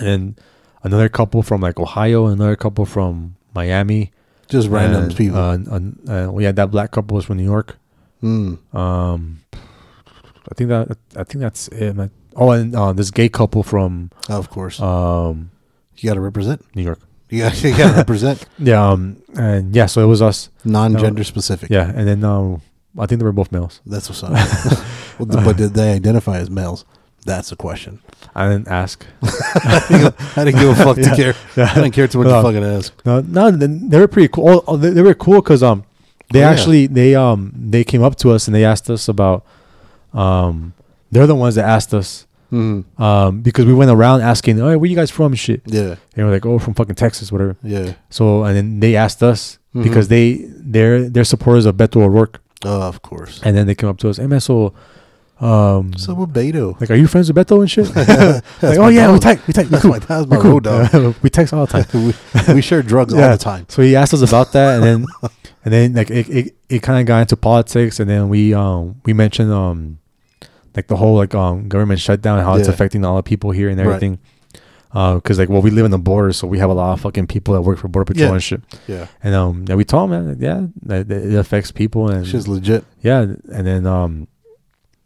and 0.00 0.38
another 0.82 1.08
couple 1.08 1.42
from 1.42 1.60
like 1.62 1.80
Ohio, 1.80 2.26
and 2.26 2.34
another 2.40 2.56
couple 2.56 2.84
from 2.84 3.36
Miami. 3.54 4.12
Just 4.48 4.68
random 4.68 5.04
and, 5.04 5.16
people. 5.16 5.38
Uh, 5.38 5.54
and, 5.54 6.08
uh, 6.08 6.32
yeah, 6.38 6.52
that 6.52 6.70
black 6.70 6.90
couple 6.90 7.14
was 7.16 7.24
from 7.26 7.36
New 7.36 7.44
York. 7.44 7.76
mm. 8.22 8.58
Um 8.74 9.40
I 10.50 10.54
think 10.56 10.68
that 10.70 10.96
I 11.16 11.24
think 11.24 11.40
that's 11.42 11.68
it. 11.68 11.94
man. 11.96 12.10
Oh, 12.34 12.50
and 12.52 12.74
uh, 12.74 12.92
this 12.94 13.10
gay 13.10 13.28
couple 13.28 13.62
from 13.62 14.10
Of 14.28 14.48
course. 14.48 14.80
um 14.80 15.50
you 15.96 16.08
got 16.08 16.14
to 16.14 16.20
represent. 16.20 16.64
New 16.74 16.82
York. 16.82 17.00
You 17.30 17.40
got 17.42 17.62
you 17.62 17.76
got 17.76 17.90
to 17.90 17.96
represent. 17.96 18.46
Yeah, 18.58 18.80
um 18.88 19.20
and 19.36 19.76
yeah, 19.76 19.84
so 19.86 20.00
it 20.02 20.06
was 20.06 20.22
us. 20.22 20.48
Non-gender 20.64 21.24
specific. 21.24 21.68
Yeah, 21.68 21.92
and 21.94 22.08
then 22.08 22.24
um 22.24 22.62
I 22.98 23.04
think 23.06 23.18
they 23.20 23.24
were 23.26 23.32
both 23.36 23.52
males. 23.52 23.80
That's 23.84 24.08
what's 24.08 24.22
up. 24.22 24.32
But 25.18 25.56
did 25.58 25.74
they 25.74 25.92
identify 25.92 26.38
as 26.38 26.48
males? 26.48 26.84
That's 27.28 27.50
the 27.50 27.56
question. 27.56 28.00
I 28.34 28.48
didn't 28.50 28.68
ask. 28.68 29.04
I 29.22 30.44
didn't 30.44 30.58
give 30.60 30.70
a 30.70 30.74
fuck 30.74 30.96
to 30.96 31.02
Yeah. 31.02 31.16
care. 31.16 31.34
Yeah. 31.56 31.70
I 31.70 31.74
didn't 31.82 31.92
care 31.92 32.08
too 32.08 32.18
much 32.18 32.28
No. 32.28 32.42
to 32.42 32.48
fucking 32.48 32.64
ask. 32.76 32.92
No, 33.04 33.20
no, 33.20 33.50
they 33.50 33.98
were 33.98 34.08
pretty 34.08 34.28
cool. 34.28 34.64
Oh, 34.66 34.76
they, 34.76 34.90
they 34.90 35.02
were 35.02 35.14
cool 35.14 35.40
because 35.42 35.62
um, 35.62 35.84
they 36.32 36.40
Oh, 36.40 36.42
yeah. 36.42 36.50
actually 36.50 36.86
they 36.86 37.14
um 37.14 37.52
they 37.54 37.84
came 37.84 38.02
up 38.02 38.16
to 38.22 38.30
us 38.30 38.48
and 38.48 38.54
they 38.54 38.64
asked 38.64 38.88
us 38.90 39.08
about 39.08 39.44
um 40.14 40.72
they're 41.10 41.26
the 41.26 41.34
ones 41.34 41.54
that 41.56 41.64
asked 41.68 41.92
us 41.94 42.24
Mm. 42.50 42.84
um 42.98 43.42
because 43.42 43.66
we 43.66 43.74
went 43.74 43.90
around 43.90 44.22
asking, 44.22 44.58
oh, 44.58 44.78
where 44.78 44.88
you 44.88 44.96
guys 44.96 45.10
from? 45.10 45.34
Shit, 45.34 45.60
Yeah. 45.66 45.96
and 46.16 46.26
we're 46.26 46.32
like, 46.32 46.46
oh, 46.46 46.58
from 46.58 46.72
fucking 46.72 46.94
Texas, 46.94 47.30
whatever. 47.30 47.56
Yeah. 47.62 47.92
So 48.08 48.44
and 48.44 48.56
then 48.56 48.80
they 48.80 48.96
asked 48.96 49.22
us 49.22 49.58
Mhm. 49.74 49.82
because 49.82 50.08
they 50.08 50.46
they're 50.74 51.10
they're 51.10 51.24
supporters 51.34 51.66
of 51.66 51.76
Beto 51.76 52.00
O'Rourke, 52.00 52.40
Oh, 52.64 52.88
of 52.88 53.02
course. 53.02 53.42
and 53.44 53.54
then 53.54 53.66
they 53.66 53.74
came 53.74 53.90
up 53.90 53.98
to 53.98 54.08
us, 54.08 54.16
hey 54.16 54.26
man, 54.26 54.40
so 54.40 54.72
um, 55.40 55.92
So 55.96 56.14
with 56.14 56.32
Beto. 56.34 56.80
like, 56.80 56.90
are 56.90 56.94
you 56.96 57.06
friends 57.06 57.32
with 57.32 57.36
Beto 57.46 57.60
and 57.60 57.70
shit? 57.70 57.86
Like, 58.62 58.78
oh 58.78 58.88
yeah, 58.88 59.06
we 59.12 59.18
dog. 59.18 59.22
text, 59.22 59.46
we 59.46 59.52
text, 59.52 59.70
we 59.72 59.78
cool, 59.78 59.90
my, 59.90 59.98
that's 60.00 60.26
my 60.26 60.36
we 60.36 60.42
cool. 60.42 60.52
road 60.52 60.64
dog. 60.64 61.14
we 61.22 61.30
text 61.30 61.52
all 61.52 61.66
the 61.66 61.82
time. 61.82 61.86
we, 62.48 62.54
we 62.54 62.60
share 62.62 62.82
drugs 62.82 63.14
all 63.14 63.20
the 63.20 63.36
time. 63.38 63.66
So 63.68 63.82
he 63.82 63.94
asked 63.96 64.14
us 64.14 64.22
about 64.22 64.52
that, 64.52 64.74
and 64.76 64.84
then 64.84 65.06
and 65.64 65.72
then 65.74 65.94
like 65.94 66.10
it 66.10 66.28
it, 66.28 66.56
it 66.68 66.82
kind 66.82 67.00
of 67.00 67.06
got 67.06 67.20
into 67.20 67.36
politics, 67.36 68.00
and 68.00 68.08
then 68.10 68.28
we 68.28 68.52
um 68.54 69.00
we 69.04 69.12
mentioned 69.12 69.52
um 69.52 69.98
like 70.74 70.86
the 70.88 70.96
whole 70.96 71.16
like 71.16 71.34
um 71.34 71.68
government 71.68 72.00
shutdown, 72.00 72.42
how 72.42 72.54
it's 72.56 72.68
affecting 72.68 73.04
all 73.04 73.16
the 73.16 73.22
people 73.22 73.50
here 73.52 73.68
and 73.68 73.78
Right. 73.78 73.86
everything. 73.86 74.18
Because 74.92 75.38
like 75.38 75.48
well, 75.50 75.60
we 75.62 75.70
live 75.70 75.84
in 75.84 75.90
the 75.90 75.98
border, 75.98 76.32
so 76.32 76.46
we 76.48 76.58
have 76.58 76.70
a 76.70 76.74
lot 76.74 76.94
of 76.94 77.00
fucking 77.00 77.26
people 77.26 77.54
that 77.54 77.60
work 77.60 77.78
for 77.78 77.88
border 77.88 78.06
patrol 78.06 78.28
Yeah. 78.28 78.34
and 78.34 78.42
shit. 78.42 78.62
Yeah. 78.88 79.06
And 79.22 79.34
um 79.34 79.64
yeah, 79.68 79.74
we 79.76 79.84
told 79.84 80.10
him, 80.10 80.26
man, 80.26 80.36
yeah, 80.40 80.66
that, 80.86 81.08
that 81.08 81.22
it 81.24 81.34
affects 81.34 81.70
people, 81.70 82.08
and 82.08 82.26
Shit's 82.26 82.48
legit. 82.48 82.84
yeah, 83.02 83.20
and 83.20 83.66
then 83.66 83.86
um 83.86 84.28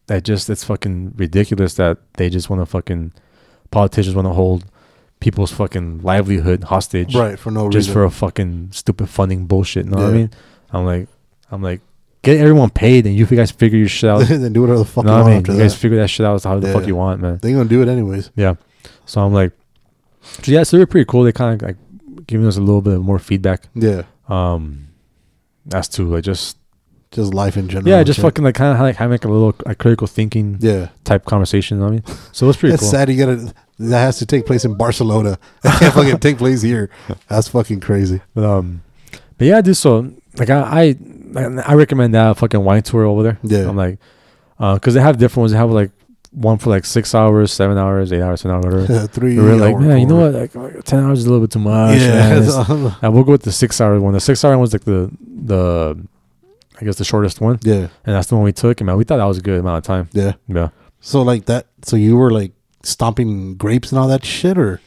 that 0.07 0.25
just 0.25 0.51
it's 0.51 0.65
fucking 0.65 1.13
ridiculous 1.17 1.75
that 1.75 1.99
they 2.15 2.29
just 2.29 2.51
want 2.51 2.61
to 2.63 2.67
fucking 2.67 3.13
politicians 3.71 4.15
want 4.15 4.27
to 4.27 4.33
hold 4.33 4.65
people's 5.21 5.53
fucking 5.53 6.01
livelihood 6.03 6.65
hostage 6.65 7.15
Right. 7.15 7.39
For 7.39 7.51
no 7.51 7.67
just 7.71 7.75
reason. 7.77 7.81
Just 7.89 7.93
for 7.93 8.05
a 8.05 8.11
fucking 8.11 8.71
stupid 8.73 9.09
funding 9.09 9.47
bullshit. 9.47 9.85
You 9.85 9.93
know 9.93 9.99
what 10.03 10.11
I 10.11 10.13
mean? 10.17 10.31
I'm 10.73 10.85
like, 10.85 11.09
I'm 11.51 11.63
like, 11.63 11.81
get 12.23 12.39
everyone 12.39 12.71
paid, 12.71 13.07
and 13.07 13.15
you 13.15 13.27
guys 13.27 13.51
figure 13.51 13.79
your 13.79 13.89
shit 13.89 14.11
out. 14.11 14.19
then 14.29 14.53
do 14.53 14.63
whatever 14.63 14.81
the 14.81 14.85
fuck 14.85 15.05
no, 15.05 15.13
you 15.13 15.17
I 15.19 15.21
want 15.23 15.29
mean, 15.49 15.55
you 15.55 15.59
that. 15.61 15.65
guys 15.65 15.75
figure 15.77 15.99
that 15.99 16.09
shit 16.09 16.27
out 16.27 16.43
how 16.43 16.59
the 16.59 16.73
fuck 16.73 16.87
you 16.87 16.97
want, 16.97 17.21
man. 17.21 17.39
they 17.43 17.53
gonna 17.53 17.69
do 17.69 17.83
it 17.83 17.89
anyways. 17.89 18.31
Yeah. 18.35 18.55
So 19.07 19.21
I'm 19.21 19.33
like, 19.33 19.53
so 20.23 20.51
yeah, 20.53 20.63
so 20.65 20.77
they 20.77 20.83
were 20.83 20.87
pretty 20.87 21.05
cool. 21.05 21.23
They 21.25 21.33
kind 21.33 21.55
of 21.61 21.67
like 21.67 21.77
giving 22.27 22.47
us 22.47 22.57
a 22.57 22.61
little 22.61 22.81
bit 22.83 22.99
more 23.01 23.19
feedback, 23.19 23.69
Yeah, 23.75 24.03
um, 24.29 24.89
as 25.73 25.89
to 25.91 26.09
like 26.09 26.25
just 26.25 26.57
just 27.13 27.33
life 27.35 27.57
in 27.57 27.69
general. 27.69 27.89
yeah, 27.89 28.03
just 28.03 28.17
shit. 28.17 28.23
fucking 28.25 28.45
like 28.45 28.55
kind 28.55 28.73
of 28.75 28.81
like 28.81 28.97
having 28.97 29.13
like 29.13 29.25
a 29.25 29.29
little 29.29 29.55
like, 29.67 29.79
critical 29.79 30.07
thinking 30.07 30.57
Yeah, 30.61 30.89
type 31.05 31.25
conversation. 31.25 31.79
you 31.79 31.83
know 31.83 31.89
I 31.89 31.91
mean, 31.93 32.05
so 32.33 32.49
it's 32.49 32.59
pretty 32.59 32.75
it's 32.75 32.83
cool. 32.83 32.91
sad. 32.91 33.09
You 33.11 33.19
gotta 33.19 33.55
that 33.79 33.99
has 34.01 34.19
to 34.19 34.27
take 34.27 34.47
place 34.47 34.65
in 34.65 34.75
Barcelona. 34.75 35.39
That 35.63 35.79
can't 35.79 35.95
fucking 35.95 36.19
take 36.19 36.39
place 36.39 36.63
here. 36.63 36.91
That's 37.29 37.49
fucking 37.49 37.81
crazy. 37.81 38.21
But 38.35 38.45
um, 38.45 38.83
but 39.39 39.47
yeah, 39.47 39.61
dude. 39.61 39.77
So 39.77 40.13
like 40.39 40.51
I 40.51 40.97
I 41.35 41.43
I 41.67 41.75
recommend 41.75 42.15
that 42.15 42.37
fucking 42.39 42.63
wine 42.65 42.83
tour 42.83 43.05
over 43.05 43.23
there. 43.23 43.39
Yeah. 43.43 43.69
I'm 43.69 43.77
like, 43.77 43.99
uh, 44.59 44.75
because 44.75 44.95
they 44.95 45.01
have 45.01 45.19
different 45.19 45.43
ones. 45.43 45.53
They 45.53 45.59
have 45.59 45.71
like 45.71 45.91
one 46.31 46.57
for 46.59 46.71
like 46.71 46.85
six 46.87 47.15
hours, 47.15 47.53
seven 47.53 47.77
hours, 47.77 48.13
eight 48.13 48.23
hours, 48.23 48.43
ten 48.43 48.51
hours, 48.53 48.65
whatever. 48.65 49.07
Three. 49.09 49.37
we 49.37 49.43
were 49.43 49.57
like, 49.57 49.79
man, 49.79 49.99
you 50.01 50.07
know 50.07 50.17
what? 50.17 50.33
Like, 50.33 50.55
like, 50.55 50.85
ten 50.85 51.01
hours 51.05 51.19
is 51.21 51.27
a 51.27 51.31
little 51.31 51.45
bit 51.45 51.51
too 51.53 51.59
much. 51.59 51.99
Yeah, 52.01 52.41
man. 52.41 52.97
Uh, 53.03 53.11
we'll 53.11 53.25
go 53.25 53.33
with 53.33 53.43
the 53.43 53.53
six 53.53 53.81
hour 53.81 53.99
one. 54.01 54.15
The 54.15 54.21
six 54.21 54.45
hour 54.45 54.53
one 54.53 54.61
was 54.61 54.73
like 54.73 54.85
the 54.85 55.11
the 55.21 55.97
I 56.83 56.85
guess 56.85 56.97
the 56.97 57.05
shortest 57.05 57.41
one, 57.41 57.61
yeah, 57.63 57.87
and 58.05 58.15
that's 58.17 58.27
the 58.29 58.35
one 58.35 58.43
we 58.43 58.53
took. 58.53 58.81
And 58.81 58.87
man, 58.89 58.97
we 58.97 59.05
thought 59.05 59.19
that 59.19 59.25
was 59.25 59.39
a 59.39 59.43
good 59.43 59.61
amount 59.61 59.79
of 59.79 59.85
time. 59.85 60.09
yeah. 60.13 60.33
Yeah, 60.49 60.71
So 61.01 61.23
like 61.23 61.45
that. 61.47 61.67
So 61.85 61.95
you 61.97 62.17
were 62.17 62.33
like 62.33 62.51
stomping 62.83 63.55
grapes 63.55 63.93
and 63.93 63.99
all 64.01 64.09
that 64.09 64.25
shit, 64.25 64.59
or 64.59 64.81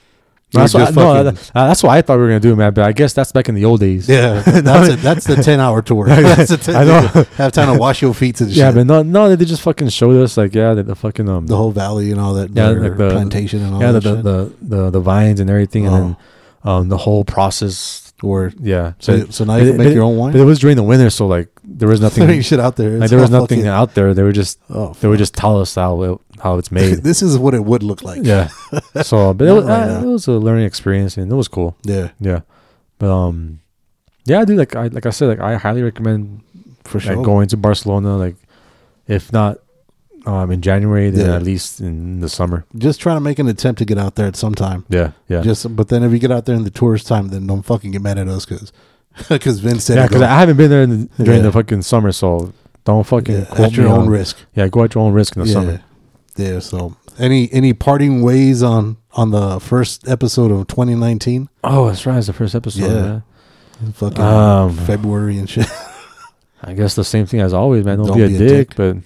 that's 0.51 0.73
what, 0.73 0.89
I, 0.89 0.91
no, 0.91 1.23
that- 1.23 1.51
uh, 1.55 1.67
that's 1.67 1.83
what 1.83 1.91
I 1.91 2.01
thought 2.01 2.15
we 2.17 2.23
were 2.23 2.27
gonna 2.27 2.39
do, 2.41 2.53
man. 2.55 2.73
But 2.73 2.83
I 2.83 2.91
guess 2.91 3.13
that's 3.13 3.31
back 3.31 3.47
in 3.47 3.55
the 3.55 3.63
old 3.63 3.79
days. 3.79 4.09
Yeah, 4.09 4.41
that's 4.45 4.89
it. 4.89 4.99
That's 4.99 5.25
the 5.25 5.37
ten 5.37 5.61
hour 5.61 5.81
tour. 5.81 6.05
That's 6.09 6.49
the 6.51 6.57
10, 6.57 6.75
I 6.75 6.83
know. 6.83 7.07
Have 7.37 7.53
time 7.53 7.73
to 7.73 7.79
wash 7.79 8.01
your 8.01 8.13
feet 8.13 8.39
and 8.41 8.49
shit. 8.49 8.57
yeah, 8.57 8.71
but 8.73 8.85
no, 8.85 9.01
no, 9.01 9.33
they 9.35 9.45
just 9.45 9.61
fucking 9.61 9.87
showed 9.89 10.21
us 10.21 10.35
like 10.37 10.53
yeah, 10.53 10.73
the, 10.73 10.83
the 10.83 10.95
fucking 10.95 11.29
um, 11.29 11.47
the 11.47 11.55
whole 11.55 11.71
valley 11.71 12.11
and 12.11 12.19
all 12.19 12.33
that. 12.33 12.49
Yeah, 12.51 12.69
like 12.69 12.97
the- 12.97 13.09
plantation 13.09 13.61
and 13.63 13.73
all 13.75 13.81
yeah, 13.81 13.91
the 13.93 13.99
that 14.01 14.23
the, 14.23 14.43
shit. 14.49 14.59
the 14.69 14.75
the 14.75 14.89
the 14.91 14.99
vines 14.99 15.39
and 15.39 15.49
everything, 15.49 15.85
and 15.87 15.95
Oh. 15.95 15.99
then 15.99 16.17
um 16.73 16.89
the 16.89 16.97
whole 16.97 17.23
process. 17.23 18.04
Or 18.25 18.51
Yeah, 18.59 18.93
so, 18.99 19.25
so 19.29 19.43
now 19.45 19.55
you 19.57 19.63
it- 19.63 19.67
can 19.69 19.77
make 19.77 19.87
but 19.89 19.93
your 19.93 20.03
own 20.03 20.17
wine. 20.17 20.31
But 20.33 20.41
it 20.41 20.45
was 20.45 20.59
during 20.59 20.75
the 20.75 20.83
winter, 20.83 21.09
so 21.09 21.27
like 21.27 21.49
there 21.63 21.87
was 21.87 22.01
nothing. 22.01 22.41
Shit 22.41 22.59
out 22.59 22.75
there. 22.75 22.97
like 22.97 23.09
there 23.09 23.19
was 23.19 23.29
nothing 23.29 23.59
fucking- 23.59 23.67
out 23.67 23.93
there. 23.93 24.13
They 24.13 24.23
were 24.23 24.31
just 24.33 24.59
Oh, 24.69 24.93
they 24.99 25.07
would 25.07 25.19
just 25.19 25.35
tell 25.35 25.59
us 25.61 25.75
how 25.75 26.01
it, 26.03 26.19
how 26.41 26.57
it's 26.57 26.71
made. 26.71 27.03
this 27.03 27.21
is 27.21 27.37
what 27.37 27.53
it 27.53 27.63
would 27.63 27.83
look 27.83 28.01
like. 28.03 28.21
yeah. 28.23 28.49
So, 29.03 29.33
but 29.33 29.47
it 29.47 29.51
was, 29.51 29.65
Oh, 29.65 29.71
uh, 29.71 30.01
it 30.03 30.05
was 30.07 30.27
a 30.27 30.31
learning 30.33 30.65
experience, 30.65 31.17
and 31.17 31.31
it 31.31 31.35
was 31.35 31.47
cool. 31.47 31.77
yeah, 31.83 32.09
Yeah, 32.19 32.41
but 32.99 33.11
um, 33.11 33.59
yeah, 34.25 34.43
dude. 34.45 34.57
Like 34.57 34.75
I 34.75 34.87
like 34.87 35.05
I 35.05 35.11
said, 35.11 35.27
like 35.27 35.39
I 35.39 35.55
highly 35.55 35.83
recommend 35.83 36.41
for 36.83 36.97
like 36.99 37.07
sure. 37.13 37.23
going 37.23 37.47
to 37.49 37.57
Barcelona. 37.57 38.17
Like 38.17 38.35
if 39.07 39.31
not 39.31 39.57
um 40.27 40.51
in 40.51 40.61
January, 40.61 41.09
then 41.09 41.27
Yeah. 41.27 41.35
at 41.35 41.43
least 41.43 41.79
in 41.81 42.19
the 42.21 42.29
summer. 42.29 42.65
Just 42.77 42.99
trying 42.99 43.17
to 43.17 43.21
make 43.21 43.39
an 43.39 43.47
attempt 43.47 43.79
to 43.79 43.85
get 43.85 43.97
out 43.97 44.15
there 44.15 44.27
at 44.27 44.35
some 44.35 44.55
time. 44.55 44.85
Yeah, 44.89 45.11
yeah, 45.27 45.41
Just, 45.41 45.75
but 45.75 45.89
then 45.89 46.03
if 46.03 46.11
you 46.11 46.19
get 46.19 46.31
out 46.31 46.45
there 46.45 46.55
in 46.55 46.63
the 46.63 46.69
tourist 46.71 47.07
time, 47.07 47.29
then 47.29 47.47
don't 47.47 47.63
fucking 47.63 47.91
get 47.91 48.01
mad 48.01 48.17
at 48.17 48.27
us 48.27 48.45
because 48.45 48.71
because 49.29 49.59
Vince 49.65 49.83
said 49.85 49.97
yeah. 49.97 50.07
Because. 50.07 50.21
I 50.21 50.27
haven't 50.39 50.57
been 50.57 50.69
there 50.69 50.83
in 50.83 50.89
the, 51.17 51.23
during 51.23 51.39
Yeah. 51.41 51.47
the 51.47 51.51
fucking 51.51 51.81
summer, 51.83 52.11
so 52.11 52.53
don't 52.83 53.05
fucking 53.05 53.35
Yeah, 53.35 53.45
quote 53.45 53.59
at 53.67 53.73
your 53.77 53.85
me 53.87 53.91
own 53.91 53.99
on- 54.01 54.09
risk. 54.09 54.37
Yeah, 54.55 54.67
go 54.67 54.83
at 54.83 54.93
your 54.95 55.03
own 55.03 55.13
risk 55.13 55.35
in 55.35 55.43
the 55.43 55.49
summer. 55.49 55.81
yeah. 56.35 56.59
So 56.59 56.95
any 57.17 57.51
any 57.53 57.73
parting 57.73 58.21
ways 58.21 58.61
on 58.63 58.97
on 59.13 59.31
the 59.31 59.59
first 59.59 60.07
episode 60.07 60.51
of 60.51 60.67
2019? 60.67 61.47
Oh, 61.63 61.87
that's 61.87 62.05
right. 62.05 62.17
It's 62.17 62.27
the 62.27 62.33
first 62.33 62.53
episode. 62.55 62.81
Yeah. 62.81 63.21
Yeah. 63.83 63.91
Fucking 63.93 64.21
Um, 64.21 64.73
February 64.75 65.37
and 65.37 65.49
shit. 65.49 65.67
I 66.63 66.73
guess 66.73 66.95
the 66.95 67.03
same 67.03 67.25
thing 67.25 67.41
as 67.41 67.53
always, 67.53 67.85
man. 67.85 67.97
Don't, 67.99 68.15
be, 68.17 68.23
a, 68.23 68.27
dick, 68.37 68.75
but 68.75 68.97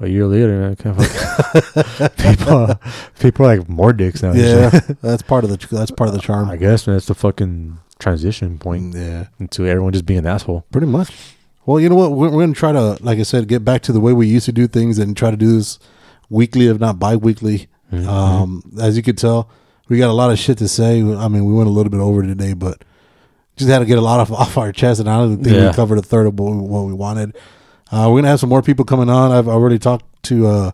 a 0.00 0.08
year 0.08 0.26
later, 0.26 0.58
man, 0.60 0.76
kind 0.76 0.96
of 0.98 2.00
like 2.00 2.16
people, 2.16 2.80
people 3.20 3.46
are 3.46 3.56
like 3.58 3.68
more 3.68 3.92
dicks 3.92 4.22
now. 4.22 4.32
yeah, 4.32 4.70
that's 5.02 5.22
part 5.22 5.44
of 5.44 5.50
the 5.50 5.66
that's 5.74 5.90
part 5.90 6.08
of 6.08 6.14
the 6.14 6.20
charm. 6.20 6.50
I 6.50 6.56
guess, 6.56 6.86
man. 6.86 6.96
It's 6.96 7.06
the 7.06 7.14
fucking 7.14 7.78
transition 7.98 8.58
point 8.58 8.94
Yeah, 8.94 9.26
into 9.40 9.66
everyone 9.66 9.92
just 9.92 10.06
being 10.06 10.20
an 10.20 10.26
asshole. 10.26 10.64
pretty 10.70 10.86
much. 10.86 11.10
Well, 11.66 11.80
you 11.80 11.88
know 11.88 11.96
what? 11.96 12.12
We're, 12.12 12.30
we're 12.30 12.42
gonna 12.42 12.54
try 12.54 12.72
to, 12.72 12.96
like 13.02 13.18
I 13.18 13.22
said, 13.24 13.46
get 13.48 13.64
back 13.64 13.82
to 13.82 13.92
the 13.92 14.00
way 14.00 14.12
we 14.12 14.26
used 14.26 14.46
to 14.46 14.52
do 14.52 14.66
things 14.68 14.98
and 14.98 15.16
try 15.16 15.30
to 15.30 15.36
do 15.36 15.52
this 15.56 15.78
weekly, 16.30 16.66
if 16.68 16.78
not 16.78 16.98
bi-weekly. 16.98 17.68
Mhm. 17.92 18.06
Um, 18.06 18.62
as 18.80 18.96
you 18.96 19.02
could 19.02 19.18
tell, 19.18 19.50
we 19.88 19.98
got 19.98 20.10
a 20.10 20.12
lot 20.12 20.30
of 20.30 20.38
shit 20.38 20.58
to 20.58 20.68
say. 20.68 21.00
I 21.00 21.28
mean, 21.28 21.44
we 21.46 21.52
went 21.54 21.68
a 21.68 21.72
little 21.72 21.90
bit 21.90 22.00
over 22.00 22.22
today, 22.22 22.52
but 22.52 22.84
just 23.56 23.68
had 23.68 23.80
to 23.80 23.84
get 23.86 23.98
a 23.98 24.02
lot 24.02 24.20
of 24.20 24.32
off 24.40 24.56
our 24.56 24.72
chest, 24.72 25.00
and 25.00 25.10
I 25.10 25.16
don't 25.18 25.42
think 25.42 25.56
Yeah. 25.56 25.68
we 25.68 25.74
covered 25.74 25.98
a 25.98 26.02
third 26.02 26.26
of 26.26 26.38
what 26.38 26.52
we, 26.52 26.58
what 26.60 26.84
we 26.86 26.92
wanted. 26.92 27.36
Uh, 27.90 28.08
we're 28.10 28.18
gonna 28.18 28.28
have 28.28 28.40
some 28.40 28.48
more 28.50 28.62
people 28.62 28.84
coming 28.84 29.08
on. 29.08 29.32
I've 29.32 29.48
already 29.48 29.78
talked 29.78 30.04
to 30.24 30.46
uh, 30.46 30.70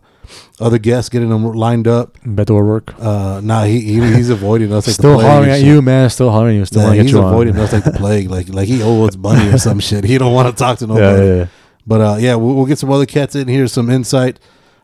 other 0.59 0.77
guests, 0.77 1.09
getting 1.09 1.29
them 1.29 1.43
lined 1.53 1.87
up. 1.87 2.17
Bet 2.25 2.49
will 2.49 2.63
work. 2.63 2.93
Uh, 2.99 3.39
nah, 3.43 3.63
he, 3.63 3.79
he 3.81 3.93
he's 4.13 4.29
avoiding 4.29 4.73
us. 4.73 4.87
Like 4.87 4.97
the 4.97 5.01
Still 5.01 5.19
hollering 5.19 5.49
at 5.51 5.61
you, 5.61 5.81
man. 5.81 6.09
Still 6.09 6.31
hollering 6.31 6.57
at 6.57 6.59
you. 6.59 6.65
Still 6.65 6.81
Nah, 6.87 6.91
he's 6.93 7.11
you 7.11 7.19
on. 7.21 7.25
avoiding 7.33 7.57
us 7.57 7.71
like 7.71 7.83
the 7.83 7.91
plague. 7.95 8.29
Like 8.29 8.49
like 8.49 8.67
he 8.67 8.81
owes 8.83 9.09
us 9.09 9.17
money 9.17 9.47
or 9.49 9.57
some 9.57 9.79
shit. 9.79 10.03
He 10.03 10.17
don't 10.17 10.33
want 10.33 10.49
to 10.49 10.55
talk 10.61 10.77
to 10.79 10.85
yeah, 10.85 10.93
nobody. 10.93 11.25
yeah, 11.27 11.35
yeah. 11.35 11.47
But 11.87 12.01
uh, 12.01 12.17
yeah, 12.19 12.35
we'll, 12.35 12.55
we'll 12.55 12.65
get 12.65 12.79
some 12.79 12.91
other 12.91 13.05
cats 13.05 13.35
in 13.35 13.47
here, 13.47 13.67
some 13.67 13.89
insight. 13.89 14.39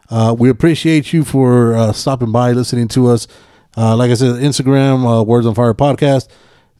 Uh, 0.10 0.36
we 0.38 0.50
appreciate 0.50 1.14
you 1.14 1.24
for 1.24 1.74
uh, 1.74 1.92
stopping 1.94 2.32
by, 2.32 2.52
listening 2.52 2.88
to 2.90 3.08
us. 3.08 3.28
Uh, 3.78 3.96
like 3.96 4.12
I 4.12 4.14
said, 4.14 4.36
Instagram, 4.36 5.20
uh, 5.20 5.24
Words 5.24 5.46
on 5.48 5.56
Fire 5.56 5.74
podcast. 5.74 6.28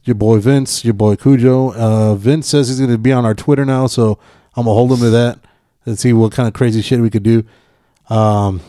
Your 0.04 0.14
boy 0.14 0.38
Vince, 0.38 0.84
your 0.84 0.94
boy 0.94 1.16
Kujo. 1.16 1.74
Uh, 1.74 2.14
Vince 2.14 2.46
says 2.48 2.68
he's 2.68 2.78
going 2.78 2.90
to 2.90 2.98
be 2.98 3.12
on 3.12 3.24
our 3.24 3.34
Twitter 3.34 3.64
now, 3.64 3.86
so 3.86 4.18
I'm 4.56 4.64
gonna 4.64 4.74
hold 4.74 4.92
him 4.92 4.98
to 4.98 5.10
that 5.10 5.38
and 5.86 5.98
see 5.98 6.12
what 6.12 6.32
kind 6.32 6.46
of 6.46 6.54
crazy 6.54 6.82
shit 6.82 7.00
we 7.00 7.10
could 7.10 7.22
do. 7.22 7.44
Um, 8.08 8.60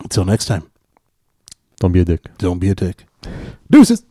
until 0.00 0.24
next 0.24 0.46
time, 0.46 0.70
Don't 1.80 1.92
be 1.92 2.00
a 2.00 2.04
dick. 2.04 2.20
don't 2.38 2.58
be 2.58 2.70
a 2.70 2.74
dick. 2.74 3.04
Deuces. 3.70 4.04